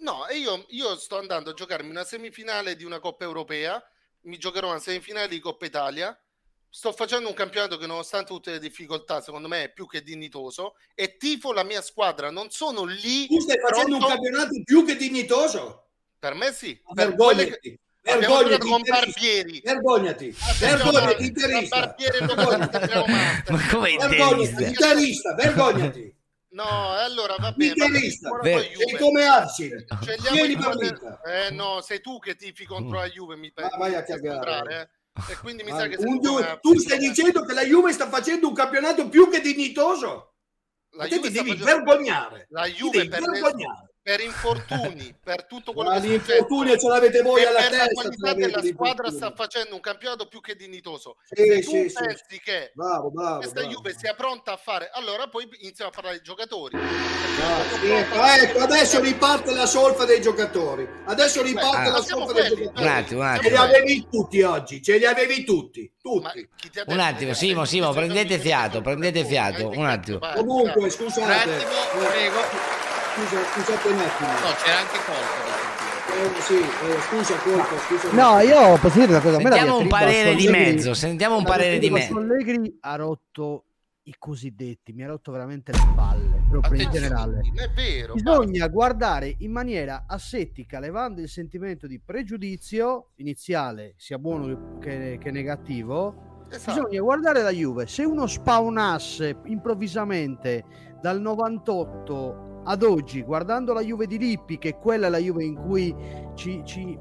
No, 0.00 0.26
e 0.26 0.38
io, 0.38 0.64
io 0.68 0.96
sto 0.96 1.18
andando 1.18 1.50
a 1.50 1.54
giocarmi 1.54 1.90
una 1.90 2.04
semifinale 2.04 2.74
di 2.76 2.84
una 2.84 3.00
Coppa 3.00 3.24
Europea, 3.24 3.82
mi 4.22 4.38
giocherò 4.38 4.68
una 4.68 4.78
semifinale 4.78 5.28
di 5.28 5.40
Coppa 5.40 5.66
Italia, 5.66 6.18
sto 6.70 6.92
facendo 6.92 7.28
un 7.28 7.34
campionato 7.34 7.76
che 7.76 7.86
nonostante 7.86 8.28
tutte 8.28 8.52
le 8.52 8.60
difficoltà, 8.60 9.20
secondo 9.20 9.48
me 9.48 9.64
è 9.64 9.72
più 9.72 9.86
che 9.86 10.02
dignitoso, 10.02 10.76
e 10.94 11.16
tifo 11.16 11.52
la 11.52 11.64
mia 11.64 11.82
squadra, 11.82 12.30
non 12.30 12.50
sono 12.50 12.84
lì... 12.84 13.26
Tu 13.26 13.40
stai 13.40 13.58
facendo 13.58 13.96
un 13.96 14.00
pronto- 14.00 14.08
campionato 14.08 14.62
più 14.64 14.84
che 14.86 14.96
dignitoso. 14.96 15.88
Per 16.18 16.34
me 16.34 16.52
sì. 16.52 16.80
Per 16.94 17.14
quelle 17.14 17.58
che... 17.58 17.80
Vergognati, 18.14 18.66
con. 18.68 18.80
Barbieri. 18.82 19.60
Vergognati. 19.64 20.36
Attenzione, 20.38 20.76
Vergognati, 20.82 21.24
interista. 21.26 21.94
Ma 23.48 23.68
come 23.70 23.96
Vergognati, 23.96 24.44
interista? 24.44 24.64
interista, 24.66 25.34
vergognati. 25.34 26.16
No, 26.50 26.64
e 26.98 27.02
allora 27.02 27.34
va 27.38 27.52
bene. 27.52 27.72
Interista. 27.76 28.30
Sei 28.42 28.96
come. 28.96 29.46
Scegliamo 30.00 30.30
Vieni 30.36 30.56
per 30.56 30.76
vita. 30.78 31.20
Eh 31.22 31.50
no, 31.50 31.80
sei 31.82 32.00
tu 32.00 32.18
che 32.18 32.34
tifi 32.36 32.64
contro 32.64 32.98
la 32.98 33.08
Juve, 33.08 33.36
mi 33.36 33.52
Ah, 33.56 33.76
vai 33.76 33.94
a 33.94 34.02
cagare. 34.02 34.80
eh. 34.80 35.32
E 35.32 35.36
quindi 35.36 35.62
mi 35.64 35.70
sa 35.70 35.86
che 35.88 35.96
Un- 35.98 36.20
come- 36.20 36.58
tu 36.60 36.78
stai 36.78 36.98
dicendo 36.98 37.44
che 37.44 37.52
la 37.52 37.64
Juve 37.64 37.92
sta 37.92 38.08
facendo 38.08 38.48
un 38.48 38.54
campionato 38.54 39.08
più 39.08 39.28
che 39.28 39.40
dignitoso. 39.40 40.34
La 40.92 41.06
Juve 41.06 41.28
ti 41.28 41.34
devi 41.34 41.50
facendo- 41.50 41.64
vergognare. 41.66 42.46
La 42.50 42.62
Ti 42.64 42.70
Juve 42.72 42.98
devi 42.98 43.08
per, 43.08 43.20
vergognare. 43.22 43.87
Per 44.08 44.20
infortuni, 44.20 45.14
per 45.22 45.44
tutto 45.44 45.74
quello 45.74 45.90
Ma 45.90 46.00
che 46.00 46.06
l'infortunio 46.06 46.78
ce 46.78 46.88
l'avete 46.88 47.20
voi 47.20 47.42
e 47.42 47.46
alla 47.46 47.58
per 47.60 47.70
la 47.72 47.76
testa, 47.76 47.92
qualità 47.92 48.16
ce 48.16 48.26
l'avete 48.26 48.46
della 48.60 48.72
squadra 48.72 49.10
sta 49.10 49.32
facendo 49.36 49.74
un 49.74 49.80
campionato 49.82 50.26
più 50.28 50.40
che 50.40 50.56
dignitoso. 50.56 51.16
Sì, 51.28 51.42
Se 51.44 51.60
tu 51.60 51.70
sì, 51.70 51.88
sì. 51.90 51.94
pensi 51.94 52.40
che 52.42 52.72
Bravo, 52.74 53.10
bravo, 53.10 53.36
questa 53.40 53.60
bravo. 53.60 53.68
Juve 53.74 53.94
sia 53.98 54.14
pronta 54.14 54.52
a 54.52 54.56
fare, 54.56 54.88
allora 54.94 55.28
poi 55.28 55.46
iniziamo 55.60 55.90
a 55.90 55.94
parlare 55.94 56.16
dei 56.16 56.24
giocatori. 56.24 56.74
Ah, 56.78 57.62
sì, 57.78 57.90
ecco, 57.90 58.24
ecco, 58.24 58.58
adesso 58.60 58.98
riparte 59.00 59.52
la 59.52 59.66
solfa 59.66 60.06
dei 60.06 60.22
giocatori. 60.22 60.88
Adesso 61.04 61.42
riparte 61.42 61.88
Ah, 61.88 61.90
la 61.90 62.00
solfa 62.02 62.32
dei 62.32 62.48
giocatori. 62.48 62.82
Un 62.86 62.88
attimo, 62.90 63.20
un 63.20 63.38
Ce 63.42 63.48
li 63.50 63.56
attimo. 63.56 63.62
avevi 63.62 64.08
tutti 64.10 64.40
oggi, 64.40 64.82
ce 64.82 64.96
li 64.96 65.04
avevi 65.04 65.44
tutti, 65.44 65.92
tutti. 66.00 66.48
Un 66.86 66.98
attimo, 66.98 67.34
Simo, 67.34 67.66
Simo, 67.66 67.92
prendete 67.92 68.38
fiato, 68.38 68.80
prendete 68.80 69.22
fiato, 69.26 69.70
Eh, 69.70 69.76
un 69.76 69.84
attimo. 69.84 70.18
Comunque, 70.34 70.88
scusate, 70.88 71.20
Un 71.20 71.30
attimo, 71.30 72.04
eh, 72.06 72.06
prego. 72.08 72.77
Scusa, 73.18 73.42
scusate 73.52 73.88
un 73.88 73.98
attimo. 73.98 74.28
No, 74.28 74.54
c'era 74.62 74.78
anche 74.78 74.98
colpo. 75.04 75.56
Eh, 76.10 76.40
sì, 76.40 76.56
eh, 76.56 77.00
scusa, 77.00 77.36
colpo, 77.38 77.76
scusa. 77.78 78.12
No, 78.12 78.40
io 78.40 78.78
posso 78.78 78.98
dire 78.98 79.10
una 79.10 79.20
cosa. 79.20 79.40
Sentiamo 79.40 79.78
un 79.78 79.88
parere 79.88 80.34
di 80.34 80.48
mezzo, 80.48 80.94
sentiamo 80.94 81.36
un 81.36 81.44
parere 81.44 81.78
di 81.78 81.90
mezzo. 81.90 82.16
Allegri 82.16 82.78
ha 82.80 82.96
rotto 82.96 83.64
i 84.04 84.14
cosiddetti, 84.18 84.92
mi 84.92 85.04
ha 85.04 85.08
rotto 85.08 85.32
veramente 85.32 85.70
le 85.72 85.92
palle, 85.94 86.42
proprio 86.48 86.82
in 86.82 86.90
generale. 86.90 87.40
È 87.54 87.68
vero. 87.74 88.14
Bisogna 88.14 88.66
guardare 88.68 89.34
in 89.38 89.52
maniera 89.52 90.04
asettica, 90.06 90.78
levando 90.78 91.20
il 91.20 91.28
sentimento 91.28 91.86
di 91.86 92.00
pregiudizio 92.00 93.10
iniziale, 93.16 93.94
sia 93.96 94.18
buono 94.18 94.78
che, 94.78 95.18
che 95.20 95.30
negativo. 95.30 96.46
Esatto. 96.50 96.80
Bisogna 96.80 97.00
guardare 97.02 97.42
la 97.42 97.50
Juve. 97.50 97.86
Se 97.86 98.02
uno 98.04 98.26
spawnasse 98.26 99.40
improvvisamente 99.44 100.64
dal 101.02 101.20
98 101.20 102.47
ad 102.70 102.82
oggi, 102.82 103.22
guardando 103.22 103.72
la 103.72 103.80
Juve 103.80 104.06
di 104.06 104.18
Lippi, 104.18 104.58
che 104.58 104.76
quella 104.76 105.06
è 105.06 105.10
la 105.10 105.18
Juve 105.18 105.42
in 105.42 105.54
cui 105.54 105.94
ci, 106.34 106.62
ci- 106.64 106.98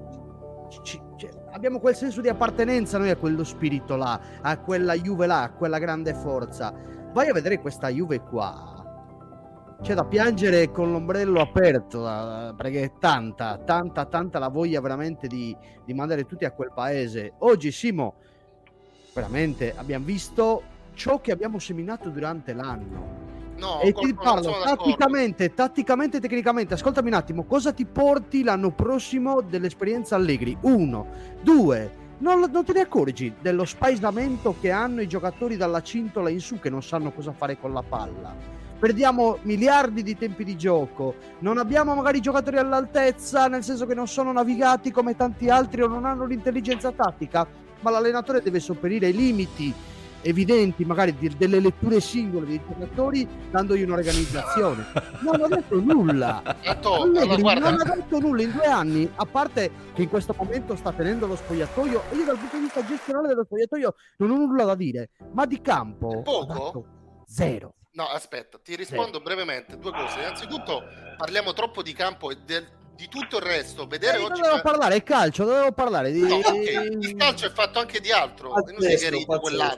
ci- 0.81 1.01
cioè, 1.17 1.29
abbiamo 1.51 1.79
quel 1.79 1.93
senso 1.93 2.21
di 2.21 2.29
appartenenza 2.29 2.97
noi 2.97 3.09
a 3.09 3.17
quello 3.17 3.43
spirito 3.43 3.97
là, 3.97 4.19
a 4.41 4.57
quella 4.59 4.93
Juve 4.93 5.27
là, 5.27 5.43
a 5.43 5.51
quella 5.51 5.77
grande 5.77 6.13
forza. 6.13 6.73
Vai 7.11 7.27
a 7.27 7.33
vedere 7.33 7.59
questa 7.59 7.89
Juve 7.89 8.21
qua. 8.21 8.75
C'è 9.81 9.93
da 9.93 10.05
piangere 10.05 10.71
con 10.71 10.91
l'ombrello 10.91 11.41
aperto, 11.41 12.01
perché 12.55 12.83
è 12.83 12.91
tanta, 12.97 13.57
tanta, 13.57 14.05
tanta 14.05 14.39
la 14.39 14.47
voglia 14.47 14.79
veramente 14.79 15.27
di, 15.27 15.55
di 15.83 15.93
mandare 15.93 16.25
tutti 16.25 16.45
a 16.45 16.51
quel 16.51 16.71
paese. 16.73 17.33
Oggi, 17.39 17.71
Simo, 17.71 18.15
veramente 19.13 19.73
abbiamo 19.75 20.05
visto 20.05 20.63
ciò 20.93 21.19
che 21.19 21.31
abbiamo 21.33 21.59
seminato 21.59 22.09
durante 22.09 22.53
l'anno. 22.53 23.26
No, 23.57 23.81
e 23.81 23.91
ti 23.91 24.13
parlo 24.13 24.53
tatticamente, 24.63 25.53
tatticamente, 25.53 26.19
tecnicamente. 26.19 26.75
Ascoltami 26.75 27.07
un 27.07 27.15
attimo, 27.15 27.43
cosa 27.45 27.73
ti 27.73 27.85
porti 27.85 28.43
l'anno 28.43 28.71
prossimo 28.71 29.41
dell'esperienza 29.41 30.15
Allegri? 30.15 30.55
Uno, 30.61 31.07
due. 31.41 32.05
Non, 32.19 32.39
non 32.51 32.65
te 32.65 32.73
ne 32.73 32.81
accorgi 32.81 33.33
dello 33.39 33.65
spaesamento 33.65 34.55
che 34.59 34.71
hanno 34.71 35.01
i 35.01 35.07
giocatori 35.07 35.55
dalla 35.55 35.81
cintola 35.81 36.29
in 36.29 36.39
su 36.39 36.59
che 36.59 36.69
non 36.69 36.81
sanno 36.81 37.11
cosa 37.11 37.31
fare 37.31 37.59
con 37.59 37.73
la 37.73 37.83
palla. 37.83 38.35
Perdiamo 38.79 39.39
miliardi 39.41 40.03
di 40.03 40.15
tempi 40.15 40.43
di 40.43 40.55
gioco, 40.55 41.15
non 41.39 41.57
abbiamo 41.57 41.95
magari 41.95 42.19
giocatori 42.19 42.57
all'altezza, 42.57 43.47
nel 43.47 43.63
senso 43.63 43.87
che 43.87 43.95
non 43.95 44.07
sono 44.07 44.31
navigati 44.31 44.91
come 44.91 45.15
tanti 45.15 45.49
altri 45.49 45.81
o 45.81 45.87
non 45.87 46.05
hanno 46.05 46.25
l'intelligenza 46.25 46.91
tattica, 46.91 47.47
ma 47.81 47.89
l'allenatore 47.89 48.41
deve 48.41 48.59
sopperire 48.59 49.07
ai 49.07 49.13
limiti 49.13 49.73
evidenti, 50.27 50.85
magari 50.85 51.15
di- 51.17 51.35
delle 51.37 51.59
letture 51.59 51.99
singole 51.99 52.45
dei 52.45 52.61
giocatori, 52.67 53.27
dandogli 53.49 53.81
un'organizzazione. 53.83 54.85
Non 55.21 55.41
ha 55.41 55.47
detto 55.47 55.79
nulla. 55.79 56.41
Tanto, 56.61 56.93
Allegri 57.03 57.41
allora, 57.49 57.69
non 57.71 57.79
ha 57.81 57.95
detto 57.95 58.19
nulla 58.19 58.41
in 58.41 58.51
due 58.51 58.65
anni, 58.65 59.09
a 59.15 59.25
parte 59.25 59.71
che 59.93 60.01
in 60.03 60.09
questo 60.09 60.33
momento 60.37 60.75
sta 60.75 60.91
tenendo 60.91 61.27
lo 61.27 61.35
spogliatoio. 61.35 62.03
E 62.11 62.15
io 62.15 62.25
dal 62.25 62.37
punto 62.37 62.55
di 62.57 62.61
vista 62.63 62.85
gestionale 62.85 63.27
dello 63.29 63.43
spogliatoio 63.45 63.95
non 64.17 64.31
ho 64.31 64.35
nulla 64.37 64.65
da 64.65 64.75
dire, 64.75 65.09
ma 65.33 65.45
di 65.45 65.61
campo 65.61 66.21
Poco? 66.21 66.85
zero. 67.25 67.73
No, 67.93 68.03
aspetta, 68.05 68.59
ti 68.63 68.75
rispondo 68.75 69.19
brevemente. 69.21 69.77
Due 69.79 69.91
cose. 69.91 70.19
Innanzitutto, 70.19 70.83
parliamo 71.17 71.53
troppo 71.53 71.81
di 71.81 71.93
campo 71.93 72.29
e 72.29 72.37
del- 72.45 72.67
di 72.97 73.07
tutto 73.07 73.37
il 73.37 73.43
resto. 73.43 73.85
Vedere 73.87 74.17
Eh, 74.17 74.23
oggi. 74.23 74.41
dovevo 74.41 74.61
parlare, 74.61 74.95
è 74.95 75.03
calcio, 75.03 75.45
dovevo 75.45 75.71
parlare 75.71 76.11
di... 76.11 76.19
No, 76.21 76.35
ok, 76.35 76.53
Il 76.99 77.15
calcio 77.15 77.45
è 77.45 77.51
fatto 77.51 77.79
anche 77.79 78.01
di 78.01 78.11
altro. 78.11 78.51
Che 78.53 79.09
ridi. 79.09 79.25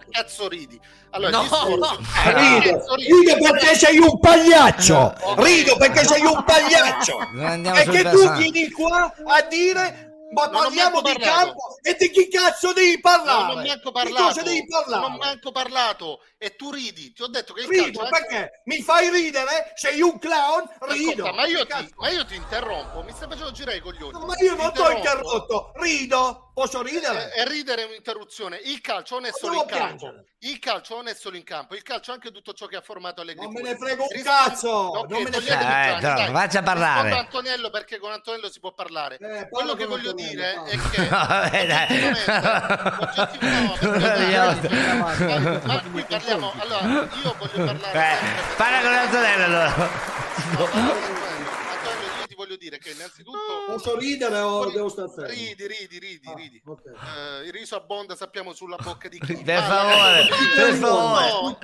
Cazzo 0.10 0.48
ridi. 0.48 0.80
Allora, 1.12 1.32
No, 1.32 1.42
discorso- 1.44 1.76
no. 1.76 1.98
Ah, 2.24 2.32
Rido, 2.32 2.78
cazzo 2.78 2.96
ridi. 2.96 3.12
rido 3.14 3.38
perché 3.52 3.76
sei 3.76 3.98
un 3.98 4.20
pagliaccio. 4.20 5.14
Rido 5.38 5.76
perché 5.78 6.04
sei 6.06 6.22
un 6.26 6.44
pagliaccio. 6.46 7.18
E 7.76 7.84
che 7.90 8.10
tu 8.10 8.32
vieni 8.34 8.72
qua 8.72 9.14
a 9.26 9.42
dire 9.44 10.08
ma 10.32 10.46
Non 10.46 10.56
ho 10.56 10.60
parliamo 10.66 11.02
di 11.02 11.12
parlato. 11.12 11.40
campo 11.40 11.78
e 11.82 11.96
di 11.98 12.12
chi 12.12 12.28
cazzo 12.30 12.72
devi 12.72 13.00
parlare? 13.00 13.42
Non 13.42 13.50
ho 13.64 13.68
manco 13.68 13.90
Di 13.90 13.92
parlato. 13.92 14.24
cosa 14.26 14.42
devi 14.44 14.66
parlare? 14.68 15.02
Non 15.02 15.12
ho 15.14 15.18
manco 15.18 15.52
parlato. 15.52 16.20
E 16.42 16.56
tu 16.56 16.72
ridi. 16.72 17.12
Ti 17.12 17.22
ho 17.24 17.28
detto 17.28 17.52
che 17.54 17.62
il 17.64 17.68
Rido 17.68 18.00
calcio. 18.00 18.06
è- 18.06 18.10
perché 18.22 18.62
mi 18.66 18.82
fai 18.82 19.10
ridere? 19.10 19.74
Sei 19.76 20.02
un 20.02 20.18
clown? 20.18 20.70
Rido. 20.88 21.24
Ascolta, 21.26 21.34
ma 21.34 21.46
io, 21.46 21.66
ti, 21.68 21.94
ma 21.98 22.10
io 22.10 22.26
ti 22.26 22.36
interrompo. 22.36 23.04
Mi 23.04 23.12
stai 23.12 23.28
facendo 23.28 23.52
girare 23.52 23.76
i 23.78 23.82
coglioni. 23.82 24.26
Ma 24.26 24.36
io 24.40 24.56
non 24.56 24.72
ti 24.72 24.80
ho 24.80 24.90
interrotto. 24.90 25.74
Rido. 25.76 26.46
Posso 26.54 26.82
ridere? 26.82 27.34
E, 27.34 27.40
e 27.42 27.48
ridere 27.48 27.84
è 27.84 27.86
un'interruzione. 27.86 28.58
Il 28.66 28.80
calcio 28.82 29.16
non 29.16 29.26
è 29.26 29.32
solo 29.34 29.54
in 29.62 29.66
campo. 29.66 29.76
piangere. 29.98 30.24
Il 30.40 30.60
calcio 30.60 30.96
non 30.96 31.08
è 31.10 31.14
solo 31.14 31.36
in 31.38 31.44
campo. 31.44 31.76
Il 31.76 31.84
calcio 31.84 32.12
è 32.12 32.14
anche 32.14 32.32
tutto 32.32 32.54
ciò 32.54 32.66
che 32.68 32.76
ha 32.78 32.82
formato 32.82 33.20
Allegri. 33.22 33.44
Non 33.44 33.52
me 33.54 33.62
ne 33.62 33.76
frega 33.78 34.02
un 34.04 34.22
cazzo, 34.24 34.70
Ok, 34.70 35.10
non 35.10 35.24
me 35.24 35.30
ne 35.30 35.38
Eh, 35.38 35.94
no, 35.94 36.00
dai. 36.00 36.32
faccia 36.32 36.62
parlare. 36.64 37.12
A 37.12 37.18
Antonello 37.20 37.70
perché 37.70 37.98
con 37.98 38.12
Antonello 38.12 38.50
si 38.50 38.60
può 38.62 38.74
parlare. 38.74 39.18
Quello 39.18 39.48
parla 39.52 39.76
che 39.76 39.86
con 39.86 39.96
voglio 39.98 40.12
dire 40.14 40.54
è 40.66 40.78
che 40.92 41.04
Vabbè, 41.08 41.68
dai. 41.68 42.12
ma, 44.98 45.60
ma 45.64 45.82
qui 45.92 46.06
parliamo 46.38 46.54
allora 46.58 47.10
io 47.24 47.36
voglio 47.38 47.66
parlare 47.66 48.00
Eh, 48.00 48.56
parla 48.56 48.82
con 48.82 48.94
Antonello 48.94 49.44
allora. 49.44 49.90
Antonello 50.50 52.18
io 52.20 52.28
ti 52.28 52.36
voglio 52.36 52.56
dire 52.58 52.78
che 52.80 52.92
innanzitutto 52.92 53.38
Posso 53.68 53.98
ridere 53.98 54.40
o 54.40 54.70
devo 54.72 54.90
stare 54.90 55.10
fermo? 55.10 55.28
ridi 55.30 55.68
ridi 55.68 56.00
ridi 56.00 56.22
Ah, 56.30 56.34
ridi 56.36 56.62
Eh, 57.42 57.46
il 57.48 57.52
riso 57.52 57.76
abbonda 57.76 58.16
sappiamo 58.16 58.54
sulla 58.54 58.78
bocca 58.82 59.08
di 59.08 59.20
chi 59.20 59.36
Per 59.44 59.62
favore, 59.64 60.28
per 60.56 60.74
favore. 60.76 61.30
No, 61.30 61.58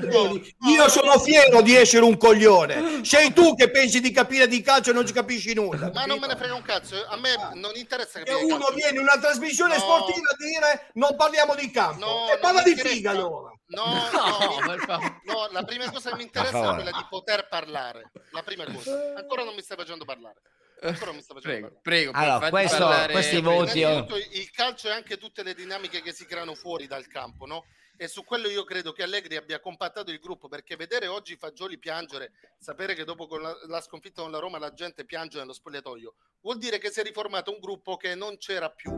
no, 0.59 0.69
Io 0.69 0.87
sono 0.89 1.19
fiero 1.19 1.61
di 1.61 1.75
essere 1.75 2.03
un 2.03 2.17
coglione. 2.17 3.03
Sei 3.03 3.33
tu 3.33 3.55
che 3.55 3.69
pensi 3.71 3.99
di 4.01 4.11
capire 4.11 4.47
di 4.47 4.61
calcio 4.61 4.91
e 4.91 4.93
non 4.93 5.05
ci 5.05 5.13
capisci 5.13 5.53
nulla. 5.53 5.91
ma 5.93 6.05
non 6.05 6.19
me 6.19 6.27
ne 6.27 6.35
frega 6.35 6.53
un 6.53 6.61
cazzo 6.63 6.95
a 7.07 7.17
me 7.17 7.29
non 7.55 7.71
interessa 7.75 8.19
E 8.19 8.23
capire 8.23 8.43
uno 8.45 8.57
calcio. 8.57 8.73
viene 8.73 8.97
in 8.97 8.99
una 9.03 9.17
trasmissione 9.19 9.75
No. 9.75 9.81
sportiva 9.81 10.29
a 10.31 10.35
dire 10.37 10.89
non 10.93 11.15
parliamo 11.15 11.55
di 11.55 11.71
campo. 11.71 12.05
No, 12.05 12.31
e 12.31 12.37
parla 12.37 12.61
di 12.61 12.75
figa 12.75 13.11
allora. 13.11 13.51
No, 13.67 13.83
no, 13.85 14.59
mi- 14.67 15.21
no, 15.23 15.47
la 15.51 15.63
prima 15.63 15.89
cosa 15.91 16.11
che 16.11 16.15
mi 16.17 16.23
interessa 16.29 16.71
è 16.71 16.73
quella 16.75 16.91
di 16.91 17.05
poter 17.09 17.47
parlare. 17.47 18.11
La 18.31 18.43
prima 18.43 18.63
cosa. 18.65 19.15
Ancora 19.17 19.43
non 19.43 19.55
mi 19.55 19.61
stai 19.61 19.77
facendo 19.77 20.05
parlare. 20.05 20.39
Ancora 20.81 21.05
non 21.07 21.15
mi 21.15 21.21
stai 21.21 21.37
facendo 21.41 21.61
parlare. 21.61 21.81
Prego, 21.81 22.11
Allora, 22.13 22.49
questo- 22.49 22.77
parlare- 22.77 23.11
questi 23.13 23.41
prego. 23.41 23.49
voti- 23.51 23.83
oh. 23.83 24.05
Il 24.33 24.51
calcio 24.51 24.87
e 24.89 24.91
anche 24.91 25.17
tutte 25.17 25.41
le 25.41 25.53
dinamiche 25.55 26.01
che 26.01 26.13
si 26.13 26.25
creano 26.25 26.53
fuori 26.53 26.85
dal 26.85 27.07
campo, 27.07 27.45
no? 27.45 27.65
E 27.97 28.07
su 28.09 28.25
quello 28.25 28.49
io 28.49 28.65
credo 28.65 28.91
che 28.91 29.03
Allegri 29.03 29.37
abbia 29.37 29.59
compattato 29.61 30.11
il 30.11 30.19
gruppo 30.19 30.49
perché 30.49 30.75
vedere 30.75 31.07
oggi 31.07 31.37
Fagioli 31.37 31.79
piangere, 31.79 32.31
sapere 32.59 32.93
che 32.93 33.05
dopo 33.05 33.25
con 33.25 33.41
la, 33.41 33.55
la 33.67 33.79
sconfitta 33.79 34.21
con 34.21 34.31
la 34.31 34.39
Roma 34.39 34.59
la 34.59 34.73
gente 34.73 35.05
piange 35.05 35.37
nello 35.39 35.53
spogliatoio, 35.53 36.13
vuol 36.41 36.57
dire 36.57 36.77
che 36.77 36.91
si 36.91 36.99
è 36.99 37.03
riformato 37.03 37.51
un 37.53 37.59
gruppo 37.59 37.95
che 37.95 38.13
non 38.13 38.37
c'era 38.37 38.69
più. 38.69 38.91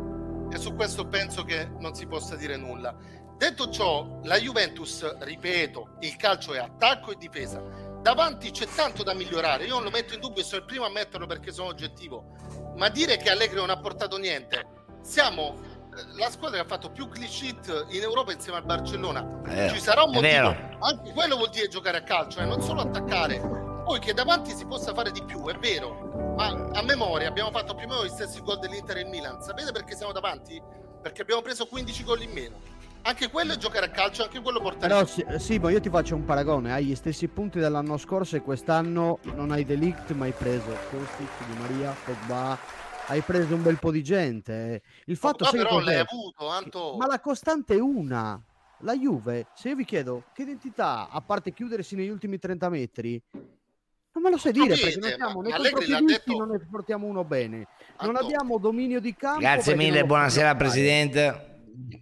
E 0.52 0.58
su 0.58 0.74
questo 0.74 1.06
penso 1.08 1.44
che 1.44 1.66
non 1.78 1.94
si 1.94 2.08
possa 2.08 2.36
dire 2.36 2.58
nulla. 2.58 2.98
Detto 3.38 3.70
ciò, 3.70 4.20
la 4.24 4.40
Juventus, 4.40 5.16
ripeto, 5.20 5.98
il 6.00 6.16
calcio 6.16 6.56
è 6.56 6.58
attacco 6.58 7.12
e 7.12 7.18
difesa. 7.18 7.62
Davanti 8.02 8.50
c'è 8.50 8.66
tanto 8.66 9.04
da 9.04 9.14
migliorare. 9.14 9.66
Io 9.66 9.76
non 9.76 9.84
lo 9.84 9.90
metto 9.92 10.16
in 10.16 10.20
dubbio, 10.20 10.44
sono 10.44 10.62
il 10.62 10.66
primo 10.66 10.86
a 10.86 10.90
metterlo 10.90 11.28
perché 11.28 11.52
sono 11.52 11.70
oggettivo. 11.70 12.36
Ma 12.76 12.90
dire 12.90 13.18
che 13.18 13.30
Allegri 13.30 13.58
non 13.58 13.70
ha 13.70 13.78
portato 13.78 14.18
niente, 14.18 14.66
siamo 15.02 15.56
eh, 15.96 16.18
la 16.18 16.32
squadra 16.32 16.58
che 16.58 16.64
ha 16.64 16.68
fatto 16.68 16.90
più 16.90 17.08
clean 17.10 17.30
sheet 17.30 17.86
in 17.90 18.02
Europa 18.02 18.32
insieme 18.32 18.58
al 18.58 18.66
Barcellona. 18.66 19.22
Vero, 19.44 19.74
Ci 19.74 19.82
sarà 19.82 20.02
un 20.02 20.14
motivo. 20.14 20.56
Anche 20.80 21.12
quello 21.14 21.36
vuol 21.36 21.50
dire 21.50 21.68
giocare 21.68 21.98
a 21.98 22.04
calcio, 22.04 22.40
e 22.40 22.46
non 22.46 22.62
solo 22.64 22.82
attaccare. 22.82 23.40
Poi 23.84 24.00
che 24.00 24.14
davanti 24.14 24.52
si 24.54 24.66
possa 24.66 24.96
fare 24.96 25.12
di 25.12 25.24
più, 25.24 25.48
è 25.48 25.56
vero. 25.58 26.34
Ma 26.36 26.48
a 26.74 26.82
memoria 26.82 27.28
abbiamo 27.28 27.52
fatto 27.52 27.76
più 27.76 27.86
o 27.86 27.90
meno 27.90 28.04
gli 28.04 28.10
stessi 28.10 28.42
gol 28.42 28.58
dell'Inter 28.58 28.98
e 28.98 29.02
il 29.02 29.08
Milan. 29.08 29.42
Sapete 29.44 29.72
perché 29.72 29.96
siamo 29.96 30.12
davanti? 30.12 30.60
Perché 31.02 31.22
abbiamo 31.22 31.42
preso 31.42 31.68
15 31.68 32.04
gol 32.04 32.22
in 32.24 32.32
meno. 32.32 32.60
Anche 33.08 33.30
quello 33.30 33.54
è 33.54 33.56
giocare 33.56 33.86
a 33.86 33.90
calcio, 33.90 34.24
anche 34.24 34.42
quello 34.42 34.60
portare 34.60 34.90
Però 34.90 35.06
sì, 35.06 35.26
Simo, 35.38 35.70
io 35.70 35.80
ti 35.80 35.90
faccio 35.90 36.14
un 36.14 36.26
paragone, 36.26 36.74
hai 36.74 36.88
gli 36.88 36.96
stessi 36.96 37.30
punti 37.30 37.58
dell'anno 37.58 37.96
scorso 37.96 38.36
e 38.36 38.42
quest'anno 38.42 39.20
non 39.34 39.52
hai 39.52 39.64
Delict 39.64 40.12
ma 40.12 40.26
hai 40.26 40.34
preso 40.34 40.76
Kostic, 40.90 41.46
Di 41.48 41.58
Maria, 41.58 41.96
Pogba, 42.04 42.58
hai 43.06 43.22
preso 43.22 43.56
un 43.56 43.64
bel 43.64 43.80
po' 43.80 43.92
di 43.92 44.04
gente. 44.04 44.82
Il 45.06 45.16
fatto 45.16 45.46
che 45.46 45.56
però 45.56 45.80
l'hai 45.80 46.00
avuto, 46.00 46.50
Anto. 46.50 46.98
Ma 46.98 47.08
la 47.08 47.22
costante 47.22 47.76
è 47.76 47.80
una. 47.80 48.38
La 48.80 48.94
Juve, 48.98 49.48
se 49.54 49.70
io 49.70 49.76
vi 49.76 49.86
chiedo 49.86 50.24
che 50.34 50.42
identità, 50.42 51.08
a 51.10 51.22
parte 51.22 51.54
chiudersi 51.54 51.96
negli 51.96 52.10
ultimi 52.10 52.38
30 52.38 52.68
metri, 52.68 53.22
non 53.32 54.22
me 54.22 54.32
lo 54.32 54.38
sai 54.38 54.52
dire 54.52 54.76
perché 54.76 55.00
noi 55.00 55.14
siamo 55.16 55.42
ma 55.42 55.56
contropiedisti, 55.56 56.06
detto- 56.06 56.38
non 56.38 56.50
ne 56.50 56.60
portiamo 56.70 57.08
uno 57.08 57.24
bene. 57.24 57.68
Non 58.02 58.18
abbiamo 58.18 58.58
dominio 58.58 59.00
di 59.00 59.16
campo. 59.16 59.40
Grazie 59.40 59.78
mille, 59.78 60.00
non 60.00 60.08
buonasera. 60.08 60.56
Presidente. 60.56 61.56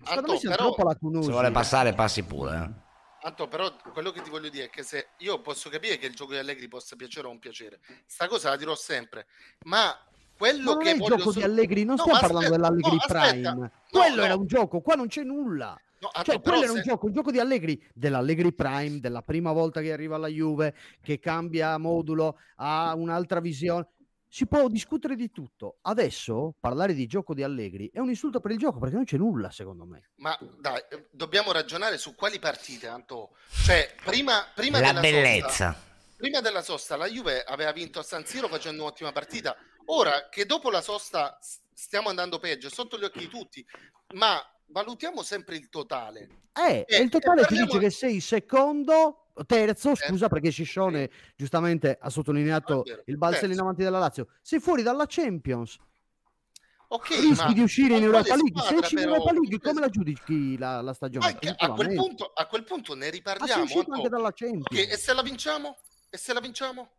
Secondo 0.04 0.32
Anto, 0.34 0.40
però- 0.42 0.56
troppo 0.56 0.84
lacunosi. 0.84 1.26
Se 1.26 1.32
vuole 1.32 1.52
passare, 1.52 1.94
passi 1.94 2.24
pure. 2.24 2.56
eh. 2.58 2.84
Anto, 3.26 3.48
però 3.48 3.74
quello 3.92 4.12
che 4.12 4.22
ti 4.22 4.30
voglio 4.30 4.50
dire 4.50 4.66
è 4.66 4.70
che 4.70 4.84
se 4.84 5.08
io 5.18 5.42
posso 5.42 5.70
capire 5.70 5.98
che 5.98 6.06
il 6.06 6.14
gioco 6.14 6.34
di 6.34 6.38
Allegri 6.38 6.68
possa 6.68 6.96
piacere 6.96 7.26
o 7.26 7.30
non 7.32 7.40
piacere, 7.40 7.80
sta 8.06 8.28
cosa 8.28 8.50
la 8.50 8.56
dirò 8.56 8.76
sempre, 8.76 9.26
ma 9.64 9.92
quello 10.38 10.64
Ma 10.64 10.72
non 10.74 10.84
che 10.84 10.92
è 10.92 10.94
il 10.94 11.02
gioco 11.02 11.32
di 11.32 11.40
so- 11.40 11.46
Allegri, 11.46 11.84
non 11.86 11.96
No, 11.96 12.02
stiamo 12.04 12.20
parlando 12.20 12.48
aspetta, 12.54 12.70
dell'Allegri 12.70 12.96
no, 12.96 13.32
Prime. 13.32 13.54
no, 13.54 13.72
quello 13.90 14.16
no. 14.18 14.22
era 14.24 14.36
un 14.36 14.46
gioco, 14.46 14.82
qua 14.82 14.94
non 14.94 15.08
c'è 15.08 15.24
nulla. 15.24 15.80
No, 15.98 16.10
Anto, 16.14 16.32
Cioè, 16.34 16.42
quello 16.42 16.62
era 16.62 16.72
un 16.74 16.82
gioco, 16.82 17.08
il 17.08 17.14
gioco 17.14 17.32
di 17.32 17.40
Allegri, 17.40 17.84
dell'Allegri 17.94 18.54
Prime, 18.54 19.00
della 19.00 19.22
prima 19.24 19.52
volta 19.54 19.82
che 19.82 19.92
arriva 19.92 20.18
alla 20.18 20.28
Juve, 20.28 20.76
che 21.02 21.18
cambia 21.20 21.78
modulo, 21.80 22.38
ha 22.58 22.94
un'altra 22.96 23.40
visione. 23.40 23.88
Si 24.36 24.48
può 24.48 24.68
discutere 24.68 25.16
di 25.16 25.32
tutto. 25.32 25.78
Adesso 25.84 26.56
parlare 26.60 26.94
di 26.94 27.06
gioco 27.06 27.34
di 27.34 27.42
Allegri 27.42 27.90
è 27.94 28.00
un 28.00 28.10
insulto 28.10 28.42
per 28.42 28.52
il 28.52 28.58
gioco 28.58 28.80
perché 28.80 28.96
non 28.96 29.06
c'è 29.06 29.16
nulla, 29.16 29.50
secondo 29.50 29.86
me. 29.86 30.10
Ma 30.18 30.38
dai, 30.60 30.84
eh, 30.90 31.08
dobbiamo 31.10 31.54
ragionare 31.54 31.98
su 31.98 32.16
quali 32.16 32.38
partite, 32.38 32.88
Anto. 32.88 33.38
Cioè, 33.64 33.96
prima, 34.04 34.46
prima 34.54 34.82
La 34.82 34.88
della 34.88 35.00
bellezza. 35.00 35.72
sosta, 35.72 35.76
prima 36.18 36.42
della 36.42 36.62
sosta, 36.62 36.98
la 36.98 37.08
Juve 37.08 37.46
aveva 37.46 37.72
vinto 37.72 38.00
a 38.00 38.04
San 38.04 38.26
Siro 38.26 38.50
facendo 38.50 38.82
un'ottima 38.82 39.14
partita. 39.14 39.56
Ora 39.86 40.28
che 40.28 40.46
dopo 40.46 40.70
la 40.70 40.82
sosta 40.82 41.40
stiamo 41.72 42.10
andando 42.10 42.38
peggio, 42.38 42.68
sotto 42.70 42.98
gli 43.00 43.06
occhi 43.06 43.20
di 43.20 43.30
tutti, 43.30 43.66
ma 44.16 44.38
valutiamo 44.66 45.24
sempre 45.24 45.56
il 45.56 45.70
totale. 45.70 46.28
Eh, 46.54 46.86
Eh, 46.90 46.98
e 46.98 47.02
il 47.02 47.10
totale 47.10 47.44
ti 47.44 47.56
parliamo- 47.56 47.68
dice 47.68 47.80
che 47.80 47.90
sei 47.90 48.20
secondo, 48.20 49.25
terzo, 49.46 49.92
Eh, 49.92 49.96
scusa 49.96 50.28
perché 50.30 50.50
Sciscione 50.50 51.10
giustamente 51.36 51.98
ha 52.00 52.10
sottolineato 52.10 52.80
Ah, 52.80 52.84
vero, 52.84 53.04
il 53.06 53.18
balzello 53.18 53.44
in 53.46 53.50
terzo. 53.50 53.64
avanti 53.64 53.84
della 53.84 54.00
Lazio. 54.00 54.28
Sei 54.42 54.60
fuori 54.60 54.82
dalla 54.84 55.06
Champions. 55.08 55.78
Ok, 56.88 57.08
rischi 57.20 57.54
di 57.54 57.62
uscire 57.62 57.98
in 57.98 58.04
Europa 58.04 58.36
League. 58.36 58.62
Se 58.62 58.76
esci 58.76 58.94
in? 58.96 59.02
Europa 59.02 59.34
League, 59.34 59.60
come 59.60 59.80
la 59.82 59.90
giudichi 59.90 60.58
la, 60.58 60.82
la 60.82 60.94
stagione? 60.94 61.26
Ma 61.34 61.38
che- 61.40 61.50
a, 61.58 61.72
quel 61.74 61.94
punto, 61.96 62.32
a 62.34 62.46
quel 62.46 62.64
punto 62.64 62.94
ne 62.94 63.00
Ma 63.00 63.04
sei 63.06 63.12
riparliamo. 63.12 63.64
Anto. 63.64 63.92
anche 63.92 64.10
dalla 64.10 64.28
Ok, 64.28 64.36
Champions. 64.36 64.92
e 64.92 64.98
se 64.98 65.14
la 65.14 65.22
vinciamo? 65.24 65.78
E 66.10 66.18
se 66.18 66.32
la 66.34 66.40
vinciamo? 66.40 66.90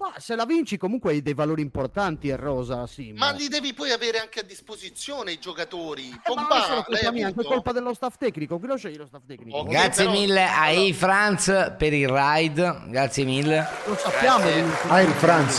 Ma 0.00 0.12
se 0.18 0.36
la 0.36 0.44
vinci 0.44 0.76
comunque 0.76 1.10
hai 1.10 1.22
dei 1.22 1.34
valori 1.34 1.60
importanti, 1.60 2.28
è 2.28 2.36
Rosa, 2.36 2.86
sì. 2.86 3.12
Ma 3.16 3.32
li 3.32 3.48
devi 3.48 3.74
poi 3.74 3.90
avere 3.90 4.20
anche 4.20 4.38
a 4.38 4.42
disposizione 4.44 5.32
i 5.32 5.40
giocatori. 5.40 6.10
Eh, 6.10 6.34
ma 6.36 6.42
non 6.68 6.84
colpa 6.84 7.10
mia, 7.10 7.22
è 7.24 7.28
anche 7.30 7.42
colpa 7.42 7.72
dello 7.72 7.92
staff 7.94 8.14
tecnico. 8.16 8.60
Chi 8.60 8.66
lo 8.68 8.76
sceglie 8.76 8.98
lo 8.98 9.06
staff 9.06 9.22
tecnico? 9.26 9.56
Ok, 9.58 9.68
Grazie 9.70 10.04
però- 10.04 10.16
mille 10.16 10.44
a 10.46 10.70
I 10.70 10.92
Franz 10.92 11.74
per 11.76 11.92
il 11.92 12.08
ride. 12.08 12.80
Grazie 12.86 13.24
mille. 13.24 13.66
Lo 13.86 13.96
sappiamo. 13.96 14.48
Il 14.48 15.12
Franz. 15.18 15.58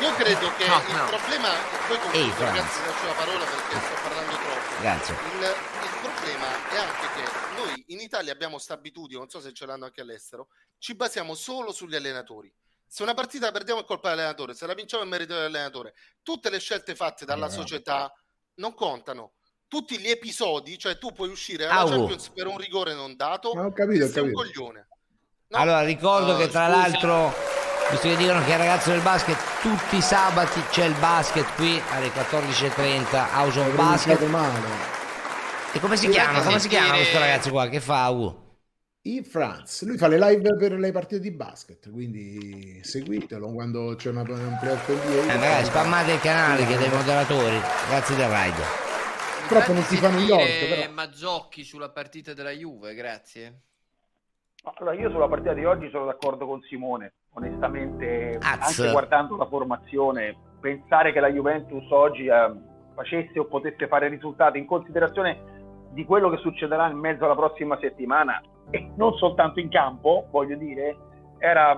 Io 0.00 0.12
credo 0.16 0.52
che 0.58 0.66
No, 0.66 0.82
il 0.86 0.94
no. 0.96 1.04
problema, 1.06 1.48
e 1.48 1.76
poi 1.88 1.98
concludo, 1.98 2.44
ragazzi, 2.44 2.78
lascio 2.84 3.06
la 3.06 3.12
parola 3.14 3.44
perché 3.44 3.76
sto 3.86 3.94
parlando 4.02 4.32
troppo. 4.36 4.80
Grazie. 4.82 5.14
Il, 5.14 5.40
il 5.40 5.96
problema 6.02 6.46
è 6.68 6.76
anche 6.76 7.06
che 7.14 7.33
noi 7.86 7.96
in 7.96 8.00
Italia 8.00 8.32
abbiamo 8.32 8.54
questa 8.54 8.74
abitudine, 8.74 9.18
non 9.18 9.28
so 9.28 9.40
se 9.40 9.52
ce 9.52 9.66
l'hanno 9.66 9.84
anche 9.86 10.00
all'estero, 10.00 10.48
ci 10.78 10.94
basiamo 10.94 11.34
solo 11.34 11.72
sugli 11.72 11.94
allenatori. 11.94 12.52
Se 12.86 13.02
una 13.02 13.14
partita 13.14 13.46
la 13.46 13.52
perdiamo 13.52 13.80
è 13.80 13.84
colpa 13.84 14.10
dell'allenatore, 14.10 14.54
se 14.54 14.66
la 14.66 14.74
vinciamo 14.74 15.02
è 15.02 15.06
merito 15.06 15.34
dell'allenatore. 15.34 15.94
Tutte 16.22 16.48
le 16.50 16.58
scelte 16.60 16.94
fatte 16.94 17.24
dalla 17.24 17.48
società 17.48 18.12
non 18.56 18.74
contano. 18.74 19.32
tutti 19.66 19.98
gli 19.98 20.08
episodi, 20.08 20.78
cioè 20.78 20.98
tu 20.98 21.10
puoi 21.10 21.28
uscire 21.30 21.66
alla 21.66 21.80
Au. 21.80 21.88
Champions 21.88 22.28
per 22.28 22.46
un 22.46 22.58
rigore 22.58 22.94
non 22.94 23.16
dato, 23.16 23.50
Ah, 23.52 23.64
ho 23.66 23.72
capito, 23.72 24.04
ho 24.04 24.08
sei 24.08 24.22
un 24.22 24.32
capito. 24.32 24.60
coglione. 24.60 24.88
Allora 25.50 25.82
ricordo 25.82 26.32
No, 26.32 26.38
che 26.38 26.46
tra 26.48 26.66
scusa. 26.66 26.76
l'altro, 26.78 27.34
visto 27.90 28.06
che 28.08 28.16
dicono 28.16 28.38
che 28.44 28.50
è 28.50 28.52
il 28.52 28.58
ragazzo 28.58 28.90
del 28.90 29.00
basket, 29.00 29.36
tutti 29.62 29.96
i 29.96 30.00
sabati 30.00 30.60
c'è 30.70 30.84
il 30.84 30.94
basket 31.00 31.54
qui 31.56 31.82
alle 31.90 32.08
14.30, 32.12 33.30
House 33.34 33.58
of 33.58 33.74
Basket. 33.74 34.20
male. 34.28 35.02
E 35.74 35.80
come 35.80 35.96
si 35.96 36.08
chiama? 36.08 36.40
Come 36.40 36.60
si 36.60 36.68
chiama 36.68 36.94
questo 36.94 37.18
ragazzo 37.18 37.50
qua? 37.50 37.68
Che 37.68 37.80
fa? 37.80 38.08
Uh? 38.08 38.42
In 39.06 39.24
France, 39.24 39.84
lui 39.84 39.98
fa 39.98 40.06
le 40.06 40.18
live 40.18 40.56
per 40.56 40.72
le 40.72 40.92
partite 40.92 41.20
di 41.20 41.32
basket, 41.32 41.90
quindi 41.90 42.80
seguitelo 42.82 43.52
quando 43.52 43.96
c'è 43.96 44.10
una, 44.10 44.20
un 44.22 44.56
playoff 44.60 44.88
NBA. 44.88 45.32
Eh, 45.32 45.36
ragazzi, 45.36 45.64
spammate 45.64 46.12
il 46.12 46.20
canale 46.20 46.64
che 46.64 46.76
dei 46.76 46.88
moderatori. 46.88 47.58
Grazie 47.88 48.16
del 48.16 48.28
ride. 48.28 48.62
Purtroppo 49.48 49.72
non 49.72 49.82
si 49.82 49.96
fanno 49.96 50.18
gli 50.20 50.30
orto, 50.30 50.66
però. 50.68 50.92
Mazzocchi 50.92 51.64
sulla 51.64 51.90
partita 51.90 52.32
della 52.34 52.52
Juve, 52.52 52.94
grazie. 52.94 53.60
Allora, 54.62 54.94
io 54.94 55.10
sulla 55.10 55.28
partita 55.28 55.54
di 55.54 55.64
oggi 55.64 55.90
sono 55.90 56.06
d'accordo 56.06 56.46
con 56.46 56.62
Simone. 56.62 57.14
Onestamente, 57.32 58.38
Az. 58.40 58.78
anche 58.78 58.92
guardando 58.92 59.36
la 59.36 59.46
formazione, 59.46 60.34
pensare 60.60 61.12
che 61.12 61.18
la 61.18 61.30
Juventus 61.30 61.84
oggi 61.90 62.26
eh, 62.26 62.52
facesse 62.94 63.38
o 63.40 63.46
potesse 63.46 63.88
fare 63.88 64.08
risultati 64.08 64.56
in 64.58 64.66
considerazione 64.66 65.53
di 65.94 66.04
quello 66.04 66.28
che 66.28 66.38
succederà 66.38 66.88
in 66.88 66.98
mezzo 66.98 67.24
alla 67.24 67.36
prossima 67.36 67.78
settimana 67.80 68.42
e 68.70 68.90
non 68.96 69.14
soltanto 69.14 69.60
in 69.60 69.70
campo, 69.70 70.26
voglio 70.30 70.56
dire, 70.56 70.96
era, 71.38 71.74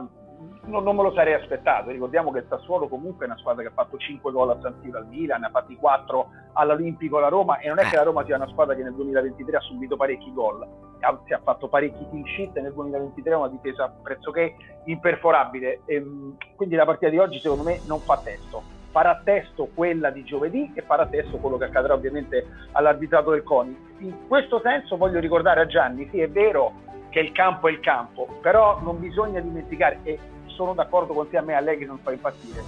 non, 0.64 0.82
non 0.82 0.96
me 0.96 1.02
lo 1.02 1.12
sarei 1.12 1.34
aspettato. 1.34 1.90
Ricordiamo 1.90 2.32
che 2.32 2.38
il 2.38 2.46
Sassuolo 2.48 2.88
comunque 2.88 3.26
è 3.26 3.28
una 3.28 3.38
squadra 3.38 3.62
che 3.62 3.68
ha 3.68 3.74
fatto 3.74 3.98
5 3.98 4.32
gol 4.32 4.50
a 4.50 4.58
San 4.62 4.80
Siro 4.82 4.98
al 4.98 5.06
Milan, 5.06 5.40
ne 5.40 5.46
ha 5.46 5.50
fatti 5.50 5.76
4 5.76 6.28
all'Olimpico 6.54 7.18
la 7.18 7.28
Roma 7.28 7.58
e 7.58 7.68
non 7.68 7.78
è 7.78 7.84
che 7.84 7.96
la 7.96 8.04
Roma 8.04 8.24
sia 8.24 8.36
una 8.36 8.48
squadra 8.48 8.74
che 8.74 8.82
nel 8.82 8.94
2023 8.94 9.56
ha 9.56 9.60
subito 9.60 9.96
parecchi 9.96 10.32
gol, 10.32 10.66
anzi 11.00 11.34
ha 11.34 11.40
fatto 11.42 11.68
parecchi 11.68 12.08
clean 12.08 12.24
sheet 12.24 12.56
e 12.56 12.62
nel 12.62 12.72
2023 12.72 13.34
ha 13.34 13.38
una 13.38 13.48
difesa 13.48 13.94
pressoché 14.02 14.54
imperforabile. 14.84 15.82
Ehm, 15.84 16.36
quindi 16.56 16.74
la 16.74 16.86
partita 16.86 17.10
di 17.10 17.18
oggi 17.18 17.38
secondo 17.38 17.64
me 17.64 17.80
non 17.86 18.00
fa 18.00 18.18
testo. 18.18 18.75
Farà 18.96 19.20
testo 19.22 19.68
quella 19.74 20.08
di 20.08 20.24
giovedì 20.24 20.72
e 20.74 20.80
farà 20.80 21.06
testo 21.06 21.36
quello 21.36 21.58
che 21.58 21.64
accadrà 21.64 21.92
ovviamente 21.92 22.46
all'arbitrato 22.72 23.30
del 23.32 23.42
CONI. 23.42 23.76
In 23.98 24.26
questo 24.26 24.58
senso 24.60 24.96
voglio 24.96 25.20
ricordare 25.20 25.60
a 25.60 25.66
Gianni, 25.66 26.08
sì 26.10 26.20
è 26.20 26.30
vero 26.30 26.72
che 27.10 27.20
il 27.20 27.30
campo 27.32 27.68
è 27.68 27.72
il 27.72 27.80
campo, 27.80 28.26
però 28.40 28.80
non 28.80 28.98
bisogna 28.98 29.38
dimenticare, 29.40 30.00
e 30.02 30.18
sono 30.46 30.72
d'accordo 30.72 31.12
con 31.12 31.28
te, 31.28 31.36
a 31.36 31.42
me 31.42 31.52
Allegri 31.52 31.84
non 31.84 31.98
fa 31.98 32.10
impazzire, 32.10 32.62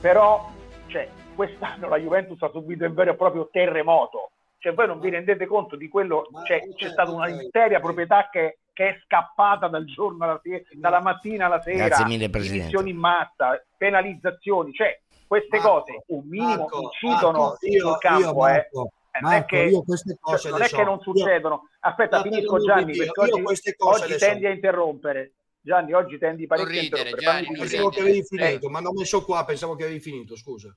però 0.00 0.48
cioè, 0.86 1.08
quest'anno 1.34 1.88
la 1.88 1.98
Juventus 1.98 2.40
ha 2.42 2.50
subito 2.50 2.84
un 2.84 2.94
vero 2.94 3.10
e 3.10 3.16
proprio 3.16 3.48
terremoto, 3.50 4.30
cioè 4.58 4.74
voi 4.74 4.86
non 4.86 5.00
vi 5.00 5.10
rendete 5.10 5.44
conto 5.44 5.74
di 5.74 5.88
quello, 5.88 6.28
cioè, 6.46 6.60
c'è 6.76 6.88
stata 6.88 7.10
una 7.10 7.28
intera 7.28 7.80
proprietà 7.80 8.28
che, 8.30 8.58
che 8.72 8.88
è 8.90 9.00
scappata 9.04 9.66
dal 9.66 9.86
giorno 9.86 10.22
alla 10.22 10.40
sera, 10.40 10.62
dalla 10.74 11.00
mattina 11.00 11.46
alla 11.46 11.60
sera, 11.60 11.86
Grazie 11.86 12.06
mille, 12.06 12.30
Presidente. 12.30 12.88
in 12.88 12.96
massa, 12.96 13.60
penalizzazioni, 13.76 14.72
cioè 14.72 15.00
queste 15.38 15.56
Marco, 15.58 15.72
cose 15.72 16.02
un 16.06 16.28
minimo 16.28 16.56
Marco, 16.56 16.80
incidono 16.82 17.38
Marco, 17.38 17.66
io- 17.66 17.88
sul 17.88 17.98
campo, 17.98 18.46
io, 18.48 18.54
eh. 18.54 18.68
Eh, 19.14 19.20
non 19.20 19.32
è 19.32 19.44
che, 19.44 19.62
io 19.62 19.82
queste 19.82 20.16
cose 20.20 20.38
cioè, 20.38 20.50
non 20.50 20.58
le 20.60 20.64
è 20.66 20.68
so. 20.68 20.76
che 20.76 20.84
non 20.84 20.94
Io- 20.96 21.02
succedono. 21.02 21.68
Aspetta, 21.80 22.22
finisco 22.22 22.58
Gianni, 22.58 22.92
Dio, 22.92 23.04
perché 23.04 23.20
io 23.20 23.34
oggi, 23.34 23.42
queste 23.42 23.76
cose 23.76 24.02
oggi 24.02 24.12
le 24.12 24.18
so. 24.18 24.26
tendi 24.26 24.46
a 24.46 24.50
interrompere. 24.50 25.32
Gianni, 25.60 25.92
oggi 25.94 26.18
tendi 26.18 26.46
parecchio 26.46 26.70
a 26.70 26.80
ridere, 26.82 27.08
interrompere. 27.10 27.44
Gianni. 27.44 27.58
Pensavo 27.58 27.88
che 27.90 28.00
avevi 28.00 28.18
Eh, 28.18 28.24
finito, 28.24 28.68
ma 28.68 28.80
non 28.80 28.94
messo 28.94 29.24
qua, 29.24 29.44
pensavo 29.44 29.74
che 29.76 29.84
avevi 29.84 30.00
finito, 30.00 30.36
scusa. 30.36 30.76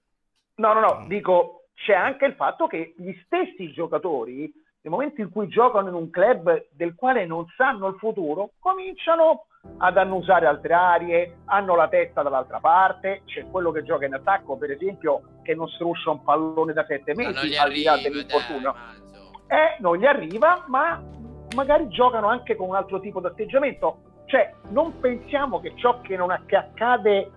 No, 0.56 0.74
no, 0.74 0.80
no, 0.80 1.06
dico, 1.08 1.64
c'è 1.74 1.94
anche 1.94 2.26
il 2.26 2.36
fatto 2.36 2.68
che 2.68 2.94
gli 2.98 3.12
stessi 3.26 3.72
giocatori, 3.74 4.50
nel 4.82 4.94
momento 4.94 5.20
in 5.22 5.30
cui 5.32 5.48
giocano 5.48 5.90
in 5.90 5.96
un 5.96 6.10
club 6.10 6.68
del 6.72 6.94
quale 6.96 7.26
non 7.26 7.46
sanno 7.58 7.88
il 7.88 7.96
futuro, 7.98 8.52
cominciano 8.60 9.47
ad 9.78 9.98
annusare 9.98 10.46
altre 10.46 10.74
aree, 10.74 11.38
hanno 11.46 11.76
la 11.76 11.88
testa 11.88 12.24
dall'altra 12.24 12.60
parte, 12.60 13.22
c'è 13.26 13.46
quello 13.50 13.72
che 13.72 13.84
gioca 13.84 14.06
in 14.06 14.14
attacco, 14.14 14.58
per 14.58 14.72
esempio, 14.72 15.22
che 15.44 15.54
non 15.54 15.68
struscia 15.68 16.12
un 16.12 16.24
pallone 16.24 16.74
da 16.74 16.86
sette 16.86 17.14
mesi, 17.14 17.58
al 17.58 17.72
di 17.72 17.84
là 17.84 17.98
dell'infortunio. 17.98 18.76
Eh, 19.48 19.80
non 19.80 19.98
gli 19.98 20.06
arriva, 20.06 20.64
ma 20.68 21.02
magari 21.56 21.88
giocano 21.90 22.28
anche 22.28 22.56
con 22.56 22.70
un 22.70 22.76
altro 22.76 23.00
tipo 23.00 23.20
di 23.20 23.28
atteggiamento. 23.28 24.02
Cioè, 24.26 24.54
non 24.70 25.00
pensiamo 25.00 25.60
che 25.62 25.74
ciò 25.76 26.02
che, 26.02 26.18
non, 26.18 26.32
accade 26.32 27.32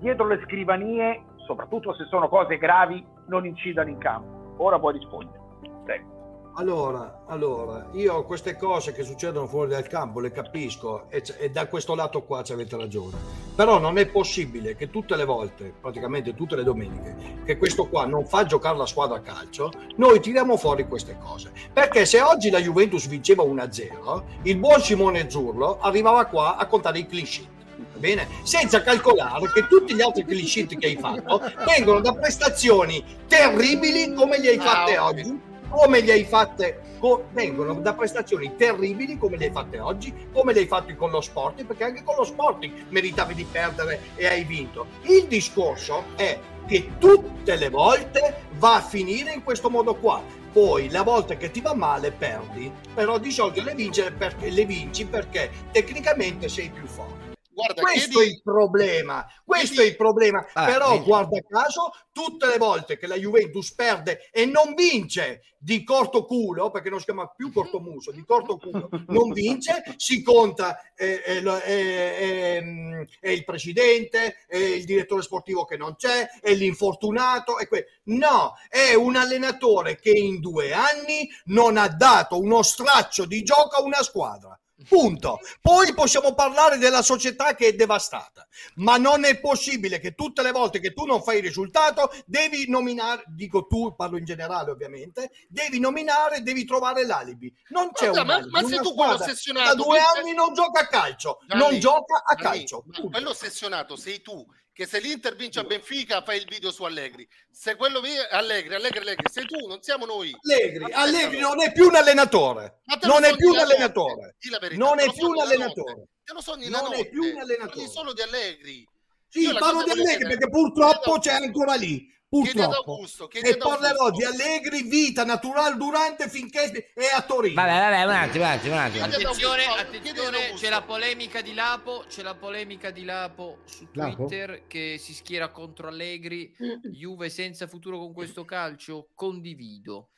dietro 0.00 0.26
le 0.26 0.40
scrivanie, 0.44 1.22
soprattutto 1.46 1.94
se 1.94 2.04
sono 2.10 2.28
cose 2.28 2.58
gravi, 2.58 3.04
non 3.28 3.46
incidano 3.46 3.88
in 3.88 3.98
campo. 3.98 4.56
Ora 4.58 4.78
puoi 4.78 4.94
rispondere. 4.94 5.38
Prego. 5.84 6.17
Allora, 6.58 7.20
allora, 7.26 7.86
io 7.92 8.24
queste 8.24 8.56
cose 8.56 8.92
che 8.92 9.04
succedono 9.04 9.46
fuori 9.46 9.70
dal 9.70 9.86
campo 9.86 10.18
le 10.18 10.32
capisco 10.32 11.04
e, 11.08 11.22
e 11.38 11.50
da 11.50 11.68
questo 11.68 11.94
lato 11.94 12.24
qua 12.24 12.42
ci 12.42 12.52
avete 12.52 12.76
ragione. 12.76 13.16
Però 13.54 13.78
non 13.78 13.96
è 13.96 14.06
possibile 14.06 14.74
che 14.74 14.90
tutte 14.90 15.14
le 15.14 15.24
volte, 15.24 15.72
praticamente 15.80 16.34
tutte 16.34 16.56
le 16.56 16.64
domeniche, 16.64 17.42
che 17.44 17.56
questo 17.58 17.86
qua 17.86 18.06
non 18.06 18.26
fa 18.26 18.44
giocare 18.44 18.76
la 18.76 18.86
squadra 18.86 19.18
a 19.18 19.20
calcio, 19.20 19.70
noi 19.98 20.18
tiriamo 20.18 20.56
fuori 20.56 20.88
queste 20.88 21.16
cose. 21.22 21.52
Perché 21.72 22.04
se 22.04 22.20
oggi 22.20 22.50
la 22.50 22.58
Juventus 22.58 23.06
vinceva 23.06 23.44
1-0, 23.44 24.22
il 24.42 24.56
buon 24.56 24.80
Simone 24.80 25.30
Zurlo 25.30 25.78
arrivava 25.78 26.24
qua 26.24 26.56
a 26.56 26.66
contare 26.66 26.98
i 26.98 27.06
va 27.08 27.56
Bene? 27.98 28.26
Senza 28.42 28.82
calcolare 28.82 29.48
che 29.52 29.68
tutti 29.68 29.94
gli 29.94 30.02
altri 30.02 30.24
sheet 30.44 30.76
che 30.76 30.86
hai 30.86 30.96
fatto 30.96 31.40
vengono 31.64 32.00
da 32.00 32.12
prestazioni 32.14 33.04
terribili 33.28 34.12
come 34.12 34.40
li 34.40 34.48
hai 34.48 34.58
fatte 34.58 34.96
Ah, 34.96 35.06
oggi 35.06 35.46
come 35.68 36.00
le 36.00 36.12
hai 36.12 36.24
fatte 36.24 36.80
co- 36.98 37.26
vengono 37.32 37.74
da 37.74 37.94
prestazioni 37.94 38.54
terribili 38.56 39.18
come 39.18 39.36
le 39.36 39.46
hai 39.46 39.52
fatte 39.52 39.78
oggi 39.78 40.12
come 40.32 40.52
le 40.52 40.60
hai 40.60 40.66
fatte 40.66 40.96
con 40.96 41.10
lo 41.10 41.20
Sporting 41.20 41.66
perché 41.66 41.84
anche 41.84 42.02
con 42.02 42.16
lo 42.16 42.24
Sporting 42.24 42.86
meritavi 42.88 43.34
di 43.34 43.44
perdere 43.44 44.00
e 44.14 44.26
hai 44.26 44.44
vinto. 44.44 44.86
Il 45.02 45.26
discorso 45.26 46.04
è 46.16 46.38
che 46.66 46.90
tutte 46.98 47.56
le 47.56 47.70
volte 47.70 48.42
va 48.58 48.76
a 48.76 48.80
finire 48.80 49.32
in 49.32 49.42
questo 49.42 49.70
modo 49.70 49.94
qua. 49.94 50.22
Poi 50.52 50.90
la 50.90 51.02
volta 51.02 51.36
che 51.36 51.50
ti 51.50 51.60
va 51.60 51.74
male 51.74 52.10
perdi. 52.10 52.70
Però 52.94 53.18
di 53.18 53.30
solito 53.30 53.62
le, 53.62 53.74
perché, 54.12 54.50
le 54.50 54.64
vinci 54.64 55.06
perché 55.06 55.50
tecnicamente 55.72 56.48
sei 56.48 56.70
più 56.70 56.86
forte 56.86 57.27
Guarda, 57.58 57.82
questo 57.82 58.18
chiedi- 58.20 58.30
è 58.30 58.34
il 58.34 58.42
problema, 58.42 59.26
questo 59.44 59.80
è 59.80 59.84
il 59.84 59.96
problema. 59.96 60.46
Ah, 60.52 60.66
Però 60.66 60.92
vedi. 60.92 61.04
guarda 61.04 61.40
caso, 61.40 61.92
tutte 62.12 62.46
le 62.46 62.56
volte 62.56 62.96
che 62.96 63.08
la 63.08 63.16
Juventus 63.16 63.74
perde 63.74 64.28
e 64.30 64.46
non 64.46 64.74
vince 64.74 65.42
di 65.58 65.82
corto 65.82 66.24
culo, 66.24 66.70
perché 66.70 66.88
non 66.88 67.00
si 67.00 67.06
chiama 67.06 67.26
più 67.26 67.52
corto 67.52 67.80
muso, 67.80 68.12
di 68.12 68.24
corto 68.24 68.58
culo, 68.58 68.88
non 69.08 69.32
vince, 69.32 69.82
si 69.96 70.22
conta 70.22 70.80
eh, 70.94 71.20
eh, 71.26 71.42
eh, 71.44 72.56
ehm, 72.56 73.06
è 73.18 73.30
il 73.30 73.44
presidente, 73.44 74.36
è 74.46 74.56
il 74.56 74.84
direttore 74.84 75.22
sportivo 75.22 75.64
che 75.64 75.76
non 75.76 75.96
c'è, 75.96 76.28
è 76.40 76.54
l'infortunato, 76.54 77.58
è 77.58 77.66
que- 77.66 78.00
no, 78.04 78.54
è 78.68 78.94
un 78.94 79.16
allenatore 79.16 79.98
che 79.98 80.10
in 80.10 80.38
due 80.38 80.72
anni 80.72 81.28
non 81.46 81.76
ha 81.76 81.88
dato 81.88 82.38
uno 82.38 82.62
straccio 82.62 83.24
di 83.24 83.42
gioco 83.42 83.76
a 83.76 83.82
una 83.82 84.02
squadra. 84.02 84.56
Punto. 84.88 85.40
Poi 85.60 85.92
possiamo 85.92 86.34
parlare 86.34 86.78
della 86.78 87.02
società 87.02 87.54
che 87.54 87.68
è 87.68 87.72
devastata, 87.72 88.46
ma 88.76 88.96
non 88.96 89.24
è 89.24 89.38
possibile 89.40 89.98
che 89.98 90.14
tutte 90.14 90.42
le 90.42 90.52
volte 90.52 90.78
che 90.78 90.92
tu 90.92 91.04
non 91.04 91.22
fai 91.22 91.38
il 91.38 91.42
risultato 91.42 92.10
devi 92.26 92.68
nominare, 92.68 93.24
dico 93.26 93.66
tu, 93.66 93.94
parlo 93.96 94.18
in 94.18 94.24
generale 94.24 94.70
ovviamente, 94.70 95.30
devi 95.48 95.80
nominare, 95.80 96.42
devi 96.42 96.64
trovare 96.64 97.04
l'alibi. 97.04 97.52
Non 97.70 97.90
c'è 97.92 98.10
Guarda, 98.10 98.20
un 98.20 98.26
ma- 98.26 98.34
alibi. 98.34 98.50
ma 98.50 98.58
sei 98.60 98.72
Una 98.78 98.82
tu 98.82 98.94
quello 98.94 99.14
ossessionato, 99.14 99.74
Da 99.74 99.82
due 99.82 99.98
anni 99.98 100.32
non 100.34 100.54
gioca 100.54 100.80
a 100.80 100.86
calcio, 100.86 101.38
Gianni, 101.46 101.60
non 101.60 101.78
gioca 101.80 102.22
a 102.24 102.34
Gianni, 102.34 102.58
calcio. 102.58 102.84
ma 102.86 103.00
quello 103.10 103.30
ossessionato 103.30 103.96
sei 103.96 104.20
tu 104.22 104.46
che 104.78 104.86
se 104.86 105.00
l'Inter 105.00 105.34
vince 105.34 105.58
a 105.58 105.64
Benfica 105.64 106.22
fai 106.22 106.38
il 106.38 106.46
video 106.48 106.70
su 106.70 106.84
Allegri. 106.84 107.28
Se 107.50 107.74
quello 107.74 108.00
vi- 108.00 108.10
Allegri 108.30 108.76
Allegri 108.76 109.00
Allegri 109.00 109.24
sei 109.28 109.44
tu 109.44 109.66
non 109.66 109.82
siamo 109.82 110.06
noi. 110.06 110.32
Allegri, 110.40 110.92
Allegri 110.92 111.40
non 111.40 111.60
è 111.60 111.72
più 111.72 111.88
un 111.88 111.96
allenatore, 111.96 112.82
non 113.02 113.24
è 113.24 113.30
sogni 113.30 113.36
più 113.38 113.48
un 113.48 113.58
allenatore, 113.58 114.36
verità, 114.60 114.84
non 114.84 115.00
è 115.00 115.12
più 115.12 115.26
un 115.26 115.34
sogni 115.34 115.40
allenatore. 115.40 116.06
te 116.22 116.32
lo 116.32 116.40
sogni 116.40 116.68
Non 116.68 116.92
è 116.94 117.08
più 117.08 117.24
un 117.24 117.40
allenatore. 117.40 117.88
Solo 117.88 118.12
di 118.12 118.22
Allegri. 118.22 118.88
Sì, 119.26 119.52
parlo 119.58 119.82
di 119.82 119.90
Allegri 119.90 120.28
perché 120.28 120.48
purtroppo 120.48 121.18
c'è 121.18 121.32
ancora 121.32 121.74
lì. 121.74 122.06
Chiedi 122.30 122.60
ad 122.60 122.66
Purtroppo. 122.66 122.92
Augusto, 122.92 123.26
chiedi 123.26 123.48
E 123.48 123.56
parlerò 123.56 124.10
di 124.10 124.22
Allegri 124.22 124.82
vita 124.82 125.24
naturale 125.24 125.76
durante 125.76 126.28
finché 126.28 126.70
è 126.92 127.04
a 127.16 127.22
Torino. 127.22 127.54
Vabbè, 127.54 127.78
vabbè, 127.78 128.04
un 128.04 128.10
attimo, 128.10 128.44
un 128.44 128.50
attimo, 128.50 128.74
un 128.74 128.80
attimo. 128.80 129.04
Attenzione, 129.04 129.64
attenzione, 129.64 130.52
c'è 130.54 130.68
la 130.68 130.82
polemica 130.82 131.40
di 131.40 131.54
Lapo, 131.54 132.04
c'è 132.06 132.22
la 132.22 132.34
polemica 132.34 132.90
di 132.90 133.04
Lapo 133.04 133.60
su 133.64 133.88
Lapo? 133.92 134.26
Twitter 134.26 134.66
che 134.66 134.96
si 134.98 135.14
schiera 135.14 135.48
contro 135.48 135.88
Allegri, 135.88 136.54
Juve 136.92 137.30
senza 137.30 137.66
futuro 137.66 137.98
con 137.98 138.12
questo 138.12 138.44
calcio, 138.44 139.08
condivido. 139.14 140.10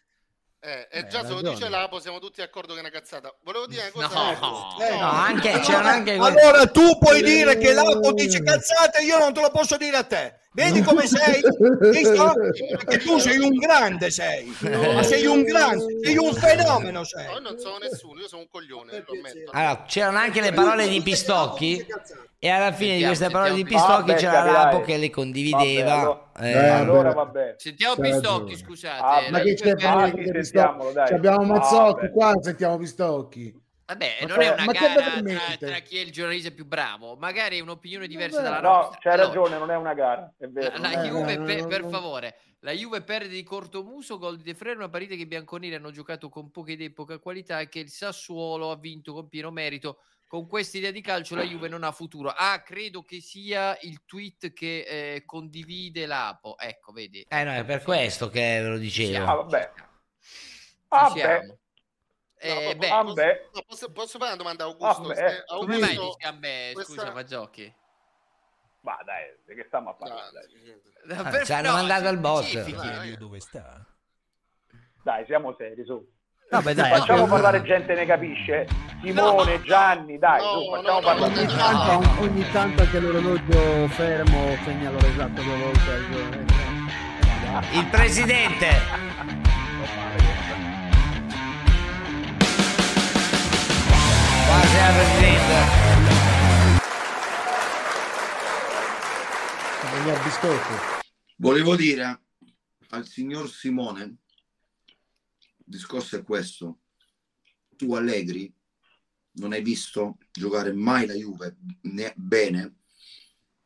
Eh, 0.62 0.88
e 0.90 1.02
Beh, 1.02 1.08
già 1.08 1.24
se 1.24 1.32
lo 1.32 1.40
dice 1.40 1.68
Lapo 1.68 2.00
siamo 2.00 2.18
tutti 2.18 2.40
d'accordo 2.40 2.72
che 2.74 2.80
è 2.80 2.82
una 2.82 2.90
cazzata 2.90 3.34
volevo 3.44 3.66
dire 3.66 3.90
una 3.94 4.08
No. 4.08 4.36
cosa 4.38 4.86
Eh, 4.86 4.96
No, 4.98 5.10
anche, 5.10 5.60
c'erano 5.60 5.88
anche 5.88 6.12
Allora 6.12 6.66
tu 6.66 6.98
puoi 6.98 7.22
dire 7.22 7.56
che 7.56 7.72
l'Apo 7.72 8.12
dice 8.12 8.42
cazzate, 8.42 9.02
io 9.02 9.18
non 9.18 9.32
te 9.32 9.40
lo 9.40 9.50
posso 9.50 9.76
dire 9.76 9.96
a 9.96 10.04
te. 10.04 10.34
Vedi 10.52 10.82
come 10.82 11.06
sei? 11.06 11.40
Visto? 11.90 12.32
Perché 12.34 12.98
tu 12.98 13.18
sei 13.18 13.38
un 13.38 13.56
grande, 13.56 14.10
sei. 14.10 14.54
Ma 14.60 15.02
sei 15.02 15.24
un 15.26 15.42
grande, 15.44 15.98
sei 16.02 16.16
un 16.16 16.34
fenomeno, 16.34 17.04
sei. 17.04 17.24
No, 17.26 17.32
io 17.32 17.38
non 17.38 17.58
sono 17.58 17.78
nessuno, 17.78 18.20
io 18.20 18.28
sono 18.28 18.42
un 18.42 18.48
coglione. 18.50 19.04
Allora, 19.52 19.84
c'erano 19.86 20.18
anche 20.18 20.40
le 20.40 20.52
parole 20.52 20.88
di 20.88 21.00
Pistocchi 21.02 21.86
e 22.42 22.48
alla 22.48 22.72
fine 22.72 22.96
di 22.96 23.02
Sentiamo, 23.04 23.14
queste 23.14 23.30
parole 23.30 23.50
di 23.52 23.56
sentiamo. 23.58 23.84
Pistocchi 23.84 24.06
Vabbè, 24.08 24.18
c'era 24.20 24.32
capirai. 24.32 24.64
Lapo 24.64 24.80
che 24.80 24.96
le 24.96 25.10
condivideva. 25.10 26.30
Vabbè, 26.32 26.46
eh, 26.48 26.68
allora 26.70 27.12
vabbè. 27.12 27.54
Sentiamo 27.58 27.94
Pistocchi, 27.96 28.52
ragione. 28.52 28.56
scusate. 28.56 29.26
Ah, 29.26 29.30
ma 29.30 29.40
che 29.40 29.54
c'è 29.54 29.76
parole 29.76 30.04
Ah, 30.06 30.32
Pistocchi? 30.32 30.92
dai. 30.94 31.06
Ci 31.06 31.12
Abbiamo 31.12 31.42
Ah, 31.42 31.46
Mazzocchi 31.46 32.00
vabbè. 32.00 32.10
qua, 32.12 32.32
sentiamo 32.40 32.78
Pistocchi. 32.78 33.62
Vabbè, 33.84 34.16
Ma 34.22 34.26
non 34.28 34.40
è 34.40 34.48
una 34.52 34.64
gara 34.72 35.20
tra, 35.20 35.56
tra 35.66 35.78
chi 35.80 35.98
è 35.98 36.00
il 36.00 36.12
giornalista 36.12 36.50
più 36.50 36.64
bravo, 36.64 37.16
magari 37.16 37.58
è 37.58 37.60
un'opinione 37.60 38.06
diversa 38.06 38.40
dalla 38.40 38.60
No, 38.60 38.68
nostra. 38.74 38.98
c'hai 39.02 39.12
Allora, 39.14 39.26
ragione, 39.28 39.58
non 39.58 39.70
è 39.70 39.76
una 39.76 39.94
gara, 39.94 40.32
è 40.38 40.46
vero. 40.46 40.72
La, 40.78 40.90
la 40.90 41.02
è- 41.02 41.08
Juve, 41.08 41.36
no, 41.36 41.44
per, 41.44 41.60
no, 41.60 41.66
per 41.66 41.82
no. 41.82 41.88
favore, 41.90 42.36
la 42.60 42.70
Juve 42.72 43.02
perde 43.02 43.28
di 43.28 43.42
cortomuso, 43.42 44.16
gol 44.16 44.36
di 44.38 44.44
De 44.44 44.54
Frere, 44.54 44.76
una 44.76 44.88
partita 44.88 45.14
che 45.16 45.22
i 45.22 45.26
bianconeri 45.26 45.74
hanno 45.74 45.90
giocato 45.90 46.28
con 46.30 46.50
poche 46.52 46.72
idee 46.72 46.86
e 46.86 46.92
poca 46.92 47.18
qualità 47.18 47.58
e 47.60 47.68
che 47.68 47.80
il 47.80 47.90
Sassuolo 47.90 48.70
ha 48.70 48.76
vinto 48.78 49.12
con 49.12 49.28
pieno 49.28 49.50
merito. 49.50 49.98
Con 50.30 50.46
questa 50.46 50.78
idea 50.78 50.92
di 50.92 51.00
calcio 51.00 51.34
la 51.34 51.42
Juve 51.42 51.66
non 51.66 51.82
ha 51.82 51.90
futuro. 51.90 52.28
Ah, 52.28 52.62
credo 52.62 53.02
che 53.02 53.18
sia 53.20 53.76
il 53.80 54.04
tweet 54.06 54.52
che 54.52 54.84
eh, 55.16 55.24
condivide 55.24 56.06
l'Apo. 56.06 56.56
Ecco, 56.56 56.92
vedi. 56.92 57.26
eh 57.28 57.42
no, 57.42 57.52
è 57.52 57.64
per 57.64 57.82
questo 57.82 58.28
che 58.28 58.60
ve 58.62 58.68
lo 58.68 58.78
dicevo. 58.78 59.24
Ah, 59.26 59.34
vabbè. 59.34 59.72
Ci 59.74 59.82
Ah, 60.90 61.10
siamo. 61.10 61.40
beh. 61.40 61.58
Eh, 62.42 62.54
No, 62.54 62.78
beh, 62.78 62.88
posso, 62.88 63.04
vabbè. 63.04 63.48
no, 63.54 63.62
posso, 63.66 63.90
posso 63.90 64.18
fare 64.18 64.30
una 64.30 64.36
domanda 64.40 64.62
a 64.62 64.66
Augusto? 64.68 65.02
Vabbè. 65.02 65.14
Se 65.16 65.44
come 65.48 65.78
mai 65.78 65.96
Augusto- 65.96 66.14
dici 66.16 66.26
a 66.28 66.32
me, 66.38 66.70
questa- 66.74 66.92
scusa 66.92 67.12
Mazzocchi? 67.12 67.74
Ma 68.82 68.98
dai, 69.04 69.36
di 69.46 69.54
che 69.56 69.64
stiamo 69.66 69.90
a 69.90 69.94
parlare? 69.94 70.30
dai? 70.30 71.18
Ah, 71.18 71.28
Per- 71.28 71.44
ci 71.44 71.52
hanno 71.52 71.70
no, 71.70 71.74
mandato 71.74 72.06
al 72.06 72.18
bot. 72.20 73.38
sta? 73.40 73.84
Dai, 75.02 75.24
siamo 75.26 75.56
seri, 75.56 75.84
su. 75.84 76.08
Vabbè, 76.50 76.74
dai, 76.74 76.98
facciamo 76.98 77.26
parlare 77.26 77.62
gente 77.62 77.94
ne 77.94 78.04
capisce. 78.06 78.66
Simone, 79.02 79.62
Gianni, 79.62 80.18
dai, 80.18 80.40
No, 80.40 80.60
su, 80.60 80.70
no, 80.70 80.76
facciamo 80.76 80.98
no, 80.98 81.04
parlare. 81.06 81.38
ogni, 81.38 81.46
tanto, 81.46 82.20
ogni 82.22 82.50
tanto 82.50 82.82
anche 82.82 82.98
l'orologio 82.98 83.88
fermo 83.88 84.56
segna 84.64 84.90
l'ora 84.90 85.06
esatta 85.06 85.40
due 85.42 85.56
volte 85.56 85.90
al 85.92 86.06
giorno. 86.10 87.78
Il 87.78 87.86
presidente. 87.86 88.68
Buonasera 94.46 94.92
presidente. 94.92 96.60
Volevo 101.36 101.76
dire 101.76 102.20
al 102.90 103.06
signor 103.06 103.48
Simone, 103.48 104.16
discorso 105.70 106.16
è 106.16 106.22
questo, 106.22 106.80
tu 107.76 107.94
Allegri 107.94 108.52
non 109.32 109.52
hai 109.52 109.62
visto 109.62 110.18
giocare 110.30 110.72
mai 110.72 111.06
la 111.06 111.14
Juve 111.14 111.56
ne- 111.82 112.12
bene, 112.16 112.80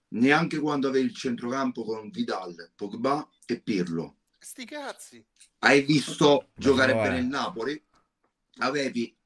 neanche 0.08 0.58
quando 0.58 0.88
avevi 0.88 1.06
il 1.06 1.14
centrocampo 1.14 1.82
con 1.84 2.10
Vidal, 2.10 2.72
Pogba 2.76 3.28
e 3.46 3.60
Pirlo. 3.60 4.18
Sti 4.38 4.64
cazzi. 4.66 5.24
Hai 5.60 5.82
visto 5.82 6.50
giocare 6.54 6.92
guarda. 6.92 7.10
bene 7.10 7.22
il 7.22 7.28
Napoli? 7.28 7.84
Avevi, 8.58 9.16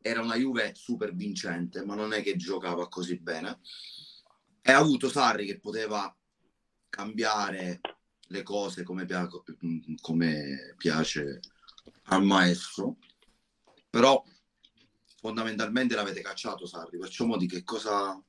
era 0.00 0.22
una 0.22 0.36
Juve 0.36 0.74
super 0.74 1.14
vincente, 1.14 1.84
ma 1.84 1.94
non 1.94 2.12
è 2.12 2.22
che 2.22 2.36
giocava 2.36 2.88
così 2.88 3.18
bene. 3.18 3.60
E 4.62 4.72
ha 4.72 4.78
avuto 4.78 5.08
Sarri 5.08 5.46
che 5.46 5.60
poteva 5.60 6.12
cambiare 6.88 7.80
le 8.28 8.42
cose 8.42 8.82
come, 8.82 9.04
pia- 9.04 9.28
come 10.00 10.74
piace 10.76 11.40
al 12.04 12.24
maestro, 12.24 12.96
però 13.90 14.22
fondamentalmente 15.20 15.94
l'avete 15.94 16.20
cacciato 16.20 16.66
Sarri, 16.66 16.98
perciò 16.98 17.24
mo 17.24 17.36
di 17.36 17.46
che 17.46 17.64
cosa... 17.64 18.20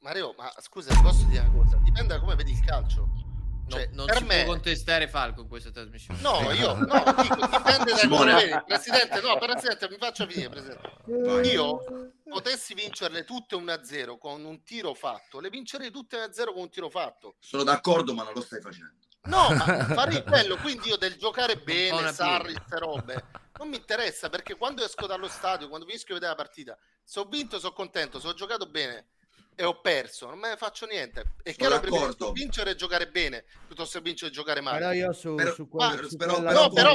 Mario, 0.00 0.34
ma 0.36 0.52
scusa, 0.60 0.94
ti 0.94 1.00
posso 1.02 1.24
dire 1.26 1.40
una 1.40 1.50
cosa? 1.64 1.76
Dipende 1.78 2.14
da 2.14 2.20
come 2.20 2.36
vedi 2.36 2.52
il 2.52 2.64
calcio. 2.64 3.26
No, 3.68 3.76
Cioè, 3.76 3.88
non 3.92 4.06
per 4.06 4.18
si 4.18 4.24
me... 4.24 4.44
può 4.44 4.52
contestare 4.52 5.08
Falco 5.08 5.42
in 5.42 5.48
questa 5.48 5.70
trasmissione. 5.70 6.20
No, 6.20 6.40
io 6.52 6.74
no, 6.74 6.84
dico, 7.20 7.34
dipende 7.34 7.92
da 7.92 8.08
come 8.08 8.34
vedi. 8.34 8.62
Presidente, 8.66 9.20
no, 9.20 9.36
Presidente, 9.38 9.88
mi 9.90 9.96
faccia 9.98 10.26
finire, 10.26 10.48
Presidente. 10.48 11.48
Io 11.50 12.12
potessi 12.24 12.74
vincerle 12.74 13.24
tutte 13.24 13.56
1-0 13.56 14.16
con 14.18 14.44
un 14.44 14.62
tiro 14.62 14.94
fatto, 14.94 15.40
le 15.40 15.50
vincerei 15.50 15.90
tutte 15.90 16.16
1-0 16.16 16.44
con 16.52 16.62
un 16.62 16.70
tiro 16.70 16.88
fatto. 16.88 17.34
Sono 17.40 17.64
d'accordo, 17.64 18.14
ma 18.14 18.22
non 18.22 18.32
lo 18.34 18.40
stai 18.40 18.60
facendo. 18.60 19.06
No, 19.28 19.48
ma 19.54 19.84
farei 19.94 20.22
quello, 20.24 20.56
quindi 20.56 20.88
io 20.88 20.96
del 20.96 21.16
giocare 21.16 21.56
bene, 21.58 22.12
Sarri, 22.12 22.54
queste 22.54 22.78
robe, 22.78 23.24
non 23.58 23.68
mi 23.68 23.76
interessa 23.76 24.28
perché 24.28 24.56
quando 24.56 24.84
esco 24.84 25.06
dallo 25.06 25.28
stadio, 25.28 25.68
quando 25.68 25.86
finisco 25.86 26.06
di 26.08 26.14
vedere 26.14 26.30
la 26.30 26.36
partita, 26.36 26.76
se 27.04 27.20
ho 27.20 27.24
vinto 27.24 27.58
sono 27.58 27.72
contento, 27.72 28.18
se 28.20 28.26
ho 28.28 28.34
giocato 28.34 28.66
bene 28.66 29.08
e 29.54 29.64
ho 29.64 29.80
perso, 29.80 30.28
non 30.28 30.38
me 30.38 30.50
ne 30.50 30.56
faccio 30.56 30.86
niente. 30.86 31.20
E 31.42 31.52
Sono 31.52 31.68
chiaro 31.68 31.80
preferisco 31.80 32.06
d'accordo. 32.06 32.32
vincere 32.32 32.70
e 32.70 32.74
giocare 32.76 33.08
bene 33.08 33.44
piuttosto 33.66 33.98
che 33.98 34.04
vincere 34.04 34.30
e 34.30 34.34
giocare 34.34 34.60
male. 34.60 34.78
Però 34.78 34.92
io 34.92 35.12
su, 35.12 35.34
Però- 35.34 35.52
su 35.52 35.68
Ma- 35.72 35.94
quel, 35.96 36.08
su 36.08 36.16
però- 36.16 36.34
quella 36.34 36.52
No, 36.52 36.68
però, 36.70 36.94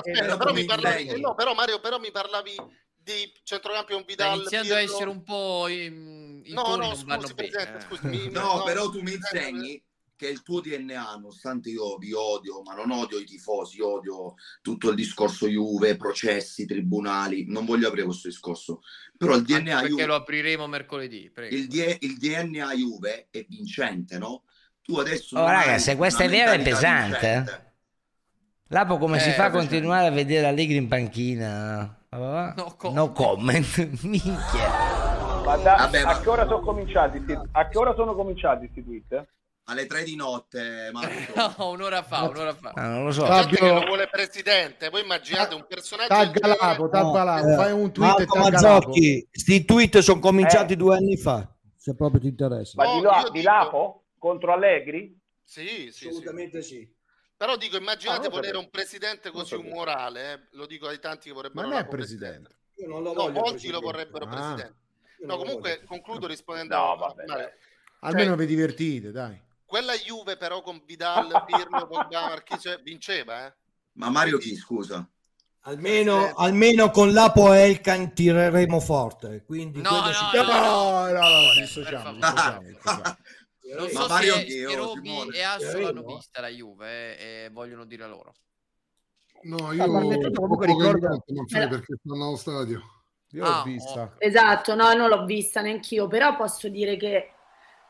che- 0.00 0.10
però 0.12 0.36
però 0.36 0.50
tu 0.50 0.52
mi 0.54 0.64
parlavi, 0.64 1.06
eh, 1.08 1.16
no, 1.18 1.34
però 1.34 1.52
Mario, 1.54 1.80
però 1.80 1.98
mi 1.98 2.10
parlavi 2.12 2.54
di 2.94 3.32
centrocampi 3.42 3.92
con 3.92 4.02
Sta 4.02 4.12
Vidal, 4.12 4.36
iniziando 4.38 4.74
a 4.74 4.78
Pirlo. 4.78 4.92
essere 4.94 5.10
un 5.10 5.22
po' 5.24 5.68
i, 5.68 5.84
i 6.44 6.52
No, 6.52 6.76
no, 6.76 6.90
scusi, 6.94 7.04
bene. 7.04 7.34
Presidente, 7.34 7.76
eh. 7.76 7.80
scusi, 7.80 8.06
mi- 8.06 8.30
No, 8.30 8.56
no, 8.58 8.62
però 8.62 8.88
tu 8.88 9.00
mi 9.02 9.12
insegni 9.12 9.82
che 10.16 10.28
il 10.28 10.42
tuo 10.42 10.60
DNA, 10.60 11.12
nonostante 11.16 11.68
io 11.70 11.96
vi 11.98 12.12
odio, 12.12 12.62
ma 12.62 12.74
non 12.74 12.90
odio 12.90 13.18
i 13.18 13.24
tifosi, 13.24 13.80
odio 13.80 14.34
tutto 14.62 14.88
il 14.90 14.96
discorso 14.96 15.46
Juve, 15.46 15.96
processi, 15.96 16.64
tribunali, 16.66 17.44
non 17.46 17.64
voglio 17.66 17.88
aprire 17.88 18.06
questo 18.06 18.28
discorso, 18.28 18.80
però 19.16 19.34
il 19.34 19.40
Anche 19.40 19.62
DNA 19.62 19.80
perché 19.80 19.88
Juve, 19.88 20.06
lo 20.06 20.14
apriremo 20.14 20.66
mercoledì. 20.66 21.30
Prego. 21.30 21.54
il, 21.54 21.66
D- 21.68 21.96
il 22.00 22.16
DNA 22.18 22.72
Juve 22.74 23.28
è 23.30 23.44
vincente, 23.48 24.18
no? 24.18 24.44
Tu 24.82 24.96
adesso 24.98 25.36
Oh, 25.38 25.46
raga, 25.46 25.78
se 25.78 25.96
questa 25.96 26.24
è 26.24 26.28
vera 26.28 26.52
è 26.52 26.62
pesante. 26.62 27.18
vincente. 27.18 27.74
Lapo 28.68 28.98
come 28.98 29.20
si 29.20 29.28
Eh, 29.28 29.32
fa 29.32 29.44
a 29.44 29.50
continuare 29.50 30.06
a 30.06 30.10
vedere 30.10 30.46
Allegri 30.46 30.76
in 30.76 30.88
panchina? 30.88 32.06
Ah, 32.08 32.54
No 32.56 32.74
comment. 32.76 32.94
No 32.96 33.12
comment. 33.14 34.02
Minchia. 34.02 34.68
Ma 35.44 35.56
da- 35.56 35.76
Vabbè, 35.76 36.02
ma- 36.04 36.10
a 36.10 36.20
che 36.20 36.28
ora 36.28 36.44
sono 36.46 36.60
cominciati? 36.60 37.24
A 37.52 37.68
che 37.68 37.78
ora 37.78 37.94
sono 37.94 38.14
cominciati 38.14 38.68
questi 38.70 38.82
tweet? 38.84 39.26
Alle 39.68 39.86
tre 39.86 40.04
di 40.04 40.14
notte, 40.14 40.90
Marco. 40.92 41.32
No, 41.58 41.70
un'ora 41.70 42.02
fa, 42.04 42.22
un'ora 42.28 42.54
fa. 42.54 42.70
Ah, 42.74 42.88
non 42.88 43.04
lo 43.06 43.10
so. 43.10 43.24
Gente 43.26 43.48
che 43.48 43.56
Fabio- 43.56 43.74
lo 43.80 43.86
vuole 43.86 44.06
presidente, 44.10 44.88
voi 44.90 45.02
immaginate 45.02 45.54
un 45.56 45.66
personaggio 45.68 46.14
del 46.14 46.24
Tagga 46.26 46.40
genere- 46.40 46.58
Lapo, 46.60 46.88
tagga 46.88 47.22
Lapo, 47.24 47.48
Eh, 47.48 47.54
fai 47.56 47.72
un 47.72 47.92
tweet 47.92 48.16
Marco. 48.18 48.38
Mazzocchi, 48.38 49.28
sti 49.32 49.64
tweet 49.64 49.98
sono 49.98 50.20
cominciati 50.20 50.74
Eh. 50.74 50.76
due 50.76 50.94
anni 50.96 51.16
fa, 51.16 51.52
se 51.76 51.96
proprio 51.96 52.20
ti 52.20 52.28
interessa. 52.28 52.72
Ma 52.76 52.84
No, 52.84 52.94
di, 52.94 53.02
là- 53.02 53.28
di 53.32 53.40
dico- 53.40 53.50
Lapo 53.50 54.04
contro 54.18 54.52
Allegri? 54.52 55.18
Sì, 55.42 55.66
sì, 55.66 55.90
sì. 55.92 56.08
Assolutamente 56.08 56.62
sì. 56.62 56.88
Però 57.36 57.56
dico, 57.56 57.74
Ah, 57.76 57.80
immaginate 57.80 58.28
lo 58.28 58.30
volere 58.34 58.56
un 58.58 58.70
presidente 58.70 59.30
così 59.30 59.56
sapevo. 59.56 59.68
umorale, 59.68 60.32
eh, 60.32 60.40
lo 60.52 60.66
dico 60.66 60.86
ai 60.86 61.00
tanti 61.00 61.28
che 61.28 61.34
Ma 61.34 61.40
vorrebbero 61.40 61.66
non 61.66 61.76
è 61.76 61.80
Lapo 61.80 61.90
presidente. 61.90 62.56
Io 62.76 62.86
non 62.88 63.02
lo 63.02 63.12
No, 63.12 63.22
voglio 63.22 63.32
molti 63.32 63.50
presidente. 63.50 63.80
lo 63.80 63.80
vorrebbero 63.90 64.24
Ah. 64.24 64.28
presidente. 64.28 64.74
No, 65.26 65.36
comunque 65.38 65.74
voglio. 65.74 65.86
concludo 65.88 66.26
rispondendo 66.28 66.76
No, 66.76 66.92
a 66.92 66.96
vabbè, 66.96 67.24
dai. 67.24 67.48
Almeno 68.00 68.28
Cioè, 68.28 68.36
vi 68.38 68.46
divertite, 68.46 69.10
dai. 69.10 69.42
Quella 69.66 69.92
Juve 69.94 70.36
però 70.36 70.62
con 70.62 70.80
Vidal, 70.86 71.44
Pirlo, 71.44 71.86
Pogba, 71.86 72.28
Marchisio 72.28 72.78
vinceva, 72.82 73.46
eh. 73.46 73.54
Ma 73.94 74.08
Mario 74.10 74.38
chi, 74.38 74.54
scusa? 74.56 75.06
Almeno, 75.62 76.12
Presidente. 76.14 76.42
almeno 76.42 76.90
con 76.90 77.12
l'Apo 77.12 77.52
Elkan 77.52 78.14
tireremo 78.14 78.78
forte. 78.78 79.42
Quindi 79.44 79.80
No, 79.80 79.90
no, 80.00 80.12
si- 80.12 80.36
no, 80.36 80.42
No, 80.44 81.06
no, 81.06 81.10
no, 81.10 81.28
Per 81.54 81.62
dissociamo. 81.62 82.10
Non 82.12 82.20
Ma 83.92 84.00
so 84.00 84.06
Mario 84.06 84.34
se, 84.34 84.74
Roby 84.76 85.00
Simone. 85.08 85.36
e 85.36 85.42
Asso 85.42 85.78
l'hanno 85.80 86.02
vista 86.04 86.40
la 86.40 86.48
Juve 86.48 87.18
eh, 87.18 87.44
e 87.46 87.50
vogliono 87.50 87.84
dire 87.84 88.06
loro. 88.06 88.32
No, 89.42 89.68
A 89.68 89.74
io 89.74 89.84
comunque 90.32 90.66
ricordo- 90.66 91.22
non 91.26 91.46
fai 91.48 91.68
perché 91.68 91.96
stanno 92.00 92.26
allo 92.28 92.36
stadio. 92.36 92.80
Io 93.30 93.44
Ah, 93.44 93.56
l'ho 93.58 93.62
vista. 93.64 94.14
Esatto, 94.18 94.74
no, 94.76 94.92
non 94.94 95.08
l'ho 95.08 95.24
vista 95.24 95.60
neanch'io, 95.62 96.06
però 96.06 96.36
posso 96.36 96.68
dire 96.68 96.96
che 96.96 97.32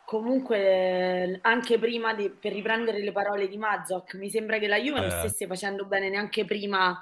comunque 0.06 1.38
anche 1.42 1.78
prima 1.78 2.14
di, 2.14 2.30
per 2.30 2.52
riprendere 2.52 3.02
le 3.02 3.12
parole 3.12 3.48
di 3.48 3.58
Mazzok, 3.58 4.14
mi 4.14 4.30
sembra 4.30 4.58
che 4.58 4.68
la 4.68 4.78
Juve 4.78 5.00
non 5.00 5.08
Eh. 5.10 5.18
stesse 5.18 5.46
facendo 5.46 5.84
bene 5.84 6.08
neanche 6.08 6.44
prima 6.46 6.98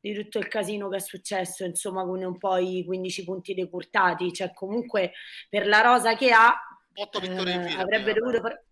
di 0.00 0.14
tutto 0.14 0.38
il 0.38 0.48
casino 0.48 0.88
che 0.88 0.96
è 0.96 1.00
successo, 1.00 1.64
insomma, 1.64 2.04
con 2.04 2.22
un 2.22 2.38
po' 2.38 2.56
i 2.56 2.84
15 2.84 3.24
punti 3.24 3.54
decurtati, 3.54 4.32
cioè 4.32 4.52
comunque 4.54 5.12
per 5.48 5.66
la 5.66 5.80
rosa 5.82 6.16
che 6.16 6.30
ha 6.32 6.54
Otto 6.94 7.20
vittorie 7.20 7.58
di 7.58 7.64
eh, 7.64 7.68
fila. 7.68 7.82
avrebbe 7.82 8.12
prima. 8.12 8.30
dovuto. 8.30 8.62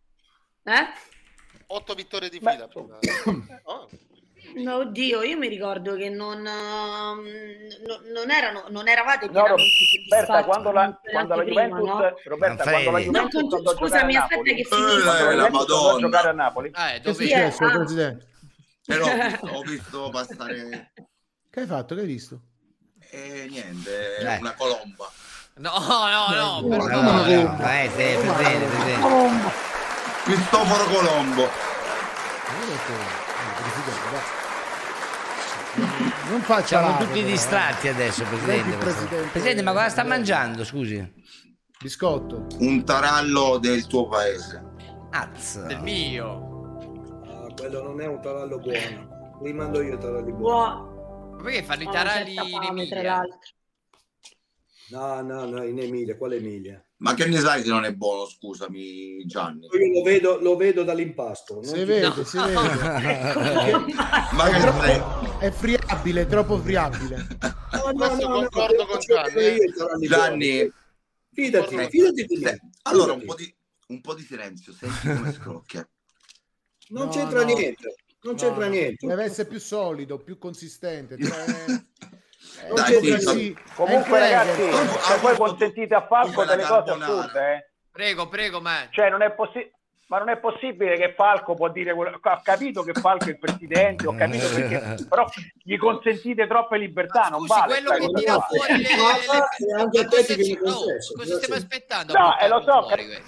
Eh? 0.65 0.86
Otto 1.69 1.94
vittorie 1.94 2.28
di 2.28 2.39
Beh, 2.40 2.53
fila 2.53 2.69
prima. 2.69 2.98
Oh. 3.65 3.89
No, 4.55 4.77
oddio, 4.77 5.23
io 5.23 5.36
mi 5.36 5.48
ricordo 5.48 5.94
che 5.97 6.09
non, 6.09 6.39
ehm, 6.47 7.27
no- 7.86 8.01
non, 8.12 8.31
erano, 8.31 8.64
non 8.68 8.89
eravate 8.89 9.27
No, 9.27 9.32
pienamente 9.32 9.62
Roberta, 10.09 10.24
soddisfatti 10.27 10.44
quando 10.44 10.73
la, 10.73 10.85
con 10.85 10.98
quando 11.10 11.35
la 11.35 11.43
Juventus, 11.44 11.78
no? 11.89 12.14
Roberta, 12.24 12.62
quando 12.62 12.90
la 12.90 12.98
No, 12.98 13.05
Juventus 13.05 13.32
con- 13.32 13.43
andò 13.43 13.56
a 13.56 13.60
giocare 13.74 13.77
scusami, 13.77 14.16
a 14.16 14.23
aspetta 14.23 14.36
Napoli, 14.36 14.55
che 14.55 14.60
Eh, 14.60 14.64
finisco. 14.64 14.77
quando 14.77 15.05
la 15.05 15.12
la 15.12 15.20
Juventus 15.20 15.60
andò 15.60 15.77
a 15.77 15.82
Madonna. 15.82 16.01
giocare 16.06 16.28
a 16.28 16.32
Napoli, 16.32 16.68
Eh, 16.68 16.73
Che 16.73 16.94
è 16.94 17.01
dove 17.01 17.14
Sì, 17.16 17.23
eh, 17.24 17.27
successo, 17.51 17.64
ah. 17.64 17.70
presidente? 17.70 18.27
Però 18.86 19.05
ho 19.06 19.10
visto, 19.27 19.47
ho 19.47 19.62
visto 19.62 20.09
passare 20.10 20.93
Che 21.51 21.60
hai 21.60 21.66
fatto? 21.66 21.94
Che 21.94 22.01
hai 22.01 22.06
visto? 22.06 22.40
e 23.10 23.47
niente, 23.51 24.16
Eh. 24.18 24.36
una 24.39 24.55
colomba. 24.55 25.10
No, 25.56 25.70
no, 25.78 26.27
no, 26.35 26.60
No, 26.60 26.68
per 26.68 26.78
no, 26.78 26.86
No, 26.86 27.01
no, 27.02 27.10
no, 27.12 27.24
no. 27.24 27.27
eh, 27.27 27.90
te- 27.97 28.18
Presidente, 28.18 28.32
Presidente. 28.32 29.01
Colombo. 29.01 29.51
Cristoforo 30.24 30.85
Colombo. 30.85 31.43
Non 31.43 31.51
Non 36.36 36.44
faccia 36.44 36.80
Siamo 36.82 36.98
tutti 36.98 37.20
però, 37.20 37.26
distratti 37.28 37.86
eh. 37.86 37.90
adesso, 37.90 38.22
Presidente. 38.24 38.76
presidente. 38.76 39.28
Presidente, 39.30 39.62
ma 39.62 39.72
cosa 39.72 39.88
sta 39.88 40.04
mangiando, 40.04 40.64
scusi? 40.64 41.14
Biscotto. 41.80 42.46
Un 42.58 42.84
tarallo 42.84 43.56
del 43.56 43.86
tuo 43.86 44.06
paese. 44.06 44.62
Az. 45.12 45.64
del 45.64 45.80
mio. 45.80 47.24
Ah, 47.24 47.46
quello 47.54 47.82
non 47.82 48.02
è 48.02 48.06
un 48.06 48.20
tarallo 48.20 48.58
buono. 48.58 49.38
Li 49.42 49.52
mando 49.54 49.80
io 49.80 49.94
i 49.94 49.98
taralli 49.98 50.30
buoni. 50.30 50.36
Buono. 50.36 51.34
Ma 51.36 51.42
perché 51.42 51.62
fanno 51.62 51.82
i 51.82 51.86
Ho 51.86 51.90
taralli 51.90 52.34
in 52.34 52.62
Emilia? 52.62 53.22
No, 54.90 55.22
no, 55.22 55.44
no, 55.46 55.64
in 55.64 55.78
Emilia, 55.78 56.18
quale 56.18 56.36
Emilia? 56.36 56.85
Ma 56.98 57.12
che 57.12 57.27
ne 57.27 57.39
sai 57.39 57.62
se 57.62 57.68
non 57.68 57.85
è 57.85 57.93
buono, 57.93 58.27
scusami 58.27 59.27
Gianni? 59.27 59.66
Io 59.66 59.93
lo 59.98 60.02
vedo, 60.02 60.40
lo 60.40 60.56
vedo 60.56 60.82
dall'impasto. 60.82 61.55
non 61.56 61.64
Si 61.64 61.85
vede, 61.85 62.24
si 62.24 62.39
vede. 62.39 62.55
Ma 64.32 64.48
che 64.48 64.60
sei? 64.60 65.02
È 65.40 65.51
friabile, 65.51 66.23
è 66.23 66.27
troppo 66.27 66.59
friabile. 66.59 67.27
No, 67.73 67.90
no, 67.90 67.93
Questo 67.93 68.28
no, 68.28 68.28
no, 68.28 68.35
concordo 68.40 68.85
te 68.85 68.86
con 68.86 68.98
Gianni, 69.01 69.35
eh. 69.36 69.55
io 69.55 69.62
i 69.64 69.73
taralli 69.74 70.06
Gianni, 70.06 70.55
buoni. 70.56 70.73
Fidati, 71.32 71.74
Eh, 71.74 71.89
fidati 71.90 72.24
di 72.24 72.36
me. 72.39 72.59
allora 72.85 73.12
un 73.12 73.24
po' 73.27 73.35
di, 73.35 73.55
un 73.89 74.01
po' 74.01 74.14
di 74.14 74.23
silenzio, 74.23 74.73
senti 74.73 75.06
come 75.06 75.32
scrocchia. 75.36 75.86
Non 76.89 77.06
No, 77.06 77.12
c'entra 77.12 77.44
no. 77.44 77.52
niente. 77.52 77.94
Non 78.23 78.36
c'entra 78.36 78.64
No, 78.64 78.70
niente. 78.70 79.06
Deve 79.06 79.24
essere 79.24 79.47
più 79.48 79.60
solido, 79.60 80.18
più 80.23 80.39
consistente. 80.39 81.18
Cioè... 81.23 81.44
Non 82.66 82.74
Dai, 82.74 83.01
c'entra 83.01 83.33
sì. 83.33 83.57
Comunque, 83.74 84.19
ragazzi, 84.19 84.70
se 85.03 85.16
voi 85.19 85.37
consentite 85.37 85.95
a 85.95 86.07
Falco 86.07 86.45
delle 86.45 86.65
cose 86.65 86.91
assurde, 86.91 87.55
eh? 87.55 87.70
Prego, 87.91 88.28
prego, 88.28 88.61
ma 88.61 88.87
Cioè, 88.91 89.11
non 89.11 89.23
è 89.23 89.31
possibile. 89.33 89.73
Ma 90.09 90.19
non 90.19 90.28
è 90.28 90.37
possibile 90.39 90.97
che 90.97 91.15
Falco 91.16 91.55
può 91.55 91.69
dire 91.69 91.93
quello... 91.93 92.20
Ho 92.23 92.41
capito 92.43 92.83
che 92.85 92.93
Falco 92.93 93.24
è 93.24 93.31
il 93.31 93.39
presidente, 93.41 94.07
ho 94.07 94.15
capito 94.15 94.49
perché, 94.51 95.05
però 95.11 95.27
gli 95.65 95.77
consentite 95.77 96.47
troppe 96.47 96.78
libertà, 96.78 97.23
non 97.28 97.41
scusi, 97.41 97.59
vale. 97.59 97.73
quello 97.73 97.89
sai, 97.89 97.99
che 97.99 98.05
non 98.07 98.15
tira 98.15 98.41
fuori 98.41 98.77
le, 98.83 98.89
Ma- 98.97 99.39
le- 99.74 99.81
anche 99.83 99.99
a 99.99 100.05
te 100.07 100.09
ti 100.09 100.16
cose- 100.16 100.35
viene 100.37 100.61
no, 100.62 100.73
concesso, 100.74 101.12
cosa 101.15 101.24
grazie. 101.27 101.37
stiamo 101.43 101.55
aspettando? 101.61 102.12
No, 102.12 102.39
eh, 102.39 102.49
lo 102.49 102.62
so, 102.62 102.83
fuori. 102.87 103.23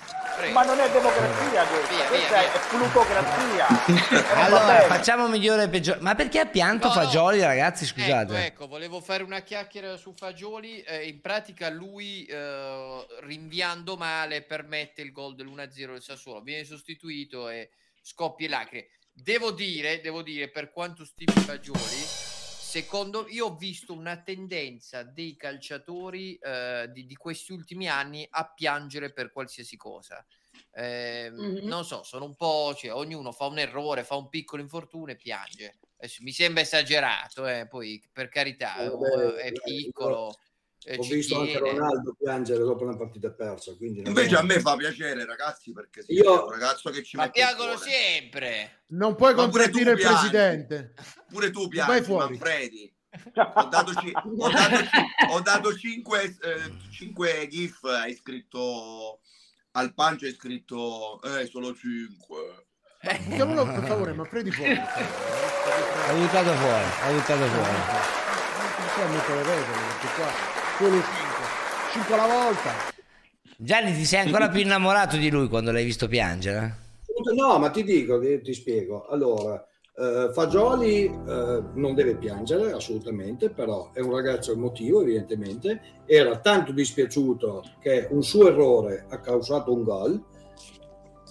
Ma 0.53 0.63
non 0.63 0.79
è 0.79 0.89
democrazia 0.89 1.65
questa, 1.65 1.95
Via, 1.97 2.07
questa 2.07 2.39
via, 2.39 2.47
è 2.47 2.51
via. 2.53 2.79
plutocrazia. 2.79 3.67
Non 4.15 4.25
Allora, 4.45 4.67
bene. 4.67 4.85
facciamo 4.85 5.27
migliore 5.27 5.63
e 5.65 5.69
peggiore. 5.69 5.99
Ma 6.01 6.15
perché 6.15 6.39
ha 6.39 6.47
pianto 6.47 6.87
No, 6.87 6.95
no. 6.95 7.01
Fagioli, 7.01 7.41
ragazzi? 7.41 7.87
Scusate. 7.87 8.35
Ecco, 8.35 8.47
ecco, 8.47 8.67
volevo 8.69 9.01
fare 9.01 9.25
una 9.25 9.41
chiacchiera 9.41 9.97
su 9.97 10.13
Fagioli. 10.17 10.81
eh, 10.83 11.09
in 11.09 11.21
pratica 11.21 11.69
lui, 11.71 12.25
eh, 12.27 13.07
rinviando 13.23 13.97
male, 13.97 14.43
permette 14.43 15.03
il 15.03 15.11
gol 15.11 15.35
dell'1-0 15.35 15.91
del 15.91 16.03
Sassuolo. 16.03 16.41
Viene 16.41 16.65
sostituito 16.69 17.49
e 17.49 17.71
scoppia 18.01 18.47
e 18.47 18.51
lacrime. 18.51 18.89
Devo 19.13 19.51
dire, 19.51 20.01
devo 20.01 20.23
dire, 20.23 20.51
per 20.51 20.71
quanto 20.71 21.05
stimi 21.05 21.33
Fagioli, 21.33 21.79
secondo 21.81 23.27
io 23.29 23.47
ho 23.47 23.57
visto 23.57 23.93
una 23.93 24.23
tendenza 24.23 25.03
dei 25.03 25.37
calciatori 25.37 26.37
eh, 26.37 26.89
di, 26.93 27.07
di 27.07 27.17
questi 27.17 27.53
ultimi 27.53 27.89
anni 27.89 28.27
a 28.31 28.53
piangere 28.53 29.13
per 29.13 29.33
qualsiasi 29.33 29.77
cosa. 29.77 30.25
Eh, 30.73 31.31
Mhm. 31.31 31.67
Non 31.67 31.85
so, 31.85 32.03
sono 32.03 32.25
un 32.25 32.37
po', 32.37 32.75
cioè, 32.77 32.93
ognuno 32.93 33.33
fa 33.33 33.47
un 33.47 33.59
errore, 33.59 34.05
fa 34.05 34.17
un 34.17 34.29
piccolo 34.29 34.63
infortunio 34.63 35.15
e 35.15 35.17
piange. 35.17 35.79
Adesso 35.97 36.23
mi 36.23 36.33
sembra 36.33 36.63
esagerato, 36.63 37.47
eh, 37.47 37.67
poi 37.67 38.01
per 38.13 38.29
carità, 38.29 38.77
Eh, 38.77 38.89
oh, 38.89 38.99
vabbè, 38.99 39.35
è 39.35 39.47
eh, 39.49 39.53
piccolo. 39.53 40.35
Eh, 40.91 40.97
Ho 40.99 41.03
visto 41.03 41.39
anche 41.39 41.53
tiene. 41.53 41.71
Ronaldo 41.71 42.15
piangere 42.19 42.61
dopo 42.61 42.83
una 42.85 42.97
partita 42.97 43.31
persa. 43.31 43.75
Invece 43.79 44.35
è- 44.37 44.39
a 44.39 44.43
me 44.43 44.59
fa 44.61 44.75
piacere, 44.77 45.25
ragazzi, 45.27 45.73
perché 45.73 46.03
sì, 46.03 46.15
Io- 46.15 46.45
un 46.47 46.51
ragazzo 46.51 46.89
che 46.91 47.03
ci 47.03 47.17
Ma 47.17 47.25
mette 47.25 47.35
piangono 47.41 47.77
sempre. 47.77 48.85
Non 48.89 49.15
puoi 49.15 49.35
contraddire 49.35 49.91
il 49.93 49.99
presidente. 49.99 50.95
Pure 51.29 51.51
tu 51.51 51.61
Vai 51.63 51.69
piangi, 51.71 52.03
fuori. 52.05 52.29
Manfredi. 52.31 52.93
Ho 53.55 53.65
dato, 53.65 53.93
ci- 53.95 54.13
ho 54.15 54.49
dato, 54.51 54.77
ci- 54.77 55.31
ho 55.31 55.41
dato 55.41 55.77
cinque, 55.77 56.23
eh, 56.25 56.73
cinque 56.91 57.47
gif, 57.51 57.83
hai 57.85 58.15
scritto 58.15 59.21
al 59.73 59.93
pancio, 59.95 60.25
hai 60.27 60.33
scritto 60.35 61.21
eh, 61.23 61.47
solo 61.47 61.75
5. 61.75 62.67
Chiamalo 63.35 63.65
per 63.65 63.85
favore, 63.87 64.13
ma 64.13 64.25
prendi 64.25 64.51
fuori. 64.51 64.73
Ho 64.73 66.15
buttato 66.17 66.53
fuori, 66.55 66.85
ho 67.07 67.13
buttato 67.13 67.47
fuori. 67.47 68.17
Non 68.79 68.89
so 68.95 69.07
mettere 69.09 69.35
le 69.35 69.55
regole, 69.55 69.79
perché 69.87 70.15
qua 70.17 70.58
solo 70.79 70.91
5. 70.93 71.03
5 71.93 72.15
alla 72.15 72.45
volta. 72.45 72.71
Gianni, 73.57 73.93
ti 73.95 74.05
sei 74.05 74.21
ancora 74.21 74.49
più 74.49 74.61
innamorato 74.61 75.17
di 75.17 75.29
lui 75.29 75.49
quando 75.49 75.73
l'hai 75.73 75.85
visto 75.85 76.07
piangere? 76.07 76.87
No, 77.35 77.59
ma 77.59 77.71
ti 77.71 77.83
dico, 77.83 78.21
ti, 78.21 78.41
ti 78.41 78.55
spiego. 78.55 79.09
Allora, 79.09 79.67
eh, 79.97 80.31
Fagioli 80.33 81.07
eh, 81.07 81.63
non 81.75 81.95
deve 81.97 82.15
piangere 82.15 82.71
assolutamente, 82.71 83.51
però 83.51 83.91
è 83.93 83.99
un 83.99 84.13
ragazzo 84.13 84.53
emotivo, 84.53 85.03
evidentemente. 85.03 85.81
Era 86.07 86.39
tanto 86.39 86.71
dispiaciuto 86.71 87.65
che 87.81 88.07
un 88.11 88.23
suo 88.23 88.47
errore 88.47 89.07
ha 89.09 89.19
causato 89.19 89.73
un 89.73 89.83
gol. 89.83 90.23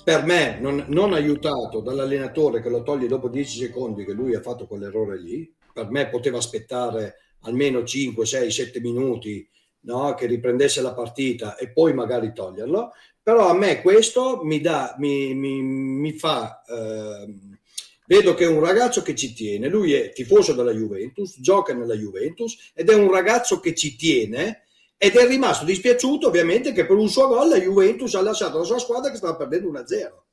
Per 0.04 0.26
me, 0.26 0.60
non, 0.60 0.84
non 0.88 1.14
aiutato 1.14 1.80
dall'allenatore 1.80 2.62
che 2.62 2.70
lo 2.70 2.84
toglie 2.84 3.08
dopo 3.08 3.30
10 3.30 3.60
secondi 3.60 4.04
che 4.04 4.12
lui 4.12 4.36
ha 4.36 4.42
fatto 4.42 4.68
quell'errore 4.68 5.18
lì. 5.18 5.50
Per 5.72 5.90
me 5.90 6.10
poteva 6.10 6.38
aspettare 6.38 7.16
almeno 7.42 7.84
5, 7.84 8.26
6, 8.26 8.52
7 8.52 8.80
minuti 8.80 9.48
no? 9.82 10.14
che 10.14 10.26
riprendesse 10.26 10.82
la 10.82 10.94
partita 10.94 11.56
e 11.56 11.70
poi 11.70 11.94
magari 11.94 12.34
toglierlo. 12.34 12.92
Però 13.22 13.50
a 13.50 13.54
me 13.54 13.82
questo 13.82 14.44
mi 14.44 14.62
dà, 14.62 14.96
mi, 15.00 15.34
mi- 15.34 15.62
mi 15.62 16.14
fa, 16.14 16.64
ehm, 16.66 17.58
vedo 18.06 18.34
che 18.34 18.46
è 18.46 18.48
un 18.48 18.62
ragazzo 18.62 19.02
che 19.02 19.16
ci 19.16 19.34
tiene, 19.34 19.68
lui 19.68 19.94
è 19.94 20.14
tifoso 20.14 20.54
della 20.54 20.72
Juventus, 20.72 21.40
gioca 21.42 21.74
nella 21.74 21.96
Juventus 21.96 22.72
ed 22.74 22.90
è 22.90 22.96
un 22.96 23.12
ragazzo 23.12 23.60
che 23.60 23.76
ci 23.76 23.98
tiene 23.98 24.64
ed 24.98 25.16
è 25.16 25.28
rimasto 25.28 25.66
dispiaciuto 25.66 26.28
ovviamente 26.28 26.72
che 26.72 26.86
per 26.86 26.96
un 26.96 27.10
suo 27.10 27.28
gol 27.28 27.50
la 27.50 27.60
Juventus 27.60 28.16
ha 28.16 28.22
lasciato 28.22 28.60
la 28.60 28.64
sua 28.64 28.80
squadra 28.80 29.12
che 29.12 29.18
stava 29.18 29.36
perdendo 29.36 29.72
1-0. 29.72 30.24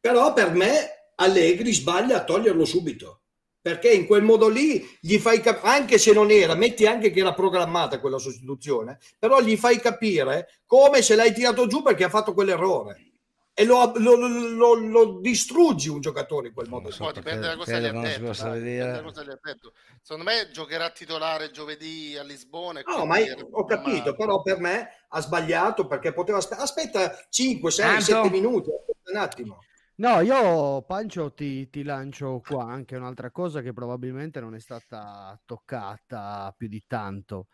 Però 0.00 0.32
per 0.32 0.52
me 0.52 1.10
Allegri 1.16 1.72
sbaglia 1.72 2.16
a 2.16 2.24
toglierlo 2.24 2.64
subito. 2.64 3.21
Perché 3.62 3.92
in 3.92 4.06
quel 4.06 4.22
modo 4.24 4.48
lì 4.48 4.84
gli 5.00 5.18
fai 5.18 5.40
capire, 5.40 5.68
anche 5.70 5.96
se 5.96 6.12
non 6.12 6.32
era, 6.32 6.56
metti 6.56 6.84
anche 6.84 7.12
che 7.12 7.20
era 7.20 7.32
programmata 7.32 8.00
quella 8.00 8.18
sostituzione, 8.18 8.98
però 9.16 9.40
gli 9.40 9.56
fai 9.56 9.78
capire 9.78 10.48
come 10.66 11.00
se 11.00 11.14
l'hai 11.14 11.32
tirato 11.32 11.68
giù 11.68 11.80
perché 11.80 12.02
ha 12.02 12.08
fatto 12.08 12.34
quell'errore. 12.34 13.06
E 13.54 13.64
lo, 13.64 13.92
lo- 13.96 14.16
lo- 14.16 14.26
lo- 14.48 14.74
lo 14.74 15.18
distruggi 15.20 15.88
un 15.90 16.00
giocatore 16.00 16.48
in 16.48 16.54
quel 16.54 16.68
modo. 16.68 16.88
lì. 16.88 16.96
Poi 16.96 17.12
dipende 17.12 17.46
da 17.46 17.56
cosa 17.56 17.78
gli 17.78 17.84
ha 17.84 17.92
detto, 17.92 18.24
possa 18.24 18.48
dai, 18.48 18.58
vedere. 18.60 18.74
dipende 18.78 18.96
da 18.96 19.02
cosa 19.02 19.22
gli 19.22 19.30
ha 19.30 19.38
detto. 19.40 19.72
Secondo 20.02 20.30
me 20.30 20.50
giocherà 20.50 20.90
titolare 20.90 21.50
giovedì 21.52 22.16
a 22.18 22.22
Lisbona. 22.24 22.80
e 22.80 22.84
No, 22.86 23.04
ma 23.04 23.18
io- 23.18 23.46
ho 23.48 23.64
capito, 23.64 24.16
però 24.16 24.42
per 24.42 24.58
me 24.58 24.88
ha 25.08 25.20
sbagliato 25.20 25.86
perché 25.86 26.12
poteva 26.12 26.38
aspe- 26.38 26.56
aspetta 26.56 27.16
5, 27.28 27.70
6, 27.70 27.84
Tanto? 27.86 28.02
7 28.02 28.30
minuti, 28.30 28.70
aspetta 28.70 29.10
un 29.12 29.16
attimo. 29.18 29.58
No, 29.96 30.20
io 30.20 30.82
Pancio 30.82 31.32
ti, 31.34 31.68
ti 31.68 31.82
lancio 31.82 32.40
qua 32.40 32.64
anche 32.64 32.96
un'altra 32.96 33.30
cosa 33.30 33.60
che 33.60 33.72
probabilmente 33.72 34.40
non 34.40 34.54
è 34.54 34.58
stata 34.60 35.38
toccata 35.44 36.52
più 36.56 36.66
di 36.68 36.82
tanto. 36.86 37.48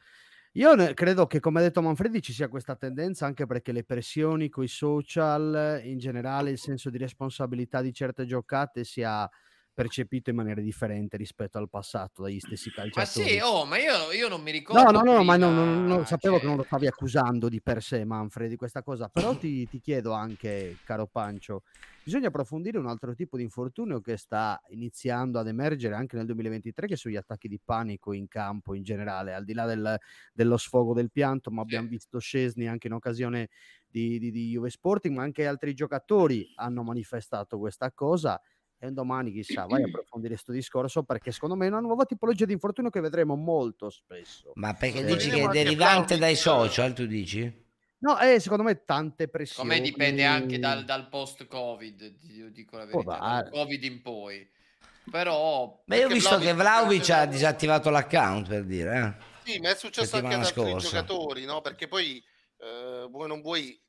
Io 0.53 0.75
ne- 0.75 0.95
credo 0.95 1.27
che, 1.27 1.41
come 1.41 1.61
ha 1.61 1.63
detto 1.63 1.83
Manfredi, 1.83 2.23
ci 2.23 2.33
sia 2.33 2.49
questa 2.49 2.77
tendenza 2.77 3.27
anche 3.27 3.47
perché 3.47 3.73
le 3.73 3.85
pressioni 3.85 4.49
con 4.49 4.65
i 4.65 4.69
social, 4.69 5.81
in 5.85 5.99
generale 5.99 6.51
il 6.51 6.59
senso 6.59 6.91
di 6.91 6.99
responsabilità 6.99 7.83
di 7.83 7.93
certe 7.93 8.25
giocate 8.25 8.85
sia 8.85 9.29
percepito 9.79 10.31
in 10.31 10.37
maniera 10.37 10.61
differente 10.61 11.17
rispetto 11.17 11.57
al 11.57 11.69
passato 11.71 12.23
dagli 12.23 12.41
stessi 12.41 12.71
Ma 12.73 12.83
calciatori. 12.83 13.29
sì, 13.29 13.39
oh, 13.41 13.65
ma 13.65 13.79
io, 13.79 14.11
io 14.11 14.27
non 14.29 14.43
mi 14.43 14.51
ricordo. 14.51 14.83
No, 14.83 14.91
no, 14.91 15.05
no, 15.05 15.23
ma 15.23 15.37
prima, 15.37 15.37
non, 15.37 15.55
non- 15.55 15.85
non- 15.87 16.05
sapevo 16.05 16.35
cioè, 16.35 16.41
che 16.43 16.47
non 16.49 16.57
lo 16.57 16.65
stavi 16.65 16.87
accusando 16.89 17.49
di 17.49 17.63
per 17.63 17.81
sé, 17.81 18.05
Manfred, 18.05 18.49
di 18.49 18.57
questa 18.57 18.83
cosa. 18.83 19.09
Però 19.09 19.37
ti, 19.37 19.69
ti 19.69 19.79
chiedo 19.79 20.11
anche, 20.13 20.81
caro 20.83 21.07
Pancio, 21.07 21.63
bisogna 22.03 22.27
approfondire 22.27 22.77
un 22.77 22.89
altro 22.89 23.15
tipo 23.15 23.37
di 23.37 23.45
infortunio 23.45 24.01
che 24.01 24.17
sta 24.17 24.61
iniziando 24.71 25.39
ad 25.39 25.47
emergere 25.47 25.95
anche 25.95 26.17
nel 26.17 26.27
2023, 26.27 26.89
che 26.89 26.97
sono 26.97 27.15
gli 27.15 27.17
attacchi 27.17 27.47
di 27.47 27.61
panico 27.65 28.13
in 28.13 28.27
campo 28.27 28.75
in 28.75 28.83
generale, 28.83 29.33
al 29.33 29.45
di 29.45 29.53
là 29.55 29.65
del- 29.65 29.97
dello 30.33 30.57
sfogo 30.57 30.93
del 30.93 31.13
pianto, 31.13 31.53
ma 31.53 31.63
abbiamo 31.63 31.87
visto 31.87 32.19
Scesni 32.19 32.67
anche 32.67 32.89
in 32.89 32.95
occasione 32.95 33.49
di, 33.87 34.19
di, 34.19 34.33
di 34.33 34.49
Juve 34.51 34.71
Sporting, 34.71 35.15
ma 35.15 35.23
anche 35.23 35.47
altri 35.47 35.73
giocatori 35.73 36.51
hanno 36.57 36.83
manifestato 36.83 37.59
questa 37.59 37.93
cosa 37.93 38.41
E 38.81 38.87
un 38.87 38.95
domani, 38.95 39.33
chissà, 39.33 39.67
vai 39.67 39.83
a 39.83 39.87
approfondire 39.89 40.35
questo 40.35 40.53
discorso 40.53 41.03
perché 41.03 41.33
secondo 41.33 41.57
me 41.57 41.67
è 41.67 41.69
una 41.69 41.81
nuova 41.81 42.05
tipologia 42.05 42.45
di 42.45 42.53
infortunio 42.53 42.91
che 42.91 43.01
vedremo 43.01 43.35
molto 43.35 43.91
spesso. 43.91 44.53
Ma 44.55 44.75
perché 44.75 45.01
Eh, 45.01 45.05
dici 45.05 45.31
che 45.31 45.39
è 45.39 45.43
anche 45.43 45.65
derivante 45.65 46.17
dai 46.19 46.37
social, 46.37 46.93
tu 46.93 47.07
dici? 47.07 47.67
No, 48.01 48.19
eh, 48.21 48.39
secondo 48.39 48.63
me 48.63 48.85
tante 48.85 49.27
pressioni. 49.27 49.69
Come 49.69 49.81
dipende 49.81 50.25
anche 50.25 50.61
dal, 50.61 50.85
dal 50.85 51.09
post-Covid, 51.09 52.15
io 52.31 52.51
dico 52.51 52.77
la 52.77 52.85
verità, 52.85 53.19
dal 53.19 53.51
Covid 53.51 53.83
in 53.83 54.03
poi. 54.03 54.49
Però... 55.11 55.83
Ma 55.87 55.97
io 55.97 56.07
ho 56.07 56.11
visto 56.11 56.39
che 56.39 56.53
Vlahovic- 56.53 57.07
Vlaovic 57.07 57.11
ha 57.11 57.27
disattivato 57.27 57.91
l'account 57.91 58.47
per 58.47 58.65
dire, 58.65 59.17
eh. 59.19 59.51
Sì, 59.51 59.59
ma 59.59 59.71
è 59.71 59.75
successo 59.75 60.17
anche 60.17 60.35
ad 60.35 60.45
altri 60.45 60.63
scorsa. 60.63 60.89
giocatori, 60.89 61.45
no? 61.45 61.61
Perché 61.63 61.89
poi 61.89 62.23
eh, 62.59 63.07
vuoi 63.11 63.27
non 63.27 63.41
vuoi, 63.41 63.81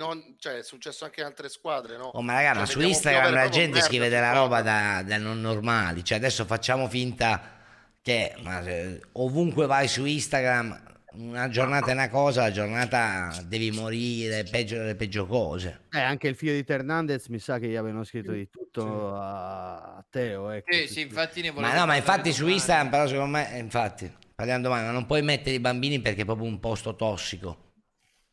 on- 0.00 0.36
cioè 0.38 0.58
è 0.58 0.62
successo 0.62 1.04
anche 1.04 1.20
in 1.20 1.26
altre 1.26 1.48
squadre, 1.48 1.96
no? 1.96 2.04
Oh, 2.04 2.22
ma 2.22 2.34
raga, 2.34 2.50
Cioè, 2.50 2.58
ma 2.58 2.66
su 2.66 2.80
Instagram 2.80 3.32
la 3.32 3.48
gente 3.48 3.80
scrive 3.80 4.08
della 4.08 4.32
roba 4.32 4.62
da, 4.62 5.02
da 5.04 5.18
non 5.18 5.40
normali. 5.40 6.04
Cioè, 6.04 6.18
adesso 6.18 6.44
facciamo 6.44 6.88
finta 6.88 7.54
che 8.02 8.34
ma, 8.42 8.64
eh, 8.64 9.00
ovunque 9.12 9.66
vai 9.66 9.88
su 9.88 10.04
Instagram, 10.04 10.80
una 11.14 11.48
giornata 11.48 11.90
è 11.90 11.92
una 11.92 12.08
cosa, 12.08 12.42
la 12.42 12.50
giornata 12.50 13.34
devi 13.46 13.70
morire, 13.70 14.44
peggio 14.44 14.76
delle 14.76 14.94
peggio 14.94 15.26
cose. 15.26 15.80
Eh, 15.90 16.00
anche 16.00 16.28
il 16.28 16.36
figlio 16.36 16.52
di 16.52 16.64
Hernandez 16.66 17.26
mi 17.28 17.38
sa 17.38 17.58
che 17.58 17.68
gli 17.68 17.74
avevano 17.74 18.04
scritto 18.04 18.32
di 18.32 18.48
tutto 18.48 19.14
a, 19.16 19.96
a 19.96 20.04
Teo. 20.08 20.50
Ecco. 20.50 20.72
Sì, 20.72 20.86
sì, 20.86 21.00
infatti 21.00 21.40
ne 21.40 21.52
Ma 21.52 21.74
no, 21.74 21.86
ma 21.86 21.96
infatti 21.96 22.32
su. 22.32 22.46
Instagram, 22.46 22.90
però 22.90 23.06
secondo 23.06 23.30
me, 23.30 23.54
eh, 23.54 23.58
infatti, 23.58 24.12
parliamo 24.34 24.62
domani, 24.62 24.86
ma 24.86 24.92
non 24.92 25.06
puoi 25.06 25.22
mettere 25.22 25.56
i 25.56 25.60
bambini 25.60 26.00
perché 26.00 26.22
è 26.22 26.24
proprio 26.24 26.46
un 26.46 26.60
posto 26.60 26.94
tossico. 26.94 27.64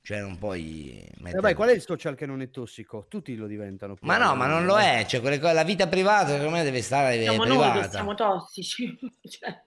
Cioè, 0.05 0.19
non 0.19 0.37
puoi 0.37 0.99
Eh, 0.99 1.09
mettere... 1.19 1.39
vai, 1.39 1.53
qual 1.53 1.69
è 1.69 1.73
il 1.73 1.81
social 1.81 2.15
che 2.15 2.25
non 2.25 2.41
è 2.41 2.49
tossico? 2.49 3.05
Tutti 3.07 3.35
lo 3.37 3.47
diventano. 3.47 3.95
Ma 4.01 4.17
no, 4.17 4.35
ma 4.35 4.47
non 4.47 4.65
lo 4.65 4.77
è, 4.77 5.05
cioè, 5.07 5.21
quelle 5.21 5.39
cose- 5.39 5.53
la 5.53 5.63
vita 5.63 5.87
privata 5.87 6.27
secondo 6.31 6.49
me 6.51 6.63
deve 6.63 6.81
stare 6.81 7.15
eh, 7.15 7.21
Siamo 7.21 7.45
noi 7.45 7.57
che 7.57 7.69
privata. 7.69 7.89
siamo 7.89 8.13
tossici. 8.13 8.99
Cioè, 9.29 9.63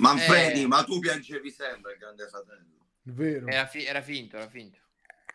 Manfredi, 0.00 0.62
Eh. 0.62 0.66
ma 0.66 0.84
tu 0.84 0.98
piangevi 1.00 1.50
sempre 1.50 1.92
il 1.94 1.98
grande 1.98 2.28
fratello. 2.28 2.66
Vero. 3.02 3.46
Era, 3.46 3.66
fi- 3.66 3.84
era 3.84 4.02
finto, 4.02 4.36
era 4.36 4.48
finto. 4.48 4.78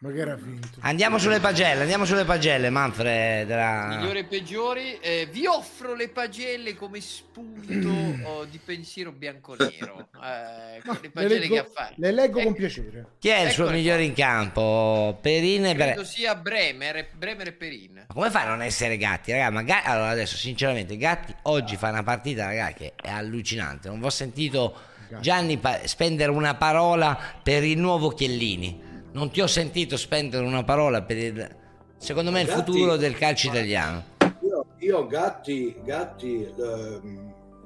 Ma 0.03 0.11
che 0.11 0.19
era 0.19 0.35
finto. 0.37 0.67
Andiamo 0.81 1.17
sulle 1.17 1.39
pagelle, 1.39 1.79
andiamo 1.79 2.03
sulle 2.03 2.25
pagelle, 2.25 2.69
Manfred. 2.69 3.47
Della... 3.47 3.85
Migliori 3.87 4.19
e 4.19 4.23
peggiori, 4.25 4.99
eh, 4.99 5.29
vi 5.31 5.45
offro 5.45 5.95
le 5.95 6.09
pagelle 6.09 6.75
come 6.75 6.99
spunto 6.99 7.89
oh, 8.27 8.43
di 8.43 8.59
pensiero 8.61 9.13
bianco-nero. 9.13 10.09
Eh, 10.21 10.81
le 10.83 10.97
Le 11.03 11.09
pagelle 11.09 11.39
leggo, 11.39 11.53
che 11.53 11.59
affare. 11.61 11.93
le 11.95 12.11
leggo 12.11 12.37
Ecco. 12.39 12.47
con 12.49 12.57
piacere. 12.57 13.05
Chi 13.17 13.29
è 13.29 13.43
il 13.45 13.51
suo 13.51 13.63
Eccole 13.63 13.77
migliore 13.77 14.03
in 14.03 14.13
campo? 14.13 15.17
Perin 15.21 15.67
e 15.67 15.73
Bre- 15.73 15.85
Credo 15.85 16.03
sia 16.03 16.35
Bremer, 16.35 16.97
e- 16.97 17.09
Bremer 17.15 17.47
e 17.47 17.51
Perin. 17.53 18.03
Ma 18.09 18.13
come 18.13 18.29
fai 18.29 18.43
a 18.43 18.49
non 18.49 18.61
essere 18.61 18.97
Gatti, 18.97 19.31
raga? 19.31 19.51
Ma 19.51 19.61
Ga- 19.61 19.83
Allora 19.85 20.09
adesso 20.09 20.35
sinceramente 20.35 20.97
Gatti 20.97 21.33
oggi 21.43 21.77
fa 21.77 21.87
una 21.87 22.03
partita, 22.03 22.47
raga, 22.47 22.73
che 22.73 22.91
è 23.01 23.09
allucinante. 23.09 23.87
Non 23.87 23.99
vi 24.01 24.05
ho 24.05 24.09
sentito 24.09 24.75
Gianni 25.21 25.57
pa- 25.59 25.79
spendere 25.87 26.29
una 26.31 26.55
parola 26.55 27.17
per 27.41 27.63
il 27.63 27.77
nuovo 27.77 28.09
Chiellini. 28.09 28.91
Non 29.13 29.29
ti 29.31 29.41
ho 29.41 29.47
sentito 29.47 29.95
spendere 29.97 30.45
una 30.45 30.63
parola 30.63 31.01
per 31.03 31.17
il 31.17 31.55
secondo 31.97 32.31
me 32.31 32.41
il 32.41 32.47
Gatti- 32.47 32.71
futuro 32.71 32.95
del 32.97 33.15
calcio 33.15 33.47
italiano. 33.47 34.03
Io, 34.41 34.65
io 34.79 35.07
Gatti, 35.07 35.75
Gatti 35.83 36.51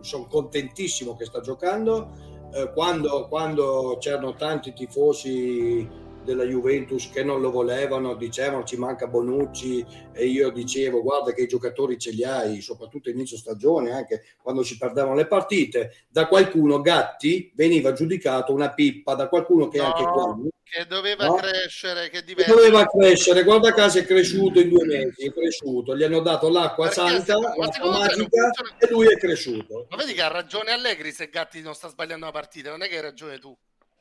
sono 0.01 0.27
contentissimo 0.27 1.15
che 1.15 1.25
sta 1.25 1.41
giocando. 1.41 2.35
Eh, 2.53 2.71
quando, 2.73 3.27
quando 3.27 3.97
c'erano 3.99 4.33
tanti 4.33 4.71
tifosi 4.73 5.87
della 6.27 6.43
Juventus 6.43 7.09
che 7.09 7.23
non 7.23 7.39
lo 7.39 7.49
volevano, 7.49 8.15
dicevano 8.15 8.65
ci 8.65 8.75
manca 8.75 9.07
Bonucci 9.07 9.85
e 10.13 10.25
io 10.25 10.49
dicevo 10.51 11.01
guarda 11.01 11.31
che 11.31 11.43
i 11.43 11.47
giocatori 11.47 11.97
ce 11.97 12.11
li 12.11 12.25
hai, 12.25 12.59
soprattutto 12.59 13.09
inizio 13.09 13.37
stagione, 13.37 13.91
anche 13.91 14.23
quando 14.41 14.61
si 14.61 14.77
perdevano 14.77 15.15
le 15.15 15.25
partite, 15.25 16.05
da 16.09 16.27
qualcuno 16.27 16.81
Gatti 16.81 17.51
veniva 17.55 17.93
giudicato 17.93 18.53
una 18.53 18.73
pippa, 18.73 19.15
da 19.15 19.29
qualcuno 19.29 19.69
che 19.69 19.79
anche 19.79 20.03
qua 20.03 20.25
No, 20.27 20.49
che 20.63 20.85
doveva 20.85 21.25
No? 21.27 21.35
crescere, 21.35 22.09
che 22.09 22.19
che 22.19 22.23
diventa... 22.25 22.53
doveva 22.53 22.85
crescere, 22.85 23.43
guarda 23.43 23.73
caso 23.73 23.99
è 23.99 24.05
cresciuto 24.05 24.59
in 24.59 24.69
due 24.69 24.85
mesi, 24.85 25.25
è 25.25 25.31
cresciuto, 25.31 25.95
gli 25.95 26.03
hanno 26.03 26.19
dato 26.19 26.49
l'acqua 26.49 26.89
Perché 26.89 26.99
santa, 26.99 27.33
non 27.35 27.91
magica 27.91 28.51
e 28.79 28.87
lui 28.89 29.07
è 29.07 29.17
cresciuto. 29.17 29.87
Ma 29.89 29.95
vedi 29.95 30.13
che 30.13 30.21
ha 30.21 30.27
ragione 30.27 30.71
Allegri 30.71 31.13
se 31.13 31.29
Gatti 31.29 31.61
non 31.61 31.73
sta 31.73 31.87
sbagliando 31.87 32.25
una 32.25 32.33
partita, 32.33 32.69
non 32.69 32.83
è 32.83 32.89
che 32.89 32.95
hai 32.95 33.01
ragione 33.01 33.39
tu. 33.39 33.55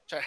Cioè, 0.07 0.23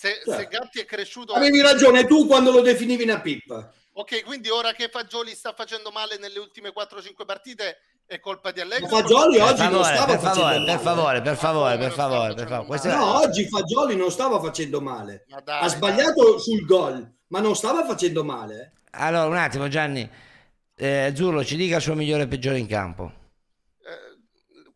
se, 0.00 0.22
Certo. 0.24 0.32
se 0.32 0.46
Gatti 0.46 0.80
è 0.80 0.86
cresciuto... 0.86 1.34
Avevi 1.34 1.60
ragione 1.60 2.06
tu 2.06 2.26
quando 2.26 2.50
lo 2.50 2.62
definivi 2.62 3.02
una 3.02 3.20
pippa. 3.20 3.70
Ok, 3.92 4.24
quindi 4.24 4.48
ora 4.48 4.72
che 4.72 4.88
Fagioli 4.88 5.34
sta 5.34 5.52
facendo 5.54 5.90
male 5.90 6.16
nelle 6.16 6.38
ultime 6.38 6.72
4-5 6.74 7.26
partite 7.26 7.76
è 8.06 8.18
colpa 8.18 8.50
di 8.50 8.60
Allegri? 8.60 8.84
Ma 8.84 8.88
Fagioli 8.88 9.36
Per 9.36 9.42
oggi 9.44 9.62
non 9.68 9.70
favore, 9.82 9.94
stava 9.94 10.06
per 10.06 10.18
favore, 10.20 10.42
facendo 10.42 10.64
per 10.64 10.74
male. 10.74 10.78
favore, 10.78 11.20
per 11.20 11.36
favore, 11.36 11.76
per 11.78 11.92
favore, 11.92 12.34
per 12.34 12.48
favore. 12.48 12.66
Questo 12.66 12.88
è- 12.88 12.94
No, 12.94 13.18
oggi 13.18 13.46
Fagioli 13.46 13.96
non 13.96 14.10
stava 14.10 14.40
facendo 14.40 14.80
male. 14.80 15.26
Ma 15.28 15.40
dai, 15.40 15.64
ha 15.64 15.68
sbagliato 15.68 16.38
sul 16.38 16.64
gol, 16.64 17.12
ma 17.26 17.40
non 17.40 17.54
stava 17.54 17.84
facendo 17.84 18.24
male. 18.24 18.72
Allora, 18.92 19.26
un 19.26 19.36
attimo 19.36 19.68
Gianni. 19.68 20.08
Eh, 20.76 21.12
Zurlo 21.14 21.44
ci 21.44 21.56
dica 21.56 21.76
il 21.76 21.82
suo 21.82 21.94
migliore 21.94 22.22
e 22.22 22.26
peggiore 22.26 22.56
in 22.58 22.66
campo. 22.66 23.12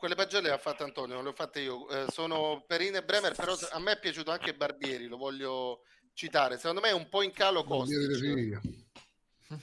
Quelle 0.05 0.18
pagelle 0.18 0.48
le 0.48 0.55
ha 0.55 0.59
fatte 0.59 0.82
Antonio, 0.82 1.14
non 1.14 1.24
le 1.24 1.31
ho 1.31 1.32
fatte 1.32 1.60
io. 1.60 1.89
Eh, 1.89 2.05
sono 2.12 2.62
Perin 2.66 2.97
e 2.97 3.02
Bremer, 3.02 3.35
però 3.35 3.55
a 3.70 3.78
me 3.78 3.93
è 3.93 3.98
piaciuto 3.98 4.31
anche 4.31 4.52
Barbieri, 4.52 5.06
lo 5.06 5.16
voglio 5.16 5.81
citare. 6.12 6.59
Secondo 6.59 6.82
me 6.82 6.89
è 6.89 6.93
un 6.93 7.09
po' 7.09 7.22
in 7.22 7.31
calo 7.31 7.64
Kostic. 7.64 8.18
figa. 8.18 8.60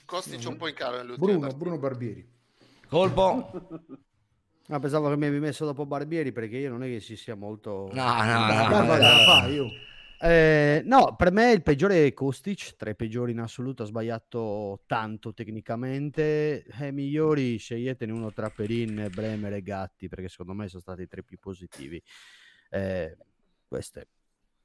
Kostic 0.03 0.43
è 0.43 0.47
un 0.47 0.57
po' 0.57 0.67
in 0.67 0.73
calo 0.73 1.15
Bruno. 1.15 1.47
Bruno 1.53 1.77
Barbieri. 1.77 2.27
Colpo? 2.87 3.51
Ah, 4.69 4.79
pensavo 4.79 5.09
che 5.09 5.17
mi 5.17 5.27
avevi 5.27 5.41
messo 5.41 5.63
dopo 5.63 5.85
Barbieri 5.85 6.31
perché 6.31 6.57
io 6.57 6.71
non 6.71 6.81
è 6.81 6.87
che 6.87 7.01
si 7.01 7.15
sia 7.15 7.35
molto... 7.35 7.91
No, 7.91 8.23
no, 8.23 8.23
no. 8.23 8.47
Dai, 8.47 8.87
vai, 8.87 8.99
la 8.99 9.17
fai, 9.23 9.53
io. 9.53 9.67
Eh, 10.23 10.83
no, 10.85 11.15
per 11.15 11.31
me 11.31 11.51
il 11.51 11.63
peggiore 11.63 12.05
è 12.05 12.13
Kostic, 12.13 12.75
tra 12.75 12.91
i 12.91 12.95
peggiori 12.95 13.31
in 13.31 13.39
assoluto, 13.39 13.81
ha 13.81 13.87
sbagliato 13.87 14.81
tanto 14.85 15.33
tecnicamente. 15.33 16.63
Eh, 16.79 16.91
migliori 16.91 17.57
sceglietene 17.57 18.11
uno 18.11 18.31
tra 18.31 18.51
Perin, 18.51 19.09
Bremer 19.11 19.53
e 19.53 19.63
Gatti, 19.63 20.07
perché 20.07 20.29
secondo 20.29 20.53
me 20.53 20.67
sono 20.67 20.81
stati 20.81 21.01
i 21.01 21.07
tre 21.07 21.23
più 21.23 21.39
positivi. 21.39 22.01
Eh, 22.69 23.17
queste. 23.67 24.07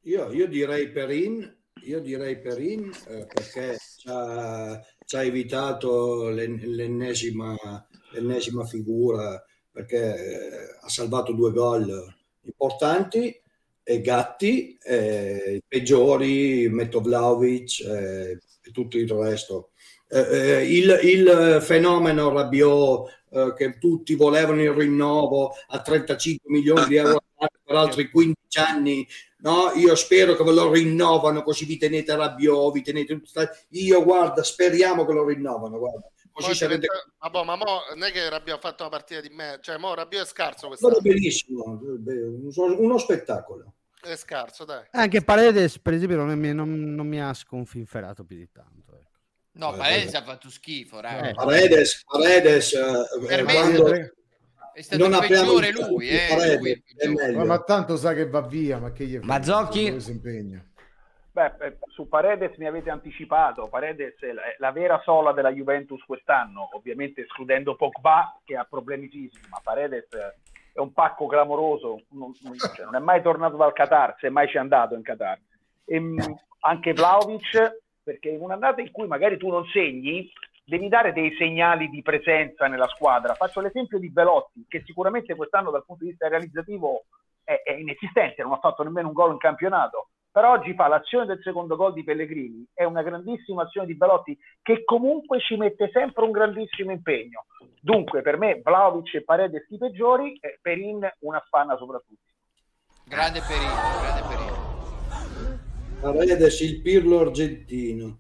Io, 0.03 0.31
io 0.31 0.47
direi 0.47 0.91
Perin, 0.91 1.57
io 1.85 2.01
direi 2.01 2.39
Perin 2.39 2.91
eh, 3.09 3.27
perché 3.27 3.79
ci 3.97 4.09
ha, 4.09 5.25
evitato 5.25 6.29
l'en- 6.29 6.61
l'ennesima, 6.65 7.57
l'ennesima 8.13 8.65
figura 8.67 9.43
perché 9.71 9.97
eh, 9.97 10.79
ha 10.81 10.89
salvato 10.89 11.33
due 11.33 11.51
gol 11.51 12.15
importanti 12.43 13.41
e 13.89 14.01
Gatti, 14.01 14.77
eh, 14.83 15.63
peggiori, 15.65 16.69
metto 16.69 17.01
Vlaovic 17.01 17.79
eh, 17.83 18.31
e 18.61 18.71
tutto 18.73 18.99
il 18.99 19.09
resto. 19.09 19.71
Eh, 20.09 20.19
eh, 20.19 20.77
il, 20.77 20.99
il 21.05 21.59
fenomeno 21.63 22.33
Rabiot 22.33 23.09
eh, 23.31 23.55
che 23.57 23.79
tutti 23.79 24.17
volevano 24.17 24.61
il 24.61 24.73
rinnovo 24.73 25.53
a 25.69 25.81
35 25.81 26.51
milioni 26.51 26.87
di 26.87 26.97
euro 26.97 27.23
per 27.65 27.77
altri 27.77 28.11
15 28.11 28.37
anni 28.59 29.07
no? 29.39 29.73
io 29.75 29.97
spero 29.97 30.37
che 30.37 30.45
ve 30.45 30.53
lo 30.53 30.71
rinnovano 30.71 31.43
così 31.43 31.65
vi 31.65 31.77
tenete 31.77 32.15
Rabiot 32.15 32.73
vi 32.73 32.83
tenete 32.83 33.21
io 33.71 34.05
guarda 34.05 34.45
speriamo 34.45 35.05
che 35.05 35.13
lo 35.13 35.27
rinnovano 35.27 35.77
guarda. 35.77 36.09
così 36.31 36.55
sarete 36.55 36.87
Ma 37.19 37.31
boh, 37.31 37.43
ma 37.43 37.57
mo 37.57 37.81
non 37.93 38.05
è 38.05 38.13
che 38.13 38.27
ha 38.27 38.59
fatto 38.59 38.85
una 38.85 38.91
partita 38.91 39.21
di 39.21 39.31
me, 39.31 39.59
cioè 39.61 39.77
mo 39.77 39.93
Rabiot 39.93 40.23
è 40.23 40.29
scarso 40.29 40.69
quest'anno. 40.69 41.01
benissimo 41.01 41.81
uno 41.83 42.77
uno 42.79 42.99
spettacolo 42.99 43.75
È 44.07 44.17
scarso, 44.17 44.65
dai. 44.65 44.85
Anche 44.93 45.23
Paredes, 45.23 45.79
per 45.81 45.95
esempio, 45.95 46.17
non 46.17 46.39
mi, 46.39 46.53
non- 46.55 46.95
non 46.95 47.07
mi 47.09 47.21
ha 47.21 47.33
sconfinferato 47.35 48.25
più 48.25 48.37
di 48.37 48.49
tanto. 48.53 48.95
ecco. 48.95 49.11
No, 49.53 49.75
Eh, 49.75 49.77
Paredes 49.79 50.13
vabbè. 50.13 50.17
ha 50.25 50.29
fatto 50.29 50.51
schifo, 50.51 51.01
raga. 51.01 51.29
Eh, 51.31 51.35
Paredes, 51.35 52.05
Paredes 52.05 52.73
eh, 52.75 53.27
Per 53.27 53.39
eh, 53.39 53.43
me 53.43 53.53
quando 53.53 53.87
è 54.75 54.83
stato 54.83 55.09
non 55.09 55.13
il 55.23 55.27
peggiore 55.27 55.73
lui, 55.73 56.09
eh, 56.09 56.27
Paredes, 56.29 56.59
lui 56.59 56.71
è 56.71 56.73
il 56.73 56.83
è 56.85 57.07
peggiore. 57.07 57.33
Ma, 57.33 57.45
ma 57.45 57.63
tanto 57.63 57.97
sa 57.97 58.13
che 58.13 58.29
va 58.29 58.43
via, 58.43 58.79
ma 58.79 58.93
che 58.93 59.07
gli 59.07 59.13
frega, 59.17 59.27
Mazzocchi? 59.27 59.89
dove 59.89 60.01
si 60.01 60.11
impegna. 60.11 60.65
Beh, 61.33 61.53
eh, 61.61 61.79
su 61.89 62.09
Paredes 62.09 62.57
mi 62.59 62.67
avete 62.67 62.91
anticipato, 62.91 63.69
Paredes 63.69 64.19
è 64.21 64.33
la, 64.33 64.43
è 64.45 64.57
la 64.59 64.73
vera 64.73 65.01
sola 65.05 65.33
della 65.33 65.51
Juventus 65.53 66.03
quest'anno, 66.05 66.69
ovviamente 66.75 67.23
escludendo 67.23 67.77
Pogba 67.77 68.39
che 68.45 68.57
ha 68.57 68.65
problemi 68.65 69.09
fisici, 69.09 69.41
ma 69.49 69.61
Paredes 69.63 70.07
è 70.77 70.81
un 70.81 70.93
pacco 70.93 71.27
clamoroso, 71.27 72.03
non, 72.11 72.35
cioè, 72.35 72.85
non 72.85 72.97
è 72.97 72.99
mai 72.99 73.23
tornato 73.23 73.57
dal 73.57 73.73
Qatar, 73.73 74.17
se 74.19 74.29
mai 74.29 74.47
c'è 74.47 74.59
andato 74.59 74.95
in 74.95 75.03
Qatar. 75.03 75.41
E, 75.87 75.99
mh, 75.99 76.39
anche 76.61 76.93
Vlaovic, 76.93 77.81
perché 78.03 78.29
in 78.29 78.43
un'andata 78.43 78.83
in 78.83 78.91
cui 78.91 79.07
magari 79.07 79.39
tu 79.39 79.49
non 79.49 79.65
segni, 79.73 80.31
devi 80.63 80.89
dare 80.89 81.15
dei 81.15 81.35
segnali 81.37 81.89
di 81.89 82.03
presenza 82.03 82.67
nella 82.67 82.89
squadra. 82.89 83.33
Faccio 83.35 83.63
l'esempio 83.63 83.99
di 83.99 84.11
Velotti, 84.13 84.67
che 84.69 84.83
sicuramente 84.85 85.35
quest'anno 85.35 85.71
dal 85.71 85.85
punto 85.87 86.05
di 86.05 86.11
vista 86.11 86.29
realizzativo 86.29 87.05
è, 87.43 87.63
è 87.65 87.73
inesistente, 87.73 88.43
non 88.43 88.53
ha 88.53 88.59
fatto 88.59 88.83
nemmeno 88.83 89.09
un 89.09 89.15
gol 89.15 89.33
in 89.33 89.39
campionato, 89.39 90.09
però 90.37 90.53
oggi 90.53 90.75
fa 90.75 90.87
l'azione 90.87 91.25
del 91.25 91.41
secondo 91.43 91.77
gol 91.77 91.95
di 91.95 92.05
Pellegrini, 92.05 92.63
è 92.75 92.85
una 92.85 93.03
grandissima 93.03 93.63
azione 93.63 93.87
di 93.87 93.97
Belotti 93.97 94.37
che 94.61 94.85
comunque 94.85 95.41
ci 95.41 95.57
mette 95.57 95.89
sempre 95.91 96.25
un 96.25 96.31
grandissimo 96.31 96.91
impegno. 96.93 97.47
Dunque 97.81 98.21
per 98.21 98.37
me 98.37 98.61
Vlaovic 98.63 99.15
e 99.15 99.25
Paredes 99.25 99.65
i 99.71 99.79
peggiori, 99.79 100.37
e 100.39 100.59
Perin 100.61 101.09
una 101.21 101.43
spanna 101.47 101.75
soprattutto. 101.79 102.21
Grande 103.05 103.41
perino, 103.49 103.73
grande 104.03 104.29
perino. 104.29 106.13
Paredes 106.13 106.61
il 106.61 106.83
Pirlo 106.83 107.21
argentino. 107.21 108.19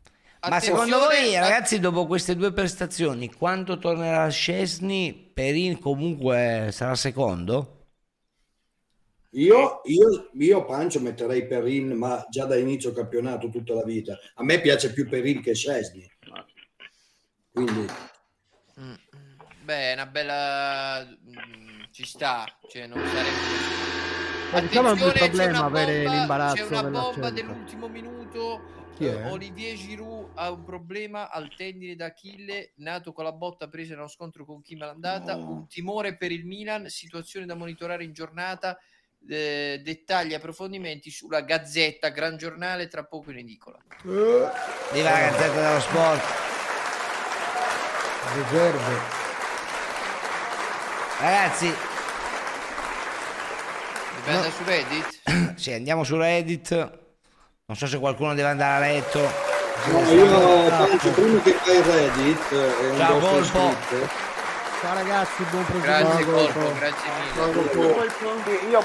Ma 0.49 0.59
secondo 0.59 0.97
voi, 0.99 1.35
ragazzi, 1.35 1.79
dopo 1.81 2.07
queste 2.07 2.35
due 2.35 2.51
prestazioni, 2.51 3.31
quando 3.31 3.77
tornerà 3.77 4.27
Scesni, 4.31 5.33
Perin 5.35 5.79
comunque 5.79 6.69
sarà 6.71 6.95
secondo? 6.95 7.76
Io, 9.37 9.81
io, 9.85 10.31
io 10.33 10.65
Pancio 10.65 11.01
metterei 11.01 11.47
Perin, 11.47 11.93
ma 11.93 12.25
già 12.29 12.47
da 12.47 12.57
inizio 12.57 12.93
campionato 12.93 13.49
tutta 13.49 13.75
la 13.75 13.85
vita. 13.85 14.19
A 14.35 14.43
me 14.43 14.61
piace 14.61 14.93
più 14.93 15.09
Perin 15.09 15.43
che 15.43 15.55
Scesni. 15.55 16.11
Quindi 17.53 17.87
Beh, 19.67 19.91
è 19.91 19.93
una 19.95 20.07
bella... 20.07 21.05
mm, 21.05 21.85
ci 21.91 22.05
sta, 22.05 22.45
cioè 22.69 22.87
non 22.87 23.05
sarebbe... 23.05 24.53
Ma 24.53 24.61
diciamo 24.61 24.89
è 24.89 24.93
un 24.93 24.99
bel 24.99 25.09
Attenzione, 25.09 25.13
c'è 25.13 25.29
problema 25.29 25.59
una 25.59 25.67
avere 25.67 26.03
bomba- 26.05 26.19
l'imbarazzo 26.19 26.67
C'è 26.67 26.79
una 26.79 26.91
bomba 26.91 27.31
dell'ultimo 27.31 27.89
minuto. 27.89 28.61
Eh, 28.99 29.29
Olivier 29.29 29.77
Giroud 29.77 30.31
ha 30.35 30.53
un 30.53 30.63
problema 30.63 31.31
al 31.31 31.53
tendine 31.57 31.97
d'Achille, 31.97 32.75
nato 32.77 33.13
con 33.13 33.25
la 33.25 33.33
botta 33.33 33.69
presa 33.69 33.95
nello 33.95 34.07
scontro 34.07 34.45
con 34.45 34.63
Kim 34.63 34.83
all'andata. 34.83 35.35
Un 35.35 35.67
timore 35.67 36.17
per 36.17 36.31
il 36.31 36.47
Milan, 36.47 36.89
situazione 36.89 37.45
da 37.45 37.57
monitorare 37.57 38.05
in 38.05 38.13
giornata. 38.13 38.79
Eh, 39.29 39.81
dettagli 39.83 40.33
e 40.33 40.37
approfondimenti 40.37 41.11
sulla 41.11 41.41
Gazzetta, 41.41 42.09
gran 42.09 42.37
giornale, 42.37 42.89
tra 42.89 43.05
poco 43.05 43.31
in 43.31 43.39
edicola. 43.39 43.79
Viva 44.03 44.53
la 44.93 45.19
Gazzetta 45.19 45.69
dello 45.69 45.81
Sport. 45.81 46.25
Riserve. 48.35 49.15
Ragazzi, 51.19 51.75
Dobbiamo 54.27 54.45
andare 54.45 54.51
su 54.51 54.65
Reddit? 54.65 55.55
sì, 55.57 55.73
andiamo 55.73 56.03
su 56.03 56.17
Reddit. 56.17 56.71
Non 57.67 57.77
so 57.77 57.87
se 57.87 57.99
qualcuno 57.99 58.35
deve 58.35 58.49
andare 58.49 58.85
a 58.85 58.89
letto. 58.89 59.21
no, 59.91 60.11
io 60.11 60.69
Pancio, 60.69 61.11
prima 61.11 61.41
che 61.43 61.53
fai 61.53 61.81
Reddit 61.81 62.53
eh, 62.53 62.97
Ciao, 62.97 63.19
Colpo. 63.19 63.77
Ciao 64.81 64.95
ragazzi, 64.95 65.43
buon 65.45 65.65
Grazie 65.81 66.25
proseguimento. 66.25 66.61
Colpo, 66.61 66.79
grazie 66.79 67.11
mille. 68.45 68.71
Io 68.71 68.85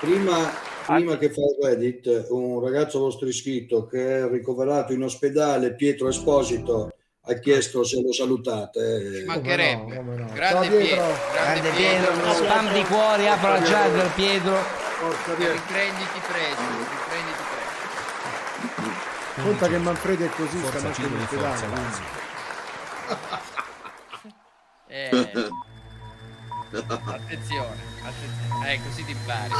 Prima, 0.00 0.50
prima 0.86 1.18
che 1.18 1.30
fai 1.30 1.44
il 1.44 1.56
Reddit, 1.62 2.26
un 2.30 2.60
ragazzo 2.60 2.98
vostro 3.00 3.28
iscritto 3.28 3.86
che 3.86 4.20
è 4.20 4.28
ricoverato 4.28 4.94
in 4.94 5.02
ospedale, 5.02 5.74
Pietro 5.74 6.08
Esposito, 6.08 6.94
ha 7.22 7.34
chiesto 7.34 7.84
se 7.84 8.00
lo 8.00 8.12
salutate. 8.12 9.18
Ci 9.18 9.24
mancherebbe. 9.26 9.96
come 9.96 10.16
no. 10.16 10.26
Grande 10.32 10.66
Ciao, 10.68 10.76
Pietro, 10.76 10.78
Pietro. 10.78 11.32
grande 11.32 11.60
Grande 11.60 11.70
Pietro, 11.70 12.12
uno 12.14 12.32
spam 12.32 12.72
di 12.72 12.82
cuori, 12.84 13.28
apro 13.28 13.48
la 13.52 13.60
chat 13.60 13.90
per 13.90 14.10
Pietro. 14.14 14.56
Riprenditi 15.36 16.20
presto, 16.26 16.62
riprenditi 16.78 17.42
presto. 17.50 19.42
Conta 19.42 19.68
che 19.68 19.78
Manfredi 19.78 20.24
è 20.24 20.30
così, 20.30 20.58
sta 20.58 20.70
Forza 20.70 20.86
anche 20.86 21.00
in 21.02 21.08
Cigni, 21.08 21.22
ospedale. 21.22 21.56
forza. 21.56 22.18
Eh, 24.92 25.30
attenzione, 26.72 27.82
attenzione. 28.02 28.72
Eh, 28.72 28.80
così 28.82 29.04
ti 29.04 29.10
impari. 29.12 29.52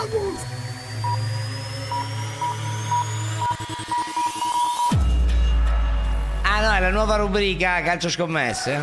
Ah 6.42 6.60
no, 6.62 6.72
è 6.74 6.80
la 6.80 6.90
nuova 6.90 7.16
rubrica 7.16 7.80
calcio 7.82 8.08
scommesse. 8.08 8.76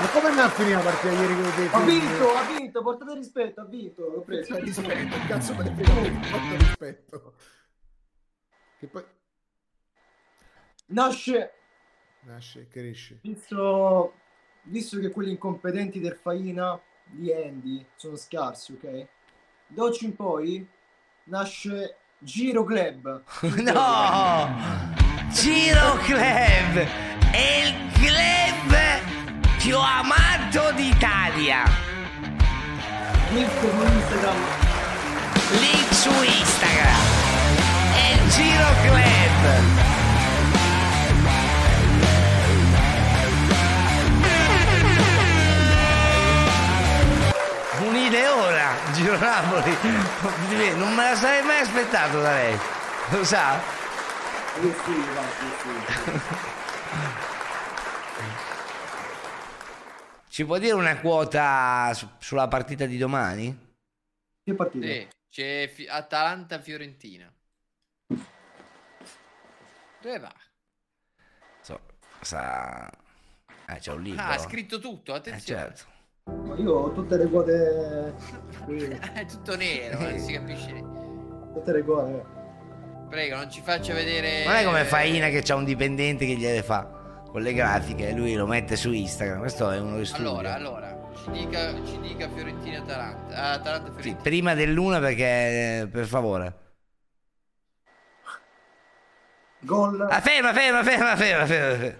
Ma 0.00 0.06
come 0.12 0.30
mi 0.32 0.40
ha 0.40 0.48
finito 0.48 0.76
la 0.76 0.82
partita 0.82 1.12
ieri 1.12 1.34
con 1.34 1.44
Ha 1.44 1.50
figli? 1.84 2.00
vinto, 2.00 2.34
ha 2.34 2.42
vinto, 2.56 2.82
portate 2.82 3.14
rispetto, 3.14 3.60
ha 3.60 3.64
vinto, 3.66 4.08
l'ho 4.08 4.20
preso. 4.22 4.58
rispetto, 4.58 5.16
cazzo 5.28 5.54
me 5.54 5.64
ne 5.64 5.74
frega, 5.84 6.28
porta 6.30 6.56
rispetto. 6.56 7.34
Che 8.78 8.86
poi 8.86 9.04
Nasce, 10.86 11.52
nasce, 12.22 12.66
cresce. 12.68 13.18
visto, 13.22 14.14
visto 14.62 14.98
che 14.98 15.10
quelli 15.10 15.30
incompetenti 15.30 16.00
del 16.00 16.16
Faina 16.16 16.78
di 17.04 17.32
Andy 17.32 17.84
sono 17.96 18.16
scarsi, 18.16 18.72
ok? 18.72 19.06
Da 19.66 19.82
oggi 19.82 20.04
in 20.04 20.16
poi 20.16 20.66
nasce 21.24 21.96
Giro 22.18 22.64
Club. 22.64 23.22
No! 23.62 24.98
Giro 25.32 25.96
Club 26.02 26.86
è 27.30 27.62
il 27.64 27.74
club 27.92 28.76
più 29.58 29.76
amato 29.78 30.72
d'Italia. 30.74 31.64
Link 33.32 33.50
su 33.60 33.66
Instagram. 33.66 34.36
Link 35.60 35.94
su 35.94 36.10
Instagram. 36.10 37.00
È 37.94 38.12
il 38.14 38.30
Giro 38.30 38.68
Club. 38.82 39.99
Un'ideona, 48.10 48.92
Giro 48.92 49.16
Napoli. 49.18 49.70
Non 50.76 50.92
me 50.96 51.10
la 51.10 51.14
sarei 51.14 51.44
mai 51.44 51.60
aspettato 51.60 52.20
da 52.20 52.32
lei. 52.32 52.58
Lo 53.10 53.22
sa? 53.22 53.54
Io 54.60 54.74
sì, 54.84 54.94
va, 55.14 55.22
sì, 55.38 55.46
sì. 55.62 55.70
Ci 60.28 60.44
può 60.44 60.58
dire 60.58 60.72
una 60.72 60.98
quota 60.98 61.92
su- 61.94 62.08
sulla 62.18 62.48
partita 62.48 62.84
di 62.86 62.98
domani? 62.98 63.56
Che 64.42 64.54
partita? 64.54 64.86
Sì, 64.86 65.08
c'è 65.28 65.70
Fi- 65.72 65.86
Atalanta-Fiorentina. 65.86 67.32
Dove 70.02 70.18
va? 70.18 70.34
So, 71.62 71.78
sa... 72.22 72.90
Eh, 73.68 73.78
c'è 73.78 73.92
un 73.92 74.02
libro. 74.02 74.20
Ah, 74.20 74.32
ha 74.32 74.38
scritto 74.38 74.80
tutto, 74.80 75.14
Eh, 75.14 75.18
attenzione. 75.18 75.60
certo. 75.60 75.98
Ma 76.24 76.54
Io 76.56 76.72
ho 76.72 76.92
tutte 76.92 77.16
le 77.16 77.26
quote 77.28 78.14
È 79.14 79.24
tutto 79.26 79.56
nero, 79.56 79.98
non 80.00 80.18
si 80.18 80.32
capisce. 80.32 80.72
tutte 81.54 81.72
le 81.72 81.82
quote. 81.82 82.24
Prego, 83.08 83.36
non 83.36 83.50
ci 83.50 83.60
faccia 83.60 83.92
vedere... 83.92 84.44
Non 84.44 84.54
è 84.54 84.64
come 84.64 84.84
Faina 84.84 85.28
che 85.28 85.42
c'ha 85.42 85.56
un 85.56 85.64
dipendente 85.64 86.26
che 86.26 86.34
gliele 86.34 86.62
fa 86.62 86.98
con 87.30 87.42
le 87.42 87.52
grafiche 87.52 88.08
e 88.08 88.12
lui 88.12 88.34
lo 88.34 88.46
mette 88.46 88.76
su 88.76 88.92
Instagram. 88.92 89.38
Questo 89.40 89.70
è 89.70 89.78
uno 89.80 89.96
che 89.96 90.04
studia. 90.04 90.28
Allora, 90.30 90.54
allora, 90.54 91.10
ci 91.16 91.30
dica, 91.30 91.72
ci 91.84 91.98
dica 92.00 92.28
Fiorentina-Atalanta. 92.28 93.34
Ah, 93.34 93.52
Sì, 93.54 93.58
Atalanta-Fiorentina. 93.60 94.20
prima 94.22 94.54
dell'una 94.54 95.00
perché, 95.00 95.24
eh, 95.82 95.88
per 95.90 96.06
favore. 96.06 96.54
Gol. 99.60 100.00
Ah, 100.08 100.20
ferma, 100.20 100.52
ferma, 100.52 100.82
ferma, 100.84 101.16
ferma, 101.16 101.46
ferma, 101.46 101.76
ferma. 101.76 101.98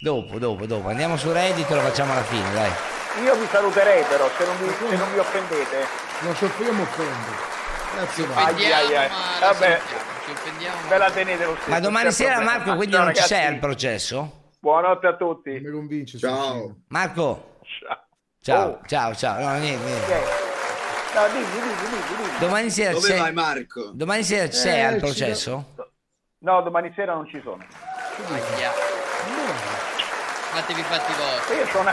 Dopo, 0.00 0.38
dopo, 0.38 0.66
dopo. 0.66 0.88
Andiamo 0.88 1.16
su 1.16 1.32
Reddit 1.32 1.68
e 1.68 1.74
lo 1.74 1.80
facciamo 1.80 2.12
alla 2.12 2.22
fine, 2.22 2.52
dai. 2.52 2.70
Io 3.22 3.34
vi 3.34 3.46
saluterei 3.50 4.04
però, 4.04 4.28
se 4.36 4.44
non 4.44 4.56
vi, 4.58 4.68
se 4.88 4.96
non 4.96 5.12
vi 5.12 5.18
offendete. 5.18 5.86
Non 6.20 6.36
io 6.40 6.72
mi 6.72 6.82
offendo. 6.82 7.56
Grazie, 7.94 8.22
Ci 8.24 8.28
va. 8.30 8.42
offendiamo, 8.42 8.74
Ai, 8.74 8.84
ai, 8.86 8.96
ai. 8.96 9.08
ma 9.08 9.16
la 9.40 9.52
Vabbè. 9.52 9.80
ci 10.24 10.88
Ve 10.88 10.98
la 10.98 11.10
tenete 11.10 11.44
lo 11.44 11.54
stesso. 11.54 11.70
Ma 11.70 11.80
domani 11.80 12.04
c'è 12.06 12.12
sera, 12.12 12.34
problema. 12.34 12.56
Marco, 12.58 12.74
quindi 12.76 12.94
Ciao, 12.94 13.04
non 13.04 13.14
ci 13.14 13.20
ragazzi. 13.20 13.46
al 13.46 13.58
processo? 13.58 14.32
Buonanotte 14.60 15.06
a 15.06 15.16
tutti. 15.16 15.50
Mi 15.50 15.70
convince. 15.70 16.18
Ciao. 16.18 16.74
Marco, 16.88 17.58
Ciao. 17.80 18.04
ciao, 18.42 18.68
Oh. 18.68 18.80
ciao, 18.86 19.14
ciao. 19.14 19.40
No, 19.40 19.58
niente, 19.58 19.84
niente. 19.84 20.46
No, 21.14 21.28
dimmi, 21.28 21.44
dimmi, 21.50 21.74
dimmi, 21.80 22.02
dimmi. 22.08 22.38
Domani 22.38 22.70
sera 22.70 22.88
ci 22.90 22.94
Dove 22.96 23.06
sei... 23.06 23.18
vai 23.20 23.32
Marco? 23.32 23.90
Domani 23.94 24.22
sera 24.22 24.48
ci 24.50 24.58
Eh, 24.68 24.80
al 24.82 24.94
ci 24.94 25.00
processo? 25.00 25.64
No, 26.40 26.60
domani 26.62 26.92
sera 26.94 27.14
non 27.14 27.26
ci 27.26 27.40
sono. 27.42 27.64
Fatevi 30.52 30.80
i 30.80 30.84
fatti 30.84 31.12
vostri. 31.12 31.56
Io 31.56 31.66
ho 31.72 31.80
una, 31.80 31.92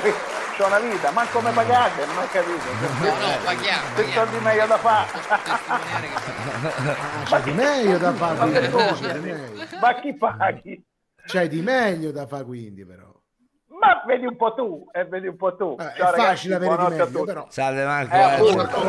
c'ho 0.55 0.65
una 0.67 0.79
vita, 0.79 1.11
ma 1.11 1.25
come 1.27 1.51
pagate? 1.51 2.05
Non 2.05 2.17
ho 2.17 2.27
capito. 2.27 2.63
No, 3.01 3.27
no, 3.27 3.37
paghiamo, 3.43 3.87
paghiamo. 3.93 4.11
soldi 4.11 4.43
meglio 4.43 4.65
da 4.65 4.77
fare. 4.77 5.11
Che 5.11 5.19
Ah, 7.25 7.25
c'hai 7.25 7.43
di 7.43 7.51
meglio 7.51 7.97
da 7.97 8.13
fare, 8.13 8.69
Ma 8.69 9.19
di. 9.19 9.77
Ma 9.79 9.99
chi 9.99 10.13
paghi? 10.15 10.85
C'hai 11.25 11.47
di 11.49 11.61
meglio 11.61 12.11
da 12.11 12.25
fare 12.25 12.45
quindi 12.45 12.85
però. 12.85 13.13
Ma 13.79 14.03
vedi 14.05 14.25
un 14.25 14.37
po' 14.37 14.53
tu, 14.53 14.87
e 14.93 15.05
vedi 15.05 15.27
un 15.27 15.35
po' 15.35 15.55
tu. 15.55 15.75
Eh, 15.77 15.83
Ciao, 15.83 16.07
è 16.07 16.11
ragazzi, 16.11 16.21
facile 16.21 16.55
avere 16.55 16.77
di 16.77 16.95
meglio, 16.95 17.23
però. 17.23 17.45
Salve 17.49 17.85
Marco. 17.85 18.13
Eh, 18.15 18.17
eh, 18.17 18.23
appunto. 18.23 18.69
ciao. 18.69 18.81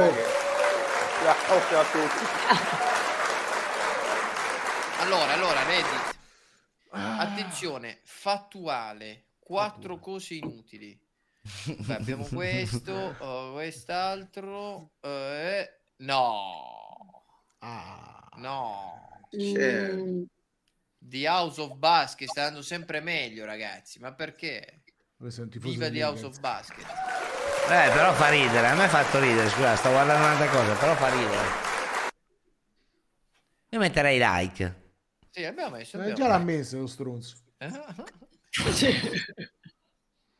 Ciao 1.69 1.81
a 1.81 1.85
tutti. 1.85 2.85
Allora, 4.99 5.35
allora, 5.35 5.63
Reddit. 5.63 6.17
Attenzione, 6.91 8.01
fattuale. 8.03 9.27
Quattro 9.39 10.01
cose 10.01 10.35
inutili. 10.35 10.99
Beh, 11.79 11.95
abbiamo 11.95 12.25
questo, 12.33 13.15
oh, 13.19 13.53
quest'altro. 13.53 14.93
eh, 15.01 15.71
no. 15.99 17.25
No. 18.37 19.09
C'è- 19.31 19.95
The 20.99 21.29
House 21.29 21.61
of 21.61 21.75
Basket 21.77 22.29
sta 22.29 22.43
andando 22.45 22.63
sempre 22.63 23.01
meglio, 23.01 23.45
ragazzi. 23.45 23.99
Ma 24.01 24.13
perché? 24.13 24.83
Viva 25.19 25.89
The 25.91 26.03
House 26.03 26.25
of 26.25 26.39
Basket. 26.41 26.85
Eh, 26.85 27.91
però 27.93 28.13
fa 28.15 28.29
ridere, 28.29 28.67
a 28.69 28.75
me 28.75 28.85
ha 28.85 28.89
fatto 28.89 29.19
ridere, 29.19 29.49
scusa, 29.49 29.75
sto 29.77 29.91
guardando 29.91 30.25
un'altra 30.25 30.49
cosa, 30.49 30.75
però 30.75 30.95
fa 30.95 31.09
ridere. 31.09 31.49
Io 33.71 33.79
metterei 33.79 34.19
like. 34.21 34.85
Sì, 35.31 35.45
abbiamo 35.45 35.77
messo. 35.77 35.97
Eh, 35.97 36.01
abbiamo 36.01 36.19
già 36.19 36.29
l'ha 36.29 36.39
messo. 36.39 36.77
messo 36.77 36.79
lo 36.79 36.87
stronzo. 36.87 37.37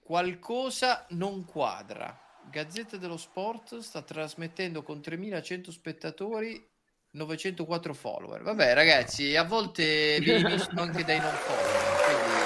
Qualcosa 0.07 1.05
non 1.11 1.45
quadra. 1.45 2.17
Gazzetta 2.49 2.97
dello 2.97 3.17
Sport 3.17 3.81
sta 3.81 4.03
trasmettendo 4.03 4.85
con 4.85 5.03
3100 5.03 5.73
spettatori 5.73 6.65
904 7.11 7.93
follower. 7.93 8.43
Vabbè, 8.43 8.73
ragazzi, 8.73 9.35
a 9.35 9.43
volte 9.43 10.19
viene 10.21 10.49
visto 10.55 10.71
anche 10.81 11.03
dai 11.03 11.19
non 11.19 11.33
follower. 11.33 11.97
Quindi, 12.05 12.45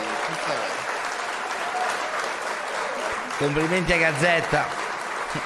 Complimenti 3.37 3.93
a 3.93 3.99
Gazzetta. 3.99 4.65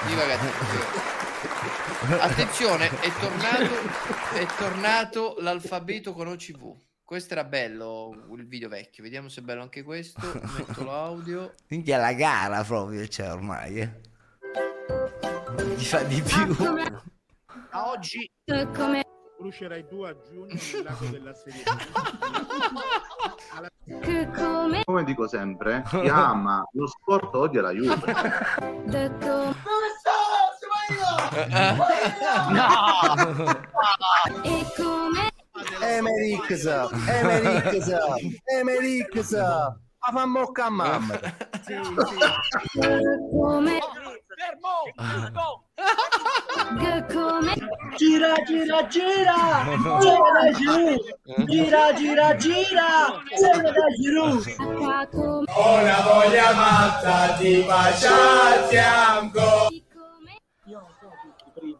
viva 0.06 0.24
Gazzetta. 0.24 0.64
viva. 0.70 2.22
Attenzione, 2.22 2.90
è 3.00 3.10
tornato, 3.18 4.34
è 4.34 4.46
tornato 4.56 5.34
l'alfabeto 5.40 6.12
con 6.12 6.28
OCV. 6.28 6.76
Questo 7.04 7.34
era 7.34 7.44
bello 7.44 8.14
il 8.34 8.46
video 8.46 8.70
vecchio. 8.70 9.02
Vediamo 9.02 9.28
se 9.28 9.40
è 9.40 9.44
bello 9.44 9.60
anche 9.60 9.82
questo. 9.82 10.20
Metto 10.56 10.84
l'audio. 10.84 11.52
Minchia 11.68 11.98
la 11.98 12.14
gara 12.14 12.64
proprio 12.64 13.06
c'è 13.06 13.30
ormai. 13.30 13.80
Eh. 13.80 14.00
Gli 15.76 15.84
fa 15.84 16.02
di 16.02 16.22
più. 16.22 16.56
A 17.70 17.90
oggi 17.90 18.30
brucerai 19.44 19.86
tu 19.86 20.02
a 20.02 20.16
giugno 20.22 20.46
nel 20.46 20.82
lago 20.82 21.04
della 21.06 21.34
Serie 21.34 21.62
Come 24.84 25.04
dico 25.04 25.28
sempre, 25.28 25.82
chi 25.86 26.08
ama 26.08 26.66
lo 26.72 26.86
sport 26.86 27.34
odia 27.34 27.60
la 27.60 27.72
Juve. 27.72 28.00
Dove 28.86 29.10
sto? 29.98 30.32
E 34.42 34.66
come? 34.76 35.23
Emerix, 35.80 36.66
Emerix, 37.08 37.88
Emerix, 38.58 39.32
ma 39.32 40.10
fa 40.12 40.26
mocca 40.26 40.64
a 40.66 40.70
mamma. 40.70 41.18
Come? 43.30 43.78
Che 46.78 47.06
come? 47.12 47.54
Gira, 47.96 48.32
gira, 48.44 48.86
gira! 48.86 49.64
Gira! 50.00 50.50
Gira, 51.46 51.92
gira, 51.94 52.34
gira! 52.36 53.22
Gira 53.36 53.70
da 53.70 53.86
giù! 54.00 54.42
Una 55.56 56.00
voglia 56.02 56.52
matta 56.54 57.36
di 57.38 57.62
baciarti 57.66 58.76
ancora. 58.76 59.68
Io 60.66 60.78
non 60.80 60.90
sono 60.98 61.12
tutti 61.22 61.44
primi. 61.54 61.78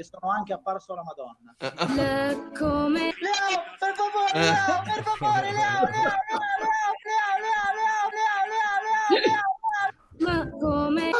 E 0.00 0.04
sono 0.04 0.30
anche 0.32 0.54
apparso 0.54 0.94
alla 0.94 1.02
Madonna. 1.02 1.54
Le 1.94 2.50
come? 2.58 3.12
Leo, 3.20 3.60
per 3.78 3.92
favore, 3.94 4.32
Leo, 4.32 4.80
per 4.82 5.02
favore, 5.04 5.52
Leo, 5.52 5.60
Leo, 5.60 5.92
Leo, 5.92 6.56
Leo, 7.36 7.68
Leo, 7.68 7.68
Leo, 7.76 8.08
Leo, 8.16 8.48
Leo, 8.48 9.20
Leo, 9.20 9.28
Leo. 9.28 9.44
Ma 10.24 10.48
come? 10.58 11.10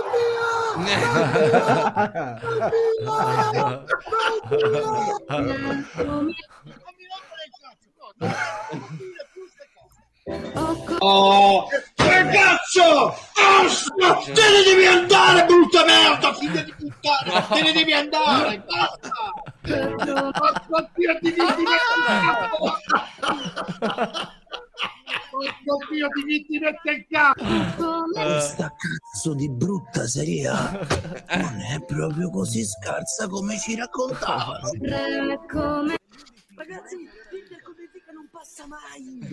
Oh, 11.00 11.66
ragazzo! 11.96 13.14
Basta! 13.34 14.32
Te 14.32 14.32
ne 14.32 14.62
devi 14.64 14.86
andare, 14.86 15.44
brutta 15.46 15.84
merda, 15.84 16.34
figlia 16.34 16.62
di 16.62 16.74
puttana! 16.76 17.42
Te 17.46 17.62
ne 17.62 17.72
devi 17.72 17.92
andare, 17.92 18.62
basta! 18.66 19.10
Porco 20.32 20.88
Dio, 20.94 21.18
ti 21.20 21.30
vitti 21.30 21.64
Porco 25.30 25.78
Dio, 25.90 26.08
ti 26.08 26.22
vitti 26.24 26.58
mette 26.58 26.90
il 26.90 27.06
capo! 27.08 28.04
Questa 28.12 28.72
cazzo 28.76 29.34
di 29.34 29.50
brutta 29.50 30.06
serie 30.06 30.46
A 30.46 30.70
non 31.36 31.60
è 31.60 31.84
proprio 31.84 32.30
così 32.30 32.64
scarsa 32.64 33.26
come 33.26 33.58
ci 33.58 33.74
raccontavano. 33.74 34.70
come? 35.50 35.98
Ragazzi, 36.54 37.08
l'Inter 38.40 38.40
con 38.40 38.40
Benfica 38.40 38.40
non 38.40 38.40
passa 38.40 38.64
mai! 38.66 39.20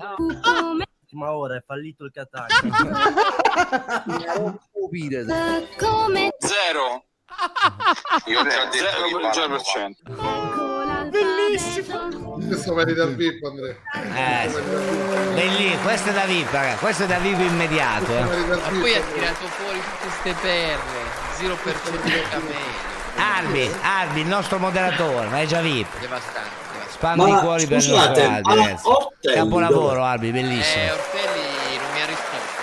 Ma 1.12 1.32
ora 1.34 1.56
è 1.56 1.62
fallito 1.66 2.04
il 2.04 2.12
Catania. 2.12 2.60
Come? 5.76 6.30
Zero. 6.38 7.04
Io 8.26 8.40
ho 8.40 8.44
già 8.44 8.64
detto 8.70 9.02
che 9.02 9.10
parlo 9.20 9.58
Bellissimo. 11.10 12.38
Questo 12.46 12.74
merita 12.74 13.02
il 13.04 13.16
VIP, 13.16 13.42
Andrea. 13.44 13.74
Eh, 13.92 14.48
belli, 15.34 15.76
questo 15.82 16.10
è 16.10 16.12
da 16.12 16.24
VIP, 16.24 16.50
raga, 16.52 16.74
questo 16.76 17.02
è 17.04 17.06
da 17.06 17.18
VIP 17.18 17.40
immediato. 17.40 18.16
eh. 18.16 18.22
Ma 18.22 18.56
poi 18.68 18.94
ha 18.94 19.00
tirato 19.02 19.46
fuori 19.46 19.80
tutte 19.80 19.96
queste 20.02 20.34
perle. 20.40 21.09
0% 21.40 22.02
di 22.02 22.10
camello. 22.28 22.98
Arbi, 23.16 23.70
Arbi, 23.82 24.20
il 24.20 24.26
nostro 24.26 24.58
moderatore, 24.58 25.28
ma 25.28 25.40
è 25.40 25.46
già 25.46 25.60
VIP. 25.60 25.98
Devastante. 25.98 26.58
Spam 26.90 27.24
di 27.24 27.30
Ma 27.30 27.40
cuori 27.40 27.66
per 27.66 27.82
il 27.82 27.90
nostro 27.90 28.22
Albi, 28.22 28.54
ragazzi. 28.54 28.86
Ortelli 28.86 29.34
Capolavoro? 29.34 30.04
Albi, 30.04 30.30
bellissimo. 30.30 30.82
Eh, 30.82 30.90
Ortelli 30.90 31.78
non 31.78 31.92
mi 31.92 32.00
ha 32.00 32.06
risposto. 32.06 32.58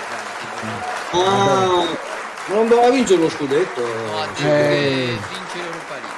Ah, 1.11 1.97
non 2.53 2.67
doveva 2.67 2.89
vincere 2.91 3.21
lo 3.21 3.29
scudetto. 3.29 3.81
No, 3.81 4.21
ha 4.21 4.27
detto 4.27 4.41
Eh. 4.41 5.17
vince 5.29 5.57
l'Europa 5.57 5.93
League. 5.93 6.15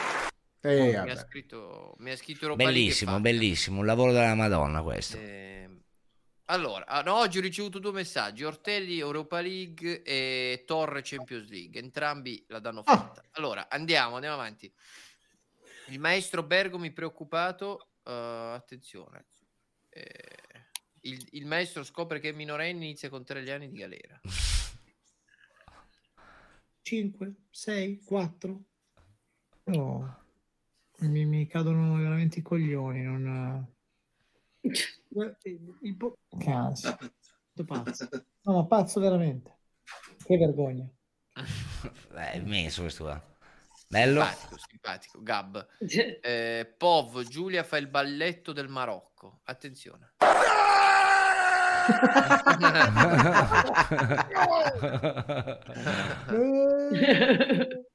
Eh, 0.62 1.02
mi, 1.02 1.10
ha 1.12 1.18
scritto, 1.18 1.94
mi 2.00 2.12
ha 2.12 2.18
scritto 2.18 2.44
Europa 2.46 2.64
League 2.64 2.80
Bellissimo, 2.82 3.20
bellissimo, 3.20 3.80
un 3.80 3.86
lavoro 3.86 4.12
della 4.12 4.36
Madonna 4.36 4.82
questo. 4.82 5.18
Ehm, 5.18 5.59
Allora, 6.52 6.88
ah, 6.88 7.04
no, 7.04 7.14
oggi 7.14 7.38
ho 7.38 7.42
ricevuto 7.42 7.78
due 7.78 7.92
messaggi, 7.92 8.44
Ortelli 8.44 8.98
Europa 8.98 9.40
League 9.40 10.02
e 10.02 10.64
Torre 10.66 11.02
Champions 11.04 11.48
League, 11.48 11.80
entrambi 11.80 12.44
la 12.48 12.58
danno 12.58 12.82
fatta. 12.82 13.24
Allora, 13.34 13.70
andiamo, 13.70 14.16
andiamo 14.16 14.36
avanti. 14.36 14.72
Il 15.90 16.00
maestro 16.00 16.42
Bergomi 16.42 16.92
preoccupato, 16.92 17.90
eh, 18.04 18.12
attenzione, 18.56 19.28
Eh, 19.90 20.08
il, 21.02 21.28
il 21.34 21.46
maestro 21.46 21.84
scopre 21.84 22.20
che 22.20 22.30
è 22.30 22.34
minorenne 22.34 22.84
inizia 22.84 23.10
con 23.10 23.24
tre 23.24 23.48
anni 23.52 23.70
di 23.70 23.78
galera. 23.78 24.20
5, 26.82 27.34
6, 27.52 28.04
4. 28.04 28.64
No, 29.66 30.24
mi, 31.02 31.26
mi 31.26 31.46
cadono 31.46 31.98
veramente 31.98 32.40
i 32.40 32.42
coglioni. 32.42 33.04
Non... 33.04 33.78
Il- 34.62 35.96
po- 35.98 36.20
Cazzo, 36.38 36.98
sto 37.52 37.64
pazzo. 37.66 38.08
No, 38.44 38.54
ma 38.54 38.66
pazzo 38.66 39.00
veramente. 39.00 39.58
Che 40.24 40.38
vergogna. 40.38 40.88
Beh, 42.12 42.32
è 42.32 42.40
messo 42.42 42.82
questo 42.82 43.06
qua. 43.06 43.24
Bello. 43.88 44.24
Simpatico, 44.24 44.58
simpatico, 44.70 45.24
Gab. 45.24 45.68
Eh, 46.22 46.76
Pov, 46.78 47.24
Giulia 47.24 47.64
fa 47.64 47.78
il 47.78 47.88
balletto 47.88 48.52
del 48.52 48.68
Marocco. 48.68 49.40
Attenzione. 49.46 50.14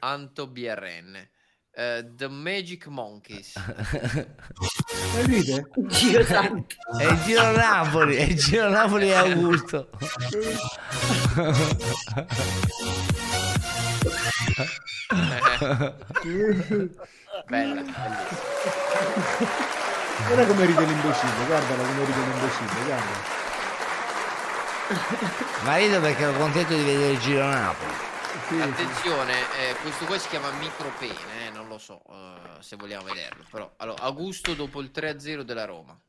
Anto 0.00 0.46
BRN. 0.46 1.28
Eh, 1.78 2.04
The 2.16 2.26
Magic 2.26 2.88
Monkeys. 2.88 3.52
ride? 5.26 5.64
Santo. 6.24 6.74
È 6.98 7.04
il 7.04 7.22
Giro 7.22 7.52
Napoli, 7.52 8.16
è 8.16 8.22
il 8.22 8.34
Giro 8.34 8.68
Napoli 8.68 9.08
e 9.08 9.14
Augusto. 9.14 9.88
Bella, 17.46 17.82
Guarda 20.26 20.46
come 20.46 20.66
ride 20.66 20.84
l'imbecille, 20.84 21.46
guardala 21.46 21.82
come 21.84 22.04
ride 22.04 22.18
l'imbecille, 22.18 22.84
guarda. 22.86 23.36
Ma 25.62 25.76
rido 25.76 26.00
perché 26.00 26.22
ero 26.24 26.32
contento 26.32 26.74
di 26.74 26.82
vedere 26.82 27.12
il 27.12 27.20
Giro 27.20 27.46
Napoli. 27.46 28.06
Attenzione, 28.50 29.34
eh, 29.58 29.74
questo 29.82 30.06
qua 30.06 30.16
si 30.18 30.28
chiama 30.28 30.50
micropene, 30.52 31.46
eh, 31.46 31.50
non 31.52 31.67
lo 31.78 31.80
so 31.80 32.02
eh, 32.10 32.62
se 32.62 32.76
vogliamo 32.76 33.04
vederlo. 33.04 33.44
Però, 33.50 33.72
allora, 33.76 34.02
Augusto 34.02 34.54
dopo 34.54 34.80
il 34.80 34.90
3-0 34.92 35.42
della 35.42 35.64
Roma. 35.64 35.98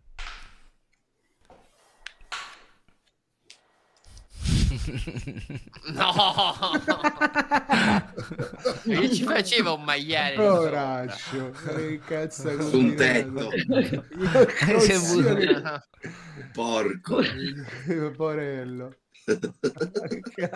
No! 5.94 6.14
E 8.86 9.14
ci 9.14 9.24
faceva 9.24 9.72
un 9.72 9.84
sopra. 9.84 10.36
Poraccio, 10.36 11.52
che 11.52 12.00
cazzo 12.00 12.62
Su 12.62 12.80
un 12.80 12.96
tetto. 12.96 13.50
Porco. 16.54 17.22
Porello. 18.16 18.96
Che? 19.38 20.50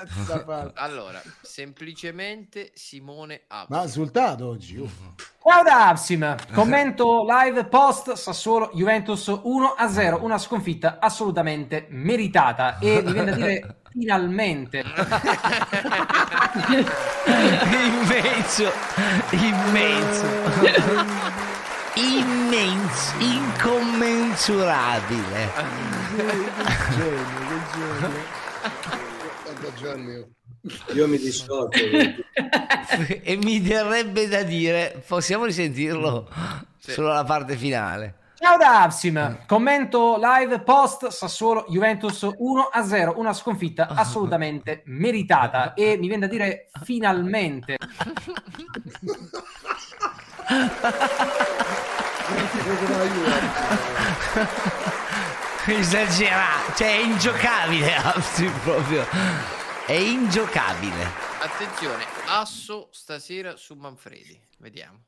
Allora, 0.75 1.21
semplicemente 1.41 2.71
Simone 2.73 3.41
ha 3.47 3.65
Ma 3.69 3.83
risultato 3.83 4.47
oggi? 4.47 4.77
uh. 4.77 4.89
Ciao 5.45 5.61
da 5.61 5.89
Absim, 5.89 6.35
commento 6.53 7.25
live 7.27 7.65
post 7.65 8.13
Sassuolo 8.13 8.69
Juventus 8.73 9.27
1 9.27 9.67
a 9.77 9.89
0, 9.89 10.23
una 10.23 10.37
sconfitta 10.37 10.99
assolutamente 10.99 11.85
meritata 11.89 12.79
e 12.79 13.01
mi 13.03 13.11
viene 13.11 13.31
da 13.31 13.35
dire 13.35 13.81
finalmente. 13.91 14.83
immenso, 17.69 18.71
immenso, 19.31 20.25
immenso, 21.95 23.15
incommensurabile. 23.19 25.51
Genio, 26.95 27.39
che 27.47 27.59
genio. 27.73 28.41
Io 30.93 31.07
mi 31.07 31.17
dissocio. 31.17 31.69
e 33.21 33.35
mi 33.35 33.59
verrebbe 33.59 34.27
da 34.27 34.43
dire, 34.43 35.03
possiamo 35.05 35.45
risentirlo 35.45 36.29
solo 36.79 37.09
la 37.09 37.23
parte 37.23 37.55
finale. 37.57 38.21
Ciao 38.43 38.57
da 38.57 38.81
Absim, 38.81 39.45
commento 39.45 40.19
live 40.21 40.59
post 40.59 41.07
Sassuolo 41.07 41.65
Juventus 41.69 42.27
1 42.37 42.61
a 42.71 42.83
0, 42.83 43.13
una 43.17 43.31
sconfitta 43.31 43.87
assolutamente 43.87 44.81
meritata 44.87 45.73
e 45.73 45.95
mi 45.97 46.07
viene 46.07 46.27
da 46.27 46.31
dire 46.31 46.69
finalmente. 46.83 47.77
Esagerato, 55.67 56.73
cioè 56.75 56.87
è 56.89 57.03
ingiocabile 57.03 57.95
Absi 57.95 58.45
proprio. 58.63 59.05
È 59.85 59.93
ingiocabile. 59.93 61.09
Attenzione, 61.39 62.03
Asso 62.27 62.89
stasera 62.91 63.55
su 63.55 63.73
Manfredi. 63.75 64.39
Vediamo. 64.59 64.99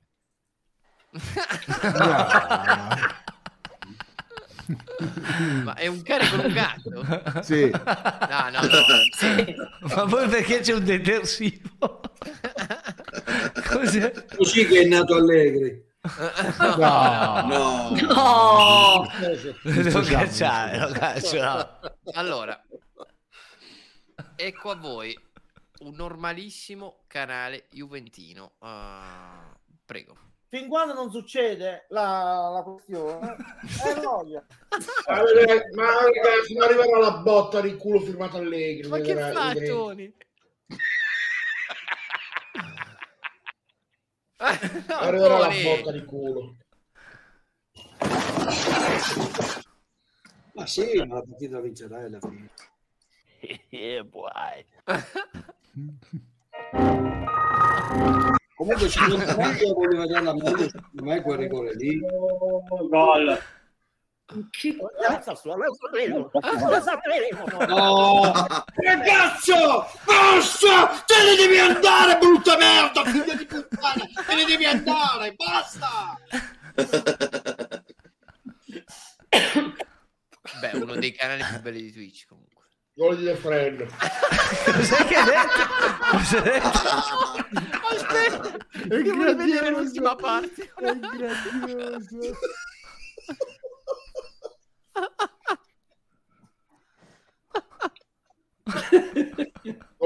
Ma 5.63 5.75
è 5.75 5.87
un 5.87 6.01
cane 6.01 6.29
con 6.29 6.39
un 6.39 6.53
gatto? 6.53 7.43
Sì. 7.43 7.69
No, 7.69 8.49
no, 8.49 8.61
no. 8.61 8.85
Sì. 9.15 9.55
Ma 9.93 10.05
poi 10.05 10.27
perché 10.27 10.59
c'è 10.61 10.73
un 10.73 10.83
detersivo? 10.83 11.69
Cos'è? 13.67 14.25
Così 14.35 14.65
che 14.65 14.81
è 14.81 14.85
nato 14.85 15.15
Allegri. 15.15 15.84
No. 16.77 17.41
No. 17.47 17.89
No. 18.01 19.05
Lo 19.63 20.01
cacciare, 20.01 20.79
lo 20.79 20.91
caccio, 20.91 21.41
no. 21.41 21.79
Allora, 22.13 22.61
ecco 24.35 24.69
a 24.69 24.75
voi 24.75 25.17
un 25.79 25.95
normalissimo 25.95 27.03
canale 27.07 27.65
juventino. 27.71 28.53
Ah, 28.59 29.57
prego. 29.85 30.15
Fin 30.47 30.67
quando 30.67 30.93
non 30.93 31.11
succede 31.11 31.85
la, 31.89 32.49
la 32.53 32.61
questione, 32.61 33.35
è 33.83 33.99
noia. 33.99 34.45
Ma 35.07 35.15
ma 35.73 35.91
ragazzi, 36.03 36.53
non 36.53 36.63
arriverà 36.63 36.97
la 36.99 37.17
botta 37.17 37.61
di 37.61 37.75
culo 37.75 37.99
firmato 37.99 38.37
Allegri. 38.37 38.87
Ma 38.87 38.99
che 38.99 39.15
fa, 39.15 39.53
vedrai. 39.53 40.15
Tony? 44.53 44.85
Arriverà 44.87 45.37
la 45.39 45.47
botta 45.47 45.91
di 45.91 46.05
culo. 46.05 46.55
Ma 50.53 50.65
sì, 50.65 51.03
ma 51.05 51.15
la 51.15 51.21
partita 51.21 51.55
la 51.55 51.61
vincerai 51.61 52.05
alla 52.05 52.19
fine. 52.19 52.49
Comunque 58.55 58.87
ci 58.87 58.99
io 58.99 59.73
voglio 59.73 59.99
vedere 59.99 60.21
la 60.21 60.33
mano, 60.33 60.57
secondo 60.57 61.03
me 61.03 61.21
quel 61.21 61.37
rigore 61.37 61.75
lì. 61.75 61.99
Gol. 62.89 63.37
Che 64.27 64.75
No! 67.67 68.33
Ragazzo! 68.75 69.87
Basta! 70.03 71.03
Te 71.05 71.23
ne 71.23 71.35
devi 71.35 71.59
andare, 71.59 72.17
brutta 72.17 72.57
merda! 72.57 73.03
Figlia 73.05 73.35
di 73.35 73.45
puttana! 73.45 74.03
Te 74.25 74.33
ne 74.35 74.45
devi 74.45 74.65
andare! 74.65 75.35
Basta! 75.35 76.17
Beh, 80.59 80.71
uno 80.73 80.95
dei 80.95 81.11
canali 81.13 81.43
più 81.43 81.61
belli 81.61 81.81
di 81.83 81.91
Twitch 81.91 82.25
comunque. 82.27 82.63
Gol 82.95 83.17
di 83.17 83.25
De 83.25 83.35
Fred. 83.35 83.85
Cos'è 84.73 85.05
che 85.05 85.15
ha 85.15 85.23
detto? 85.25 85.67
Cos'ha 86.11 86.39
detto? 86.39 86.67
Aspetta, 87.91 88.57
È 88.71 88.87
che 88.87 89.11
volevo 89.11 89.35
vedere 89.35 89.69
l'ultima 89.69 90.15
parte. 90.15 90.71
È 90.75 90.97
grandioso. 90.97 92.37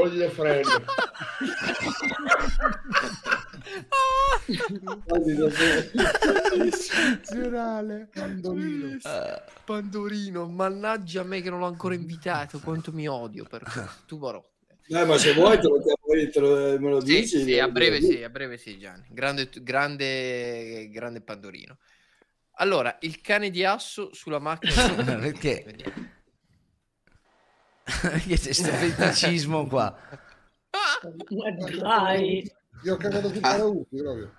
De 0.09 0.29
Fred. 0.29 0.65
Eccezionale. 6.65 8.09
Pandolino. 8.13 8.97
Pandorino, 9.65 10.47
mannaggia 10.47 11.21
a 11.21 11.23
me 11.23 11.41
che 11.41 11.49
non 11.49 11.59
l'ho 11.59 11.65
ancora 11.67 11.93
invitato, 11.93 12.59
quanto 12.59 12.91
mi 12.91 13.07
odio 13.07 13.45
per 13.45 13.63
questo. 13.63 13.91
Tu 14.05 14.19
però. 14.19 14.43
Eh, 14.91 15.05
ma 15.05 15.17
se 15.19 15.33
vuoi 15.33 15.59
te 15.59 15.67
lo 15.67 15.79
te 15.83 16.39
lo- 16.39 16.79
me 16.79 16.89
lo 16.89 16.99
Sì, 16.99 17.19
dici. 17.21 17.43
sì, 17.43 17.59
a 17.59 17.67
breve 17.67 18.01
sì, 18.01 18.23
a 18.23 18.29
breve 18.29 18.57
sì, 18.57 18.79
Gianni. 18.79 19.05
Grande, 19.09 19.47
grande, 19.61 20.89
grande 20.89 21.21
Pandorino. 21.21 21.77
Allora, 22.53 22.97
il 23.01 23.21
cane 23.21 23.51
di 23.51 23.63
Asso 23.63 24.09
sulla 24.13 24.39
macchina. 24.39 24.73
Perché? 25.19 25.63
Vediamo. 25.65 26.17
Perché 28.01 28.35
c'è 28.35 28.43
questo 28.43 28.71
feticismo 28.71 29.67
qua. 29.67 29.95
Ma 31.29 31.51
dai. 31.81 32.51
Io 32.83 32.93
ho 32.93 32.97
cagato 32.97 33.29
sul 33.29 33.41
karaoke 33.41 33.95
proprio. 33.97 34.33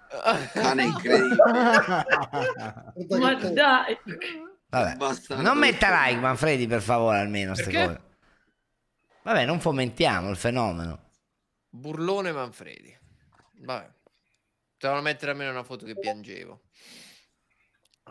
Cane 0.55 0.85
incredibile. 0.85 1.36
Ma 3.18 3.35
dai. 3.35 3.98
Vabbè. 4.68 5.43
Non 5.43 5.59
metta 5.59 6.06
like, 6.06 6.20
Manfredi, 6.20 6.66
per 6.66 6.81
favore, 6.81 7.18
almeno. 7.18 7.55
ste 7.55 7.64
Perché? 7.64 7.85
cose. 7.86 8.01
Vabbè, 9.22 9.44
non 9.44 9.60
fomentiamo 9.60 10.31
il 10.31 10.36
fenomeno. 10.36 11.10
Burlone 11.68 12.32
Manfredi. 12.32 12.97
Vabbè. 13.62 13.90
Devono 14.78 15.02
mettere 15.02 15.32
almeno 15.32 15.51
una 15.51 15.64
foto 15.64 15.85
che 15.85 15.98
piangevo. 15.98 16.62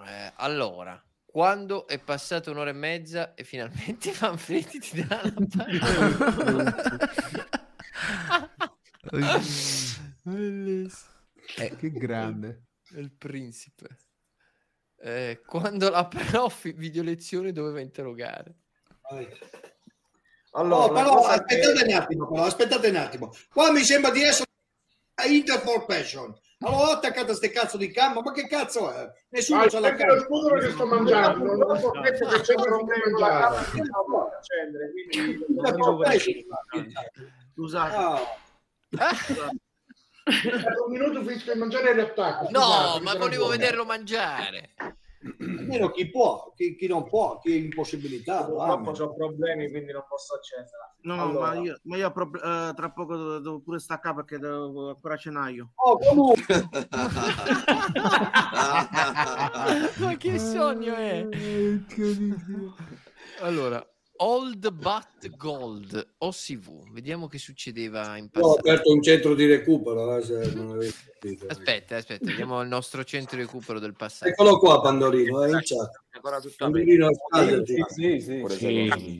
Eh, 0.05 0.31
allora, 0.35 1.01
quando 1.31 1.85
è 1.87 1.99
passata 1.99 2.49
un'ora 2.49 2.71
e 2.71 2.73
mezza 2.73 3.33
e 3.35 3.43
finalmente 3.43 4.11
Manfredi 4.19 4.79
ti 4.79 5.05
dà 5.05 5.21
la 5.21 5.33
Bellissimo. 10.21 11.07
Eh, 11.57 11.75
che 11.75 11.91
grande. 11.91 12.63
È 12.93 12.97
il 12.97 13.11
principe. 13.11 13.87
Eh, 15.01 15.41
quando 15.45 15.89
la 15.89 16.05
prof 16.07 16.71
video 16.73 17.03
lezione 17.03 17.51
doveva 17.51 17.79
interrogare. 17.79 18.55
Allora, 20.51 20.83
Oh, 20.85 20.91
però 20.91 21.25
aspettate 21.27 21.73
che- 21.73 21.83
un 21.83 21.93
attimo, 21.93 22.27
però, 22.27 22.43
aspettate 22.45 22.89
un 22.89 22.95
attimo. 22.95 23.31
Qua 23.51 23.71
mi 23.71 23.83
sembra 23.83 24.11
di 24.11 24.21
essere 24.23 24.49
a 25.15 25.25
Inter 25.25 25.59
for 25.59 25.85
Passion. 25.85 26.35
Allora 26.61 26.89
ho 26.89 26.91
attaccato 26.91 27.31
a 27.31 27.35
ste 27.35 27.51
cazzo 27.51 27.77
di 27.77 27.89
campo, 27.89 28.21
ma 28.21 28.33
che 28.33 28.45
cazzo 28.45 28.91
è? 28.91 29.09
Nessuno 29.29 29.61
Ah, 29.61 29.67
c'ha 29.69 29.79
la 29.79 29.95
camera. 29.95 30.19
scusa 30.19 30.49
perché 30.49 30.71
sto 30.71 30.85
mangiando, 30.85 31.55
non 31.55 31.61
ho 31.71 32.01
detto 32.01 32.27
che 32.27 32.41
c'è 32.41 32.53
non 32.55 32.85
mangiare. 32.85 33.65
Scusate. 37.53 37.95
Ah, 37.95 38.21
Per 40.23 40.75
un 40.85 40.91
minuto 40.91 41.21
finisco 41.23 41.53
di 41.53 41.59
mangiare 41.59 41.89
e 41.91 41.93
riattacco. 41.93 42.47
No, 42.51 42.99
ma 43.01 43.15
volevo 43.15 43.47
vederlo 43.47 43.85
mangiare. 43.85 44.71
Almeno 45.39 45.89
chi 45.89 46.09
può, 46.09 46.53
chi, 46.55 46.75
chi 46.75 46.87
non 46.87 47.03
può, 47.05 47.39
chi 47.39 47.53
è 47.53 47.55
impossibilitato. 47.59 48.53
Purtroppo 48.53 48.91
ho 48.91 49.13
problemi, 49.13 49.69
quindi 49.69 49.91
non 49.91 50.05
posso 50.07 50.35
accendere. 50.35 50.77
No, 51.01 51.13
Allora. 51.21 51.53
ma 51.53 51.61
io, 51.61 51.79
ma 51.83 51.95
io 51.97 52.11
prob- 52.11 52.35
eh, 52.35 52.73
tra 52.75 52.91
poco 52.91 53.15
devo, 53.15 53.39
devo 53.39 53.61
pure 53.61 53.79
staccare 53.79 54.15
perché 54.15 54.37
devo 54.37 54.89
ancora 54.89 55.15
cenaio. 55.15 55.71
Oh, 55.81 55.97
comunque, 55.97 56.67
ma 59.97 60.17
che 60.17 60.37
sogno 60.37 60.93
è? 60.93 61.27
Allora, 63.39 63.88
Old 64.21 64.71
But 64.71 65.29
Gold 65.37 66.15
OCV. 66.17 66.91
Vediamo 66.91 67.27
che 67.27 67.37
succedeva 67.37 68.17
in 68.17 68.29
Io 68.33 68.41
ho 68.41 68.53
passato. 68.55 68.59
aperto 68.59 68.91
un 68.91 69.01
centro 69.01 69.33
di 69.33 69.45
recupero, 69.45 70.17
eh, 70.17 70.23
se 70.23 70.51
non 70.53 70.71
avete 70.71 70.93
capito. 71.19 71.45
Aspetta, 71.47 71.95
aspetta, 71.95 72.25
vediamo 72.25 72.61
il 72.61 72.67
nostro 72.67 73.03
centro 73.05 73.37
di 73.37 73.43
recupero 73.43 73.79
del 73.79 73.95
passato. 73.95 74.29
Eccolo 74.29 74.57
qua, 74.59 74.81
Pandorino, 74.81 75.43
è 75.43 75.49
in 75.49 75.59
chat. 75.63 76.01
Ancora 76.11 76.41
tutto 76.41 76.55
Pandorino, 76.57 77.09
Sì, 77.33 77.63
sì, 77.65 77.83
sì, 77.87 78.19
sì, 78.19 78.39
Pure 78.39 78.55
sì. 78.55 79.17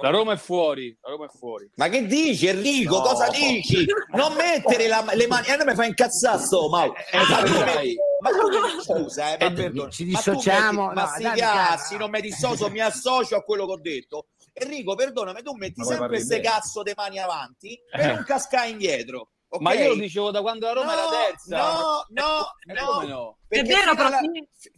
Me. 0.00 0.02
La, 0.02 0.10
Roma 0.10 0.32
è 0.32 0.36
fuori, 0.36 0.96
la 1.02 1.10
Roma 1.10 1.26
è 1.26 1.28
fuori. 1.28 1.70
Ma 1.76 1.88
che 1.88 2.06
dici 2.06 2.46
Enrico? 2.46 2.96
No. 2.96 3.02
Cosa 3.02 3.28
dici? 3.28 3.84
Non 4.14 4.34
mettere 4.34 4.86
la- 4.88 5.04
le 5.14 5.26
mani, 5.26 5.46
e 5.46 5.52
a 5.52 5.56
me 5.56 5.64
mi 5.64 5.74
fa 5.74 5.84
incazzare 5.84 6.42
sto 6.42 6.68
Mau. 6.68 6.92
Ma 6.92 7.42
tu 7.42 7.58
metti- 7.64 7.96
ma 8.20 8.30
tu- 8.30 8.80
scusa, 8.80 9.36
eh, 9.36 9.44
ma 9.48 9.52
perdona. 9.52 9.90
ci 9.90 10.04
Ma 10.04 10.10
tu 10.20 10.30
dissociamo, 10.30 10.82
metti- 10.86 10.94
Ma 10.94 11.04
no, 11.04 11.18
dai, 11.22 11.38
cazzi, 11.38 11.96
non 11.96 12.10
mi 12.10 12.20
dissocio, 12.20 12.70
mi 12.70 12.80
associo 12.80 13.36
a 13.36 13.42
quello 13.42 13.66
che 13.66 13.72
ho 13.72 13.80
detto. 13.80 14.26
Enrico, 14.54 14.94
perdonami, 14.94 15.42
tu 15.42 15.54
metti 15.54 15.82
sempre 15.82 16.08
queste 16.08 16.40
cazzo 16.40 16.82
di 16.82 16.92
mani 16.94 17.18
avanti 17.18 17.80
per 17.90 18.00
Eh. 18.00 18.06
non 18.14 18.24
cascare 18.26 18.68
indietro. 18.68 19.30
Ok? 19.54 19.60
Ma 19.60 19.72
io 19.74 19.88
lo 19.88 19.94
dicevo 19.96 20.30
da 20.30 20.40
quando 20.40 20.66
la 20.66 20.72
Roma 20.72 20.94
No, 20.94 21.00
era 21.00 21.08
terza. 21.28 21.56
No, 21.56 22.06
no, 22.08 22.46
Eh, 22.66 22.72
no. 22.80 22.86
come 22.86 23.06
no? 23.06 23.36
Perché 23.46 23.64
È 23.70 23.76
vero, 23.76 23.90
fino, 23.90 24.06
alla- 24.06 24.20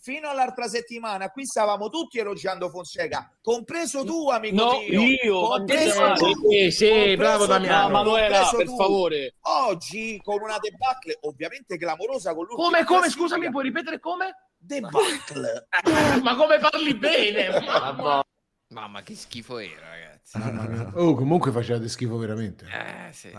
fino 0.00 0.28
all'altra 0.28 0.66
settimana 0.66 1.30
qui 1.30 1.46
stavamo 1.46 1.88
tutti 1.90 2.18
elogiando 2.18 2.68
Fonseca, 2.70 3.30
compreso 3.40 4.04
tu, 4.04 4.28
amico 4.30 4.54
No, 4.56 4.78
mio. 4.88 5.00
io, 5.02 5.40
ma 5.48 5.56
compreso 5.58 6.12
che- 6.12 6.14
tu. 6.32 6.50
sì, 6.50 6.70
sì, 6.72 6.88
Compreso 6.88 7.16
bravo 7.16 7.46
Damiano. 7.46 7.88
Manuela, 7.90 8.50
per 8.56 8.66
tu. 8.66 8.76
favore. 8.76 9.34
Oggi 9.42 10.20
con 10.24 10.40
una 10.42 10.58
debacle 10.58 11.18
ovviamente 11.22 11.76
clamorosa 11.76 12.34
con 12.34 12.46
l'ultima 12.46 12.68
Come, 12.68 12.84
come, 12.84 13.10
scusami, 13.10 13.50
puoi 13.50 13.62
ripetere 13.64 14.00
come? 14.00 14.48
Debacle. 14.56 15.68
Ma 16.22 16.34
come 16.34 16.58
parli 16.58 16.94
bene? 16.96 17.60
Mamma. 17.64 18.22
Mamma, 18.68 19.02
che 19.02 19.14
schifo 19.14 19.58
era, 19.58 19.88
ragazzi. 19.88 20.96
Oh, 20.96 21.14
comunque 21.14 21.52
facevate 21.52 21.86
schifo 21.88 22.16
veramente. 22.16 22.64
Eh, 22.66 23.12
sì, 23.12 23.30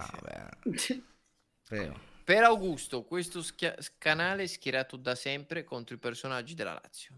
sì. 0.76 1.04
Prego. 1.68 2.00
Per 2.24 2.44
Augusto, 2.44 3.04
questo 3.04 3.42
schia- 3.42 3.76
canale 3.98 4.44
è 4.44 4.48
schierato 4.48 4.96
da 4.98 5.16
sempre 5.16 5.64
contro 5.64 5.96
i 5.96 6.00
personaggi 6.00 6.54
della 6.56 6.80
Lazio. 6.82 7.16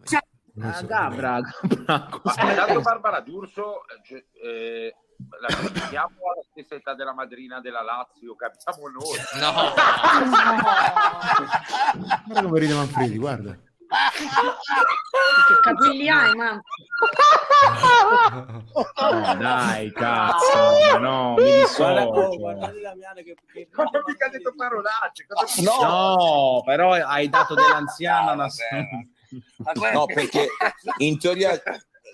Ah, 0.59 0.81
Gabra, 0.81 1.39
Ma 1.85 2.09
intanto 2.49 2.81
Barbara 2.81 3.19
D'Urso 3.21 3.87
eh, 3.87 4.01
cioè, 4.03 4.25
eh, 4.43 4.95
la 5.39 5.47
mettiamo 5.61 6.15
alla 6.31 6.41
stessa 6.49 6.73
età 6.75 6.93
della 6.95 7.13
madrina 7.13 7.61
della 7.61 7.81
Lazio, 7.83 8.35
capiamo 8.35 8.87
noi. 8.89 9.17
No. 9.39 9.53
Guarda 12.25 12.41
come 12.47 12.59
ride 12.59 12.73
Manfredi, 12.73 13.17
guarda. 13.17 13.57
Che 15.47 15.59
capelli 15.61 16.09
hai, 16.09 16.35
ma... 16.35 16.61
No, 18.73 19.35
dai, 19.35 19.91
cazzo, 19.95 20.57
ma 20.91 20.97
no, 20.97 21.33
mi 21.37 21.43
dissocio. 21.43 21.85
Ma 21.85 22.53
non 22.67 24.03
mica 24.05 24.25
ha 24.25 24.29
detto 24.29 24.53
parolacce. 24.55 25.25
cosa- 25.27 25.61
No, 25.61 26.61
però 26.65 26.93
hai 26.93 27.29
dato 27.29 27.53
dell'anziano 27.55 28.33
una... 28.33 28.47
No, 29.93 30.05
perché 30.05 30.47
in 30.97 31.17
teoria 31.19 31.59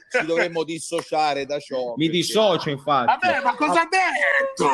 ci 0.10 0.26
dovremmo 0.26 0.64
dissociare 0.66 1.46
da 1.46 1.60
ciò. 1.60 1.94
Mi 1.96 2.10
dissocio, 2.10 2.70
infatti. 2.70 3.28
Vabbè, 3.28 3.42
ma 3.44 3.56
cosa 3.56 3.82
ha 3.82 3.88
detto? 3.90 4.70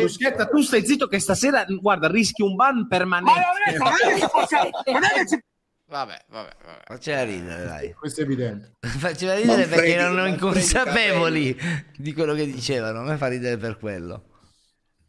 Bruschetta, 0.00 0.46
tu 0.48 0.62
stai 0.62 0.84
zitto 0.86 1.06
che 1.06 1.18
stasera, 1.18 1.64
guarda, 1.68 2.08
rischi 2.08 2.42
un 2.42 2.54
ban 2.56 2.86
permanente. 2.88 3.76
Ma 3.78 3.88
non 3.90 4.00
è 4.12 4.16
che 4.46 4.92
non 4.92 5.02
è 5.04 5.08
che 5.12 5.26
si- 5.28 5.44
Vabbè, 5.90 6.24
vabbè, 6.28 6.56
vabbè. 6.64 6.82
Faceva 6.86 7.24
ridere, 7.24 7.64
dai. 7.64 7.92
Questo 7.94 8.20
è 8.20 8.22
evidente. 8.22 8.76
Faceva 8.78 9.34
ridere 9.34 9.56
Manfredi, 9.56 9.74
perché 9.74 9.92
erano 9.92 10.22
Manfredi 10.22 10.34
inconsapevoli 10.34 11.58
di 11.96 12.12
quello 12.12 12.34
che 12.34 12.46
dicevano. 12.46 13.00
A 13.00 13.02
me 13.02 13.16
fa 13.16 13.26
ridere 13.26 13.56
per 13.56 13.76
quello. 13.76 14.28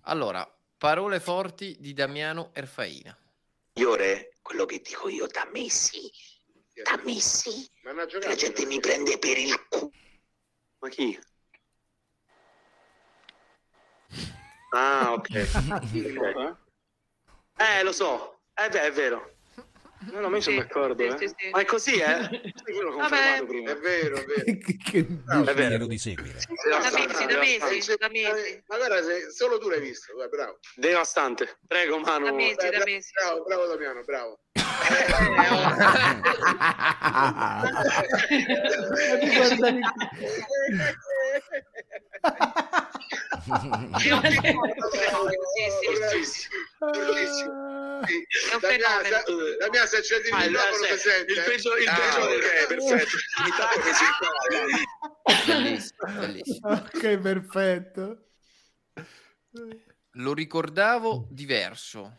Allora, 0.05 0.43
parole 0.77 1.19
forti 1.19 1.77
di 1.79 1.93
Damiano 1.93 2.49
Erfaina. 2.53 3.15
Migliore 3.75 4.33
quello 4.41 4.65
che 4.65 4.81
dico 4.83 5.07
io 5.07 5.27
da 5.27 5.47
mesi. 5.53 6.11
Da 6.83 6.99
mesi. 7.05 7.69
La 7.83 8.33
gente 8.35 8.65
mi 8.65 8.79
prende 8.79 9.19
per 9.19 9.37
il 9.37 9.67
culo. 9.69 9.91
Ma 10.79 10.89
chi? 10.89 11.19
Ah, 14.71 15.13
ok. 15.13 15.29
eh, 17.57 17.83
lo 17.83 17.91
so. 17.91 18.39
Eh 18.55 18.67
beh, 18.67 18.81
è 18.81 18.91
vero. 18.91 19.30
No, 20.09 20.19
no, 20.19 20.29
ma 20.29 20.37
io 20.37 20.41
sono 20.41 20.57
d'accordo, 20.57 21.03
eh. 21.03 21.35
Ma 21.51 21.59
è 21.59 21.65
così, 21.65 21.93
eh? 21.93 22.27
Io 22.73 22.81
l'ho 22.81 22.93
confermato 22.93 23.45
prima. 23.45 23.69
È 23.71 23.77
vero, 23.77 24.17
è 24.17 24.25
vero. 24.25 25.45
È 25.51 25.53
vero 25.53 25.85
di 25.85 25.97
seguire. 25.97 26.39
Da 26.69 26.89
mesi, 26.91 27.25
da 27.25 27.37
mesi, 27.37 27.95
da 27.97 28.09
mesi. 28.09 28.61
Ma 28.67 28.75
guarda, 28.77 29.01
se 29.03 29.31
solo 29.31 29.59
tu 29.59 29.69
l'hai 29.69 29.79
visto, 29.79 30.13
guarda, 30.13 30.35
bravo. 30.35 30.59
Devastante. 30.75 31.59
Prego, 31.67 31.99
Manu. 31.99 32.25
Da 32.25 32.33
mesi, 32.33 32.69
da 32.69 32.83
mesi. 32.83 33.11
Bravo, 33.13 33.43
bravo 33.43 33.67
Damiano, 33.67 34.03
bravo. 34.03 34.39
La 43.47 43.59
mia 49.71 49.85
il 49.85 50.49
microfono 50.49 50.85
si 50.85 50.97
sente. 50.97 51.31
Il 51.31 51.43
peso, 51.43 51.75
il 51.75 51.85
peso 51.85 52.19
ok, 52.21 52.67
perfetto. 52.67 53.17
Intanto 53.45 53.79
che 53.79 53.93
si 53.93 54.05
Bellissimo, 55.45 56.05
bellissimo. 56.19 56.69
Ok, 56.69 57.17
perfetto. 57.17 58.29
Lo 60.15 60.33
ricordavo 60.33 61.27
diverso. 61.29 62.15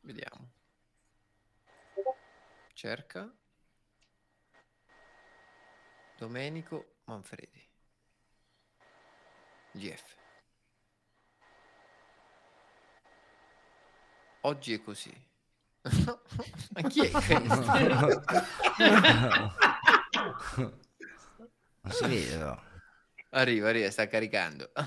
Vediamo. 0.00 0.52
Cerca. 2.72 3.32
Domenico 6.16 7.00
Manfredi. 7.04 7.63
GF. 9.74 10.02
Oggi 14.42 14.74
è 14.74 14.82
così. 14.82 15.12
Ma 16.74 16.82
chi 16.88 17.06
è 17.06 17.10
questo? 17.10 17.44
Non 21.84 21.92
si 21.92 22.06
vede, 22.08 22.38
però. 22.38 22.58
Arriva, 23.30 23.68
arriva, 23.68 23.90
sta 23.90 24.06
caricando. 24.06 24.70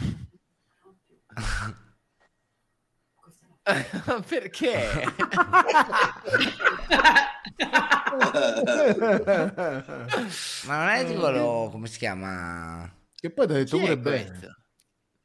Perché? 4.27 5.03
Ma 10.65 10.77
non 10.77 10.87
è 10.89 11.05
tipo 11.05 11.19
quello, 11.21 11.69
come 11.71 11.87
si 11.87 11.97
chiama? 11.97 12.89
Che 13.13 13.29
poi 13.31 13.47
ti 13.47 13.53
ha 13.53 13.55
detto 13.57 13.77
Chi 13.77 13.83
è 13.83 13.97
pure 13.97 13.99
bene. 13.99 14.27
questo? 14.29 14.55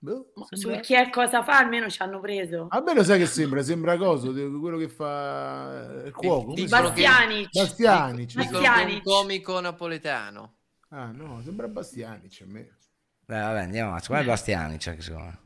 Boh, 0.04 0.32
Su 0.50 0.56
sembra- 0.56 0.80
chi 0.80 0.94
è 0.94 1.10
cosa 1.10 1.44
fa, 1.44 1.58
almeno 1.58 1.88
ci 1.88 2.02
hanno 2.02 2.18
preso. 2.18 2.66
A 2.70 2.80
me 2.80 2.92
lo 2.92 3.04
sai 3.04 3.20
che 3.20 3.26
sembra? 3.26 3.62
Sembra 3.62 3.96
coso, 3.96 4.32
quello 4.32 4.76
che 4.76 4.88
fa 4.88 6.02
il 6.06 6.12
cuoco. 6.12 6.54
come? 6.54 6.64
Bastianic. 6.64 7.50
Bastianic. 7.52 8.34
È 8.34 8.40
un 8.44 8.50
Bastianic. 8.50 9.02
comico 9.04 9.60
napoletano. 9.60 10.56
Ah 10.88 11.12
no, 11.12 11.40
sembra 11.44 11.68
Bastianic 11.68 12.40
a 12.40 12.44
me. 12.46 12.78
Beh, 13.24 13.38
vabbè, 13.38 13.60
andiamo 13.60 13.90
avanti. 13.90 14.06
Secondo 14.06 14.22
me 14.24 14.28
Bastiani, 14.30 14.80
secondo 14.80 15.24
me. 15.24 15.38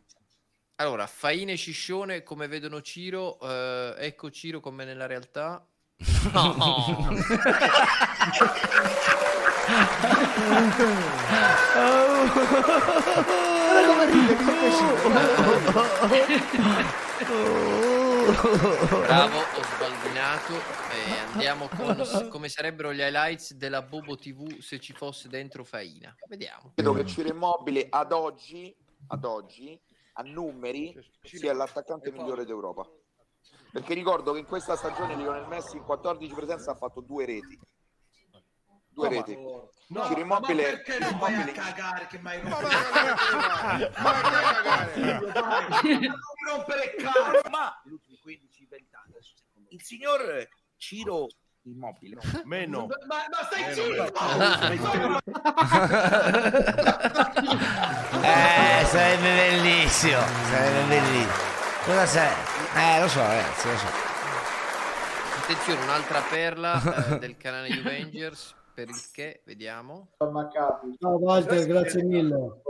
Allora, 0.76 1.06
Faine 1.06 1.52
e 1.52 1.56
Ciscione, 1.58 2.22
come 2.22 2.48
vedono 2.48 2.80
Ciro, 2.80 3.38
eh, 3.40 3.94
ecco 3.98 4.30
Ciro 4.30 4.60
come 4.60 4.86
nella 4.86 5.04
realtà. 5.06 5.62
No. 6.32 6.56
Bravo, 19.06 19.38
ho 19.38 19.62
sbaldinato. 19.62 20.54
E 20.54 21.18
andiamo 21.32 21.68
con 21.68 22.28
come 22.28 22.48
sarebbero 22.48 22.92
gli 22.92 23.00
highlights 23.00 23.54
della 23.54 23.82
Bobo 23.82 24.16
TV 24.16 24.58
se 24.58 24.80
ci 24.80 24.92
fosse 24.92 25.28
dentro 25.28 25.64
Faina. 25.64 26.14
Vediamo. 26.28 26.72
Credo 26.74 26.92
che 26.92 27.06
Ciro 27.06 27.28
Immobile 27.28 27.86
ad 27.88 28.12
oggi, 28.12 28.74
ad 29.08 29.24
oggi, 29.24 29.80
a 30.14 30.22
numeri, 30.22 30.96
sia 31.22 31.52
l'attaccante 31.52 32.10
migliore 32.10 32.44
d'Europa. 32.44 32.84
Perché 33.72 33.94
ricordo 33.94 34.32
che 34.32 34.40
in 34.40 34.46
questa 34.46 34.76
stagione 34.76 35.16
Lionel 35.16 35.46
Messi 35.48 35.76
in 35.76 35.84
14 35.84 36.34
presenze 36.34 36.70
ha 36.70 36.74
fatto 36.74 37.00
due 37.00 37.26
reti. 37.26 37.58
Due 38.96 39.08
reti. 39.10 39.36
Ciro 39.36 40.20
Immobile... 40.20 40.62
perché 40.62 40.98
non 40.98 41.18
vai 41.18 41.34
a 41.34 41.44
cagare 41.52 42.06
che 42.06 42.18
mai 42.18 42.42
Ma 42.42 42.58
rompere 46.46 46.84
il 46.84 47.02
cazzo 47.02 47.50
ma 47.50 47.80
negli 47.84 47.92
ultimi 47.92 48.18
15-20 48.24 48.36
anni 48.92 49.14
il 49.68 49.82
signor 49.82 50.48
Ciro 50.78 51.26
Immobile. 51.64 52.20
Meno. 52.44 52.86
Ma, 53.06 53.24
ma 53.28 53.44
stai 53.44 53.74
Meno. 53.74 55.18
Eh, 58.22 58.84
sarebbe 58.86 59.34
bellissimo. 59.34 60.20
Sarebbe 60.20 60.86
bellissimo. 60.88 61.32
Cosa 61.84 62.06
sei? 62.06 62.32
Eh, 62.76 63.00
lo 63.00 63.08
so, 63.08 63.20
ragazzi, 63.20 63.68
lo 63.68 63.76
so. 63.76 63.86
Attenzione, 65.42 65.82
un'altra 65.82 66.20
perla 66.22 66.80
eh, 67.14 67.18
del 67.18 67.36
canale 67.36 67.68
Avengers 67.68 68.55
per 68.76 68.90
il 68.90 69.10
che, 69.10 69.40
vediamo. 69.46 70.10
Ciao 70.18 71.16
Walter, 71.16 71.66
grazie 71.66 72.04
mille. 72.04 72.60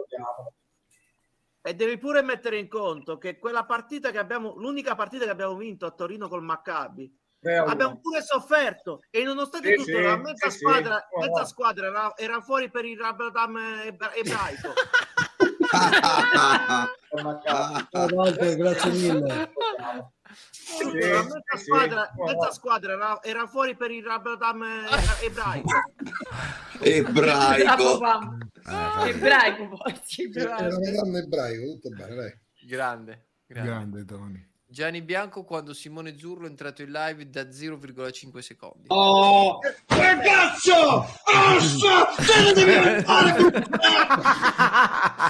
E 1.62 1.74
devi 1.74 1.98
pure 1.98 2.22
mettere 2.22 2.58
in 2.58 2.68
conto 2.68 3.18
che 3.18 3.40
quella 3.40 3.64
partita 3.64 4.12
che 4.12 4.18
abbiamo, 4.18 4.54
l'unica 4.54 4.94
partita 4.94 5.24
che 5.24 5.32
abbiamo 5.32 5.56
vinto 5.56 5.84
a 5.84 5.90
Torino 5.90 6.28
col 6.28 6.44
Maccabi, 6.44 7.12
abbiamo 7.42 7.98
pure 7.98 8.22
sofferto 8.22 9.00
e 9.10 9.24
nonostante 9.24 9.70
Sì, 9.70 9.74
tutto 9.74 9.96
sì, 9.96 10.02
la 10.02 10.16
mezza 10.16 10.48
sì, 10.48 10.58
squadra, 10.58 11.08
mezza 11.18 11.44
squadra 11.44 11.86
era, 11.88 12.16
era 12.16 12.40
fuori 12.40 12.70
per 12.70 12.84
il 12.84 12.96
Rabadam 12.96 13.56
ebra- 13.84 14.14
ebraico. 14.14 14.74
Ciao 17.90 18.06
Walter, 18.12 18.54
grazie 18.54 18.92
mille. 18.92 19.50
Mezza 20.92 21.42
sì, 21.56 21.64
squadra, 21.64 22.12
mezza 22.16 22.46
no. 22.46 22.52
squadra 22.52 22.92
era, 22.92 23.22
era 23.22 23.46
fuori 23.46 23.76
per 23.76 23.92
il 23.92 24.04
Rabadam 24.04 24.62
ebra- 24.62 25.20
ebraico. 25.22 25.68
Ebraico. 26.82 27.98
Ebraico 29.06 29.68
poi, 29.68 30.00
sì, 30.02 30.30
Era 30.34 30.58
ebraico, 30.58 31.64
tutto 31.72 31.88
bene, 31.90 32.14
dai. 32.14 32.38
Grande, 32.66 33.26
grande. 33.46 33.70
Grande 33.70 34.04
Tony. 34.04 34.48
Gianni 34.68 35.00
Bianco 35.00 35.44
quando 35.44 35.72
Simone 35.72 36.18
Zurlo 36.18 36.46
è 36.46 36.50
entrato 36.50 36.82
in 36.82 36.90
live 36.90 37.30
da 37.30 37.42
0,5 37.42 38.38
secondi. 38.40 38.86
Oh, 38.88 39.60
ragazzo! 39.86 41.06
Ossa! 41.24 42.06
Te 42.16 42.42
ne 42.42 42.52
devi 42.52 42.74
andare! 42.74 43.34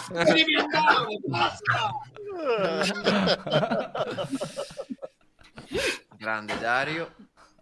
Te 0.09 0.15
ne 0.15 0.33
devi 0.33 0.57
andare! 0.57 1.19
Basta! 1.27 1.93
Grande 6.27 6.59
Dario. 6.59 7.15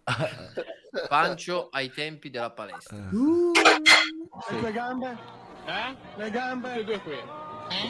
Pancio 1.07 1.69
ai 1.69 1.91
tempi 1.91 2.31
della 2.31 2.49
palestra. 2.49 2.97
E 2.97 4.59
le 4.59 4.71
gambe? 4.71 5.15
Eh? 5.65 5.95
Le 6.15 6.31
gambe? 6.31 6.83
due 6.83 6.99
qui. 7.01 7.15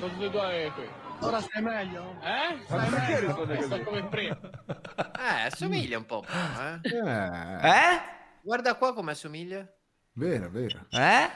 Tutte 0.01 0.25
e 0.25 0.29
due 0.29 0.71
qui. 0.75 0.89
Ora 1.19 1.39
stai 1.39 1.61
meglio? 1.61 2.17
Eh? 2.21 2.61
Stai 2.65 2.89
meglio? 2.89 3.61
Sto 3.61 3.83
come 3.83 4.05
prima. 4.09 4.37
Eh, 5.17 5.45
assomiglia 5.45 5.97
un 5.97 6.05
po'. 6.05 6.25
però, 6.81 7.05
eh. 7.05 7.69
Eh? 7.69 8.01
Guarda 8.41 8.75
qua 8.75 8.93
come 8.93 9.11
assomiglia. 9.11 9.65
Vera, 10.11 10.49
vera. 10.49 10.85
Eh? 10.89 11.29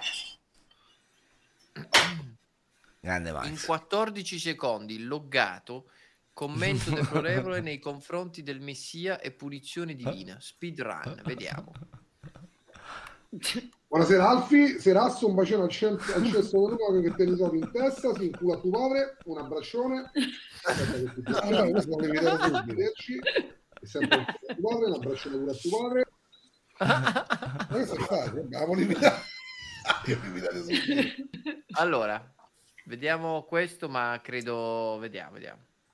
Grande 3.00 3.30
In 3.30 3.36
Max. 3.36 3.66
14 3.66 4.38
secondi 4.38 5.02
loggato 5.06 5.86
commento 6.40 6.92
deplorevole 6.92 7.60
nei 7.68 7.80
confronti 7.80 8.44
del 8.44 8.62
Messia 8.62 9.20
e 9.20 9.32
punizione 9.32 9.94
divina. 9.94 10.38
Speedrun, 10.40 11.22
vediamo. 11.26 11.74
Buonasera 13.90 14.30
Alfi, 14.30 14.80
Serasso, 14.80 15.28
un 15.28 15.36
bacione 15.36 15.64
al, 15.64 15.70
centro, 15.70 16.14
al 16.14 16.26
cesto 16.28 16.66
del 16.66 16.78
Roma 16.78 17.02
che 17.02 17.14
te 17.14 17.26
ne 17.26 17.36
trovi 17.36 17.58
in 17.58 17.70
testa, 17.74 18.14
si 18.16 18.28
incula 18.28 18.56
a 18.56 18.60
tuo 18.60 18.72
padre, 18.72 19.18
un 19.26 19.38
abbraccione. 19.38 20.12
Questo 21.72 21.96
vederci. 21.98 23.20
Sempre 23.84 24.18
un 24.18 24.62
padre, 24.62 24.96
abbraccione 24.96 25.38
pure 25.40 25.52
a 25.52 25.56
tuo 25.56 25.78
padre. 25.82 26.08
Ma 26.78 27.68
questo 27.70 27.96
è 27.96 28.00
facile, 28.00 28.40
abbiamo 28.40 28.74
limitato. 28.76 29.22
Abbiamo 29.88 30.24
limitato 30.24 30.64
subito. 30.64 31.30
Allora, 31.72 32.34
vediamo 32.86 33.44
questo, 33.44 33.90
ma 33.90 34.18
credo... 34.24 34.98
Vediamo, 35.00 35.32
vediamo. 35.34 35.68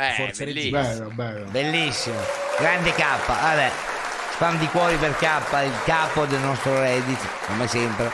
Eh, 0.00 0.12
Forza 0.16 0.44
bellissimo. 0.44 0.80
Bello, 0.80 1.10
bello. 1.10 1.50
Bellissimo. 1.50 2.20
Grande 2.58 2.92
K. 2.92 3.02
Vabbè. 3.26 3.70
Spam 4.32 4.58
di 4.58 4.66
cuori 4.68 4.96
per 4.96 5.16
K, 5.16 5.24
il 5.64 5.82
capo 5.84 6.24
del 6.24 6.40
nostro 6.40 6.78
Reddit, 6.78 7.18
come 7.46 7.66
sempre. 7.66 8.10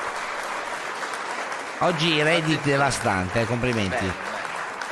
Oggi 1.80 2.22
Reddit 2.22 2.64
devastante, 2.64 3.42
eh, 3.42 3.44
complimenti. 3.44 4.10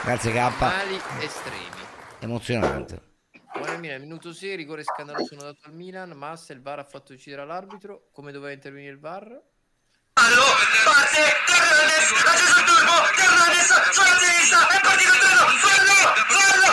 Grazie 0.02 0.32
K. 0.32 0.52
Mali 0.58 1.00
estremi. 1.20 1.80
Emozionante. 2.18 3.11
Buona 3.54 3.76
Milan, 3.76 4.00
minuto 4.00 4.32
6, 4.32 4.56
rigore 4.56 4.82
scandaloso 4.82 5.34
dato 5.34 5.58
al 5.64 5.74
Milan, 5.74 6.10
Massa 6.12 6.54
il 6.54 6.62
VAR 6.62 6.78
ha 6.78 6.84
fatto 6.84 7.12
uccidere 7.12 7.44
l'arbitro, 7.44 8.08
come 8.12 8.32
doveva 8.32 8.52
intervenire 8.52 8.92
il 8.92 8.98
VAR? 8.98 9.28
Parte, 10.14 11.20
Fernandez, 11.46 12.12
la 12.24 12.32
Gesù 12.32 12.64
Turbo, 12.64 12.92
Fernandez, 13.12 13.68
sulla 13.92 14.16
sinistra, 14.18 14.68
è 14.68 14.80
partito 14.80 15.12
il 15.12 15.18
treno, 15.18 15.44
fallo, 15.60 15.96
fallo! 16.32 16.70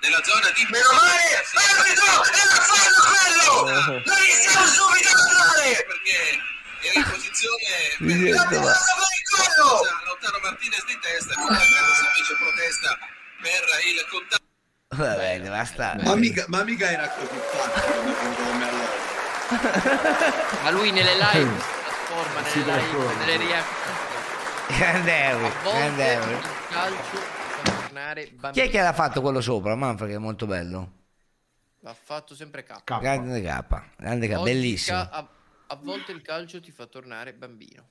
Nella 0.00 0.22
zona 0.24 0.50
di 0.54 0.66
meno 0.70 0.92
male, 0.96 1.44
arbitro, 1.76 2.24
era 2.24 2.56
fallo 2.64 3.00
quello! 3.12 4.00
Lo 4.04 4.16
iniziamo 4.16 4.64
subito 4.66 5.08
a 5.08 5.12
andare! 5.12 5.84
Perché 5.86 6.40
era 6.88 6.98
in 6.98 7.04
posizione 7.10 7.68
Lautaro 10.04 10.38
Martinez 10.42 10.84
di 10.86 10.98
testa, 11.00 11.34
poi 11.34 11.46
invece 11.48 12.34
protesta 12.38 12.98
per 13.40 13.62
il 13.86 14.06
contatto. 14.10 14.40
Vabbè, 14.94 15.40
devastante. 15.40 16.04
Ma 16.04 16.14
mica, 16.16 16.44
ma 16.48 16.62
mica 16.64 16.90
era 16.90 17.08
così 17.08 17.28
allora. 18.62 18.90
Ma 20.62 20.70
lui 20.70 20.90
nelle 20.92 21.14
live 21.14 21.60
si 21.60 21.64
trasforma 21.82 22.40
nelle 22.40 22.48
Si 22.50 22.58
live, 22.58 22.72
trasforma. 22.72 23.24
nelle 23.24 23.36
reaction. 23.38 23.94
Grande 24.68 25.24
Harry, 25.24 25.44
A 25.46 25.50
volte 25.62 25.78
grande 25.78 26.14
Harry. 26.14 26.32
il 26.32 26.40
calcio 26.70 27.16
fa 27.16 27.72
tornare 27.82 28.32
Chi 28.52 28.60
è 28.60 28.70
che 28.70 28.80
l'ha 28.80 28.92
fatto 28.92 29.20
quello 29.20 29.40
sopra? 29.40 29.74
Manfred 29.74 30.10
che 30.10 30.16
è 30.16 30.18
molto 30.18 30.46
bello. 30.46 30.92
L'ha 31.80 31.94
fatto 31.94 32.34
sempre 32.34 32.62
K. 32.62 32.82
Grande 33.00 33.42
K, 33.42 33.64
grande 33.96 34.28
K, 34.28 34.40
bellissimo. 34.42 34.96
ca- 34.98 35.08
a, 35.10 35.28
a 35.68 35.76
volte 35.76 36.12
il 36.12 36.22
calcio 36.22 36.60
ti 36.60 36.70
fa 36.70 36.86
tornare 36.86 37.34
bambino. 37.34 37.88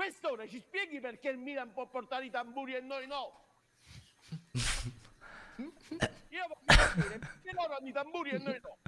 Quest'ora 0.00 0.48
ci 0.48 0.58
spieghi 0.58 0.98
perché 0.98 1.28
il 1.28 1.36
Milan 1.36 1.74
può 1.74 1.86
portare 1.86 2.24
i 2.24 2.30
tamburi 2.30 2.74
e 2.74 2.80
noi 2.80 3.06
no? 3.06 3.32
Io 5.58 6.46
voglio 6.48 6.64
capire 6.64 7.18
perché 7.18 7.50
loro 7.52 7.76
hanno 7.76 7.86
i 7.86 7.92
tamburi 7.92 8.30
e 8.30 8.38
noi 8.38 8.60
no. 8.62 8.78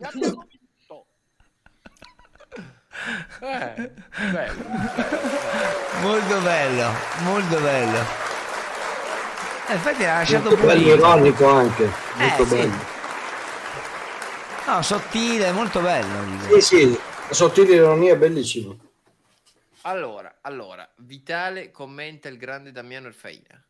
Abbiamo 0.00 0.46
vinto. 0.48 1.06
Eh, 3.38 3.92
bello, 4.32 4.64
Molto 6.00 6.40
bello, 6.40 6.90
molto 7.22 7.60
bello. 7.60 7.98
Eh, 9.68 9.74
infatti 9.74 10.02
l'ha 10.02 10.14
lasciato 10.14 10.48
Molto 10.48 10.66
bello, 10.66 10.82
pulito. 10.82 10.96
ironico 10.96 11.48
anche, 11.48 11.92
molto 12.16 12.46
sì. 12.46 12.56
bello. 12.56 12.84
No, 14.66 14.82
sottile, 14.82 15.52
molto 15.52 15.80
bello. 15.80 16.48
Sì, 16.48 16.60
sì, 16.60 17.00
sottile 17.30 17.74
ironia 17.74 18.16
bellissimo. 18.16 18.78
Allora, 19.82 20.38
allora, 20.40 20.88
Vitale 20.96 21.70
commenta 21.70 22.28
il 22.28 22.36
grande 22.36 22.72
Damiano 22.72 23.06
Erfaina. 23.06 23.62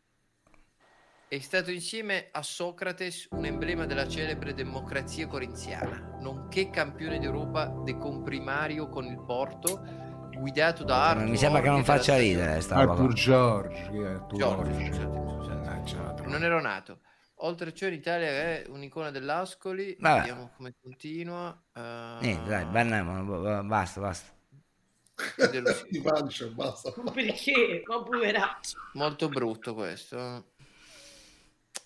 È 1.28 1.38
stato 1.40 1.70
insieme 1.70 2.28
a 2.30 2.42
Socrates 2.42 3.26
un 3.32 3.44
emblema 3.44 3.84
della 3.84 4.08
celebre 4.08 4.54
democrazia 4.54 5.26
corinziana, 5.26 6.16
nonché 6.20 6.70
campione 6.70 7.18
d'Europa 7.18 7.66
de 7.84 7.98
comprimario 7.98 8.88
con 8.88 9.04
il 9.04 9.20
Porto, 9.24 9.82
guidato 10.38 10.84
da 10.84 11.08
Arthur. 11.08 11.28
Mi 11.28 11.36
sembra 11.36 11.60
che 11.60 11.68
non 11.68 11.84
faccia 11.84 12.16
ridere. 12.16 12.62
Arthur 12.68 13.12
George. 13.12 13.90
George, 14.32 14.90
George? 14.90 15.34
scusatemi. 15.86 16.30
Non 16.30 16.42
ero 16.42 16.60
nato. 16.60 17.00
Oltre 17.40 17.68
a 17.68 17.72
ciò 17.72 17.86
in 17.86 17.92
Italia 17.94 18.28
è 18.28 18.64
un'icona 18.68 19.10
dell'Ascoli. 19.10 19.96
Vabbè. 19.98 20.18
Vediamo 20.20 20.50
come 20.56 20.74
continua. 20.80 21.62
Eh, 21.72 22.18
Niente, 22.20 22.48
dai, 22.48 22.64
banniamolo, 22.64 23.24
b- 23.24 23.42
b- 23.42 23.66
basta, 23.66 24.00
basta. 24.00 24.34
Di 25.90 26.00
pancia, 26.00 26.46
basta. 26.48 26.92
Ma 26.96 27.10
perché? 27.10 27.82
Ma 27.86 28.02
poveraccio. 28.02 28.78
Molto 28.94 29.28
brutto 29.28 29.74
questo. 29.74 30.52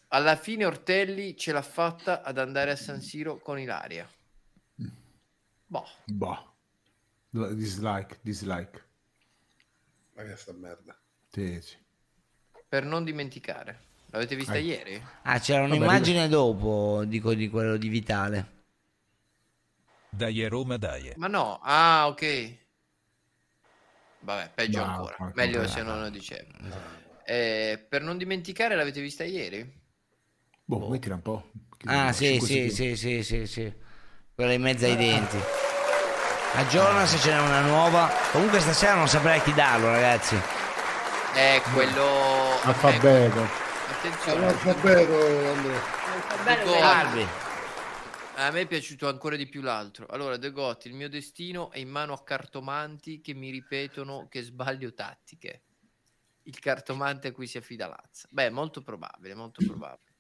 Alla 0.09 0.37
fine 0.37 0.65
Ortelli 0.65 1.37
ce 1.37 1.53
l'ha 1.53 1.63
fatta 1.63 2.23
ad 2.23 2.39
andare 2.39 2.73
a 2.73 2.77
San 2.77 3.01
Siro 3.01 3.39
con 3.39 3.59
Ilaria. 3.59 4.09
Boh. 5.67 5.87
Boh. 6.07 6.55
Dislike, 7.31 8.19
dislike. 8.23 8.85
Ma 10.15 10.25
che 10.25 10.37
sta 10.37 10.53
merda. 10.53 10.99
Sì, 11.29 11.61
sì. 11.61 11.77
Per 12.69 12.85
non 12.85 13.05
dimenticare. 13.05 13.89
L'avete 14.11 14.35
vista 14.35 14.57
Ecco. 14.57 14.67
ieri? 14.67 15.03
Ah, 15.23 15.39
c'era 15.39 15.61
Vabbè, 15.61 15.77
un'immagine 15.77 16.29
dopo, 16.29 17.05
dico, 17.07 17.33
di 17.33 17.49
quello 17.49 17.77
di 17.77 17.89
Vitale. 17.89 18.59
Dai 20.09 20.47
Roma 20.49 20.77
dai. 20.77 21.13
Ma 21.17 21.29
no, 21.29 21.61
ah, 21.63 22.09
ok. 22.09 22.57
Vabbè, 24.21 24.51
peggio 24.53 24.85
No, 24.85 24.85
ancora. 24.85 25.33
Meglio 25.35 25.67
se 25.69 25.83
non 25.83 26.01
lo 26.01 26.11
dicevo. 26.11 26.49
Eh, 27.25 27.87
per 27.89 28.03
non 28.03 28.19
dimenticare, 28.19 28.75
l'avete 28.75 29.01
vista 29.01 29.23
ieri? 29.23 29.79
Boh, 30.65 30.89
mettila 30.89 31.15
un 31.15 31.23
po'. 31.23 31.51
Ah, 31.85 32.13
sì, 32.13 32.41
sì, 32.41 32.71
sì, 32.71 32.97
sì, 32.97 33.23
sì, 33.23 33.47
sì. 33.47 33.73
Quella 34.35 34.53
in 34.53 34.63
mezzo 34.63 34.87
ai 34.87 34.97
denti. 34.97 35.39
Aggiorna 36.57 37.07
se 37.07 37.19
ce 37.19 37.31
n'è 37.31 37.41
una 37.41 37.61
nuova. 37.61 38.11
Comunque 38.33 38.59
stasera 38.59 38.97
non 38.97 39.07
saprei 39.07 39.41
chi 39.43 39.55
darlo, 39.55 39.87
ragazzi. 39.87 40.37
È 41.33 41.63
quello... 41.73 42.61
Alfabeto. 42.63 43.70
Attenzione. 44.01 44.41
L'alfabeto, 44.41 45.27
Andrea. 45.53 46.57
Dico- 46.57 46.75
Albi. 46.81 47.27
A 48.37 48.51
me 48.51 48.63
è 48.63 48.67
piaciuto 48.67 49.07
ancora 49.07 49.37
di 49.37 49.47
più 49.47 49.61
l'altro. 49.61 50.07
Allora, 50.07 50.39
De 50.39 50.51
Gotti, 50.53 50.89
il 50.89 50.95
mio 50.95 51.11
destino 51.11 51.71
è 51.71 51.79
in 51.79 51.91
mano 51.91 52.15
a 52.15 52.23
cartomanti 52.23 53.21
che 53.21 53.35
mi 53.35 53.51
ripetono 53.51 54.27
che 54.29 54.41
sbaglio 54.41 54.95
tattiche. 54.95 55.65
Il 56.45 56.59
cartomante 56.61 57.29
a 57.29 57.33
cui 57.33 57.47
si 57.47 57.59
affida 57.59 57.89
Lazza. 57.89 58.27
Beh, 58.31 58.49
molto 58.49 58.81
probabile, 58.81 59.35
molto 59.35 59.63
probabile. 59.67 60.15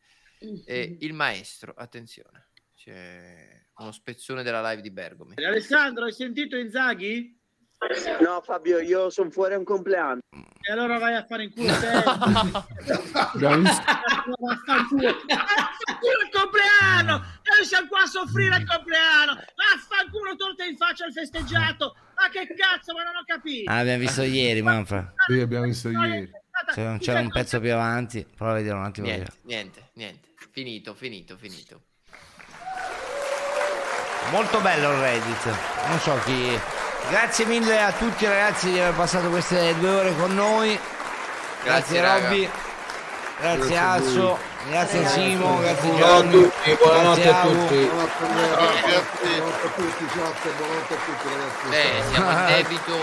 E 0.66 0.98
il 1.00 1.14
maestro, 1.14 1.72
attenzione, 1.74 2.50
c'è 2.76 3.48
uno 3.76 3.92
spezzone 3.92 4.42
della 4.42 4.68
live 4.68 4.82
di 4.82 4.90
Bergomi. 4.90 5.36
Alessandro, 5.42 6.04
hai 6.04 6.12
sentito 6.12 6.54
Inzaghi? 6.56 7.39
No, 8.20 8.42
Fabio, 8.42 8.78
io 8.78 9.08
sono 9.08 9.30
fuori 9.30 9.54
a 9.54 9.58
un 9.58 9.64
compleanno. 9.64 10.20
E 10.60 10.72
allora 10.72 10.98
vai 10.98 11.14
a 11.14 11.24
fare 11.24 11.44
in 11.44 11.52
culo 11.52 11.72
te. 11.78 11.86
Abbiamo 11.86 13.56
visto- 13.62 13.82
Vaffanculo. 14.38 15.16
Vaffanculo 15.26 16.20
il 16.22 16.30
compleanno! 16.30 17.12
Noi 17.18 17.64
siamo 17.66 17.88
qua 17.88 18.02
a 18.02 18.06
soffrire 18.06 18.56
il 18.58 18.66
compleanno! 18.66 19.32
Vaffanculo 19.32 20.36
torta 20.36 20.64
in 20.64 20.76
faccia 20.76 21.06
al 21.06 21.12
festeggiato! 21.12 21.96
Ma 22.16 22.28
che 22.28 22.46
cazzo, 22.54 22.92
ma 22.92 23.02
non 23.02 23.16
ho 23.16 23.22
capito! 23.24 23.70
Ah, 23.70 23.78
abbiamo 23.78 24.00
visto 24.00 24.22
ieri, 24.22 24.60
Manfra. 24.60 25.14
Sì, 25.26 25.40
abbiamo 25.40 25.64
visto 25.64 25.88
ieri. 25.88 26.30
Se 26.74 26.82
non 26.82 26.98
c'era 26.98 27.20
un 27.20 27.30
pezzo 27.30 27.58
più 27.60 27.72
avanti, 27.72 28.26
prova 28.36 28.52
a 28.52 28.56
vedere 28.56 28.74
un 28.76 28.84
attimo. 28.84 29.06
Niente, 29.06 29.32
niente, 29.44 29.90
niente. 29.94 30.28
Finito, 30.52 30.94
finito, 30.94 31.38
finito. 31.38 31.80
Molto 34.30 34.60
bello 34.60 34.92
il 34.92 34.98
Reddit. 35.00 35.46
Non 35.88 35.98
so 35.98 36.18
chi. 36.24 36.60
Grazie 37.08 37.44
mille 37.46 37.80
a 37.80 37.92
tutti 37.92 38.24
ragazzi 38.26 38.70
di 38.70 38.78
aver 38.78 38.94
passato 38.94 39.28
queste 39.30 39.76
due 39.78 39.90
ore 39.90 40.14
con 40.16 40.34
noi. 40.34 40.78
Grazie, 41.64 42.00
Grazie. 42.00 42.22
Robby. 42.28 42.50
Grazie, 43.40 43.58
Grazie 43.58 43.76
a 43.78 43.92
Azzo. 43.92 44.38
Grazie 44.68 45.00
Grazie. 45.00 45.22
Simo. 45.22 45.58
Grazie 45.58 45.90
Buonanotte 45.90 46.02
a 46.02 46.20
Gianni. 46.20 46.30
tutti, 46.30 46.74
buonanotte 46.76 47.28
a 47.28 47.40
tutti. 47.40 47.74
Buonanotte 47.86 48.94
a 48.94 49.00
tutti, 49.74 50.04
buonanotte 50.14 50.94
a 50.94 50.98
tutti 51.04 51.28
ragazzi. 51.28 51.68
Beh, 51.68 52.02
siamo 52.12 52.30
in 52.38 52.46
debito 52.46 52.96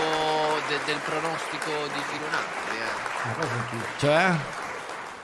de- 0.68 0.80
del 0.86 0.98
pronostico 1.04 1.70
di 1.92 2.02
Gironapoli. 2.10 2.76
Eh. 2.78 3.98
Cioè? 3.98 4.34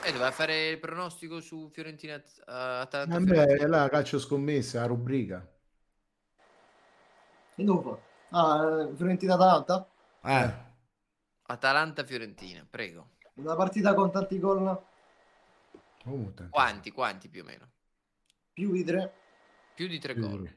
Eh, 0.03 0.11
doveva 0.11 0.31
fare 0.31 0.67
il 0.67 0.77
pronostico 0.79 1.39
su 1.41 1.69
Fiorentina 1.73 2.15
uh, 2.15 2.21
Atalanta. 2.81 3.17
Vabbè, 3.17 3.45
è 3.57 3.65
la 3.65 3.89
calcio 3.89 4.19
scommessa, 4.19 4.81
la 4.81 4.85
rubrica. 4.87 5.43
E 7.55 7.63
dopo? 7.63 8.01
Ah, 8.37 8.89
Fiorentina 8.95 9.35
Atalanta? 9.35 9.87
Eh. 10.23 10.53
Atalanta 11.47 12.03
Fiorentina, 12.03 12.65
prego. 12.69 13.11
Una 13.35 13.55
partita 13.55 13.93
con 13.93 14.11
tanti 14.11 14.39
gol 14.39 14.61
Oh, 16.07 16.31
tanti. 16.35 16.49
Quanti, 16.49 16.91
quanti 16.91 17.29
più 17.29 17.41
o 17.41 17.45
meno? 17.45 17.69
più 18.53 18.71
di 18.71 18.83
tre. 18.83 19.13
Più 19.73 19.87
di 19.87 19.99
tre 19.99 20.13
Più 20.13 20.27
gol. 20.27 20.41
di- 20.41 20.55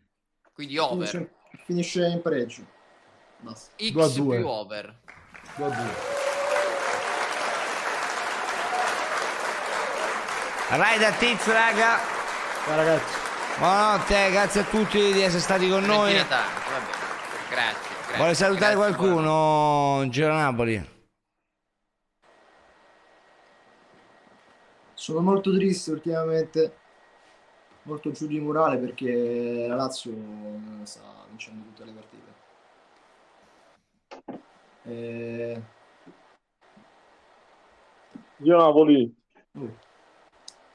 Quindi 0.52 0.78
over. 0.78 1.06
Finisce, 1.08 1.34
finisce 1.64 2.06
in 2.06 2.20
pareggio. 2.22 2.62
Basta. 3.38 3.72
X 3.76 3.90
Due 3.92 4.04
a 4.04 4.08
due. 4.08 4.36
più 4.38 4.46
over. 4.48 4.98
Due 5.56 5.66
a 5.66 5.68
due. 5.68 5.94
Rai 10.76 10.98
da 10.98 11.12
Tiz, 11.12 11.46
raga. 11.46 11.98
Ciao 12.64 12.76
ragazzi. 12.76 13.16
Buonanotte, 13.58 14.30
grazie 14.30 14.60
a 14.60 14.64
tutti 14.64 15.12
di 15.12 15.22
essere 15.22 15.40
stati 15.40 15.68
con 15.68 15.84
noi. 15.84 16.10
Fiorentina 16.12 16.36
Atalanta, 16.38 16.70
va 16.70 16.78
bene. 16.78 17.06
Grazie. 17.48 17.94
grazie 17.96 18.07
Vuole 18.18 18.34
salutare 18.34 18.74
grazie, 18.74 18.96
qualcuno? 18.96 20.08
Giro 20.08 20.32
Napoli. 20.34 20.96
Sono 24.94 25.20
molto 25.20 25.54
triste 25.54 25.92
ultimamente, 25.92 26.76
molto 27.82 28.10
giù 28.10 28.26
di 28.26 28.40
morale 28.40 28.78
perché 28.78 29.66
la 29.68 29.76
Lazio 29.76 30.10
eh, 30.10 30.84
sta 30.84 31.00
vincendo 31.28 31.64
tutte 31.66 31.84
le 31.84 31.92
partite. 31.92 32.26
Eh, 34.82 35.62
Io 38.38 38.56
Napoli. 38.56 39.14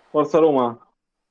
Forza 0.10 0.38
Roma. 0.40 0.78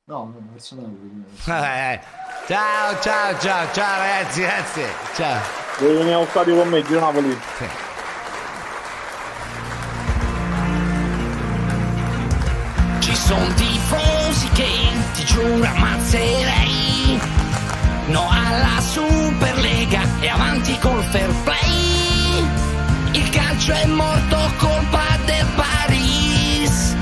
no, 0.04 0.24
no, 0.24 0.48
verso 0.50 0.74
Napoli. 0.74 1.24
Eh, 1.46 2.00
ciao, 2.46 3.00
ciao, 3.00 3.38
ciao, 3.38 3.72
ciao 3.72 3.98
ragazzi, 3.98 4.40
grazie. 4.42 4.88
Ciao. 5.14 5.61
Devi 5.82 5.94
venire 5.94 6.14
allo 6.14 6.28
stadio 6.30 6.54
con 6.54 6.68
me, 6.68 6.80
Giro 6.84 7.00
Napoli. 7.00 7.36
Sì. 7.58 7.64
Ci 13.00 13.16
sono 13.16 13.52
tifosi 13.54 14.48
che 14.50 14.68
ti 15.14 15.24
giuro 15.24 15.64
ammazzerei. 15.64 17.20
No 18.06 18.28
alla 18.30 18.80
Superlega 18.80 20.02
e 20.20 20.28
avanti 20.28 20.78
col 20.78 21.02
fair 21.10 21.34
play. 21.42 22.46
Il 23.14 23.28
calcio 23.30 23.72
è 23.72 23.86
morto 23.86 24.38
colpa 24.58 25.18
del 25.24 25.46
Paris. 25.56 26.94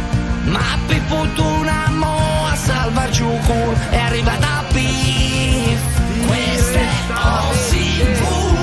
Ma 0.44 0.78
per 0.86 1.02
fortuna 1.06 1.90
mo 1.90 2.46
a 2.50 2.56
salvar 2.56 3.10
giù 3.10 3.28
cul 3.44 3.76
è 3.90 3.98
arrivata 3.98 4.64
Pif. 4.72 5.80
Questa 6.26 6.78
è 6.78 7.00